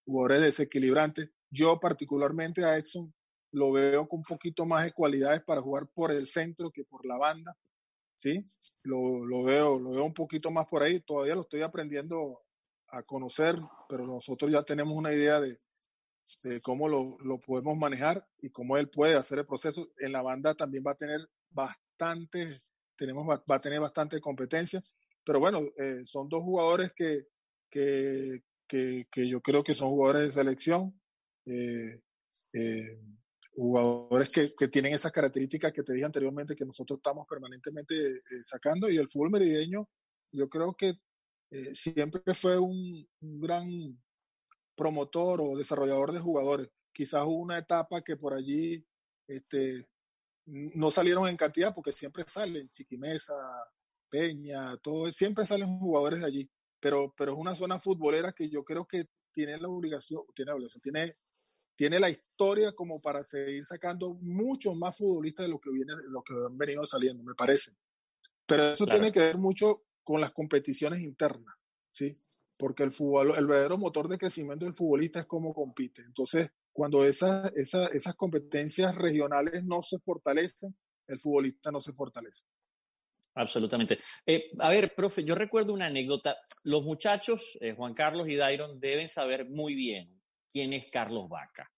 jugadores 0.05 0.41
desequilibrantes. 0.41 1.29
Yo 1.49 1.79
particularmente 1.79 2.63
a 2.63 2.77
Edson 2.77 3.13
lo 3.51 3.71
veo 3.71 4.07
con 4.07 4.19
un 4.19 4.25
poquito 4.25 4.65
más 4.65 4.85
de 4.85 4.93
cualidades 4.93 5.43
para 5.43 5.61
jugar 5.61 5.87
por 5.93 6.11
el 6.11 6.27
centro 6.27 6.71
que 6.71 6.83
por 6.83 7.05
la 7.05 7.17
banda. 7.17 7.55
¿Sí? 8.15 8.43
Lo, 8.83 9.25
lo, 9.25 9.43
veo, 9.43 9.79
lo 9.79 9.91
veo 9.91 10.03
un 10.03 10.13
poquito 10.13 10.51
más 10.51 10.65
por 10.67 10.83
ahí, 10.83 10.99
todavía 11.01 11.35
lo 11.35 11.41
estoy 11.41 11.61
aprendiendo 11.61 12.41
a 12.89 13.03
conocer, 13.03 13.55
pero 13.89 14.05
nosotros 14.05 14.51
ya 14.51 14.63
tenemos 14.63 14.95
una 14.95 15.13
idea 15.13 15.39
de, 15.39 15.59
cómo 16.61 16.87
lo, 16.87 17.17
lo, 17.19 17.39
podemos 17.39 17.77
manejar 17.77 18.25
y 18.39 18.49
cómo 18.49 18.77
él 18.77 18.89
puede 18.89 19.15
hacer 19.15 19.39
el 19.39 19.45
proceso. 19.45 19.89
En 19.99 20.11
la 20.11 20.21
banda 20.21 20.55
también 20.55 20.83
va 20.85 20.91
a 20.91 20.97
tener 20.97 21.19
bastante, 21.49 22.61
tenemos, 22.95 23.27
va, 23.27 23.55
a 23.55 23.61
tener 23.61 23.81
competencia, 24.21 24.81
pero 25.23 25.39
bueno, 25.39 25.61
eh, 25.77 26.05
son 26.05 26.29
dos 26.29 26.43
jugadores 26.43 26.93
que, 26.95 27.27
que, 27.69 28.43
que, 28.67 29.07
que, 29.11 29.27
yo 29.27 29.41
creo 29.41 29.63
que 29.63 29.73
son 29.73 29.89
jugadores 29.89 30.27
de 30.27 30.31
selección. 30.33 30.99
Eh, 31.45 32.01
eh, 32.53 32.99
jugadores 33.55 34.29
que, 34.29 34.53
que, 34.53 34.67
tienen 34.67 34.93
esas 34.93 35.11
características 35.11 35.71
que 35.71 35.83
te 35.83 35.93
dije 35.93 36.05
anteriormente 36.05 36.55
que 36.55 36.65
nosotros 36.65 36.97
estamos 36.97 37.25
permanentemente 37.27 37.95
eh, 37.95 38.19
sacando 38.43 38.89
y 38.89 38.97
el 38.97 39.09
fútbol 39.09 39.31
merideño 39.31 39.87
yo 40.31 40.49
creo 40.49 40.73
que 40.75 40.99
eh, 41.51 41.73
siempre 41.73 42.33
fue 42.33 42.59
un, 42.59 43.07
gran 43.21 43.97
promotor 44.75 45.39
o 45.41 45.57
desarrollador 45.57 46.11
de 46.11 46.19
jugadores. 46.19 46.69
Quizás 46.91 47.23
hubo 47.25 47.37
una 47.37 47.57
etapa 47.57 48.01
que 48.01 48.17
por 48.17 48.33
allí 48.33 48.85
este, 49.27 49.87
no 50.45 50.91
salieron 50.91 51.27
en 51.27 51.37
cantidad 51.37 51.73
porque 51.73 51.91
siempre 51.91 52.25
salen 52.27 52.69
Chiquimesa, 52.69 53.35
Peña, 54.09 54.77
todo, 54.77 55.11
siempre 55.11 55.45
salen 55.45 55.79
jugadores 55.79 56.19
de 56.19 56.25
allí, 56.25 56.49
pero, 56.79 57.13
pero 57.17 57.33
es 57.33 57.37
una 57.37 57.55
zona 57.55 57.79
futbolera 57.79 58.33
que 58.33 58.49
yo 58.49 58.63
creo 58.63 58.85
que 58.85 59.07
tiene 59.31 59.57
la 59.57 59.67
obligación, 59.67 60.23
tiene 60.33 60.49
la 60.49 60.55
obligación, 60.55 60.81
tiene 60.81 61.17
tiene 61.75 61.99
la 61.99 62.09
historia 62.09 62.73
como 62.73 63.01
para 63.01 63.23
seguir 63.23 63.65
sacando 63.65 64.15
muchos 64.15 64.75
más 64.75 64.97
futbolistas 64.97 65.45
de 65.45 65.51
lo 65.51 65.59
que 65.59 65.71
viene, 65.71 65.95
de 65.95 66.09
lo 66.09 66.23
que 66.23 66.33
han 66.33 66.57
venido 66.57 66.85
saliendo, 66.85 67.23
me 67.23 67.35
parece. 67.35 67.71
Pero 68.45 68.71
eso 68.71 68.85
claro. 68.85 68.99
tiene 68.99 69.13
que 69.13 69.19
ver 69.19 69.37
mucho 69.37 69.83
con 70.03 70.21
las 70.21 70.31
competiciones 70.31 71.01
internas, 71.01 71.55
¿sí? 71.91 72.09
Porque 72.57 72.83
el 72.83 72.91
fútbol, 72.91 73.33
el 73.37 73.47
verdadero 73.47 73.77
motor 73.77 74.07
de 74.07 74.17
crecimiento 74.17 74.65
del 74.65 74.75
futbolista 74.75 75.19
es 75.19 75.25
cómo 75.25 75.53
compite. 75.53 76.01
Entonces, 76.03 76.49
cuando 76.71 77.05
esa, 77.05 77.51
esa, 77.55 77.87
esas 77.87 78.15
competencias 78.15 78.95
regionales 78.95 79.63
no 79.63 79.81
se 79.81 79.99
fortalecen, 79.99 80.75
el 81.07 81.19
futbolista 81.19 81.71
no 81.71 81.81
se 81.81 81.93
fortalece. 81.93 82.43
Absolutamente. 83.33 83.99
Eh, 84.25 84.51
a 84.59 84.69
ver, 84.69 84.95
profe, 84.95 85.25
yo 85.25 85.35
recuerdo 85.35 85.73
una 85.73 85.87
anécdota. 85.87 86.37
Los 86.63 86.83
muchachos, 86.83 87.57
eh, 87.59 87.73
Juan 87.73 87.93
Carlos 87.93 88.29
y 88.29 88.35
Dairon, 88.35 88.79
deben 88.79 89.09
saber 89.09 89.49
muy 89.49 89.75
bien 89.75 90.14
quién 90.55 90.71
es 90.71 90.85
Carlos 90.89 91.27
Vaca. 91.27 91.69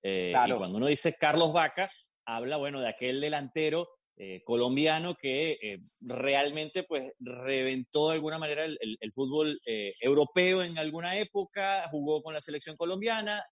Eh, 0.00 0.30
claro. 0.30 0.54
Y 0.54 0.58
cuando 0.58 0.76
uno 0.76 0.86
dice 0.86 1.16
Carlos 1.18 1.52
Vaca, 1.52 1.90
habla, 2.24 2.56
bueno, 2.56 2.80
de 2.80 2.88
aquel 2.88 3.20
delantero 3.20 3.88
eh, 4.16 4.42
colombiano 4.44 5.16
que 5.16 5.58
eh, 5.60 5.78
realmente, 6.02 6.84
pues, 6.84 7.10
reventó 7.18 8.10
de 8.10 8.14
alguna 8.14 8.38
manera 8.38 8.64
el, 8.64 8.78
el, 8.80 8.96
el 9.00 9.12
fútbol 9.12 9.60
eh, 9.66 9.94
europeo 10.00 10.62
en 10.62 10.78
alguna 10.78 11.18
época, 11.18 11.88
jugó 11.90 12.22
con 12.22 12.32
la 12.32 12.40
selección 12.40 12.76
colombiana, 12.76 13.44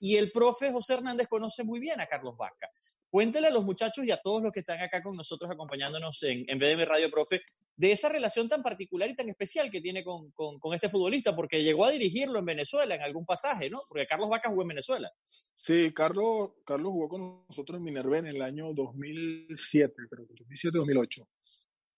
y 0.00 0.16
el 0.16 0.32
profe 0.32 0.72
José 0.72 0.94
Hernández 0.94 1.28
conoce 1.28 1.62
muy 1.62 1.78
bien 1.78 2.00
a 2.00 2.06
Carlos 2.06 2.36
Vaca. 2.36 2.68
Cuéntele 3.16 3.46
a 3.46 3.50
los 3.50 3.64
muchachos 3.64 4.04
y 4.04 4.10
a 4.10 4.18
todos 4.18 4.42
los 4.42 4.52
que 4.52 4.60
están 4.60 4.78
acá 4.78 5.02
con 5.02 5.16
nosotros 5.16 5.50
acompañándonos 5.50 6.22
en, 6.24 6.44
en 6.48 6.58
BDM 6.58 6.84
Radio 6.84 7.10
Profe 7.10 7.40
de 7.74 7.90
esa 7.90 8.10
relación 8.10 8.46
tan 8.46 8.62
particular 8.62 9.08
y 9.08 9.16
tan 9.16 9.30
especial 9.30 9.70
que 9.70 9.80
tiene 9.80 10.04
con, 10.04 10.32
con, 10.32 10.58
con, 10.58 10.74
este 10.74 10.90
futbolista, 10.90 11.34
porque 11.34 11.62
llegó 11.62 11.86
a 11.86 11.92
dirigirlo 11.92 12.38
en 12.38 12.44
Venezuela 12.44 12.94
en 12.94 13.00
algún 13.00 13.24
pasaje, 13.24 13.70
¿no? 13.70 13.84
Porque 13.88 14.06
Carlos 14.06 14.28
Vaca 14.28 14.50
jugó 14.50 14.60
en 14.60 14.68
Venezuela. 14.68 15.10
Sí, 15.56 15.94
Carlos, 15.94 16.50
Carlos 16.66 16.92
jugó 16.92 17.08
con 17.08 17.46
nosotros 17.48 17.78
en 17.78 17.84
Minerva 17.84 18.18
en 18.18 18.26
el 18.26 18.42
año 18.42 18.74
2007, 18.74 19.94
creo 20.10 20.26
que 20.26 20.34
2007-2008. 20.34 21.26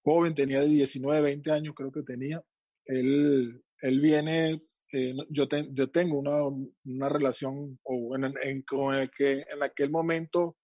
Joven, 0.05 0.35
tenía 0.37 0.61
de 0.61 0.69
19, 0.69 1.21
20 1.21 1.51
años, 1.51 1.75
creo 1.75 1.91
que 1.91 2.05
tenía. 2.05 2.41
Él, 2.85 3.61
él 3.81 4.01
viene 4.01 4.63
eh, 4.93 5.15
yo, 5.31 5.49
te, 5.49 5.67
yo, 5.73 5.91
tengo 5.91 6.17
una, 6.21 6.45
una 6.85 7.09
relación 7.09 7.77
o 7.83 8.15
en, 8.15 8.33
en, 8.41 8.63
con 8.63 8.95
el 8.95 9.11
que 9.11 9.45
en 9.53 9.65
aquel 9.65 9.91
momento 9.91 10.55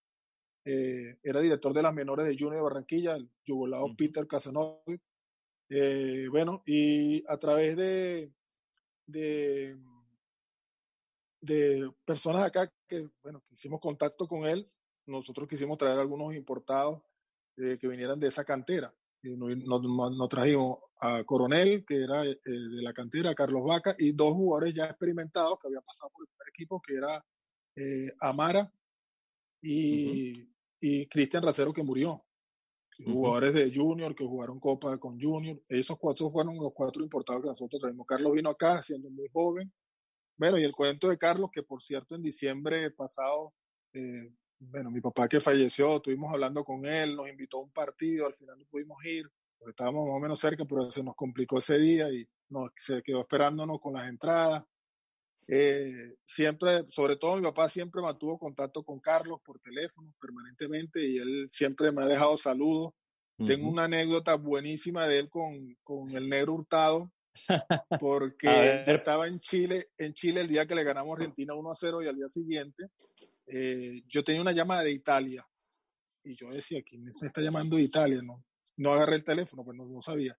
eh, 0.65 1.19
era 1.23 1.41
director 1.41 1.75
de 1.75 1.83
las 1.83 1.93
menores 1.93 2.27
de 2.27 2.37
Junior 2.37 2.57
de 2.57 2.63
Barranquilla, 2.63 3.17
el 3.17 3.29
yugolado 3.45 3.85
uh 3.85 3.97
Peter 3.97 4.27
Casanova. 4.27 4.81
Eh, 5.69 6.27
bueno, 6.31 6.63
y 6.67 7.23
a 7.31 7.37
través 7.39 7.77
de, 7.77 8.33
de, 9.07 9.79
de, 11.41 11.91
personas 12.05 12.45
acá 12.45 12.73
que, 12.89 13.09
bueno, 13.23 13.43
que 13.47 13.55
hicimos 13.55 13.81
contacto 13.81 14.27
con 14.27 14.47
él, 14.47 14.67
nosotros 15.07 15.49
quisimos 15.49 15.79
traer 15.79 15.99
algunos 15.99 16.35
importados 16.35 17.03
eh, 17.57 17.77
que 17.79 17.89
vinieran 17.89 18.19
de 18.19 18.29
esa 18.29 18.45
cantera. 18.45 18.95
Nos, 19.23 19.57
nos, 19.57 19.83
nos, 19.83 20.29
trajimos 20.29 20.79
a 21.01 21.25
Coronel, 21.25 21.85
que 21.87 22.03
era 22.03 22.27
eh, 22.27 22.37
de 22.45 22.83
la 22.83 22.93
cantera, 22.93 23.35
Carlos 23.35 23.65
Vaca, 23.65 23.95
y 23.99 24.13
dos 24.13 24.35
jugadores 24.35 24.75
ya 24.75 24.85
experimentados 24.85 25.59
que 25.59 25.69
habían 25.69 25.83
pasado 25.83 26.11
por 26.11 26.25
el 26.25 26.29
primer 26.29 26.49
equipo, 26.51 26.83
que 26.83 26.95
era 26.95 27.25
eh, 27.77 28.13
Amara 28.21 28.71
y, 29.63 30.33
uh 30.33 30.45
-huh 30.45 30.54
y 30.87 31.07
Cristian 31.07 31.43
Racero 31.43 31.73
que 31.73 31.83
murió. 31.83 32.23
Uh 32.99 33.05
-huh. 33.05 33.13
Jugadores 33.15 33.55
de 33.55 33.73
Junior 33.75 34.15
que 34.15 34.27
jugaron 34.27 34.61
Copa 34.61 34.99
con 34.99 35.19
Junior. 35.19 35.59
Esos 35.67 35.99
cuatro 35.99 36.31
fueron 36.31 36.57
los 36.57 36.75
cuatro 36.75 37.03
importados 37.03 37.41
que 37.41 37.49
nosotros 37.49 37.81
traemos. 37.81 38.07
Carlos 38.07 38.35
vino 38.35 38.51
acá 38.51 38.83
siendo 38.83 39.09
muy 39.09 39.27
joven. 39.33 39.73
Bueno, 40.37 40.59
y 40.59 40.63
el 40.63 40.73
cuento 40.73 41.09
de 41.09 41.17
Carlos, 41.17 41.49
que 41.51 41.63
por 41.63 41.81
cierto 41.81 42.15
en 42.15 42.23
diciembre 42.23 42.91
pasado, 42.91 43.55
eh, 43.95 44.31
bueno, 44.59 44.91
mi 44.91 45.01
papá 45.01 45.27
que 45.27 45.41
falleció, 45.41 45.97
estuvimos 45.97 46.31
hablando 46.31 46.63
con 46.65 46.85
él, 46.85 47.17
nos 47.17 47.29
invitó 47.31 47.59
a 47.59 47.63
un 47.63 47.71
partido, 47.71 48.27
al 48.27 48.35
final 48.35 48.59
no 48.59 48.67
pudimos 48.67 49.03
ir, 49.07 49.25
porque 49.59 49.71
estábamos 49.71 50.07
más 50.07 50.17
o 50.19 50.21
menos 50.21 50.39
cerca, 50.39 50.67
pero 50.67 50.91
se 50.91 51.03
nos 51.03 51.15
complicó 51.17 51.59
ese 51.61 51.79
día 51.79 52.11
y 52.11 52.29
nos, 52.51 52.71
se 52.77 53.03
quedó 53.03 53.21
esperándonos 53.21 53.81
con 53.81 53.95
las 53.95 54.07
entradas. 54.07 54.65
Eh, 55.47 56.15
siempre, 56.25 56.85
sobre 56.89 57.17
todo 57.17 57.37
mi 57.37 57.43
papá 57.43 57.69
siempre 57.69 58.01
mantuvo 58.01 58.39
contacto 58.39 58.83
con 58.83 58.99
Carlos 59.01 59.41
por 59.45 59.61
teléfono 59.61 60.15
permanentemente 60.21 61.07
y 61.07 61.19
él 61.19 61.47
siempre 61.49 61.93
me 61.93 62.03
ha 62.03 62.07
dejado 62.07 62.37
saludos. 62.37 62.93
Uh 63.37 63.45
-huh. 63.45 63.47
Tengo 63.47 63.69
una 63.69 63.85
anécdota 63.85 64.37
buenísima 64.37 65.07
de 65.07 65.19
él 65.19 65.29
con, 65.29 65.77
con 65.83 66.11
el 66.17 66.29
negro 66.29 66.55
Hurtado, 66.55 67.13
porque 68.01 68.85
yo 68.87 68.93
estaba 68.93 69.27
en 69.27 69.41
Chile, 69.41 69.89
en 69.99 70.15
Chile 70.15 70.41
el 70.41 70.49
día 70.49 70.67
que 70.67 70.75
le 70.75 70.85
ganamos 70.85 71.11
a 71.11 71.21
Argentina 71.21 71.55
1 71.55 71.71
a 71.71 71.75
0 71.75 72.03
y 72.03 72.09
al 72.09 72.17
día 72.17 72.29
siguiente 72.29 72.91
eh, 73.47 74.03
yo 74.07 74.25
tenía 74.25 74.41
una 74.41 74.53
llamada 74.53 74.83
de 74.83 74.93
Italia 74.93 75.47
y 76.23 76.35
yo 76.35 76.51
decía, 76.51 76.83
¿quién 76.83 77.05
me 77.05 77.11
está 77.27 77.43
llamando 77.43 77.77
de 77.77 77.83
Italia? 77.83 78.23
No, 78.23 78.43
no 78.77 78.93
agarré 78.95 79.17
el 79.17 79.25
teléfono, 79.25 79.63
pues 79.63 79.77
no, 79.77 79.85
no 79.85 80.01
sabía. 80.01 80.39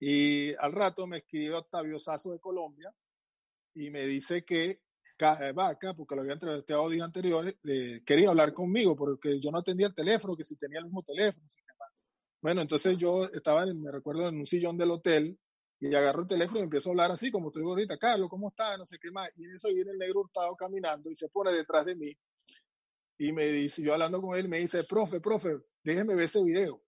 Y 0.00 0.54
al 0.54 0.72
rato 0.72 1.06
me 1.06 1.18
escribió 1.18 1.58
Octavio 1.58 1.98
Sazo 1.98 2.32
de 2.32 2.38
Colombia 2.38 2.94
y 3.78 3.90
me 3.90 4.06
dice 4.06 4.44
que 4.44 4.80
Vaca, 5.54 5.94
porque 5.94 6.14
lo 6.14 6.22
había 6.22 6.34
entrevistado 6.34 6.88
días 6.88 7.04
anteriores, 7.04 7.58
eh, 7.64 8.02
quería 8.06 8.30
hablar 8.30 8.52
conmigo 8.52 8.94
porque 8.94 9.40
yo 9.40 9.50
no 9.50 9.58
atendía 9.58 9.88
el 9.88 9.94
teléfono, 9.94 10.36
que 10.36 10.44
si 10.44 10.56
tenía 10.56 10.78
el 10.78 10.84
mismo 10.84 11.02
teléfono. 11.02 11.46
Bueno, 12.40 12.60
entonces 12.60 12.96
yo 12.96 13.24
estaba, 13.24 13.64
en, 13.64 13.82
me 13.82 13.90
recuerdo, 13.90 14.28
en 14.28 14.36
un 14.36 14.46
sillón 14.46 14.78
del 14.78 14.92
hotel 14.92 15.36
y 15.80 15.92
agarro 15.94 16.22
el 16.22 16.28
teléfono 16.28 16.60
y 16.60 16.64
empiezo 16.64 16.90
a 16.90 16.92
hablar 16.92 17.10
así, 17.10 17.32
como 17.32 17.50
digo 17.50 17.70
ahorita, 17.70 17.98
Carlos, 17.98 18.28
¿cómo 18.28 18.48
estás? 18.50 18.78
No 18.78 18.86
sé 18.86 18.98
qué 19.00 19.10
más. 19.10 19.36
Y 19.38 19.44
en 19.44 19.54
eso 19.54 19.68
viene 19.68 19.90
el 19.90 19.98
negro 19.98 20.20
hurtado 20.20 20.54
caminando 20.54 21.10
y 21.10 21.16
se 21.16 21.28
pone 21.28 21.52
detrás 21.52 21.84
de 21.84 21.96
mí 21.96 22.16
y 23.18 23.32
me 23.32 23.46
dice, 23.46 23.82
yo 23.82 23.92
hablando 23.92 24.22
con 24.22 24.38
él, 24.38 24.48
me 24.48 24.60
dice, 24.60 24.84
profe, 24.84 25.20
profe, 25.20 25.58
déjeme 25.82 26.14
ver 26.14 26.26
ese 26.26 26.42
video. 26.42 26.80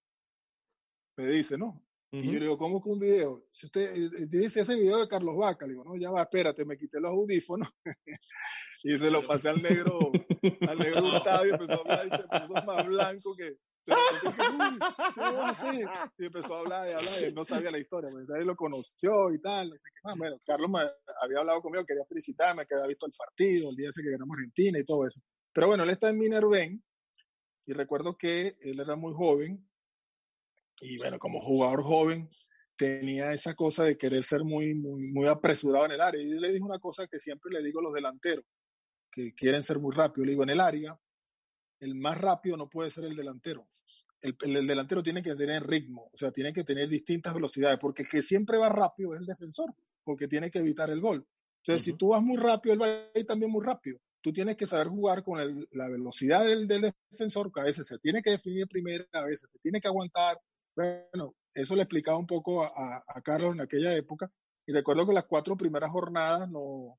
Me 1.16 1.26
dice, 1.26 1.58
¿no? 1.58 1.82
Uh 2.12 2.16
-huh. 2.16 2.24
Y 2.24 2.26
yo 2.26 2.32
le 2.32 2.40
digo, 2.40 2.58
¿cómo 2.58 2.82
que 2.82 2.88
un 2.88 2.98
video? 2.98 3.44
Si 3.50 3.66
usted 3.66 3.94
eh, 3.96 4.26
dice 4.26 4.60
ese 4.60 4.74
video 4.74 4.98
de 4.98 5.08
Carlos 5.08 5.36
Vaca, 5.36 5.64
le 5.66 5.72
digo, 5.72 5.84
no, 5.84 5.96
ya 5.96 6.10
va, 6.10 6.22
espérate, 6.22 6.64
me 6.64 6.76
quité 6.76 7.00
los 7.00 7.12
audífonos 7.12 7.68
y 8.82 8.98
se 8.98 9.10
lo 9.10 9.26
pasé 9.26 9.50
al 9.50 9.62
negro, 9.62 9.98
al 10.68 10.78
negro 10.78 11.02
Gustavo 11.02 11.46
y 11.46 11.50
empezó 11.50 11.72
a 11.72 11.76
hablar 11.76 12.06
y 12.06 12.10
se 12.10 12.46
puso 12.46 12.64
más 12.64 12.86
blanco 12.86 13.36
que. 13.36 13.56
¿Cómo 15.14 15.42
así? 15.42 15.82
Y 16.18 16.26
empezó 16.26 16.54
a 16.54 16.60
hablar 16.60 16.88
y 16.88 16.92
hablar, 16.92 17.14
y 17.20 17.24
él 17.24 17.34
no 17.34 17.44
sabía 17.44 17.70
la 17.70 17.78
historia, 17.78 18.10
pues 18.10 18.28
él 18.38 18.46
lo 18.46 18.54
conoció 18.54 19.32
y 19.32 19.40
tal, 19.40 19.70
no 19.70 19.76
sé 19.76 19.88
qué 19.94 20.00
más. 20.04 20.18
Bueno, 20.18 20.36
Carlos 20.46 20.70
me 20.70 20.80
había 21.20 21.38
hablado 21.38 21.62
conmigo, 21.62 21.84
quería 21.84 22.04
felicitarme, 22.04 22.66
que 22.66 22.74
había 22.74 22.86
visto 22.86 23.06
el 23.06 23.12
partido, 23.16 23.70
el 23.70 23.76
día 23.76 23.88
ese 23.88 24.02
que 24.02 24.10
ganamos 24.10 24.36
Argentina 24.36 24.78
y 24.78 24.84
todo 24.84 25.06
eso. 25.06 25.20
Pero 25.52 25.68
bueno, 25.68 25.82
él 25.84 25.90
está 25.90 26.10
en 26.10 26.18
Minerven 26.18 26.84
y 27.66 27.72
recuerdo 27.72 28.16
que 28.16 28.56
él 28.60 28.80
era 28.80 28.96
muy 28.96 29.12
joven 29.14 29.69
y 30.80 30.98
bueno, 30.98 31.18
como 31.18 31.40
jugador 31.40 31.82
joven, 31.82 32.28
tenía 32.76 33.32
esa 33.32 33.54
cosa 33.54 33.84
de 33.84 33.98
querer 33.98 34.24
ser 34.24 34.42
muy, 34.42 34.74
muy, 34.74 35.08
muy 35.08 35.28
apresurado 35.28 35.84
en 35.84 35.92
el 35.92 36.00
área. 36.00 36.22
Y 36.22 36.30
yo 36.30 36.40
le 36.40 36.48
dije 36.48 36.62
una 36.62 36.78
cosa 36.78 37.06
que 37.06 37.18
siempre 37.18 37.52
le 37.52 37.62
digo 37.62 37.80
a 37.80 37.82
los 37.82 37.92
delanteros, 37.92 38.44
que 39.12 39.34
quieren 39.34 39.62
ser 39.62 39.78
muy 39.78 39.94
rápidos. 39.94 40.26
Le 40.26 40.32
digo, 40.32 40.44
en 40.44 40.50
el 40.50 40.60
área, 40.60 40.98
el 41.80 41.94
más 41.94 42.18
rápido 42.18 42.56
no 42.56 42.70
puede 42.70 42.88
ser 42.90 43.04
el 43.04 43.14
delantero. 43.14 43.68
El, 44.22 44.36
el, 44.42 44.56
el, 44.56 44.66
delantero 44.66 45.02
tiene 45.02 45.22
que 45.22 45.34
tener 45.34 45.66
ritmo, 45.66 46.10
o 46.12 46.16
sea, 46.16 46.30
tiene 46.30 46.52
que 46.52 46.64
tener 46.64 46.88
distintas 46.88 47.34
velocidades, 47.34 47.78
porque 47.78 48.02
el 48.02 48.08
que 48.08 48.22
siempre 48.22 48.58
va 48.58 48.68
rápido 48.68 49.14
es 49.14 49.20
el 49.20 49.26
defensor, 49.26 49.74
porque 50.04 50.28
tiene 50.28 50.50
que 50.50 50.58
evitar 50.58 50.90
el 50.90 51.00
gol. 51.00 51.26
Entonces, 51.58 51.86
uh 51.86 51.90
-huh. 51.90 51.92
si 51.92 51.98
tú 51.98 52.08
vas 52.08 52.22
muy 52.22 52.36
rápido, 52.38 52.74
él 52.74 52.82
va 52.82 52.86
a 52.86 53.18
ir 53.18 53.26
también 53.26 53.50
muy 53.50 53.64
rápido. 53.64 53.98
Tú 54.22 54.32
tienes 54.32 54.56
que 54.56 54.66
saber 54.66 54.88
jugar 54.88 55.22
con 55.22 55.40
el, 55.40 55.66
la 55.72 55.88
velocidad 55.88 56.44
del, 56.44 56.66
del 56.66 56.94
defensor, 57.10 57.50
que 57.52 57.60
a 57.60 57.64
veces 57.64 57.86
se 57.86 57.98
tiene 57.98 58.22
que 58.22 58.30
definir 58.30 58.66
primero, 58.68 59.04
a 59.12 59.24
veces 59.24 59.50
se 59.50 59.58
tiene 59.58 59.80
que 59.80 59.88
aguantar, 59.88 60.38
Bueno, 60.76 61.34
eso 61.54 61.74
le 61.74 61.82
explicaba 61.82 62.18
un 62.18 62.26
poco 62.26 62.62
a, 62.62 63.02
a, 63.06 63.20
Carlos 63.22 63.54
en 63.54 63.60
aquella 63.60 63.94
época. 63.96 64.30
Y 64.66 64.72
recuerdo 64.72 65.06
que 65.06 65.12
las 65.12 65.24
cuatro 65.24 65.56
primeras 65.56 65.90
jornadas 65.90 66.48
no, 66.48 66.98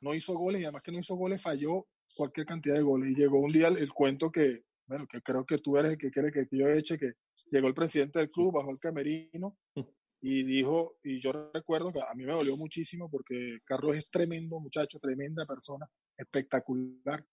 no 0.00 0.14
hizo 0.14 0.34
goles 0.34 0.60
y 0.60 0.64
además 0.64 0.82
que 0.82 0.92
no 0.92 0.98
hizo 0.98 1.16
goles 1.16 1.40
falló 1.40 1.86
cualquier 2.14 2.46
cantidad 2.46 2.74
de 2.74 2.82
goles. 2.82 3.10
Y 3.10 3.14
llegó 3.14 3.40
un 3.40 3.52
día 3.52 3.68
el, 3.68 3.92
cuento 3.92 4.30
que, 4.30 4.64
bueno, 4.86 5.06
que 5.06 5.20
creo 5.22 5.44
que 5.44 5.58
tú 5.58 5.76
eres 5.76 5.92
el 5.92 5.98
que 5.98 6.10
quiere 6.10 6.30
que 6.30 6.46
yo 6.50 6.66
eche, 6.66 6.98
que 6.98 7.12
llegó 7.50 7.68
el 7.68 7.74
presidente 7.74 8.18
del 8.18 8.30
club, 8.30 8.54
bajó 8.54 8.70
el 8.70 8.80
camerino 8.80 9.56
y 10.20 10.42
dijo, 10.42 10.96
y 11.02 11.20
yo 11.20 11.50
recuerdo 11.54 11.92
que 11.92 12.00
a 12.00 12.14
mí 12.14 12.24
me 12.24 12.32
dolió 12.32 12.56
muchísimo 12.56 13.10
porque 13.10 13.58
Carlos 13.64 13.96
es 13.96 14.10
tremendo 14.10 14.60
muchacho, 14.60 14.98
tremenda 14.98 15.46
persona, 15.46 15.88
espectacular. 16.16 17.24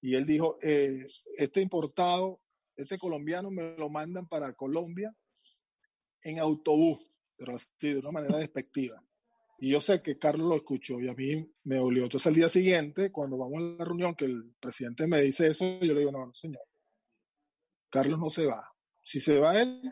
Y 0.00 0.16
él 0.16 0.26
dijo, 0.26 0.56
eh, 0.62 1.06
este 1.38 1.60
importado, 1.60 2.40
este 2.76 2.98
colombiano 2.98 3.50
me 3.50 3.76
lo 3.76 3.88
mandan 3.88 4.26
para 4.26 4.52
Colombia 4.54 5.14
en 6.24 6.38
autobús, 6.38 6.98
pero 7.36 7.54
así 7.54 7.92
de 7.94 7.98
una 7.98 8.10
manera 8.10 8.38
despectiva. 8.38 9.02
Y 9.58 9.70
yo 9.70 9.80
sé 9.80 10.02
que 10.02 10.18
Carlos 10.18 10.48
lo 10.48 10.56
escuchó 10.56 11.00
y 11.00 11.08
a 11.08 11.14
mí 11.14 11.48
me 11.64 11.76
dolió. 11.76 12.04
Entonces 12.04 12.26
el 12.26 12.34
día 12.34 12.48
siguiente, 12.48 13.12
cuando 13.12 13.38
vamos 13.38 13.58
a 13.58 13.60
la 13.78 13.84
reunión, 13.84 14.14
que 14.14 14.24
el 14.24 14.54
presidente 14.58 15.06
me 15.06 15.20
dice 15.20 15.46
eso, 15.46 15.64
yo 15.80 15.94
le 15.94 16.00
digo, 16.00 16.10
no, 16.10 16.26
no 16.26 16.34
señor, 16.34 16.64
Carlos 17.88 18.18
no 18.18 18.28
se 18.28 18.46
va. 18.46 18.72
Si 19.04 19.20
se 19.20 19.38
va 19.38 19.60
él, 19.60 19.82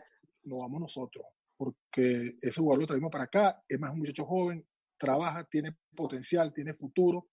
no 0.43 0.59
vamos 0.59 0.81
nosotros, 0.81 1.25
porque 1.55 2.31
ese 2.41 2.59
jugador 2.59 2.81
lo 2.81 2.87
traemos 2.87 3.11
para 3.11 3.25
acá, 3.25 3.63
es 3.67 3.79
más 3.79 3.93
un 3.93 3.99
muchacho 3.99 4.25
joven, 4.25 4.65
trabaja, 4.97 5.45
tiene 5.45 5.77
potencial, 5.95 6.53
tiene 6.53 6.73
futuro 6.73 7.29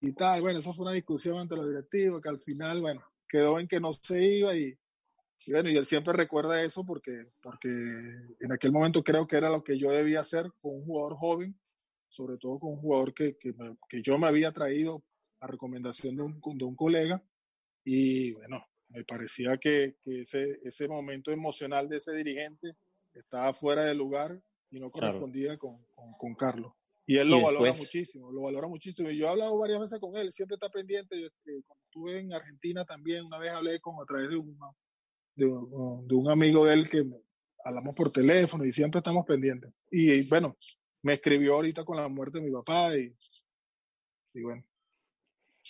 y 0.00 0.12
tal. 0.12 0.40
Bueno, 0.40 0.58
eso 0.58 0.72
fue 0.72 0.84
una 0.84 0.94
discusión 0.94 1.38
ante 1.38 1.56
los 1.56 1.68
directivos 1.68 2.20
que 2.20 2.28
al 2.28 2.40
final, 2.40 2.80
bueno, 2.80 3.02
quedó 3.28 3.58
en 3.58 3.68
que 3.68 3.80
no 3.80 3.92
se 3.92 4.22
iba 4.24 4.54
y, 4.56 4.76
y 5.48 5.52
bueno, 5.52 5.70
y 5.70 5.76
él 5.78 5.86
siempre 5.86 6.12
recuerda 6.12 6.62
eso 6.62 6.84
porque, 6.84 7.24
porque 7.40 7.68
en 7.68 8.52
aquel 8.52 8.70
momento 8.70 9.02
creo 9.02 9.26
que 9.26 9.38
era 9.38 9.48
lo 9.48 9.64
que 9.64 9.78
yo 9.78 9.90
debía 9.90 10.20
hacer 10.20 10.52
con 10.60 10.74
un 10.74 10.84
jugador 10.84 11.16
joven 11.16 11.58
sobre 12.10 12.36
todo 12.36 12.58
con 12.58 12.72
un 12.72 12.80
jugador 12.80 13.14
que, 13.14 13.36
que, 13.38 13.54
que 13.88 14.02
yo 14.02 14.18
me 14.18 14.26
había 14.26 14.52
traído 14.52 15.02
a 15.40 15.46
recomendación 15.46 16.16
de 16.16 16.22
un, 16.22 16.40
de 16.58 16.64
un 16.64 16.76
colega 16.76 17.22
y 17.82 18.32
bueno, 18.32 18.62
me 18.88 19.04
parecía 19.04 19.56
que, 19.56 19.96
que, 20.02 20.22
ese, 20.22 20.58
ese 20.62 20.86
momento 20.86 21.30
emocional 21.30 21.88
de 21.88 21.96
ese 21.96 22.12
dirigente 22.12 22.76
estaba 23.14 23.54
fuera 23.54 23.84
de 23.84 23.94
lugar 23.94 24.38
y 24.70 24.80
no 24.80 24.90
correspondía 24.90 25.56
con, 25.56 25.82
con, 26.18 26.34
Carlos. 26.34 26.72
Y 27.06 27.16
él 27.16 27.30
lo 27.30 27.40
valora 27.40 27.72
muchísimo, 27.72 28.30
lo 28.30 28.42
valora 28.42 28.68
muchísimo. 28.68 29.10
Y 29.10 29.16
yo 29.16 29.26
he 29.26 29.30
hablado 29.30 29.56
varias 29.56 29.80
veces 29.80 29.98
con 29.98 30.14
él, 30.16 30.30
siempre 30.30 30.56
está 30.56 30.68
pendiente. 30.68 31.18
Yo, 31.18 31.28
cuando 31.66 31.84
estuve 31.84 32.18
en 32.18 32.34
Argentina 32.34 32.84
también, 32.84 33.24
una 33.24 33.38
vez 33.38 33.50
hablé 33.50 33.80
con 33.80 33.94
a 33.94 34.04
través 34.04 34.28
de, 34.28 34.36
de, 35.38 35.46
de 35.46 36.14
un 36.14 36.30
amigo 36.30 36.66
de 36.66 36.74
él 36.74 36.90
que 36.90 37.04
hablamos 37.64 37.94
por 37.94 38.10
teléfono 38.10 38.64
y 38.64 38.72
siempre 38.72 38.98
estamos 38.98 39.24
pendientes. 39.24 39.72
Y 39.90 40.28
bueno, 40.28 40.56
me 41.02 41.14
escribió 41.14 41.54
ahorita 41.54 41.84
con 41.84 41.96
la 41.96 42.08
muerte 42.08 42.38
de 42.38 42.44
mi 42.44 42.52
papá 42.52 42.96
y, 42.96 43.14
y 44.34 44.42
bueno. 44.42 44.64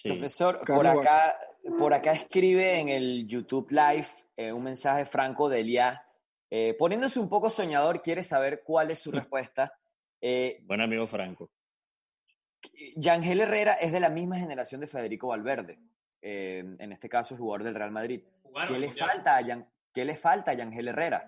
Profesor, 0.03 0.61
por 0.65 0.87
acá, 0.87 1.37
por 1.79 1.93
acá 1.93 2.13
escribe 2.13 2.79
en 2.79 2.89
el 2.89 3.27
YouTube 3.27 3.71
Live 3.71 4.07
eh, 4.37 4.53
un 4.53 4.63
mensaje 4.63 5.05
franco 5.05 5.49
de 5.49 5.61
Elia, 5.61 6.03
eh, 6.51 6.75
poniéndose 6.79 7.19
un 7.19 7.29
poco 7.29 7.51
soñador, 7.51 8.01
quiere 8.01 8.23
saber 8.23 8.63
cuál 8.65 8.91
es 8.91 9.01
su 9.01 9.11
respuesta. 9.11 9.73
Eh, 10.21 10.61
Buen 10.63 10.81
amigo 10.81 11.07
Franco. 11.07 11.51
Yangel 12.97 13.41
Herrera 13.41 13.75
es 13.75 13.93
de 13.93 14.01
la 14.01 14.09
misma 14.09 14.39
generación 14.39 14.81
de 14.81 14.87
Federico 14.87 15.29
Valverde, 15.29 15.79
en 16.21 16.93
este 16.93 17.09
caso 17.09 17.35
es 17.35 17.41
jugador 17.41 17.65
del 17.65 17.75
Real 17.75 17.91
Madrid. 17.91 18.23
¿Qué 18.67 18.79
le, 18.79 18.93
falta 18.93 19.37
a 19.37 19.69
¿Qué 19.93 20.05
le 20.05 20.17
falta 20.17 20.51
a 20.51 20.55
Yangel 20.55 20.89
Herrera? 20.89 21.27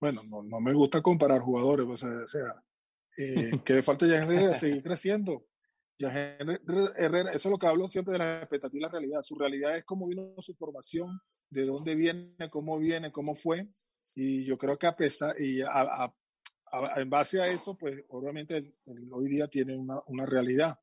bueno, 0.00 0.22
no, 0.28 0.42
no, 0.42 0.60
me 0.60 0.72
gusta 0.72 1.02
comparar 1.02 1.42
jugadores, 1.42 1.86
o 1.86 1.96
sea, 2.26 2.40
eh, 3.18 3.50
que 3.64 3.74
le 3.74 3.82
falta 3.82 4.06
ya 4.06 4.16
Herrera 4.16 4.58
seguir 4.58 4.82
creciendo. 4.82 5.46
Ya 5.98 6.08
Herrera, 6.08 7.30
eso 7.32 7.48
es 7.48 7.52
lo 7.52 7.58
que 7.58 7.66
hablo 7.66 7.86
siempre 7.86 8.14
de 8.14 8.20
la 8.20 8.38
expectativa 8.38 8.78
y 8.78 8.82
la 8.82 8.88
realidad. 8.88 9.20
Su 9.20 9.34
realidad 9.34 9.76
es 9.76 9.84
cómo 9.84 10.08
vino 10.08 10.34
su 10.38 10.54
formación, 10.54 11.06
de 11.50 11.66
dónde 11.66 11.94
viene, 11.94 12.22
cómo 12.50 12.78
viene, 12.78 13.10
cómo 13.10 13.34
fue. 13.34 13.66
Y 14.16 14.44
yo 14.44 14.56
creo 14.56 14.78
que 14.78 14.86
a 14.86 14.94
pesar, 14.94 15.38
y 15.38 15.60
a, 15.60 16.10
en 16.96 17.10
base 17.10 17.42
a 17.42 17.48
eso, 17.48 17.76
pues 17.76 18.02
obviamente 18.08 18.74
hoy 19.10 19.28
día 19.28 19.46
tiene 19.48 19.76
una, 19.76 20.00
una 20.06 20.24
realidad. 20.24 20.78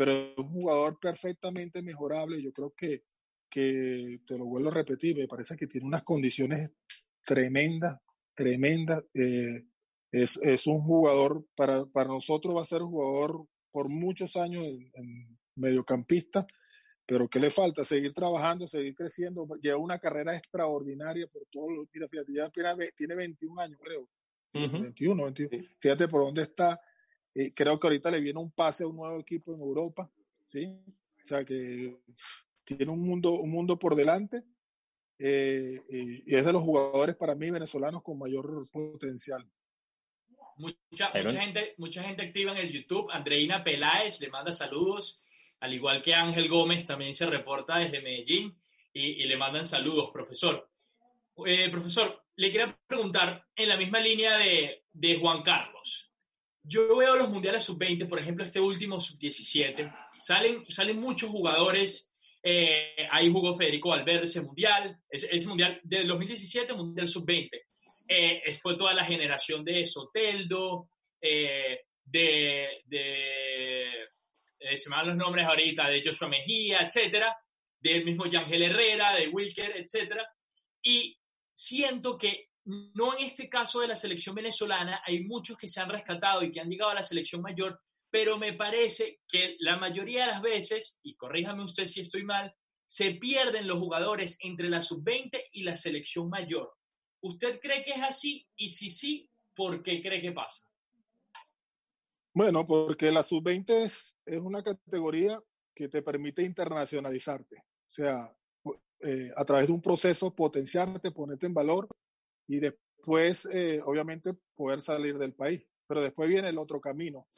Pero 0.00 0.12
es 0.12 0.38
un 0.38 0.48
jugador 0.48 0.98
perfectamente 0.98 1.82
mejorable. 1.82 2.42
Yo 2.42 2.54
creo 2.54 2.72
que, 2.74 3.02
que, 3.50 4.20
te 4.26 4.38
lo 4.38 4.46
vuelvo 4.46 4.70
a 4.70 4.74
repetir, 4.74 5.14
me 5.14 5.28
parece 5.28 5.56
que 5.56 5.66
tiene 5.66 5.86
unas 5.86 6.04
condiciones 6.04 6.72
tremendas 7.22 7.98
tremenda. 8.34 9.04
Eh, 9.12 9.66
es, 10.10 10.40
es, 10.42 10.66
un 10.66 10.80
jugador, 10.80 11.44
para, 11.54 11.84
para 11.84 12.08
nosotros 12.08 12.56
va 12.56 12.62
a 12.62 12.64
ser 12.64 12.80
un 12.80 12.92
jugador 12.92 13.44
por 13.70 13.90
muchos 13.90 14.36
años 14.36 14.64
en, 14.64 15.38
mediocampista, 15.56 16.46
pero 17.04 17.28
¿qué 17.28 17.38
le 17.38 17.50
falta? 17.50 17.84
Seguir 17.84 18.14
trabajando, 18.14 18.66
seguir 18.66 18.94
creciendo. 18.94 19.46
Lleva 19.60 19.76
una 19.76 19.98
carrera 19.98 20.34
extraordinaria 20.34 21.26
por 21.26 21.42
todos 21.50 21.72
los. 21.76 21.86
Mira, 21.92 22.08
fíjate, 22.08 22.32
ya 22.32 22.48
tiene 22.96 23.14
21 23.16 23.60
años, 23.60 23.78
creo. 23.84 24.08
21, 24.54 25.24
21. 25.24 25.62
Fíjate 25.78 26.08
por 26.08 26.24
dónde 26.24 26.40
está. 26.40 26.80
Eh, 27.34 27.52
creo 27.54 27.78
que 27.78 27.86
ahorita 27.86 28.10
le 28.10 28.20
viene 28.20 28.40
un 28.40 28.50
pase 28.50 28.84
a 28.84 28.86
un 28.88 28.96
nuevo 28.96 29.20
equipo 29.20 29.54
en 29.54 29.60
Europa, 29.60 30.10
¿sí? 30.46 30.66
O 31.22 31.26
sea 31.26 31.44
que 31.44 32.00
tiene 32.64 32.90
un 32.90 33.00
mundo, 33.00 33.32
un 33.32 33.50
mundo 33.50 33.78
por 33.78 33.94
delante 33.94 34.42
eh, 35.18 35.78
y, 35.90 36.34
es 36.34 36.44
de 36.44 36.52
los 36.52 36.62
jugadores 36.62 37.14
para 37.14 37.34
mí 37.34 37.50
venezolanos 37.50 38.02
con 38.02 38.18
mayor 38.18 38.66
potencial. 38.70 39.46
Mucha, 40.56 41.10
mucha, 41.14 41.40
gente, 41.40 41.74
mucha 41.78 42.02
gente 42.02 42.22
activa 42.22 42.52
en 42.52 42.58
el 42.58 42.72
YouTube. 42.72 43.10
Andreina 43.10 43.62
Peláez 43.62 44.20
le 44.20 44.28
manda 44.28 44.52
saludos, 44.52 45.22
al 45.60 45.72
igual 45.74 46.02
que 46.02 46.14
Ángel 46.14 46.48
Gómez 46.48 46.86
también 46.86 47.14
se 47.14 47.26
reporta 47.26 47.78
desde 47.78 48.02
Medellín 48.02 48.58
y, 48.92 49.24
le 49.24 49.36
mandan 49.36 49.64
saludos, 49.64 50.10
profesor. 50.12 50.68
Eh, 51.46 51.68
profesor, 51.70 52.24
le 52.36 52.50
quería 52.50 52.78
preguntar 52.86 53.46
en 53.54 53.68
la 53.68 53.76
misma 53.76 54.00
línea 54.00 54.36
de, 54.38 54.84
de 54.92 55.18
Juan 55.18 55.42
Carlos. 55.42 56.09
Yo 56.62 56.96
veo 56.96 57.16
los 57.16 57.30
mundiales 57.30 57.64
sub-20, 57.64 58.08
por 58.08 58.18
ejemplo, 58.18 58.44
este 58.44 58.60
último 58.60 59.00
sub-17, 59.00 60.10
salen, 60.20 60.64
salen 60.68 61.00
muchos 61.00 61.30
jugadores 61.30 62.10
eh, 62.42 63.06
ahí 63.10 63.30
jugó 63.30 63.54
Federico 63.54 63.90
Valverde 63.90 64.24
ese 64.24 64.40
mundial, 64.40 64.98
ese, 65.08 65.46
mundial 65.46 65.80
del 65.82 66.08
2017, 66.08 66.72
mundial 66.72 67.08
sub-20. 67.08 67.50
Eh, 68.08 68.54
fue 68.54 68.76
toda 68.76 68.94
la 68.94 69.04
generación 69.04 69.64
de 69.64 69.84
Soteldo, 69.84 70.90
eh, 71.20 71.80
de, 72.02 72.82
de 72.86 73.90
se 74.74 74.90
me 74.90 74.96
dan 74.96 75.08
los 75.08 75.16
nombres 75.16 75.46
ahorita, 75.46 75.88
de 75.88 76.02
Joshua 76.04 76.28
Mejía, 76.28 76.80
etcétera, 76.80 77.36
del 77.78 78.04
mismo 78.04 78.26
Yangel 78.26 78.62
Herrera, 78.62 79.14
de 79.14 79.28
Wilker, 79.28 79.76
etcétera. 79.76 80.26
Y 80.82 81.16
siento 81.52 82.16
que 82.16 82.49
no 82.64 83.16
en 83.16 83.24
este 83.24 83.48
caso 83.48 83.80
de 83.80 83.88
la 83.88 83.96
selección 83.96 84.34
venezolana, 84.34 85.02
hay 85.06 85.24
muchos 85.24 85.56
que 85.56 85.68
se 85.68 85.80
han 85.80 85.90
rescatado 85.90 86.42
y 86.42 86.50
que 86.50 86.60
han 86.60 86.68
llegado 86.68 86.90
a 86.90 86.94
la 86.94 87.02
selección 87.02 87.42
mayor 87.42 87.80
pero 88.10 88.38
me 88.38 88.52
parece 88.52 89.20
que 89.28 89.56
la 89.60 89.76
mayoría 89.76 90.22
de 90.22 90.32
las 90.32 90.42
veces, 90.42 90.98
y 91.02 91.14
corríjame 91.14 91.62
usted 91.62 91.86
si 91.86 92.00
estoy 92.00 92.24
mal, 92.24 92.52
se 92.86 93.12
pierden 93.12 93.68
los 93.68 93.78
jugadores 93.78 94.36
entre 94.40 94.68
la 94.68 94.82
sub-20 94.82 95.40
y 95.52 95.62
la 95.62 95.76
selección 95.76 96.28
mayor. 96.28 96.72
¿Usted 97.22 97.60
cree 97.60 97.84
que 97.84 97.92
es 97.92 98.02
así? 98.02 98.48
Y 98.56 98.68
si 98.70 98.90
sí, 98.90 99.30
¿por 99.54 99.82
qué 99.82 100.02
cree 100.02 100.20
que 100.20 100.32
pasa? 100.32 100.66
Bueno, 102.34 102.66
porque 102.66 103.12
la 103.12 103.22
sub-20 103.22 103.70
es, 103.84 104.16
es, 104.26 104.40
una 104.40 104.62
categoría 104.62 105.40
que 105.74 105.88
te 105.88 106.02
permite 106.02 106.42
internacionalizarte. 106.42 107.58
O 107.58 107.90
sea, 107.90 108.34
eh, 109.02 109.30
a 109.36 109.44
través 109.44 109.68
de 109.68 109.72
un 109.72 109.82
proceso 109.82 110.34
potenciarte, 110.34 111.12
ponerte 111.12 111.46
en 111.46 111.54
valor 111.54 111.88
y 112.50 112.58
después, 112.58 113.46
eh, 113.52 113.80
obviamente, 113.84 114.34
poder 114.56 114.82
salir 114.82 115.16
del 115.18 115.34
país. 115.34 115.64
Pero 115.86 116.02
después 116.02 116.28
viene 116.28 116.48
el 116.48 116.58
otro 116.58 116.80
camino, 116.80 117.28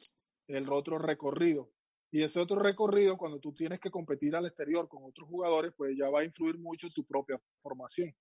el 0.47 0.67
otro 0.71 0.97
recorrido. 0.97 1.69
Y 2.11 2.23
ese 2.23 2.39
otro 2.39 2.59
recorrido, 2.59 3.15
cuando 3.15 3.39
tú 3.39 3.53
tienes 3.53 3.79
que 3.79 3.91
competir 3.91 4.35
al 4.35 4.47
exterior 4.47 4.89
con 4.89 5.03
otros 5.03 5.29
jugadores, 5.29 5.71
pues 5.77 5.95
ya 5.95 6.09
va 6.09 6.21
a 6.21 6.23
influir 6.23 6.57
mucho 6.57 6.89
tu 6.89 7.05
propia 7.05 7.39
formación. 7.59 8.11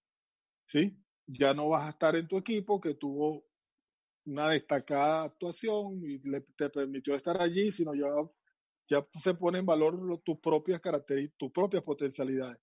¿Sí? 0.67 0.95
Ya 1.27 1.55
no 1.55 1.71
vas 1.71 1.87
a 1.87 1.91
estar 1.91 2.15
en 2.15 2.29
tu 2.29 2.37
equipo 2.37 2.79
que 2.79 2.95
tuvo 2.95 3.47
una 4.27 4.51
destacada 4.51 5.25
actuación 5.25 5.99
y 6.05 6.19
le, 6.29 6.43
te 6.43 6.69
permitió 6.69 7.15
estar 7.15 7.41
allí, 7.41 7.73
sino 7.73 7.95
ya, 7.95 8.09
ya 8.87 9.07
se 9.19 9.33
pone 9.33 9.61
en 9.61 9.67
valor 9.67 10.21
tus 10.23 10.39
propias 10.41 10.83
características, 10.83 11.39
tus 11.39 11.53
propias 11.53 11.83
potencialidades. 11.83 12.61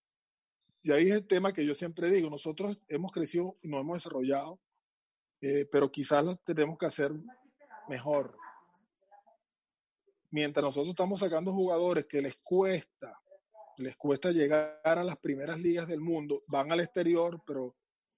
Y 0.81 0.91
ahí 0.91 1.09
es 1.09 1.15
el 1.15 1.27
tema 1.27 1.51
que 1.51 1.65
yo 1.65 1.75
siempre 1.75 2.09
digo, 2.09 2.29
nosotros 2.29 2.79
hemos 2.87 3.11
crecido 3.11 3.57
y 3.61 3.67
nos 3.67 3.81
hemos 3.81 3.97
desarrollado, 3.97 4.59
eh, 5.41 5.65
pero 5.71 5.91
quizás 5.91 6.23
lo 6.23 6.35
tenemos 6.37 6.77
que 6.77 6.85
hacer 6.85 7.11
mejor, 7.89 8.37
mientras 10.31 10.63
nosotros 10.63 10.89
estamos 10.89 11.19
sacando 11.19 11.51
jugadores 11.51 12.05
que 12.05 12.21
les 12.21 12.35
cuesta, 12.37 13.19
les 13.77 13.95
cuesta 13.97 14.31
llegar 14.31 14.79
a 14.83 15.03
las 15.03 15.17
primeras 15.17 15.59
ligas 15.59 15.87
del 15.87 16.01
mundo, 16.01 16.43
van 16.47 16.71
al 16.71 16.81
exterior, 16.81 17.41
pero 17.45 17.75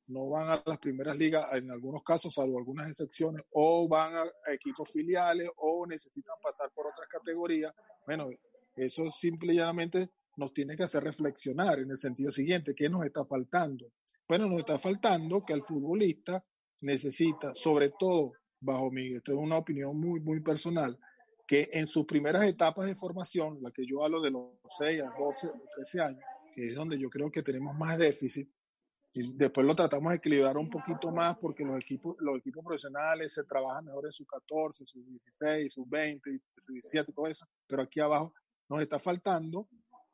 no 0.07 0.29
van 0.29 0.49
a 0.49 0.61
las 0.65 0.77
primeras 0.77 1.17
ligas 1.17 1.47
en 1.53 1.71
algunos 1.71 2.03
casos, 2.03 2.33
salvo 2.33 2.57
algunas 2.57 2.89
excepciones, 2.89 3.43
o 3.51 3.87
van 3.87 4.15
a, 4.15 4.51
equipos 4.51 4.89
filiales 4.91 5.49
o 5.57 5.85
necesitan 5.87 6.35
pasar 6.41 6.71
por 6.71 6.87
otras 6.87 7.07
categorías. 7.07 7.73
Bueno, 8.05 8.29
eso 8.75 9.09
simple 9.09 9.53
y 9.53 9.57
llanamente 9.57 10.09
nos 10.37 10.53
tiene 10.53 10.75
que 10.75 10.83
hacer 10.83 11.03
reflexionar 11.03 11.79
en 11.79 11.91
el 11.91 11.97
sentido 11.97 12.31
siguiente, 12.31 12.73
¿qué 12.75 12.89
nos 12.89 13.05
está 13.05 13.25
faltando? 13.25 13.91
Bueno, 14.27 14.47
nos 14.47 14.59
está 14.59 14.79
faltando 14.79 15.43
que 15.45 15.53
el 15.53 15.63
futbolista 15.63 16.43
necesita, 16.81 17.53
sobre 17.53 17.91
todo, 17.99 18.33
bajo 18.59 18.91
mi, 18.91 19.15
esto 19.15 19.33
es 19.33 19.37
una 19.37 19.57
opinión 19.57 19.99
muy, 19.99 20.19
muy 20.19 20.39
personal, 20.39 20.97
que 21.47 21.67
en 21.73 21.85
sus 21.87 22.05
primeras 22.05 22.45
etapas 22.45 22.87
de 22.87 22.95
formación, 22.95 23.61
la 23.61 23.71
que 23.71 23.85
yo 23.85 24.03
hablo 24.03 24.21
de 24.21 24.31
los 24.31 24.51
6 24.77 25.01
a 25.01 25.13
12 25.19 25.47
o 25.47 25.61
13 25.75 26.01
años, 26.01 26.23
que 26.55 26.69
es 26.69 26.75
donde 26.75 26.97
yo 26.97 27.09
creo 27.09 27.29
que 27.31 27.43
tenemos 27.43 27.77
más 27.77 27.97
déficit, 27.97 28.49
y 29.13 29.33
después 29.33 29.67
lo 29.67 29.75
tratamos 29.75 30.11
de 30.11 30.17
equilibrar 30.17 30.57
un 30.57 30.69
poquito 30.69 31.11
más 31.11 31.37
porque 31.37 31.65
los 31.65 31.75
equipos, 31.83 32.15
los 32.19 32.37
equipos 32.37 32.63
profesionales 32.63 33.33
se 33.33 33.43
trabajan 33.43 33.83
mejor 33.83 34.05
en 34.05 34.11
sus 34.13 34.25
14, 34.25 34.85
sus 34.85 35.05
16, 35.05 35.73
sus 35.73 35.89
20, 35.89 36.39
sus 36.57 36.73
17 36.73 37.11
y 37.11 37.13
todo 37.13 37.27
eso. 37.27 37.45
Pero 37.67 37.81
aquí 37.81 37.99
abajo 37.99 38.33
nos 38.69 38.81
está 38.81 38.99
faltando, 38.99 39.67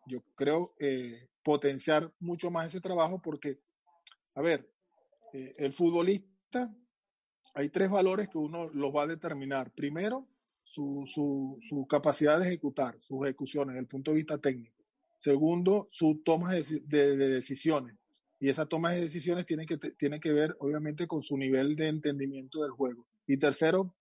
yo 0.07 0.23
creo, 0.35 0.73
eh, 0.79 1.29
potenciar 1.43 2.13
mucho 2.19 2.51
más 2.51 2.67
ese 2.67 2.81
trabajo 2.81 3.21
porque, 3.21 3.59
a 4.35 4.41
ver, 4.41 4.69
eh, 5.33 5.53
el 5.57 5.73
futbolista, 5.73 6.73
hay 7.53 7.69
tres 7.69 7.89
valores 7.89 8.29
que 8.29 8.37
uno 8.37 8.69
los 8.69 8.93
va 8.95 9.03
a 9.03 9.07
determinar. 9.07 9.71
Primero, 9.73 10.27
su, 10.63 11.03
su, 11.05 11.57
su 11.61 11.87
capacidad 11.87 12.39
de 12.39 12.45
ejecutar, 12.47 12.95
sus 12.99 13.23
ejecuciones 13.23 13.73
desde 13.73 13.81
el 13.81 13.87
punto 13.87 14.11
de 14.11 14.17
vista 14.17 14.37
técnico. 14.37 14.83
Segundo, 15.19 15.87
su 15.91 16.21
toma 16.23 16.53
de, 16.53 16.63
de, 16.85 17.17
de 17.17 17.27
decisiones 17.29 17.97
y 18.39 18.49
esa 18.49 18.65
toma 18.67 18.91
de 18.91 19.01
decisiones 19.01 19.45
tiene 19.45 19.65
que, 19.65 19.77
tiene 19.77 20.19
que 20.19 20.31
ver, 20.31 20.55
obviamente, 20.59 21.07
con 21.07 21.23
su 21.23 21.37
nivel 21.37 21.75
de 21.75 21.87
entendimiento 21.87 22.61
del 22.61 22.71
juego. 22.71 23.07
Y 23.25 23.37
tercero, 23.37 23.95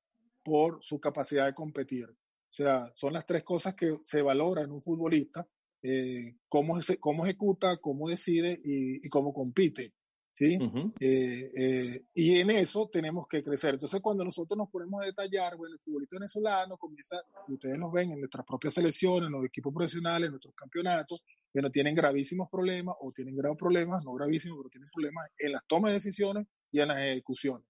por 0.44 0.78
su 0.82 1.00
capacidad 1.00 1.46
de 1.46 1.54
competir. 1.54 2.06
O 2.08 2.52
sea, 2.56 2.92
son 2.94 3.14
las 3.14 3.26
tres 3.26 3.42
cosas 3.42 3.74
que 3.74 3.98
se 4.04 4.22
valoran 4.22 4.66
en 4.66 4.72
un 4.72 4.82
futbolista, 4.82 5.46
eh, 5.88 6.36
cómo, 6.48 6.78
cómo 6.98 7.24
ejecuta, 7.24 7.76
cómo 7.76 8.08
decide 8.08 8.58
y, 8.64 9.08
cómo 9.08 9.32
compite. 9.32 9.92
¿sí? 10.32 10.58
Eh, 10.98 11.50
eh, 11.56 12.04
y 12.12 12.40
en 12.40 12.50
eso 12.50 12.90
tenemos 12.92 13.28
que 13.28 13.44
crecer. 13.44 13.74
Entonces, 13.74 14.00
cuando 14.00 14.24
nosotros 14.24 14.58
nos 14.58 14.68
ponemos 14.68 15.00
a 15.00 15.06
detallar, 15.06 15.56
bueno, 15.56 15.74
el 15.74 15.80
futbolista 15.80 16.16
venezolano 16.16 16.76
comienza, 16.76 17.22
ustedes 17.46 17.78
nos 17.78 17.92
ven 17.92 18.10
en 18.10 18.18
nuestras 18.18 18.44
propias 18.44 18.74
selecciones, 18.74 19.28
en 19.28 19.32
los 19.32 19.44
equipos 19.44 19.72
profesionales, 19.72 20.26
en 20.26 20.32
nuestros 20.32 20.56
campeonatos, 20.56 21.22
que 21.52 21.62
no 21.62 21.70
tienen 21.70 21.94
gravísimos 21.94 22.48
problemas 22.50 22.96
o 23.00 23.12
tienen 23.12 23.36
graves 23.36 23.56
problemas, 23.56 24.04
no 24.04 24.12
gravísimos, 24.12 24.58
pero 24.58 24.70
tienen 24.70 24.90
problemas 24.92 25.30
en 25.38 25.52
las 25.52 25.64
tomas 25.68 25.90
de 25.90 25.94
decisiones 25.94 26.48
y 26.72 26.80
en 26.80 26.88
las 26.88 26.98
ejecuciones. 26.98 27.64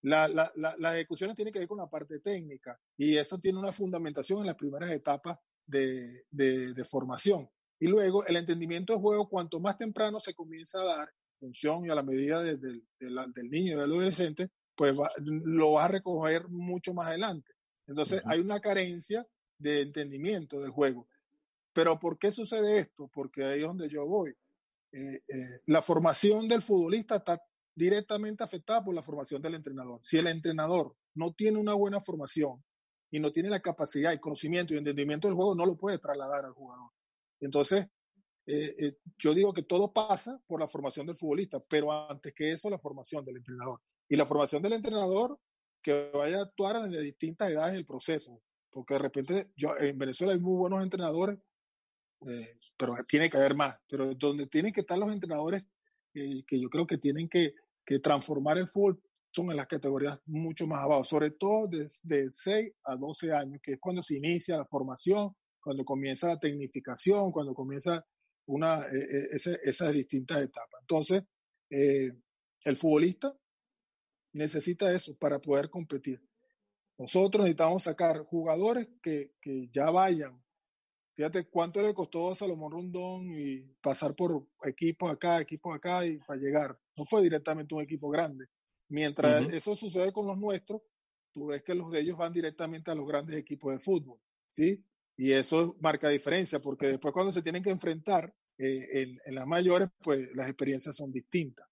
La, 0.00 0.28
la, 0.28 0.50
las 0.56 0.94
ejecuciones 0.94 1.36
tienen 1.36 1.52
que 1.52 1.60
ver 1.60 1.68
con 1.68 1.78
la 1.78 1.88
parte 1.88 2.20
técnica 2.20 2.78
y 2.96 3.16
eso 3.16 3.38
tiene 3.38 3.58
una 3.58 3.72
fundamentación 3.72 4.40
en 4.40 4.46
las 4.46 4.56
primeras 4.56 4.90
etapas 4.90 5.38
de, 5.66 6.24
de, 6.30 6.84
formación. 6.84 7.48
Y 7.78 7.86
luego 7.86 8.24
el 8.26 8.36
entendimiento 8.36 8.92
de 8.92 9.00
juego, 9.00 9.28
cuanto 9.28 9.60
más 9.60 9.76
temprano 9.76 10.20
se 10.20 10.34
comienza 10.34 10.80
a 10.80 10.84
dar, 10.84 11.08
en 11.08 11.48
función 11.48 11.86
y 11.86 11.90
a 11.90 11.94
la 11.94 12.02
medida 12.02 12.42
de, 12.42 12.56
del 12.56 13.50
niño 13.50 13.72
y 13.72 13.80
del 13.80 13.92
adolescente, 13.92 14.50
pues 14.74 14.94
lo 15.20 15.72
vas 15.72 15.84
a 15.86 15.88
recoger 15.88 16.48
mucho 16.48 16.94
más 16.94 17.08
adelante. 17.08 17.52
Entonces 17.86 18.22
hay 18.24 18.40
una 18.40 18.60
carencia 18.60 19.26
de 19.58 19.82
entendimiento 19.82 20.60
del 20.60 20.70
juego. 20.70 21.06
Pero 21.72 21.98
¿por 21.98 22.18
qué 22.18 22.30
sucede 22.30 22.78
esto? 22.78 23.10
Porque 23.12 23.44
ahí 23.44 23.60
es 23.60 23.66
donde 23.66 23.88
yo 23.88 24.06
voy. 24.06 24.30
Eh, 24.92 25.20
eh, 25.28 25.60
la 25.66 25.82
formación 25.82 26.48
del 26.48 26.62
futbolista 26.62 27.16
está 27.16 27.42
directamente 27.74 28.44
afectada 28.44 28.84
por 28.84 28.94
la 28.94 29.02
formación 29.02 29.42
del 29.42 29.56
entrenador. 29.56 30.00
Si 30.02 30.16
el 30.16 30.28
entrenador 30.28 30.96
no 31.14 31.32
tiene 31.32 31.58
una 31.58 31.74
buena 31.74 32.00
formación 32.00 32.62
y 33.14 33.20
no 33.20 33.30
tiene 33.30 33.48
la 33.48 33.60
capacidad 33.60 34.12
y 34.12 34.18
conocimiento 34.18 34.74
y 34.74 34.78
entendimiento 34.78 35.28
del 35.28 35.36
juego, 35.36 35.54
no 35.54 35.64
lo 35.64 35.76
puede 35.76 35.98
trasladar 35.98 36.46
al 36.46 36.52
jugador. 36.52 36.90
Entonces, 37.38 37.86
eh, 38.44 38.96
yo 39.16 39.32
digo 39.34 39.54
que 39.54 39.62
todo 39.62 39.92
pasa 39.92 40.42
por 40.48 40.58
la 40.58 40.66
formación 40.66 41.06
del 41.06 41.16
futbolista, 41.16 41.60
pero 41.60 41.92
antes 41.92 42.34
que 42.34 42.50
eso, 42.50 42.68
la 42.68 42.78
formación 42.80 43.24
del 43.24 43.36
entrenador. 43.36 43.80
Y 44.08 44.16
la 44.16 44.26
formación 44.26 44.62
del 44.62 44.72
entrenador 44.72 45.38
que 45.80 46.10
vaya 46.12 46.38
a 46.38 46.42
actuar 46.42 46.74
en 46.74 46.90
distintas 46.90 47.52
edades 47.52 47.74
del 47.74 47.84
proceso. 47.84 48.42
Porque 48.68 48.94
de 48.94 48.98
repente, 48.98 49.52
yo, 49.54 49.76
en 49.78 49.96
Venezuela 49.96 50.32
hay 50.32 50.40
muy 50.40 50.56
buenos 50.56 50.82
entrenadores 50.82 51.38
eh, 52.26 52.58
pero 52.76 52.96
tiene 53.06 53.30
que 53.30 53.36
haber 53.36 53.54
más. 53.54 53.78
Pero 53.88 54.12
donde 54.16 54.48
tienen 54.48 54.72
que 54.72 54.80
estar 54.80 54.98
los 54.98 55.12
entrenadores 55.12 55.62
eh, 56.14 56.42
que 56.48 56.60
yo 56.60 56.68
creo 56.68 56.84
que 56.84 56.98
tienen 56.98 57.28
que, 57.28 57.54
que, 57.84 58.00
transformar 58.00 58.58
el 58.58 58.66
fútbol 58.66 59.00
son 59.34 59.50
en 59.50 59.56
las 59.56 59.66
categorías 59.66 60.20
mucho 60.26 60.66
más 60.66 60.84
abajo, 60.84 61.04
sobre 61.04 61.32
todo 61.32 61.66
de, 61.66 61.86
de 62.04 62.28
6 62.30 62.72
a 62.84 62.96
12 62.96 63.32
años, 63.32 63.60
que 63.62 63.72
es 63.72 63.80
cuando 63.80 64.02
se 64.02 64.16
inicia 64.16 64.56
la 64.56 64.64
formación, 64.64 65.34
cuando 65.60 65.84
comienza 65.84 66.28
la 66.28 66.38
tecnificación, 66.38 67.32
cuando 67.32 67.54
comienza 67.54 68.04
una, 68.46 68.80
eh, 68.82 69.58
esas 69.62 69.92
distintas 69.92 70.42
etapas. 70.42 70.80
Entonces, 70.82 71.24
el 71.70 72.76
futbolista 72.76 73.34
necesita 74.34 74.94
eso 74.94 75.16
para 75.16 75.40
poder 75.40 75.70
competir. 75.70 76.20
Nosotros 76.98 77.42
necesitamos 77.42 77.82
sacar 77.82 78.24
jugadores 78.24 78.88
que, 79.02 79.32
que 79.40 79.68
ya 79.72 79.90
vayan 79.90 80.44
Fíjate 81.14 81.46
cuánto 81.46 81.80
le 81.80 81.94
costó 81.94 82.32
a 82.32 82.34
Salomón 82.34 82.72
Rondón 82.72 83.30
y 83.38 83.60
pasar 83.80 84.16
por 84.16 84.48
equipos 84.64 85.12
acá, 85.12 85.40
equipos 85.40 85.72
acá 85.72 86.04
y 86.04 86.18
para 86.18 86.40
llegar. 86.40 86.76
No 86.96 87.04
fue 87.04 87.22
directamente 87.22 87.72
un 87.72 87.82
equipo 87.82 88.10
grande. 88.10 88.46
Mientras 88.88 89.52
eso 89.52 89.74
sucede 89.74 90.12
con 90.12 90.26
los 90.26 90.38
nuestros, 90.38 90.82
tú 91.32 91.46
ves 91.46 91.62
que 91.62 91.74
los 91.74 91.90
de 91.90 92.00
ellos 92.00 92.16
van 92.16 92.32
directamente 92.32 92.90
a 92.90 92.94
los 92.94 93.06
grandes 93.06 93.36
equipos 93.36 93.72
de 93.72 93.80
fútbol, 93.80 94.18
¿sí? 94.48 94.84
Y 95.16 95.32
eso 95.32 95.74
marca 95.80 96.08
diferencia, 96.08 96.60
porque 96.60 96.88
después 96.88 97.12
cuando 97.12 97.32
se 97.32 97.42
tienen 97.42 97.62
que 97.62 97.70
enfrentar 97.70 98.34
eh, 98.58 98.84
en, 98.92 99.18
en, 99.24 99.34
las 99.34 99.46
mayores, 99.46 99.88
pues 100.00 100.34
las 100.34 100.48
experiencias 100.48 100.96
son 100.96 101.10
distintas. 101.10 101.66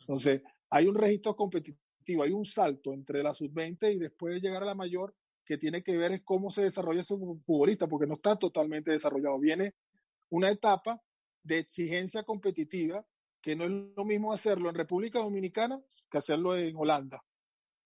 Entonces, 0.00 0.42
hay 0.70 0.86
un 0.86 0.94
registro 0.94 1.34
competitivo, 1.34 2.22
hay 2.22 2.32
un 2.32 2.44
salto 2.44 2.92
entre 2.92 3.22
la 3.22 3.32
sub-20 3.32 3.94
y 3.94 3.98
después 3.98 4.34
de 4.34 4.40
llegar 4.40 4.62
a 4.62 4.66
la 4.66 4.74
mayor, 4.74 5.14
que 5.44 5.56
tiene 5.56 5.82
que 5.82 5.96
ver 5.96 6.12
es 6.12 6.22
cómo 6.22 6.50
se 6.50 6.62
desarrolla 6.62 7.00
ese 7.00 7.16
futbolista, 7.16 7.86
porque 7.86 8.06
no 8.06 8.14
está 8.14 8.36
totalmente 8.36 8.90
desarrollado. 8.90 9.38
Viene 9.38 9.74
una 10.28 10.50
etapa 10.50 11.00
de 11.42 11.58
exigencia 11.58 12.24
competitiva 12.24 13.06
que 13.46 13.54
no 13.54 13.62
es 13.62 13.70
lo 13.96 14.04
mismo 14.04 14.32
hacerlo 14.32 14.68
en 14.68 14.74
República 14.74 15.20
Dominicana 15.20 15.80
que 16.10 16.18
hacerlo 16.18 16.56
en 16.56 16.74
Holanda, 16.76 17.22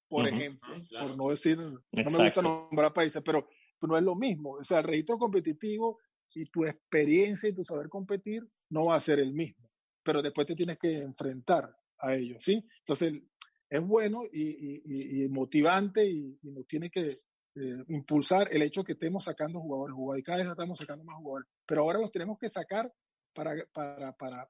por 0.09 0.27
ejemplo, 0.27 0.75
ah, 0.97 1.03
por 1.03 1.19
no 1.19 1.29
decir, 1.29 1.59
no 1.59 1.83
me 1.93 2.25
gusta 2.25 2.41
nombrar 2.41 2.95
países, 2.95 3.21
pero, 3.23 3.47
no 3.83 3.95
es 3.95 4.03
lo 4.03 4.15
mismo. 4.15 4.53
O 4.53 4.65
sea, 4.65 4.79
el 4.79 4.85
registro 4.85 5.19
competitivo 5.19 5.99
y 6.35 6.47
tu 6.47 6.65
experiencia 6.65 7.51
y 7.51 7.53
tu 7.53 7.63
saber 7.63 7.91
competir 7.91 8.43
no 8.71 8.87
va 8.87 8.95
a 8.95 9.01
ser 9.01 9.21
el 9.21 9.35
mismo, 9.35 9.69
pero 10.03 10.23
después 10.23 10.47
te 10.47 10.55
tienes 10.55 10.79
que 10.79 10.97
enfrentar 11.03 11.71
a 11.99 12.15
ello, 12.15 12.37
¿sí? 12.39 12.67
Entonces, 12.79 13.21
es 13.69 13.83
bueno 13.83 14.23
y, 14.33 15.29
motivante 15.29 16.09
y, 16.09 16.39
nos 16.43 16.67
tiene 16.67 16.89
que, 16.89 17.19
eh, 17.57 17.85
impulsar 17.89 18.49
el 18.51 18.63
hecho 18.63 18.83
que 18.83 18.93
estemos 18.93 19.25
sacando 19.25 19.61
jugadores, 19.61 19.95
jugadores, 19.95 20.25
cada 20.25 20.39
vez 20.39 20.49
estamos 20.49 20.79
sacando 20.79 21.05
más 21.05 21.17
jugadores, 21.17 21.51
pero 21.67 21.83
ahora 21.83 21.99
los 21.99 22.11
tenemos 22.11 22.39
que 22.41 22.49
sacar 22.49 22.91
para, 23.35 23.55
para, 23.75 24.13
para, 24.15 24.49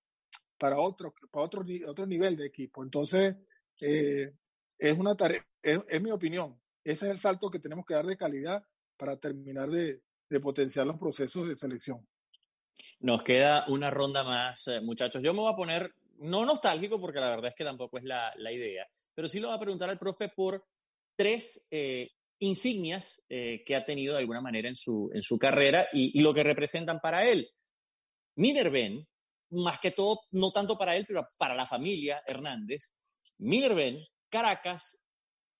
para, 0.60 0.78
otro, 0.78 1.14
para 1.32 1.46
otro, 1.46 1.64
otro 1.88 2.06
nivel 2.06 2.36
de 2.36 2.46
equipo. 2.46 2.84
Entonces, 2.84 3.34
eh, 3.80 4.34
es 4.78 4.98
una 4.98 5.16
tarea, 5.16 5.42
es, 5.62 6.02
mi 6.02 6.10
opinión, 6.10 6.60
ese 6.84 7.06
es 7.06 7.12
el 7.12 7.18
salto 7.18 7.50
que 7.50 7.58
tenemos 7.58 7.86
que 7.86 7.94
dar 7.94 8.04
de 8.04 8.18
calidad 8.18 8.62
para 8.98 9.16
terminar 9.16 9.70
de, 9.70 10.02
de 10.28 10.40
potenciar 10.40 10.86
los 10.86 10.98
procesos 10.98 11.48
de 11.48 11.56
selección. 11.56 12.06
Nos 13.00 13.22
queda 13.22 13.64
una 13.68 13.90
ronda 13.90 14.22
más, 14.22 14.68
eh, 14.68 14.80
muchachos. 14.82 15.22
Yo 15.22 15.32
me 15.32 15.40
voy 15.40 15.52
a 15.52 15.56
poner, 15.56 15.94
no 16.18 16.44
nostálgico, 16.44 17.00
porque 17.00 17.20
la 17.20 17.30
verdad 17.30 17.48
es 17.48 17.54
que 17.54 17.64
tampoco 17.64 17.96
es 17.96 18.04
la, 18.04 18.30
la 18.36 18.52
idea, 18.52 18.86
pero 19.14 19.28
sí 19.28 19.40
lo 19.40 19.48
voy 19.48 19.56
a 19.56 19.60
preguntar 19.60 19.88
al 19.88 19.98
profe 19.98 20.28
por 20.28 20.66
tres 21.16 21.66
eh, 21.70 22.10
insignias 22.38 23.22
que 23.28 23.76
ha 23.76 23.84
tenido 23.84 24.14
de 24.14 24.20
alguna 24.20 24.40
manera 24.40 24.68
en 24.68 24.76
su, 24.76 25.10
en 25.12 25.20
su 25.20 25.38
carrera 25.38 25.88
y, 25.92 26.18
lo 26.20 26.32
que 26.32 26.42
representan 26.42 26.98
para 26.98 27.28
él. 27.28 27.50
Minerven, 28.36 29.06
más 29.50 29.80
que 29.80 29.90
todo, 29.90 30.20
no 30.32 30.50
tanto 30.50 30.78
para 30.78 30.96
él, 30.96 31.04
pero 31.06 31.26
para 31.38 31.54
la 31.54 31.66
familia 31.66 32.22
Hernández, 32.26 32.92
Minerven, 33.38 34.04
Caracas 34.28 34.98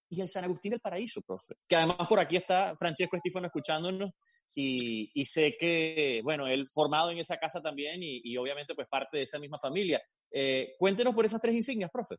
y 0.09 0.21
el 0.21 0.29
San 0.29 0.45
Agustín 0.45 0.73
del 0.73 0.81
Paraíso, 0.81 1.23
profe. 1.23 1.55
Que 1.69 1.77
además 1.77 2.07
por 2.09 2.19
aquí 2.19 2.37
está 2.37 2.75
Francesco 2.77 3.17
Estífano 3.17 3.47
escuchándonos 3.47 4.11
y, 4.55 5.11
y, 5.15 5.25
sé 5.25 5.57
que, 5.57 6.21
bueno, 6.25 6.49
él 6.49 6.67
formado 6.67 7.11
en 7.11 7.19
esa 7.19 7.37
casa 7.37 7.63
también 7.63 8.03
y, 8.03 8.21
y 8.25 8.37
obviamente 8.37 8.75
pues 8.75 8.89
parte 8.89 9.19
de 9.19 9.23
esa 9.23 9.39
misma 9.39 9.59
familia. 9.59 10.03
Eh, 10.33 10.75
cuéntenos 10.79 11.15
por 11.15 11.25
esas 11.25 11.41
tres 11.41 11.55
insignias, 11.55 11.91
profe. 11.91 12.17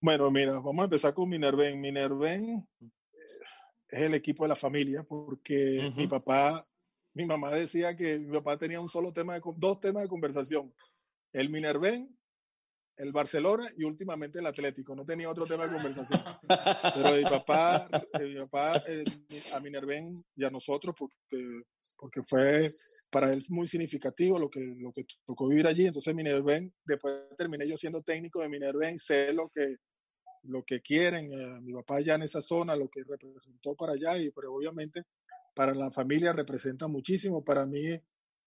Bueno, 0.00 0.30
mira, 0.30 0.54
vamos 0.54 0.80
a 0.80 0.84
empezar 0.84 1.14
con 1.14 1.28
Minerven. 1.28 1.80
Minerven 1.80 2.66
eh, 2.80 2.90
es 3.88 4.00
el 4.00 4.14
equipo 4.14 4.44
de 4.44 4.48
la 4.48 4.56
familia 4.56 5.02
porque 5.02 5.90
mi 5.96 6.06
papá, 6.06 6.66
mi 7.14 7.26
mamá 7.26 7.50
decía 7.50 7.96
que 7.96 8.18
mi 8.18 8.32
papá 8.38 8.58
tenía 8.58 8.80
un 8.80 8.88
solo 8.88 9.12
tema, 9.12 9.34
de, 9.34 9.40
dos 9.56 9.80
temas 9.80 10.02
de 10.02 10.08
conversación. 10.08 10.72
El 11.32 11.50
Minerven 11.50 12.16
el 13.00 13.12
Barcelona 13.12 13.66
y 13.76 13.84
últimamente 13.84 14.38
el 14.38 14.46
Atlético. 14.46 14.94
No 14.94 15.04
tenía 15.04 15.30
otro 15.30 15.46
tema 15.46 15.66
de 15.66 15.74
conversación. 15.74 16.22
Pero 16.94 17.16
mi 17.16 17.22
papá, 17.22 17.88
eh, 18.20 18.24
mi 18.24 18.36
papá 18.40 18.82
eh, 18.86 19.04
a 19.54 19.60
Minerven 19.60 20.14
y 20.36 20.44
a 20.44 20.50
nosotros, 20.50 20.94
porque, 20.98 21.62
porque 21.96 22.22
fue 22.22 22.68
para 23.10 23.32
él 23.32 23.42
muy 23.48 23.66
significativo 23.66 24.38
lo 24.38 24.50
que, 24.50 24.60
lo 24.60 24.92
que 24.92 25.06
tocó 25.24 25.48
vivir 25.48 25.66
allí. 25.66 25.86
Entonces 25.86 26.14
Minerven, 26.14 26.72
después 26.84 27.14
terminé 27.36 27.66
yo 27.66 27.76
siendo 27.78 28.02
técnico 28.02 28.42
de 28.42 28.50
Minerven, 28.50 28.98
sé 28.98 29.32
lo 29.32 29.48
que, 29.48 29.76
lo 30.42 30.62
que 30.62 30.82
quieren. 30.82 31.32
Eh, 31.32 31.60
mi 31.62 31.72
papá 31.72 31.96
allá 31.96 32.16
en 32.16 32.22
esa 32.22 32.42
zona, 32.42 32.76
lo 32.76 32.88
que 32.90 33.02
representó 33.02 33.74
para 33.76 33.94
allá, 33.94 34.18
y 34.18 34.30
pero 34.30 34.52
obviamente 34.52 35.04
para 35.60 35.74
la 35.74 35.90
familia 35.90 36.32
representa 36.32 36.88
muchísimo. 36.88 37.44
Para 37.44 37.66
mí 37.66 37.82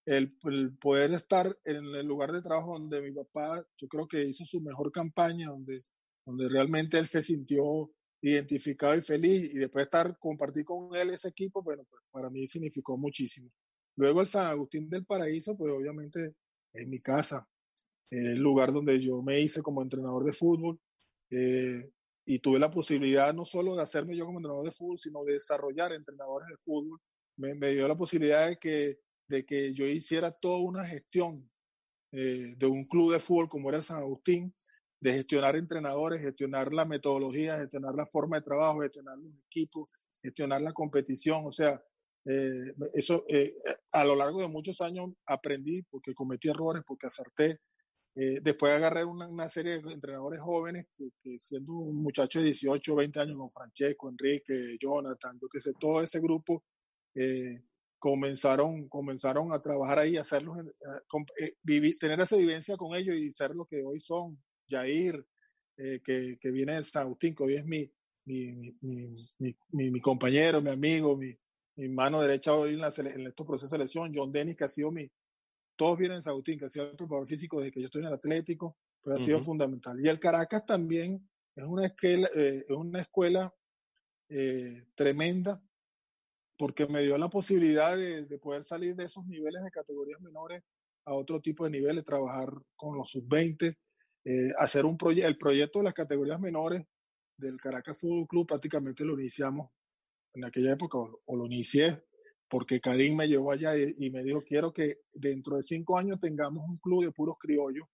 el, 0.04 0.36
poder 0.80 1.12
estar 1.12 1.56
en 1.64 1.86
el 1.94 2.08
lugar 2.08 2.32
de 2.32 2.42
trabajo 2.42 2.74
donde 2.74 3.04
mi 3.04 3.12
papá, 3.12 3.64
yo 3.78 3.88
creo 3.88 4.08
que 4.08 4.24
hizo 4.24 4.44
su 4.46 4.60
mejor 4.62 4.92
campaña, 4.92 5.50
donde, 5.50 5.80
donde 6.26 6.50
realmente 6.50 6.98
él 6.98 7.06
se 7.06 7.22
sintió 7.22 7.92
identificado 8.20 8.96
y 8.96 9.02
feliz, 9.02 9.54
y 9.54 9.60
después 9.60 9.86
estar, 9.86 10.18
compartir 10.18 10.66
con 10.66 10.96
él 10.96 11.12
ese 11.12 11.28
equipo, 11.28 11.62
bueno, 11.62 11.84
pues 11.88 12.02
para 12.10 12.32
mí 12.32 12.48
significó 12.48 12.98
muchísimo. 12.98 13.52
Luego 13.96 14.22
el 14.22 14.26
San 14.26 14.48
Agustín 14.48 14.90
del 14.90 15.06
Paraíso, 15.06 15.56
pues 15.56 15.72
obviamente 15.72 16.34
es 16.74 16.88
mi 16.88 16.98
casa, 16.98 17.48
el 18.10 18.40
lugar 18.40 18.74
donde 18.74 19.00
yo 19.00 19.22
me 19.22 19.40
hice 19.40 19.62
como 19.62 19.84
entrenador 19.84 20.24
de 20.24 20.34
fútbol, 20.34 20.80
eh, 21.30 21.92
y 22.26 22.40
tuve 22.40 22.60
la 22.60 22.70
posibilidad 22.70 23.34
no 23.34 23.46
solo 23.46 23.76
de 23.76 23.84
hacerme 23.84 24.16
yo 24.16 24.26
como 24.26 24.40
entrenador 24.40 24.66
de 24.66 24.72
fútbol, 24.72 24.98
sino 24.98 25.20
de 25.26 25.34
desarrollar 25.34 25.92
entrenadores 25.92 26.48
de 26.50 26.58
fútbol. 26.58 27.00
Me, 27.38 27.56
me 27.56 27.74
dio 27.74 27.88
la 27.88 27.98
posibilidad 27.98 28.48
de 28.48 28.58
que 28.58 29.00
de 29.28 29.46
que 29.46 29.74
yo 29.74 29.88
hiciera 29.88 30.32
toda 30.32 30.60
una 30.60 30.86
gestión 30.86 31.50
eh, 32.12 32.56
de 32.58 32.66
un 32.68 32.86
club 32.86 33.14
de 33.14 33.20
fútbol 33.20 33.50
como 33.50 33.70
era 33.70 33.78
el 33.78 33.84
San 33.84 33.98
Agustín, 33.98 34.54
de 35.00 35.14
gestionar 35.14 35.56
entrenadores, 35.56 36.22
gestionar 36.22 36.72
la 36.72 36.86
metodología, 36.86 37.58
gestionar 37.58 37.96
la 37.96 38.06
forma 38.06 38.38
de 38.38 38.44
trabajo, 38.44 38.82
gestionar 38.82 39.18
los 39.18 39.34
equipos, 39.48 39.90
gestionar 40.22 40.62
la 40.62 40.72
competición. 40.72 41.46
O 41.46 41.52
sea, 41.52 41.82
eh, 42.26 42.74
eso 42.94 43.24
eh, 43.28 43.54
a 43.92 44.06
lo 44.06 44.16
largo 44.16 44.42
de 44.42 44.48
muchos 44.48 44.80
años 44.82 45.10
aprendí 45.26 45.82
porque 45.90 46.14
cometí 46.14 46.50
errores, 46.50 46.84
porque 46.88 47.08
acerté. 47.08 47.60
Después 48.16 48.74
agarré 48.74 49.04
una, 49.06 49.50
serie 49.50 49.80
de 49.80 49.94
entrenadores 49.94 50.40
jóvenes 50.42 50.88
que, 50.96 51.40
siendo 51.40 51.74
un 51.74 52.02
muchacho 52.02 52.40
de 52.40 52.46
18, 52.46 52.96
20 52.96 53.20
años, 53.20 53.38
con 53.38 53.52
Francesco, 53.52 54.10
Enrique, 54.10 54.78
Jonathan, 54.80 55.40
yo 55.42 55.48
qué 55.50 55.60
sé, 55.60 55.74
todo 55.80 56.02
ese 56.02 56.20
grupo, 56.20 56.64
comenzaron, 58.04 58.90
comenzaron 58.90 59.54
a 59.54 59.62
trabajar 59.62 59.98
ahí, 60.00 60.18
hacerlos, 60.18 60.58
eh, 60.60 61.40
eh, 61.40 61.54
vivir, 61.64 61.98
tener 61.98 62.20
esa 62.20 62.36
vivencia 62.36 62.76
con 62.76 62.98
ellos 62.98 63.16
y 63.16 63.32
ser 63.32 63.56
lo 63.56 63.66
que 63.66 63.82
hoy 63.82 64.02
son. 64.02 64.38
Jair, 64.68 65.26
eh, 65.78 66.02
que, 66.04 66.38
que, 66.38 66.52
viene 66.52 66.74
del 66.74 66.84
San 66.84 67.04
Agustín, 67.04 67.34
que 67.34 67.44
hoy 67.44 67.56
es 67.56 67.66
mi, 67.66 67.90
mi, 68.26 68.72
mi, 68.82 69.90
mi 69.90 70.02
compañero, 70.02 70.62
mi 70.62 70.72
amigo, 70.72 71.16
mi, 71.16 71.34
mano 71.88 72.20
derecha 72.20 72.54
hoy 72.54 72.74
en, 72.74 72.82
la, 72.82 72.92
en 72.98 73.28
estos 73.28 73.48
procesos 73.48 73.72
de 73.72 73.78
selección. 73.78 74.12
John 74.14 74.34
Dennis, 74.34 74.58
que 74.58 74.66
ha 74.66 74.68
sido 74.68 74.92
mi, 74.92 75.10
todos 75.76 75.98
vienen 75.98 76.18
de 76.18 76.22
San 76.22 76.32
Agustín, 76.32 76.60
que 76.60 76.66
ha 76.66 76.70
sido 76.70 76.86
el 76.86 76.96
preparador 76.96 77.28
físico 77.28 77.60
desde 77.60 77.72
que 77.72 77.82
yo 77.82 77.88
estoy 77.88 78.02
en 78.02 78.08
el 78.08 78.14
Atlético, 78.14 78.78
pues 79.02 79.20
ha 79.20 79.24
sido 79.24 79.42
fundamental. 79.42 80.00
Y 80.04 80.08
el 80.08 80.20
Caracas 80.20 80.66
también 80.66 81.28
es 81.56 81.64
una 81.66 81.86
escuela, 81.86 82.28
es 82.34 82.70
una 82.70 83.02
escuela 83.02 83.54
tremenda 84.96 85.62
porque 86.58 86.88
me 86.88 87.02
dio 87.02 87.18
la 87.18 87.30
posibilidad 87.30 87.98
de, 87.98 88.26
poder 88.40 88.64
salir 88.64 88.96
de 88.96 89.06
esos 89.06 89.26
niveles 89.26 89.64
de 89.64 89.72
categorías 89.72 90.22
menores 90.22 90.64
a 91.06 91.14
otro 91.14 91.42
tipo 91.42 91.66
de 91.66 91.72
niveles, 91.72 92.04
trabajar 92.04 92.50
con 92.76 92.98
los 92.98 93.10
sub-20, 93.10 93.76
eh, 94.26 94.50
hacer 94.60 94.86
un 94.86 94.98
proyecto, 94.98 95.28
el 95.28 95.36
proyecto 95.36 95.80
de 95.80 95.86
las 95.86 95.94
categorías 95.94 96.40
menores 96.40 96.86
del 97.38 97.58
Caracas 97.58 98.00
Fútbol 98.00 98.28
Club 98.28 98.48
prácticamente 98.48 99.04
lo 99.04 99.20
iniciamos 99.20 99.72
en 100.34 100.46
aquella 100.46 100.74
época, 100.74 100.98
o, 100.98 101.36
lo 101.36 101.46
inicié, 101.46 102.04
porque 102.54 102.80
Karim 102.80 103.16
me 103.16 103.28
llevó 103.28 103.52
allá 103.52 103.76
y, 103.76 104.12
me 104.12 104.22
dijo, 104.22 104.44
quiero 104.44 104.72
que 104.72 104.98
dentro 105.12 105.56
de 105.56 105.64
cinco 105.64 105.98
años 105.98 106.20
tengamos 106.20 106.64
un 106.70 106.78
club 106.78 107.04
de 107.04 107.12
puros 107.12 107.36
criollos 107.40 107.88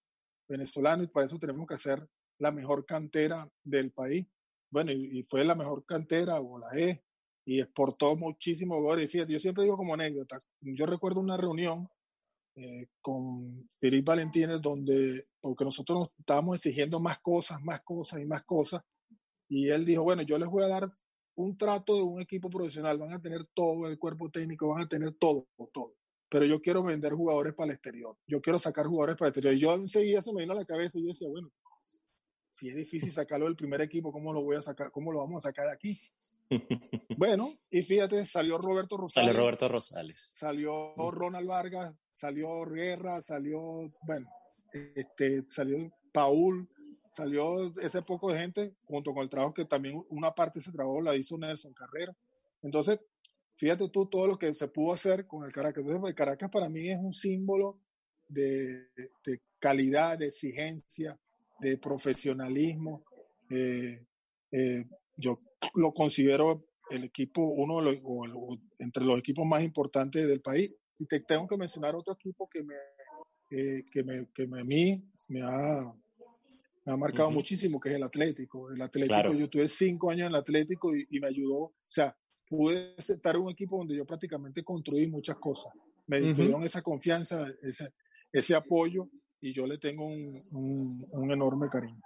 venezolanos 0.49 1.05
y 1.05 1.09
para 1.09 1.27
eso 1.27 1.39
tenemos 1.39 1.65
que 1.65 1.75
hacer 1.75 2.05
la 2.39 2.51
mejor 2.51 2.85
cantera 2.85 3.49
del 3.63 3.93
país. 3.93 4.27
Bueno, 4.69 4.91
y, 4.91 5.23
fue 5.23 5.45
la 5.45 5.55
mejor 5.55 5.85
cantera, 5.85 6.41
o 6.41 6.59
la 6.59 6.77
E, 6.77 7.01
y 7.45 7.61
exportó 7.61 8.17
muchísimo 8.17 8.81
goles. 8.81 9.05
Y 9.05 9.07
fíjate, 9.07 9.31
yo 9.31 9.39
siempre 9.39 9.63
digo 9.63 9.77
como 9.77 9.93
anécdota, 9.93 10.35
yo 10.59 10.85
recuerdo 10.85 11.21
una 11.21 11.37
reunión 11.37 11.87
eh, 12.57 12.87
con 12.99 13.65
Felipe 13.79 14.11
Valentínez 14.11 14.59
donde, 14.61 15.23
porque 15.39 15.63
nosotros 15.63 15.99
nos 15.99 16.19
estábamos 16.19 16.57
exigiendo 16.57 16.99
más 16.99 17.21
cosas, 17.21 17.61
más 17.61 17.81
cosas 17.83 18.19
y 18.19 18.25
más 18.25 18.43
cosas, 18.43 18.83
y 19.47 19.69
él 19.69 19.85
dijo, 19.85 20.03
bueno, 20.03 20.23
yo 20.23 20.37
les 20.37 20.49
voy 20.49 20.63
a 20.65 20.67
dar 20.67 20.91
un 21.39 21.57
trato 21.57 21.95
de 21.95 22.03
un 22.03 22.21
equipo 22.21 22.49
profesional, 22.49 22.97
van 22.97 23.13
a 23.13 23.21
tener 23.21 23.45
todo 23.53 23.87
el 23.87 23.97
cuerpo 23.97 24.29
técnico, 24.29 24.67
van 24.67 24.83
a 24.83 24.89
tener 24.89 25.13
todo, 25.13 25.47
todo. 25.71 25.95
Pero 26.27 26.43
yo 26.43 26.61
quiero 26.61 26.83
vender 26.83 27.13
jugadores 27.13 27.53
para 27.53 27.71
el 27.71 27.75
exterior. 27.75 28.17
Yo 28.27 28.41
quiero 28.41 28.59
sacar 28.59 28.87
jugadores 28.87 29.15
para 29.15 29.27
el 29.27 29.29
exterior. 29.29 29.53
Y 29.53 29.59
yo 29.59 29.73
enseguida 29.73 30.21
se 30.21 30.33
me 30.33 30.41
vino 30.41 30.51
a 30.51 30.57
la 30.57 30.65
cabeza 30.65 30.99
y 30.99 31.03
yo 31.03 31.07
decía, 31.07 31.29
bueno, 31.29 31.49
si 32.51 32.67
es 32.67 32.75
difícil 32.75 33.13
sacarlo 33.13 33.45
del 33.45 33.55
primer 33.55 33.79
equipo, 33.79 34.11
¿cómo 34.11 34.33
lo 34.33 34.43
voy 34.43 34.57
a 34.57 34.61
sacar? 34.61 34.91
¿Cómo 34.91 35.13
lo 35.13 35.19
vamos 35.19 35.45
a 35.45 35.49
sacar 35.49 35.67
de 35.67 35.71
aquí? 35.71 36.01
bueno, 37.17 37.53
y 37.69 37.83
fíjate, 37.83 38.25
salió 38.25 38.57
Roberto 38.57 38.97
Rosales. 38.97 39.29
Salió 39.29 39.41
Roberto 39.41 39.69
Rosales. 39.69 40.31
Salió 40.35 40.93
Ronald 41.09 41.47
Vargas, 41.47 41.95
salió 42.13 42.65
Guerra, 42.65 43.17
salió, 43.19 43.59
bueno, 44.05 44.27
este, 44.93 45.43
salió 45.43 45.89
Paul, 46.11 46.67
salió 47.19 47.67
ese 47.81 48.01
poco 48.01 48.31
de 48.31 48.39
gente, 48.39 48.73
junto 48.85 49.13
con 49.13 49.23
el 49.23 49.29
trabajo 49.29 49.53
que 49.53 49.65
también 49.65 50.01
una 50.09 50.33
parte 50.33 50.59
de 50.59 50.61
ese 50.61 50.71
trabajo 50.71 51.01
la 51.01 51.17
hizo 51.17 51.37
Nelson 51.37 51.73
Carrera. 51.73 52.15
Entonces, 52.61 52.99
fíjate 53.55 53.89
tú 53.89 54.05
todo 54.05 54.25
lo 54.25 54.39
que 54.39 54.53
se 54.53 54.69
pudo 54.69 54.93
hacer 54.93 55.27
con 55.27 55.43
el 55.43 55.51
Caracas. 55.51 55.83
Entonces, 55.83 56.09
el 56.09 56.15
Caracas 56.15 56.49
para 56.49 56.69
mí 56.69 56.89
es 56.89 56.97
un 56.97 57.13
símbolo 57.13 57.77
de, 58.29 58.87
de 59.25 59.41
calidad, 59.59 60.17
de 60.17 60.27
exigencia, 60.27 61.19
de 61.59 61.77
profesionalismo. 61.77 63.03
Eh, 63.49 64.05
eh, 64.51 64.85
yo 65.17 65.33
lo 65.75 65.93
considero 65.93 66.63
el 66.89 67.03
equipo, 67.03 67.41
uno 67.41 67.81
de 67.81 67.83
los, 67.83 68.59
entre 68.79 69.03
los 69.03 69.19
equipos 69.19 69.45
más 69.45 69.61
importantes 69.61 70.25
del 70.25 70.39
país. 70.39 70.73
Y 70.97 71.05
te 71.05 71.19
tengo 71.19 71.47
que 71.47 71.57
mencionar 71.57 71.95
otro 71.95 72.13
equipo 72.13 72.47
que 72.49 72.63
me, 72.63 72.75
eh, 73.51 73.83
que 73.91 74.03
me, 74.05 74.27
que 74.33 74.47
me, 74.47 74.61
a 74.61 74.63
mí 74.63 75.03
me 75.27 75.41
ha, 75.41 75.93
me 76.89 76.93
ha 76.95 76.97
marcado 76.97 77.29
muchísimo, 77.29 77.79
que 77.79 77.89
es 77.89 77.95
el 77.95 78.03
Atlético. 78.03 78.71
El 78.71 78.81
Atlético, 78.81 79.33
yo 79.33 79.47
tuve 79.47 79.67
cinco 79.67 80.09
años 80.09 80.25
en 80.25 80.33
el 80.33 80.39
Atlético 80.39 80.91
y, 80.95 81.19
me 81.19 81.27
ayudó, 81.27 81.57
o 81.57 81.73
sea, 81.87 82.17
pude 82.47 82.95
estar 82.97 83.35
en 83.35 83.43
un 83.43 83.51
equipo 83.51 83.77
donde 83.77 83.95
yo 83.95 84.05
prácticamente 84.05 84.63
construí 84.63 85.07
muchas 85.07 85.37
cosas. 85.37 85.71
Me 86.07 86.19
dieron 86.19 86.63
esa 86.63 86.81
confianza, 86.81 87.45
ese, 87.61 87.93
ese 88.31 88.55
apoyo 88.55 89.07
y 89.39 89.53
yo 89.53 89.67
le 89.67 89.77
tengo 89.77 90.07
un, 90.07 91.05
un, 91.11 91.31
enorme 91.31 91.69
cariño. 91.69 92.01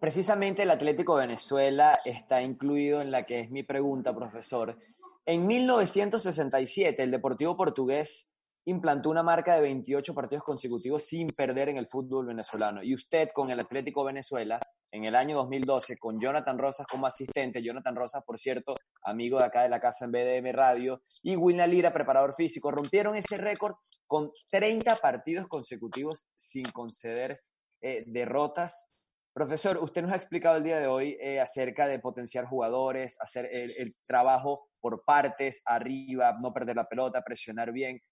Precisamente 0.00 0.62
el 0.62 0.70
Atlético 0.70 1.16
de 1.16 1.26
Venezuela 1.26 1.98
está 2.04 2.40
incluido 2.40 3.02
en 3.02 3.10
la 3.10 3.24
que 3.24 3.34
es 3.34 3.50
mi 3.50 3.64
pregunta, 3.64 4.14
profesor. 4.14 4.78
En 5.26 5.44
1967, 5.44 7.02
el 7.02 7.10
Deportivo 7.10 7.56
Portugués 7.56 8.27
implantó 8.68 9.08
una 9.08 9.22
marca 9.22 9.54
de 9.54 9.62
28 9.62 10.14
partidos 10.14 10.44
consecutivos 10.44 11.02
sin 11.04 11.30
perder 11.30 11.70
en 11.70 11.78
el 11.78 11.88
fútbol 11.88 12.26
venezolano. 12.26 12.82
Y 12.82 12.94
usted 12.94 13.30
con 13.32 13.50
el 13.50 13.60
Atlético 13.60 14.04
Venezuela, 14.04 14.60
en 14.92 15.04
el 15.04 15.14
año 15.14 15.36
2012, 15.36 15.96
con 15.96 16.20
Jonathan 16.20 16.58
Rosas 16.58 16.86
como 16.86 17.06
asistente, 17.06 17.62
Jonathan 17.62 17.96
Rosas, 17.96 18.22
por 18.24 18.38
cierto, 18.38 18.74
amigo 19.02 19.38
de 19.38 19.46
acá 19.46 19.62
de 19.62 19.70
la 19.70 19.80
casa 19.80 20.04
en 20.04 20.12
BDM 20.12 20.52
Radio, 20.52 21.02
y 21.22 21.36
Wilna 21.36 21.66
Lira, 21.66 21.92
preparador 21.94 22.34
físico, 22.34 22.70
rompieron 22.70 23.16
ese 23.16 23.38
récord 23.38 23.74
con 24.06 24.30
30 24.50 24.96
partidos 24.96 25.48
consecutivos 25.48 26.26
sin 26.34 26.64
conceder 26.64 27.40
eh, 27.80 28.02
derrotas. 28.06 28.90
Profesor, 29.32 29.78
usted 29.78 30.02
nos 30.02 30.12
ha 30.12 30.16
explicado 30.16 30.58
el 30.58 30.64
día 30.64 30.78
de 30.78 30.88
hoy 30.88 31.16
eh, 31.20 31.40
acerca 31.40 31.86
de 31.86 32.00
potenciar 32.00 32.44
jugadores, 32.44 33.16
hacer 33.20 33.48
el, 33.50 33.94
trabajo 34.04 34.68
por 34.80 35.04
partes, 35.04 35.62
arriba, 35.64 36.36
no 36.38 36.52
perder 36.52 36.76
la 36.76 36.88
pelota, 36.88 37.22
presionar 37.22 37.72
bien. 37.72 38.02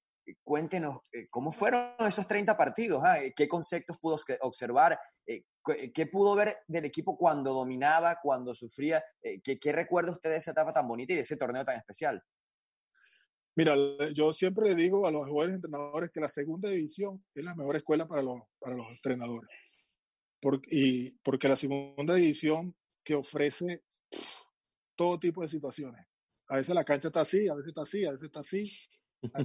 Cuéntenos 0.43 1.01
eh, 1.13 1.29
cómo 1.31 1.53
fueron 1.53 1.95
esos 2.01 2.27
30 2.27 2.57
partidos, 2.57 3.03
ah? 3.05 3.19
qué 3.35 3.47
conceptos 3.47 3.97
pudo 4.01 4.19
observar, 4.41 4.99
qué 5.25 6.07
pudo 6.07 6.35
ver 6.35 6.59
del 6.67 6.85
equipo 6.85 7.17
cuando 7.17 7.53
dominaba, 7.53 8.19
cuando 8.23 8.55
sufría, 8.55 9.05
qué, 9.43 9.73
recuerda 9.73 10.13
usted 10.13 10.31
de 10.31 10.37
esa 10.37 10.53
etapa 10.53 10.73
tan 10.73 10.87
bonita 10.87 11.13
y 11.13 11.17
de 11.17 11.23
ese 11.23 11.37
torneo 11.37 11.65
tan 11.65 11.79
especial. 11.79 12.23
Mira, 13.57 13.75
yo 14.13 14.33
siempre 14.33 14.69
le 14.69 14.75
digo 14.75 15.07
a 15.07 15.11
los 15.11 15.29
jóvenes 15.29 15.57
entrenadores 15.57 16.11
que 16.13 16.21
la 16.21 16.29
segunda 16.29 16.69
división 16.71 17.17
es 17.35 17.43
la 17.43 17.55
mejor 17.55 17.77
escuela 17.77 18.07
para 18.07 18.23
los, 18.23 18.43
para 18.61 18.77
los 18.77 18.89
entrenadores. 18.91 19.49
y 20.71 21.17
porque 21.19 21.49
la 21.49 21.57
segunda 21.57 22.15
división 22.15 22.75
te 23.03 23.15
ofrece 23.15 23.83
todo 24.97 25.17
tipo 25.17 25.43
de 25.43 25.49
situaciones. 25.49 26.05
A 26.49 26.57
veces 26.57 26.75
la 26.75 26.85
cancha 26.85 27.09
está 27.09 27.21
así, 27.21 27.49
a 27.49 27.55
veces 27.55 27.69
está 27.69 27.83
así, 27.83 28.05
a 28.05 28.11
veces 28.11 28.27
está 28.27 28.41
así. 28.41 28.65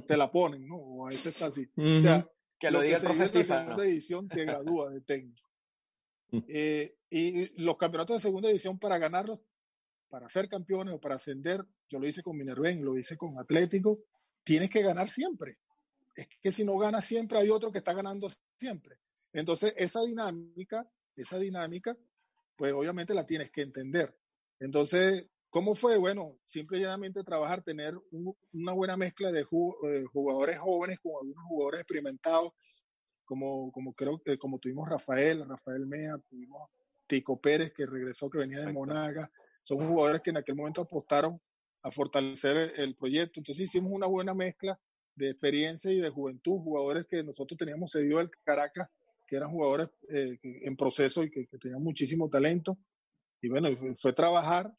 Te 0.05 0.17
la 0.17 0.31
ponen, 0.31 0.67
¿no? 0.67 0.75
O 0.77 1.07
a 1.07 1.09
veces 1.09 1.27
está 1.27 1.47
así. 1.47 1.67
O 1.75 2.01
sea, 2.01 2.27
que 2.59 2.71
lo, 2.71 2.81
diga 2.81 2.99
que 2.99 3.43
se 3.43 3.53
la 3.53 3.61
segunda 3.61 3.83
división 3.83 4.27
te 4.27 4.45
gradúa 4.45 4.91
de 4.91 5.01
técnico. 5.01 5.49
Eh, 6.47 6.95
y 7.09 7.61
los 7.61 7.77
campeonatos 7.77 8.17
de 8.17 8.27
segunda 8.27 8.47
división 8.47 8.79
para 8.79 8.97
ganarlos, 8.97 9.39
para 10.09 10.29
ser 10.29 10.47
campeones 10.47 10.93
o 10.93 10.99
para 10.99 11.15
ascender, 11.15 11.65
yo 11.89 11.99
lo 11.99 12.07
hice 12.07 12.21
con 12.21 12.37
Minerven, 12.37 12.83
lo 12.85 12.97
hice 12.97 13.17
con 13.17 13.37
Atlético, 13.37 13.99
tienes 14.43 14.69
que 14.69 14.81
ganar 14.81 15.09
siempre. 15.09 15.57
Es 16.15 16.27
que 16.41 16.51
si 16.51 16.63
no 16.63 16.77
ganas 16.77 17.05
siempre, 17.05 17.39
hay 17.39 17.49
otro 17.49 17.71
que 17.71 17.79
está 17.79 17.93
ganando 17.93 18.29
siempre. 18.57 18.97
Entonces, 19.33 19.73
esa 19.77 20.01
dinámica, 20.01 20.89
esa 21.15 21.37
dinámica, 21.37 21.97
pues 22.55 22.73
obviamente 22.73 23.13
la 23.13 23.25
tienes 23.25 23.51
que 23.51 23.61
entender. 23.61 24.15
Entonces, 24.59 25.27
¿cómo 25.51 25.75
fue? 25.75 25.97
Bueno, 25.97 26.37
simple 26.41 26.79
y 26.79 26.81
llanamente 26.81 27.23
trabajar, 27.23 27.61
tener 27.61 27.93
una 28.53 28.73
buena 28.73 28.97
mezcla 28.97 29.31
de 29.31 29.41
eh, 29.41 30.03
jugadores 30.11 30.57
jóvenes 30.57 30.99
con 30.99 31.13
algunos 31.21 31.45
jugadores 31.45 31.81
experimentados, 31.81 32.53
como, 33.25 33.71
como 33.71 33.93
creo 33.93 34.19
que 34.23 34.37
como 34.37 34.57
tuvimos 34.57 34.89
Rafael, 34.89 35.47
Rafael 35.47 35.85
Mea, 35.85 36.17
tuvimos 36.29 36.69
Tico 37.05 37.39
Pérez, 37.39 37.73
que 37.73 37.85
regresó, 37.85 38.29
que 38.29 38.39
venía 38.39 38.61
de 38.61 38.71
Monaga. 38.71 39.29
Son 39.63 39.85
jugadores 39.85 40.21
que 40.21 40.29
en 40.29 40.37
aquel 40.37 40.55
momento 40.55 40.81
apostaron 40.81 41.39
a 41.83 41.91
fortalecer 41.91 42.71
el 42.77 42.95
proyecto. 42.95 43.39
Entonces 43.39 43.63
hicimos 43.63 43.91
una 43.91 44.07
buena 44.07 44.33
mezcla 44.33 44.79
de 45.15 45.29
experiencia 45.29 45.91
y 45.91 45.99
de 45.99 46.09
juventud, 46.09 46.61
jugadores 46.61 47.05
que 47.07 47.23
nosotros 47.23 47.57
teníamos 47.57 47.91
cedido 47.91 48.19
al 48.19 48.31
Caracas, 48.43 48.89
que 49.27 49.35
eran 49.35 49.49
jugadores 49.49 49.89
eh, 50.09 50.37
en 50.41 50.75
proceso 50.77 51.23
y 51.23 51.29
que, 51.29 51.45
tenían 51.59 51.83
muchísimo 51.83 52.29
talento. 52.29 52.77
Y 53.41 53.49
bueno, 53.49 53.67
fue 53.95 54.13
trabajar 54.13 54.73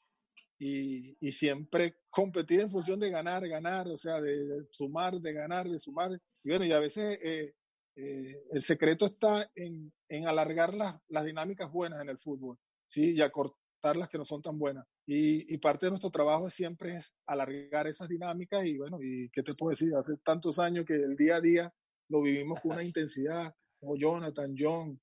y, 0.65 1.17
y, 1.19 1.33
siempre 1.33 1.97
competir 2.09 2.61
en 2.61 2.71
función 2.71 3.01
de 3.01 3.11
ganar, 3.11 3.49
ganar, 3.49 3.89
o 3.89 3.99
sea, 3.99 4.21
de, 4.21 4.65
sumar, 4.71 5.19
de 5.21 5.33
ganar, 5.33 5.69
de 5.69 5.77
sumar. 5.77 6.13
Y 6.45 6.51
bueno, 6.51 6.65
y 6.65 6.71
a 6.71 6.79
veces 6.79 7.19
eh, 7.21 7.53
eh, 7.97 8.45
el 8.53 8.63
secreto 8.63 9.07
está 9.07 9.51
en, 9.57 9.93
en 10.09 10.29
alargar 10.29 10.73
las, 10.73 10.95
las, 11.09 11.25
dinámicas 11.25 11.69
buenas 11.73 12.01
en 12.01 12.11
el 12.11 12.19
fútbol, 12.19 12.57
¿sí? 12.87 13.13
Y 13.17 13.23
acortar 13.23 13.97
las 13.97 14.09
que 14.09 14.19
no 14.19 14.25
son 14.25 14.41
tan 14.41 14.57
buenas. 14.57 14.87
Y, 15.05 15.53
y, 15.53 15.59
parte 15.59 15.87
de 15.87 15.91
nuestro 15.91 16.11
trabajo 16.11 16.49
siempre 16.49 16.95
es 16.95 17.13
alargar 17.27 17.89
esas 17.89 18.09
dinámicas 18.09 18.65
y 18.65 18.79
bueno, 18.79 19.03
¿y 19.03 19.31
qué 19.31 19.43
te 19.43 19.55
puedo 19.55 19.71
decir? 19.71 19.93
Hace 19.97 20.17
tantos 20.19 20.61
años 20.61 20.85
que 20.85 20.95
el 20.95 21.17
día 21.17 21.37
a 21.37 21.41
día 21.41 21.75
lo 22.09 22.23
vivimos 22.23 22.61
con 22.61 22.71
una 22.71 22.85
intensidad, 22.85 23.53
como 23.81 23.97
Jonathan, 23.97 24.55
John, 24.57 25.01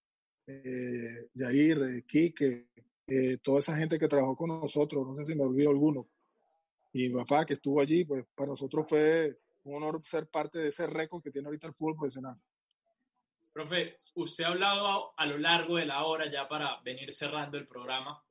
eh, 0.48 1.28
Jair, 1.36 1.82
eh, 1.82 2.06
Quique, 2.08 2.70
eh, 3.10 3.38
toda 3.42 3.60
esa 3.60 3.76
gente 3.76 3.98
que 3.98 4.08
trabajó 4.08 4.36
con 4.36 4.50
nosotros, 4.50 5.06
no 5.08 5.16
sé 5.16 5.24
si 5.24 5.38
me 5.38 5.44
olvido 5.44 5.72
alguno. 5.72 6.08
Y 6.94 7.10
mi 7.10 7.16
papá 7.16 7.46
que 7.46 7.54
estuvo 7.54 7.82
allí, 7.82 8.06
pues 8.06 8.26
para 8.36 8.50
nosotros 8.50 8.86
fue 8.88 9.38
un 9.64 9.76
honor 9.76 10.02
ser 10.04 10.28
parte 10.28 10.60
de 10.60 10.70
ese 10.70 10.88
récord 10.88 11.22
que 11.22 11.32
tiene 11.32 11.48
ahorita 11.48 11.68
el 11.68 11.74
fútbol 11.74 11.96
profesional. 11.96 12.36
Profe, 13.54 13.96
usted 14.16 14.44
ha 14.44 14.50
hablado 14.50 15.14
a 15.18 15.26
lo 15.26 15.38
largo 15.38 15.78
de 15.78 15.86
la 15.86 16.06
hora, 16.06 16.30
ya 16.32 16.48
para 16.48 16.80
venir 16.82 17.12
cerrando 17.12 17.58
el 17.58 17.68
programa, 17.68 18.24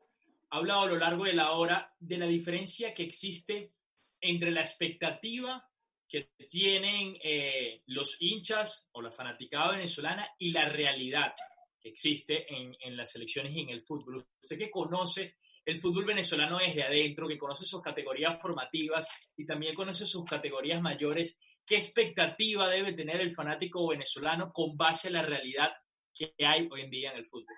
ha 0.50 0.56
hablado 0.56 0.82
a 0.82 0.86
lo 0.86 0.96
largo 0.96 1.24
de 1.24 1.34
la 1.34 1.52
hora 1.52 1.92
de 1.98 2.16
la 2.16 2.26
diferencia 2.26 2.94
que 2.94 3.02
existe 3.02 3.72
entre 4.20 4.50
la 4.50 4.60
expectativa 4.60 5.68
que 6.08 6.24
tienen 6.50 7.18
eh, 7.22 7.82
los 7.86 8.16
hinchas 8.20 8.88
o 8.92 9.02
la 9.02 9.10
fanaticada 9.10 9.72
venezolana 9.72 10.28
y 10.38 10.52
la 10.52 10.68
realidad 10.68 11.34
existe 11.82 12.46
en, 12.52 12.76
en, 12.80 12.96
las 12.96 13.12
selecciones 13.12 13.54
y 13.54 13.60
en 13.60 13.70
el 13.70 13.82
fútbol. 13.82 14.24
Usted 14.42 14.58
que 14.58 14.70
conoce 14.70 15.36
el 15.64 15.80
fútbol 15.80 16.06
venezolano 16.06 16.58
desde 16.58 16.82
adentro, 16.82 17.28
que 17.28 17.36
conoce 17.36 17.66
sus 17.66 17.82
categorías 17.82 18.40
formativas 18.40 19.06
y 19.36 19.44
también 19.44 19.74
conoce 19.74 20.06
sus 20.06 20.24
categorías 20.24 20.80
mayores, 20.80 21.38
¿qué 21.66 21.76
expectativa 21.76 22.68
debe 22.68 22.94
tener 22.94 23.20
el 23.20 23.32
fanático 23.32 23.86
venezolano 23.86 24.50
con 24.50 24.76
base 24.76 25.08
a 25.08 25.10
la 25.10 25.22
realidad 25.22 25.70
que 26.14 26.32
hay 26.38 26.66
hoy 26.70 26.80
en 26.80 26.90
día 26.90 27.10
en 27.12 27.18
el 27.18 27.26
fútbol? 27.26 27.54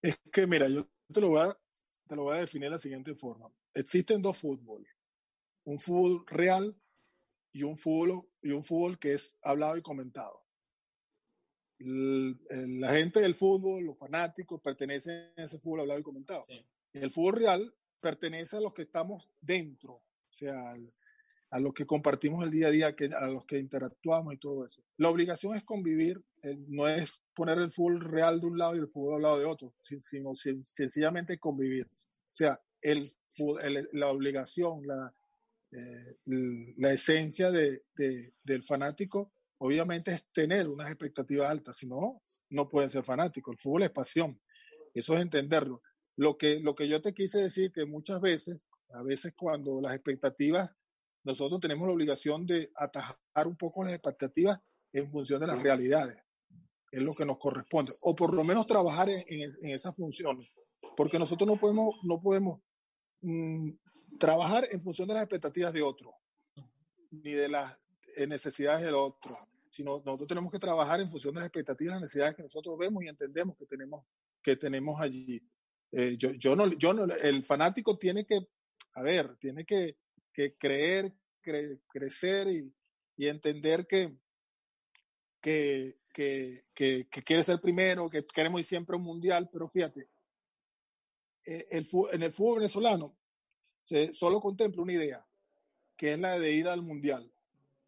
Es 0.00 0.18
que, 0.32 0.46
mira, 0.46 0.66
yo 0.68 0.88
te 1.12 1.20
lo 1.20 1.28
voy 1.28 1.40
a, 1.40 1.54
te 2.08 2.16
lo 2.16 2.22
voy 2.22 2.36
a 2.36 2.40
definir 2.40 2.68
de 2.68 2.72
la 2.72 2.78
siguiente 2.78 3.14
forma. 3.14 3.50
Existen 3.74 4.22
dos 4.22 4.38
fútbol. 4.38 4.86
Un 5.64 5.78
fútbol 5.78 6.24
real 6.26 6.74
y 7.52 7.64
un 7.64 7.76
fútbol, 7.76 8.22
y 8.42 8.50
un 8.52 8.62
fútbol 8.62 8.98
que 8.98 9.12
es 9.12 9.36
hablado 9.42 9.76
y 9.76 9.82
comentado. 9.82 10.45
La 11.78 12.92
gente 12.92 13.20
del 13.20 13.34
fútbol, 13.34 13.84
los 13.84 13.98
fanáticos, 13.98 14.60
pertenecen 14.60 15.30
a 15.36 15.44
ese 15.44 15.58
fútbol 15.58 15.80
hablado 15.80 16.00
y 16.00 16.04
comentado. 16.04 16.46
El 16.92 17.10
fútbol 17.10 17.36
real 17.36 17.74
pertenece 18.00 18.56
a 18.56 18.60
los 18.60 18.72
que 18.72 18.82
estamos 18.82 19.28
dentro, 19.40 19.94
o 19.94 20.02
sea, 20.30 20.74
a 21.50 21.60
los 21.60 21.74
que 21.74 21.86
compartimos 21.86 22.44
el 22.44 22.50
día 22.50 22.68
a 22.68 22.70
día, 22.70 22.96
que, 22.96 23.06
a 23.06 23.26
los 23.26 23.44
que 23.46 23.58
interactuamos 23.58 24.34
y 24.34 24.38
todo 24.38 24.64
eso. 24.64 24.82
La 24.96 25.10
obligación 25.10 25.56
es 25.56 25.64
convivir, 25.64 26.22
eh, 26.42 26.56
no 26.68 26.88
es 26.88 27.22
poner 27.34 27.58
el 27.58 27.70
fútbol 27.70 28.00
real 28.00 28.40
de 28.40 28.46
un 28.46 28.58
lado 28.58 28.76
y 28.76 28.78
el 28.78 28.88
fútbol 28.88 29.16
al 29.16 29.22
lado 29.22 29.38
de 29.38 29.44
otro, 29.44 29.74
sino 29.82 30.34
sencillamente 30.34 31.38
convivir. 31.38 31.86
O 31.86 32.36
sea, 32.36 32.60
el, 32.82 33.08
la 33.92 34.08
obligación, 34.08 34.86
la, 34.86 35.14
eh, 35.72 36.16
la 36.76 36.92
esencia 36.92 37.50
de, 37.50 37.82
de, 37.96 38.32
del 38.42 38.62
fanático, 38.62 39.32
obviamente 39.58 40.12
es 40.12 40.30
tener 40.30 40.68
unas 40.68 40.88
expectativas 40.88 41.50
altas, 41.50 41.76
si 41.76 41.86
no, 41.86 42.20
no 42.50 42.68
pueden 42.68 42.90
ser 42.90 43.04
fanáticos. 43.04 43.54
El 43.54 43.58
fútbol 43.58 43.82
es 43.84 43.90
pasión, 43.90 44.40
eso 44.94 45.14
es 45.14 45.22
entenderlo. 45.22 45.82
Lo 46.16 46.36
que, 46.38 46.60
lo 46.60 46.74
que 46.74 46.88
yo 46.88 47.02
te 47.02 47.12
quise 47.12 47.40
decir 47.40 47.72
que 47.72 47.84
muchas 47.84 48.20
veces, 48.20 48.68
a 48.90 49.02
veces 49.02 49.34
cuando 49.36 49.80
las 49.80 49.94
expectativas 49.94 50.76
nosotros 51.26 51.60
tenemos 51.60 51.88
la 51.88 51.94
obligación 51.94 52.46
de 52.46 52.70
atajar 52.76 53.46
un 53.46 53.56
poco 53.56 53.82
las 53.82 53.92
expectativas 53.92 54.60
en 54.92 55.10
función 55.10 55.40
de 55.40 55.48
las 55.48 55.60
realidades. 55.60 56.16
Es 56.92 57.02
lo 57.02 57.16
que 57.16 57.26
nos 57.26 57.38
corresponde. 57.38 57.92
O 58.02 58.14
por 58.14 58.32
lo 58.32 58.44
menos 58.44 58.64
trabajar 58.64 59.10
en, 59.10 59.24
en, 59.28 59.70
esas 59.70 59.96
funciones. 59.96 60.48
Porque 60.96 61.18
nosotros 61.18 61.48
no 61.48 61.56
podemos, 61.56 61.96
no 62.04 62.22
podemos 62.22 62.60
mm, 63.22 63.70
trabajar 64.20 64.68
en 64.70 64.80
función 64.80 65.08
de 65.08 65.14
las 65.14 65.24
expectativas 65.24 65.72
de 65.72 65.82
otro, 65.82 66.14
ni 67.10 67.32
de 67.32 67.48
las 67.48 67.82
necesidades 68.26 68.84
del 68.84 68.94
otro, 68.94 69.36
sino 69.70 70.02
nosotros 70.04 70.28
tenemos 70.28 70.52
que 70.52 70.58
trabajar 70.58 71.00
en 71.00 71.10
función 71.10 71.34
de 71.34 71.40
las 71.40 71.46
expectativas 71.46 71.94
las 71.94 72.02
necesidades 72.02 72.36
que 72.36 72.42
nosotros 72.42 72.78
vemos 72.78 73.02
y 73.02 73.08
entendemos 73.08 73.56
que 73.56 73.66
tenemos, 73.66 74.04
que 74.42 74.56
tenemos 74.56 75.00
allí. 75.00 75.42
Eh, 75.92 76.16
yo, 76.16 76.30
yo, 76.32 76.54
no, 76.54 76.66
yo 76.74 76.92
no, 76.92 77.04
el 77.04 77.44
fanático 77.44 77.98
tiene 77.98 78.24
que, 78.24 78.48
a 78.94 79.02
ver, 79.02 79.36
tiene 79.36 79.64
que 79.64 79.96
que 80.36 80.54
creer, 80.58 81.14
crecer 81.88 82.46
y, 82.48 82.70
y, 83.16 83.26
entender 83.26 83.86
que, 83.86 84.18
que, 85.40 85.96
que, 86.12 86.62
que, 86.74 87.22
quiere 87.22 87.42
ser 87.42 87.58
primero, 87.58 88.10
que 88.10 88.22
queremos 88.22 88.60
ir 88.60 88.66
siempre 88.66 88.94
a 88.94 88.98
un 88.98 89.04
mundial, 89.04 89.48
pero 89.50 89.66
fíjate, 89.66 90.10
eh, 91.46 91.66
el, 91.70 91.88
en 92.12 92.22
el 92.22 92.32
fútbol 92.32 92.58
venezolano 92.58 93.16
se 93.84 94.12
solo 94.12 94.42
contempla 94.42 94.82
una 94.82 94.92
idea, 94.92 95.26
que 95.96 96.12
es 96.12 96.18
la 96.18 96.38
de 96.38 96.52
ir 96.52 96.68
al 96.68 96.82
mundial. 96.82 97.32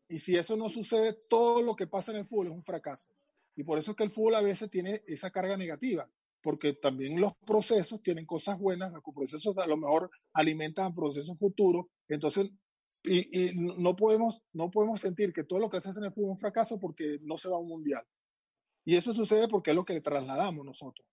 Y 0.08 0.18
si 0.18 0.36
eso 0.36 0.56
no 0.56 0.68
sucede, 0.68 1.16
todo 1.28 1.62
lo 1.62 1.76
que 1.76 1.86
pasa 1.86 2.12
en 2.12 2.18
el 2.18 2.26
fútbol 2.26 2.48
es 2.48 2.52
un 2.52 2.64
fracaso. 2.64 3.10
Y 3.54 3.64
por 3.64 3.78
eso 3.78 3.90
es 3.90 3.96
que 3.96 4.04
el 4.04 4.10
fútbol 4.10 4.36
a 4.36 4.42
veces 4.42 4.70
tiene 4.70 5.02
esa 5.06 5.30
carga 5.30 5.56
negativa, 5.56 6.10
porque 6.40 6.72
también 6.74 7.20
los 7.20 7.34
procesos 7.46 8.02
tienen 8.02 8.24
cosas 8.24 8.58
buenas, 8.58 8.92
los 8.92 9.02
procesos 9.14 9.58
a 9.58 9.66
lo 9.66 9.76
mejor 9.76 10.10
alimentan 10.32 10.94
procesos 10.94 11.38
futuros 11.38 11.86
entonces, 12.08 12.50
y, 13.04 13.52
no, 13.54 13.94
podemos, 13.96 14.42
no 14.52 14.70
podemos 14.70 15.00
sentir 15.00 15.32
que 15.32 15.44
todo 15.44 15.58
lo 15.58 15.68
que 15.68 15.80
se 15.80 15.90
hace 15.90 16.00
en 16.00 16.06
el 16.06 16.12
fútbol 16.12 16.30
es 16.30 16.32
un 16.32 16.38
fracaso 16.38 16.80
porque 16.80 17.18
no 17.22 17.36
se 17.36 17.48
va 17.48 17.56
a 17.56 17.60
un 17.60 17.68
mundial. 17.68 18.02
Y 18.84 18.96
eso 18.96 19.12
sucede 19.12 19.46
porque 19.48 19.70
es 19.70 19.76
lo 19.76 19.84
que 19.84 19.92
le 19.92 20.00
trasladamos 20.00 20.64
nosotros. 20.64 21.06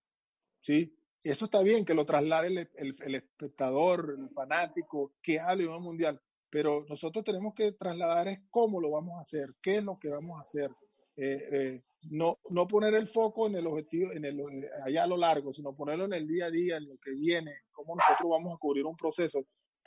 ¿sí? 0.61 0.97
Eso 1.21 1.45
está 1.45 1.61
bien 1.61 1.83
que 1.83 1.93
lo 1.93 2.05
traslade 2.05 2.47
el, 2.47 2.57
el, 2.75 2.95
el 3.03 3.15
espectador, 3.15 4.15
el 4.17 4.29
fanático, 4.29 5.15
que 5.21 5.39
hable 5.39 5.63
de 5.63 5.69
un 5.69 5.83
mundial, 5.83 6.21
pero 6.49 6.85
nosotros 6.87 7.23
tenemos 7.23 7.53
que 7.53 7.71
trasladar 7.73 8.27
es 8.27 8.39
cómo 8.49 8.79
lo 8.79 8.91
vamos 8.91 9.17
a 9.17 9.21
hacer, 9.21 9.49
qué 9.61 9.77
es 9.77 9.83
lo 9.83 9.97
que 9.99 10.09
vamos 10.09 10.37
a 10.37 10.41
hacer. 10.41 10.71
Eh, 11.17 11.41
eh, 11.51 11.83
no, 12.09 12.39
no 12.49 12.67
poner 12.67 12.93
el 12.93 13.07
foco 13.07 13.47
en 13.47 13.55
el 13.55 13.67
objetivo, 13.67 14.11
en 14.11 14.25
el, 14.25 14.39
eh, 14.39 14.67
allá 14.85 15.03
a 15.03 15.07
lo 15.07 15.17
largo, 15.17 15.51
sino 15.53 15.73
ponerlo 15.73 16.05
en 16.05 16.13
el 16.13 16.27
día 16.27 16.45
a 16.45 16.51
día, 16.51 16.77
en 16.77 16.87
lo 16.87 16.95
que 17.03 17.11
viene, 17.11 17.51
cómo 17.71 17.95
nosotros 17.95 18.29
vamos 18.29 18.53
a 18.53 18.57
cubrir 18.57 18.85
un 18.85 18.95
proceso. 18.95 19.45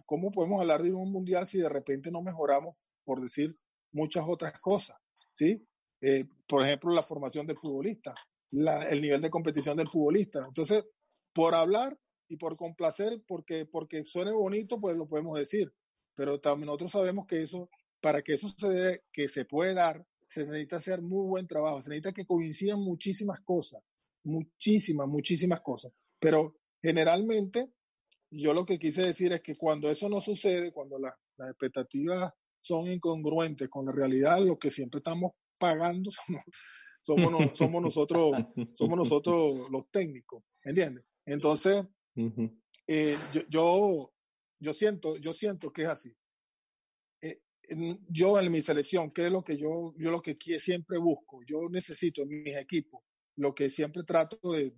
¿cómo 0.08 0.30
podemos 0.30 0.58
hablar 0.62 0.82
de 0.82 0.94
un 0.94 1.12
mundial 1.12 1.46
si 1.46 1.58
de 1.58 1.68
repente 1.68 2.10
no 2.10 2.22
mejoramos, 2.22 2.74
por 3.04 3.20
decir 3.20 3.50
muchas 3.92 4.24
otras 4.26 4.58
cosas? 4.58 4.96
¿sí? 5.34 5.62
Eh, 6.00 6.24
por 6.48 6.62
ejemplo, 6.64 6.94
la 6.94 7.02
formación 7.02 7.46
del 7.46 7.58
futbolista, 7.58 8.14
el 8.50 9.02
nivel 9.02 9.20
de 9.20 9.28
competición 9.28 9.76
del 9.76 9.86
futbolista. 9.86 10.46
Entonces, 10.46 10.82
por 11.34 11.54
hablar 11.54 11.98
y 12.26 12.38
por 12.38 12.56
complacer, 12.56 13.22
porque, 13.26 13.66
porque 13.66 14.02
suene 14.06 14.32
bonito, 14.32 14.80
pues 14.80 14.96
lo 14.96 15.06
podemos 15.06 15.38
decir. 15.38 15.70
Pero 16.18 16.40
también 16.40 16.66
nosotros 16.66 16.90
sabemos 16.90 17.28
que 17.28 17.40
eso, 17.40 17.70
para 18.00 18.22
que 18.22 18.32
eso 18.32 18.48
se, 18.48 19.04
que 19.12 19.28
se 19.28 19.44
puede 19.44 19.72
dar, 19.72 20.04
se 20.26 20.44
necesita 20.44 20.78
hacer 20.78 21.00
muy 21.00 21.24
buen 21.28 21.46
trabajo, 21.46 21.80
se 21.80 21.90
necesita 21.90 22.12
que 22.12 22.26
coincidan 22.26 22.80
muchísimas 22.80 23.40
cosas, 23.42 23.84
muchísimas, 24.24 25.06
muchísimas 25.06 25.60
cosas. 25.60 25.92
Pero 26.18 26.56
generalmente 26.82 27.70
yo 28.32 28.52
lo 28.52 28.64
que 28.64 28.80
quise 28.80 29.02
decir 29.02 29.32
es 29.32 29.42
que 29.42 29.54
cuando 29.54 29.88
eso 29.88 30.08
no 30.08 30.20
sucede, 30.20 30.72
cuando 30.72 30.98
las 30.98 31.14
expectativas 31.50 32.34
son 32.58 32.90
incongruentes 32.90 33.68
con 33.68 33.86
la 33.86 33.92
realidad, 33.92 34.40
lo 34.40 34.58
que 34.58 34.70
siempre 34.72 34.98
estamos 34.98 35.34
pagando 35.60 36.10
somos, 37.00 37.56
somos, 37.56 37.80
nosotros, 37.80 38.32
somos 38.72 38.98
nosotros 38.98 39.70
los 39.70 39.88
técnicos, 39.92 40.42
¿entiendes? 40.64 41.04
Entonces, 41.24 41.84
eh, 42.88 43.16
yo, 43.32 43.42
yo, 43.48 44.12
siento, 44.72 45.16
yo 45.16 45.32
siento 45.32 45.72
que 45.72 45.82
es 45.82 45.88
así. 45.88 46.16
Eh, 47.20 47.40
yo 48.08 48.40
en 48.40 48.50
mi 48.50 48.62
selección, 48.62 49.10
¿qué 49.10 49.26
es 49.26 49.32
lo 49.32 49.42
que 49.42 49.56
yo, 49.56 49.94
yo 49.96 50.10
lo 50.10 50.20
que 50.20 50.34
siempre 50.34 50.98
busco? 50.98 51.40
Yo 51.46 51.68
necesito 51.70 52.22
en 52.22 52.28
mis 52.28 52.56
equipos, 52.56 53.02
lo 53.36 53.54
que 53.54 53.70
siempre 53.70 54.02
trato 54.04 54.52
de, 54.52 54.74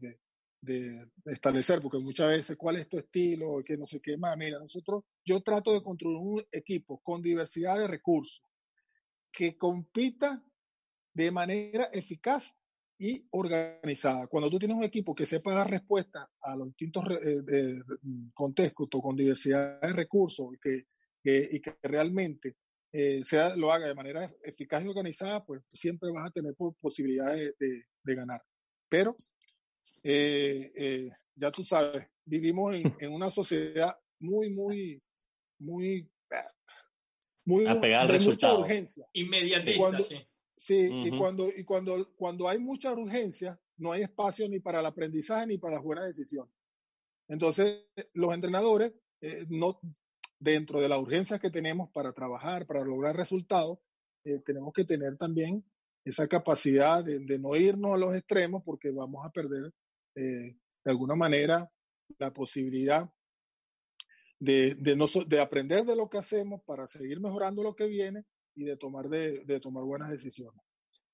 de, 0.60 1.10
establecer, 1.24 1.80
porque 1.80 1.98
muchas 2.04 2.28
veces, 2.28 2.56
¿cuál 2.56 2.76
es 2.76 2.88
tu 2.88 2.98
estilo? 2.98 3.56
Que 3.64 3.76
no 3.76 3.84
sé 3.84 4.00
qué 4.00 4.16
más. 4.16 4.36
Mira, 4.36 4.58
nosotros, 4.58 5.04
yo 5.24 5.40
trato 5.40 5.72
de 5.72 5.82
construir 5.82 6.18
un 6.18 6.42
equipo 6.52 7.00
con 7.02 7.22
diversidad 7.22 7.78
de 7.78 7.88
recursos 7.88 8.42
que 9.32 9.56
compita 9.56 10.44
de 11.14 11.30
manera 11.30 11.84
eficaz 11.92 12.56
y 13.00 13.26
organizada. 13.32 14.26
Cuando 14.26 14.50
tú 14.50 14.58
tienes 14.58 14.76
un 14.76 14.84
equipo 14.84 15.14
que 15.14 15.24
sepa 15.24 15.54
dar 15.54 15.70
respuesta 15.70 16.30
a 16.42 16.54
los 16.54 16.68
distintos 16.68 17.04
eh, 17.10 17.76
contextos 18.34 18.88
con 18.90 19.16
diversidad 19.16 19.80
de 19.80 19.92
recursos 19.94 20.48
y 20.54 20.58
que, 21.22 21.48
y 21.50 21.60
que 21.60 21.76
realmente 21.82 22.56
eh, 22.92 23.22
sea, 23.22 23.54
lo 23.56 23.72
haga 23.72 23.86
de 23.86 23.94
manera 23.94 24.28
eficaz 24.42 24.84
y 24.84 24.88
organizada, 24.88 25.44
pues 25.44 25.62
siempre 25.72 26.10
vas 26.12 26.26
a 26.26 26.32
tener 26.32 26.54
posibilidades 26.80 27.54
de, 27.58 27.84
de 28.02 28.14
ganar. 28.14 28.42
Pero 28.88 29.16
eh, 30.02 30.70
eh, 30.76 31.06
ya 31.36 31.50
tú 31.52 31.64
sabes, 31.64 32.06
vivimos 32.24 32.76
en, 33.00 33.12
una 33.12 33.30
sociedad 33.30 33.96
muy, 34.18 34.50
muy, 34.50 34.98
muy, 35.58 36.10
muy 37.44 37.64
de 37.64 38.18
mucha 38.24 38.54
urgencia. 38.54 39.06
Inmediatista, 39.12 40.02
sí. 40.02 40.26
Sí, 40.62 41.06
y, 41.06 41.18
cuando, 41.18 41.48
y 41.48 41.64
cuando, 41.64 42.12
cuando 42.16 42.46
hay 42.46 42.58
mucha 42.58 42.92
urgencia, 42.92 43.58
no 43.78 43.92
hay 43.92 44.02
espacio 44.02 44.46
ni 44.46 44.60
para 44.60 44.80
el 44.80 44.86
aprendizaje 44.86 45.46
ni 45.46 45.56
para 45.56 45.76
las 45.76 45.82
buenas 45.82 46.04
decisiones. 46.04 46.54
Entonces, 47.28 47.86
los 48.12 48.34
entrenadores, 48.34 48.92
eh, 49.22 49.46
no, 49.48 49.80
dentro 50.38 50.78
de 50.78 50.90
la 50.90 50.98
urgencia 50.98 51.38
que 51.38 51.50
tenemos 51.50 51.88
para 51.94 52.12
trabajar, 52.12 52.66
para 52.66 52.84
lograr 52.84 53.16
resultados, 53.16 53.78
tenemos 54.44 54.74
que 54.74 54.84
tener 54.84 55.16
también 55.16 55.64
esa 56.04 56.28
capacidad 56.28 57.02
de, 57.02 57.38
no 57.38 57.56
irnos 57.56 57.94
a 57.94 57.98
los 57.98 58.14
extremos 58.14 58.62
porque 58.62 58.90
vamos 58.90 59.24
a 59.24 59.30
perder 59.30 59.72
eh, 60.14 60.58
de 60.84 60.90
alguna 60.90 61.14
manera 61.14 61.72
la 62.18 62.34
posibilidad 62.34 63.10
de, 64.38 64.74
de, 64.74 64.94
no, 64.94 65.06
de 65.26 65.40
aprender 65.40 65.86
de 65.86 65.96
lo 65.96 66.10
que 66.10 66.18
hacemos 66.18 66.60
para 66.66 66.86
seguir 66.86 67.18
mejorando 67.18 67.62
lo 67.62 67.74
que 67.74 67.86
viene 67.86 68.26
y 68.60 68.64
de 68.64 68.76
tomar, 68.76 69.08
de, 69.08 69.40
de 69.44 69.60
tomar 69.60 69.84
buenas 69.84 70.10
decisiones. 70.10 70.60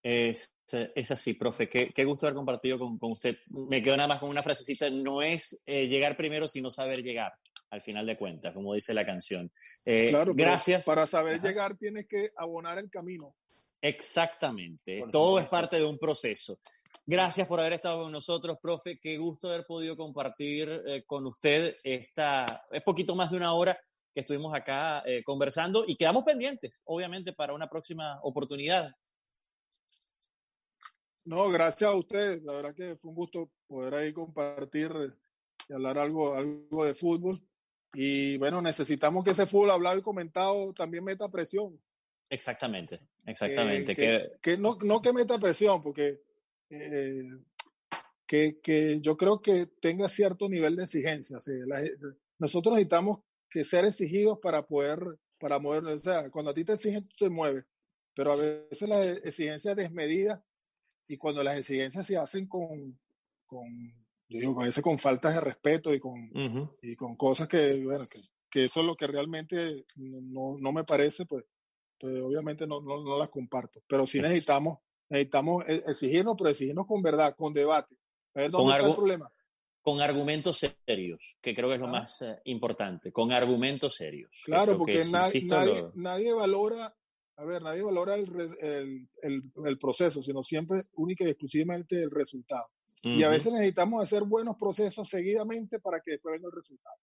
Es, 0.02 0.54
es, 0.70 1.10
así, 1.10 1.34
profe. 1.34 1.68
Qué, 1.68 1.92
qué 1.92 2.04
gusto 2.04 2.26
haber 2.26 2.36
compartido 2.36 2.78
con, 2.78 2.96
con, 2.96 3.10
usted. 3.10 3.36
Me 3.68 3.82
quedo 3.82 3.96
nada 3.96 4.08
más 4.08 4.20
con 4.20 4.30
una 4.30 4.42
frasecita. 4.42 4.88
No 4.88 5.20
es 5.20 5.60
eh, 5.66 5.88
llegar 5.88 6.16
primero, 6.16 6.46
sino 6.46 6.70
saber 6.70 7.02
llegar, 7.02 7.32
al 7.70 7.82
final 7.82 8.06
de 8.06 8.16
cuentas, 8.16 8.54
como 8.54 8.74
dice 8.74 8.94
la 8.94 9.04
canción. 9.04 9.50
Eh, 9.84 10.10
claro, 10.10 10.32
gracias. 10.32 10.84
Para 10.84 11.06
saber 11.06 11.40
llegar 11.40 11.76
tienes 11.76 12.06
que 12.06 12.30
abonar 12.36 12.78
el 12.78 12.88
camino. 12.88 13.34
Exactamente. 13.80 15.02
Todo 15.10 15.40
es 15.40 15.48
parte 15.48 15.76
de 15.76 15.84
un 15.84 15.98
proceso. 15.98 16.60
Gracias 17.04 17.46
por 17.46 17.60
haber 17.60 17.74
estado 17.74 18.02
con 18.02 18.12
nosotros, 18.12 18.58
profe. 18.60 18.98
Qué 19.00 19.16
gusto 19.18 19.48
haber 19.48 19.66
podido 19.66 19.96
compartir 19.96 20.82
eh, 20.86 21.04
con 21.04 21.26
usted 21.26 21.74
esta, 21.84 22.46
es 22.70 22.82
poquito 22.82 23.14
más 23.14 23.30
de 23.30 23.36
una 23.36 23.54
hora 23.54 23.78
que 24.16 24.20
estuvimos 24.20 24.54
acá 24.54 25.02
eh, 25.04 25.22
conversando 25.22 25.84
y 25.86 25.94
quedamos 25.94 26.24
pendientes, 26.24 26.80
obviamente, 26.86 27.34
para 27.34 27.52
una 27.52 27.68
próxima 27.68 28.18
oportunidad. 28.22 28.96
No, 31.26 31.50
gracias 31.50 31.90
a 31.90 31.94
usted. 31.94 32.40
La 32.42 32.54
verdad 32.54 32.74
que 32.74 32.96
fue 32.96 33.10
un 33.10 33.14
gusto 33.14 33.50
poder 33.66 33.92
ahí 33.92 34.14
compartir 34.14 34.90
y 35.68 35.74
hablar 35.74 35.98
algo, 35.98 36.34
algo 36.34 36.86
de 36.86 36.94
fútbol. 36.94 37.36
Y 37.92 38.38
bueno, 38.38 38.62
necesitamos 38.62 39.22
que 39.22 39.32
ese 39.32 39.44
fútbol 39.44 39.72
hablado 39.72 39.98
y 39.98 40.02
comentado 40.02 40.72
también 40.72 41.04
meta 41.04 41.28
presión. 41.28 41.78
Exactamente, 42.30 42.98
exactamente. 43.26 43.94
Que, 44.40 44.56
no, 44.56 44.78
no 44.82 45.02
que 45.02 45.12
meta 45.12 45.38
presión, 45.38 45.82
porque 45.82 46.22
eh, 46.70 47.22
que, 48.26 48.60
que, 48.62 48.98
yo 49.02 49.14
creo 49.14 49.42
que 49.42 49.66
tenga 49.78 50.08
cierto 50.08 50.48
nivel 50.48 50.74
de 50.74 50.84
exigencia. 50.84 51.38
nosotros 52.38 52.72
necesitamos 52.72 53.18
que 53.48 53.64
ser 53.64 53.84
exigidos 53.84 54.38
para 54.40 54.66
poder, 54.66 55.00
para 55.38 55.58
movernos. 55.58 55.94
O 55.94 55.98
sea, 55.98 56.30
cuando 56.30 56.50
a 56.50 56.54
ti 56.54 56.64
te 56.64 56.72
exigen, 56.72 57.02
tú 57.02 57.08
te 57.18 57.30
mueves, 57.30 57.64
pero 58.14 58.32
a 58.32 58.36
veces 58.36 58.88
las 58.88 59.06
exigencias 59.24 59.76
desmedidas 59.76 60.40
y 61.08 61.16
cuando 61.16 61.42
las 61.42 61.58
exigencias 61.58 62.06
se 62.06 62.16
hacen 62.16 62.46
con, 62.46 62.98
con 63.46 63.66
yo 64.28 64.40
digo, 64.40 64.60
a 64.60 64.66
veces 64.66 64.82
con 64.82 64.98
faltas 64.98 65.34
de 65.34 65.40
respeto 65.40 65.94
y 65.94 66.00
con, 66.00 66.30
y 66.82 66.96
con 66.96 67.16
cosas 67.16 67.46
que, 67.46 67.82
bueno, 67.84 68.04
que, 68.10 68.18
que, 68.50 68.64
eso 68.64 68.80
es 68.80 68.86
lo 68.86 68.96
que 68.96 69.06
realmente 69.06 69.86
no, 69.94 70.56
no 70.58 70.72
me 70.72 70.82
parece, 70.82 71.26
pues 71.26 71.44
pues 71.98 72.20
obviamente 72.20 72.66
no, 72.66 72.80
no, 72.80 73.02
no 73.02 73.18
las 73.18 73.28
comparto. 73.28 73.82
Pero 73.86 74.06
sí 74.06 74.20
necesitamos, 74.20 74.78
necesitamos 75.08 75.68
e, 75.68 75.76
exigirnos, 75.86 76.36
pero 76.36 76.50
exigirnos 76.50 76.86
con 76.86 77.02
verdad, 77.02 77.34
con 77.36 77.52
debate. 77.52 77.96
A 78.34 78.40
ver 78.40 78.50
dónde 78.50 78.74
está 78.74 78.86
el 78.86 78.94
problema. 78.94 79.32
Con 79.86 80.02
argumentos 80.02 80.66
serios, 80.84 81.36
que 81.40 81.54
creo 81.54 81.68
que 81.68 81.74
es 81.76 81.80
lo 81.80 81.86
más 81.86 82.20
eh, 82.20 82.40
importante, 82.46 83.12
con 83.12 83.30
argumentos 83.30 83.94
serios. 83.94 84.32
Claro, 84.44 84.76
porque 84.76 85.04
nadie, 85.04 85.46
nadie, 85.94 86.32
valora, 86.32 86.92
a 87.36 87.44
ver, 87.44 87.62
nadie 87.62 87.82
valora 87.82 88.16
el, 88.16 88.24
el, 88.62 89.08
el, 89.22 89.42
el, 89.64 89.78
proceso, 89.78 90.20
sino 90.20 90.42
siempre 90.42 90.80
única 90.94 91.22
y 91.22 91.28
exclusivamente 91.28 92.02
el 92.02 92.10
resultado. 92.10 92.66
Y 93.04 93.22
a 93.22 93.28
veces 93.28 93.52
necesitamos 93.52 94.02
hacer 94.02 94.24
buenos 94.24 94.56
procesos 94.58 95.08
seguidamente 95.08 95.78
para 95.78 96.00
que 96.00 96.10
después 96.10 96.32
venga 96.32 96.48
el 96.48 96.56
resultado. 96.56 96.96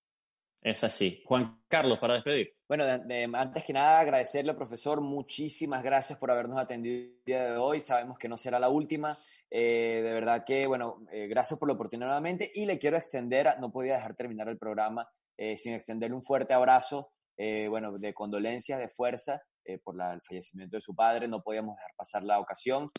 Es 0.63 0.81
así. 0.85 1.21
Juan 1.25 1.61
Carlos, 1.67 1.99
para 1.99 2.13
despedir. 2.13 2.55
Bueno, 2.69 2.85
antes 2.85 3.63
que 3.65 3.73
nada, 3.73 3.99
agradecerle, 3.99 4.53
profesor. 4.53 5.01
Muchísimas 5.01 5.83
gracias 5.83 6.17
por 6.17 6.31
habernos 6.31 6.57
atendido 6.57 6.95
el 6.95 7.23
día 7.25 7.51
de 7.51 7.57
hoy. 7.57 7.81
Sabemos 7.81 8.17
que 8.17 8.29
no 8.29 8.37
será 8.37 8.59
la 8.59 8.69
última. 8.69 9.15
Eh, 9.51 9.99
de 10.01 10.13
verdad 10.13 10.45
que, 10.45 10.65
bueno, 10.65 11.05
eh, 11.11 11.27
gracias 11.27 11.59
por 11.59 11.67
la 11.67 11.73
oportunidad 11.73 12.07
nuevamente. 12.07 12.49
Y 12.55 12.65
le 12.65 12.79
quiero 12.79 12.95
extender, 12.95 13.53
no 13.59 13.73
podía 13.73 13.95
dejar 13.95 14.15
terminar 14.15 14.47
el 14.47 14.57
programa 14.57 15.05
eh, 15.35 15.57
sin 15.57 15.73
extenderle 15.73 16.15
un 16.15 16.23
fuerte 16.23 16.53
abrazo, 16.53 17.11
bueno, 17.67 17.97
de 17.97 18.13
condolencias, 18.13 18.79
de 18.79 18.87
fuerza 18.87 19.41
por 19.83 19.95
el 20.01 20.21
fallecimiento 20.21 20.77
de 20.77 20.81
su 20.81 20.95
padre. 20.95 21.27
No 21.27 21.43
podíamos 21.43 21.75
dejar 21.75 21.91
pasar 21.97 22.23
la 22.23 22.39
ocasión. 22.39 22.89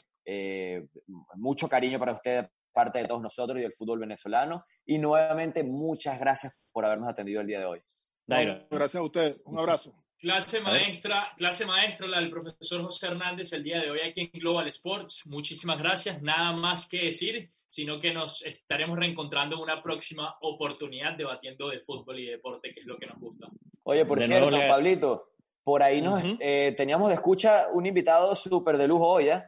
mucho 1.37 1.67
cariño 1.67 1.99
para 1.99 2.13
usted 2.13 2.47
parte 2.75 2.99
de 2.99 3.07
todos 3.07 3.23
nosotros 3.23 3.59
y 3.59 3.63
del 3.63 3.73
fútbol 3.73 4.01
venezolano. 4.01 4.61
Y 4.85 4.99
nuevamente, 4.99 5.63
muchas 5.63 6.19
gracias 6.19 6.55
por 6.73 6.85
habernos 6.85 7.09
atendido 7.09 7.41
el 7.41 7.47
día 7.47 7.61
de 7.61 7.67
hoy. 7.67 7.81
gracias 8.27 8.97
a 8.97 9.03
usted. 9.03 9.37
Un 9.47 9.59
abrazo. 9.59 9.95
Clase 10.19 10.61
maestra, 10.61 11.33
clase 11.37 11.67
maestra, 11.67 12.07
la 12.07 12.19
del 12.19 12.31
profesor 12.31 12.83
José 12.83 13.07
Hernández 13.09 13.53
el 13.53 13.63
día 13.63 13.79
de 13.79 13.91
hoy 13.91 14.01
aquí 14.01 14.23
en 14.23 14.41
Global 14.41 14.67
Sports. 14.69 15.23
Muchísimas 15.27 15.79
gracias. 15.79 16.23
Nada 16.23 16.53
más 16.53 16.89
que 16.89 17.05
decir, 17.05 17.51
sino 17.69 18.01
que 18.01 18.15
nos 18.15 18.45
estaremos 18.47 18.99
reencontrando 18.99 19.57
en 19.57 19.63
una 19.63 19.83
próxima 19.83 20.35
oportunidad 20.41 21.17
debatiendo 21.17 21.69
de 21.69 21.81
fútbol 21.81 22.21
y 22.21 22.27
deporte, 22.27 22.73
que 22.73 22.81
es 22.81 22.87
lo 22.87 22.97
que 22.97 23.07
nos 23.07 23.19
gusta. 23.19 23.49
Oye, 23.83 24.07
por 24.07 24.23
cierto, 24.23 24.51
Pablito, 24.67 25.19
por 25.63 25.83
ahí 25.83 26.01
nos 26.01 26.23
eh, 26.41 26.73
teníamos 26.77 27.09
de 27.09 27.17
escucha 27.17 27.69
un 27.73 27.85
invitado 27.85 28.35
súper 28.35 28.79
de 28.79 28.89
lujo 28.89 29.07
hoy, 29.07 29.29
¿eh? 29.29 29.43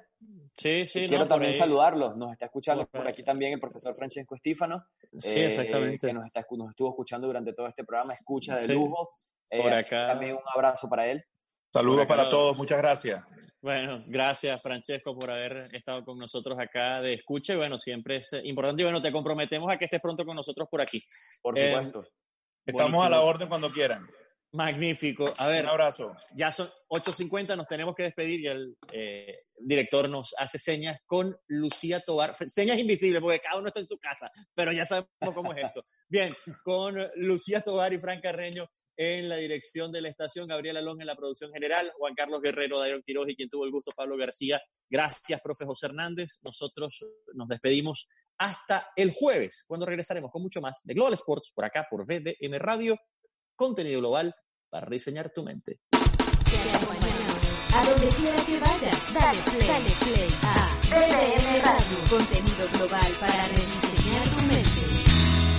Sí, 0.57 0.87
sí. 0.87 1.07
quiero 1.07 1.27
también 1.27 1.55
saludarlos. 1.55 2.17
Nos 2.17 2.33
está 2.33 2.47
escuchando 2.47 2.87
por, 2.87 3.07
aquí 3.07 3.23
también 3.23 3.53
el 3.53 3.61
profesor 3.61 3.95
Francesco 3.95 4.35
Estífano. 4.35 4.85
Sí, 5.19 5.41
exactamente. 5.41 6.07
Que 6.07 6.13
nos, 6.13 6.25
está, 6.25 6.47
nos 6.51 6.71
estuvo 6.71 6.91
escuchando 6.91 7.27
durante 7.27 7.53
todo 7.53 7.67
este 7.69 7.85
programa. 7.85 8.15
Escucha 8.15 8.57
de 8.57 8.75
lujo. 8.75 9.09
Eh, 9.51 9.63
por 9.63 9.73
acá. 9.73 10.09
También 10.09 10.33
un 10.33 10.43
abrazo 10.55 10.89
para 10.89 11.07
él. 11.07 11.23
Saludos 11.73 12.07
para 12.07 12.31
todos, 12.31 12.57
muchas 12.57 12.79
gracias. 12.79 13.23
Bueno, 13.61 13.99
gracias 14.07 14.63
Francesco 14.63 15.15
por 15.15 15.31
haber 15.31 15.69
estado 15.75 16.07
con 16.07 16.17
nosotros 16.17 16.59
acá 16.59 17.03
de 17.03 17.13
escucha 17.13 17.53
y 17.53 17.57
bueno, 17.57 17.77
siempre 17.77 18.17
es 18.17 18.33
importante 18.45 18.81
y 18.81 18.85
bueno, 18.85 19.03
te 19.03 19.13
comprometemos 19.13 19.71
a 19.71 19.77
que 19.77 19.85
estés 19.85 20.01
pronto 20.01 20.25
con 20.25 20.37
nosotros 20.37 20.69
por 20.71 20.81
aquí. 20.81 21.03
Por 21.43 21.59
supuesto. 21.59 22.03
Eh, 22.03 22.09
Estamos 22.65 23.05
a 23.05 23.11
la 23.11 23.21
orden 23.21 23.49
cuando 23.49 23.71
quieran. 23.71 24.09
Magnífico. 24.57 25.33
A 25.37 25.49
ver. 25.49 25.65
Un 25.65 25.71
abrazo. 25.71 26.17
Ya 26.35 26.51
son 26.51 26.71
8.50, 26.89 27.57
nos 27.57 27.67
tenemos 27.67 27.95
que 27.95 28.05
despedir 28.05 28.41
y 28.41 28.47
el 28.47 28.77
eh, 28.91 29.37
director 29.59 30.09
nos 30.09 30.35
hace 30.39 30.59
señas 30.59 30.99
con 31.05 31.37
Lucía 31.47 32.01
Tobar. 32.01 32.35
Señas 32.49 32.79
invisibles 32.79 33.21
porque 33.21 33.41
cada 33.41 33.59
uno 33.59 33.69
está 33.69 33.81
en 33.81 33.87
su 33.87 33.99
casa, 33.99 34.31
pero 34.55 34.73
ya 34.73 34.87
sabemos 34.87 35.11
cómo 35.35 35.53
es 35.53 35.65
esto. 35.65 35.85
Bien, 36.09 36.35
con 36.65 36.97
Lucía 37.17 37.61
Tobar 37.61 37.93
y 37.93 37.99
Fran 37.99 38.21
Carreño 38.23 38.67
en 38.97 39.29
la 39.29 39.37
dirección 39.37 39.93
de 39.93 40.01
la 40.01 40.09
estación, 40.09 40.49
Gabriela 40.49 40.81
Long 40.81 41.03
en 41.03 41.07
la 41.07 41.17
producción 41.17 41.53
general, 41.53 41.93
Juan 41.99 42.15
Carlos 42.15 42.41
Guerrero, 42.41 42.79
Dairon 42.79 43.03
Quiroz 43.03 43.29
y 43.29 43.37
quien 43.37 43.51
tuvo 43.51 43.67
el 43.67 43.71
gusto, 43.71 43.91
Pablo 43.95 44.17
García. 44.17 44.63
Gracias, 44.89 45.39
profe 45.43 45.67
José 45.67 45.87
Hernández. 45.87 46.39
Nosotros 46.43 47.05
nos 47.35 47.47
despedimos 47.47 48.09
hasta 48.39 48.89
el 48.97 49.13
jueves, 49.13 49.65
cuando 49.69 49.85
regresaremos 49.85 50.31
con 50.31 50.41
mucho 50.41 50.63
más 50.63 50.81
de 50.83 50.95
Global 50.95 51.13
Sports 51.13 51.53
por 51.55 51.67
acá, 51.67 51.87
por 51.91 52.07
VDM 52.07 52.59
Radio 52.59 52.99
contenido 53.57 54.01
global 54.01 54.35
para 54.69 54.87
diseñar 54.89 55.31
tu 55.31 55.43
mente. 55.43 55.81
A 57.73 57.85
donde 57.85 58.09
quiera 58.09 58.45
que 58.45 58.59
vayas, 58.59 59.13
dale 59.13 59.43
play, 59.43 59.69
dale 59.69 59.97
play 60.01 60.29
a 60.43 60.81
CDM 60.81 61.63
Radio, 61.63 61.99
contenido 62.09 62.69
global 62.73 63.13
para 63.21 63.49
rediseñar 63.49 63.86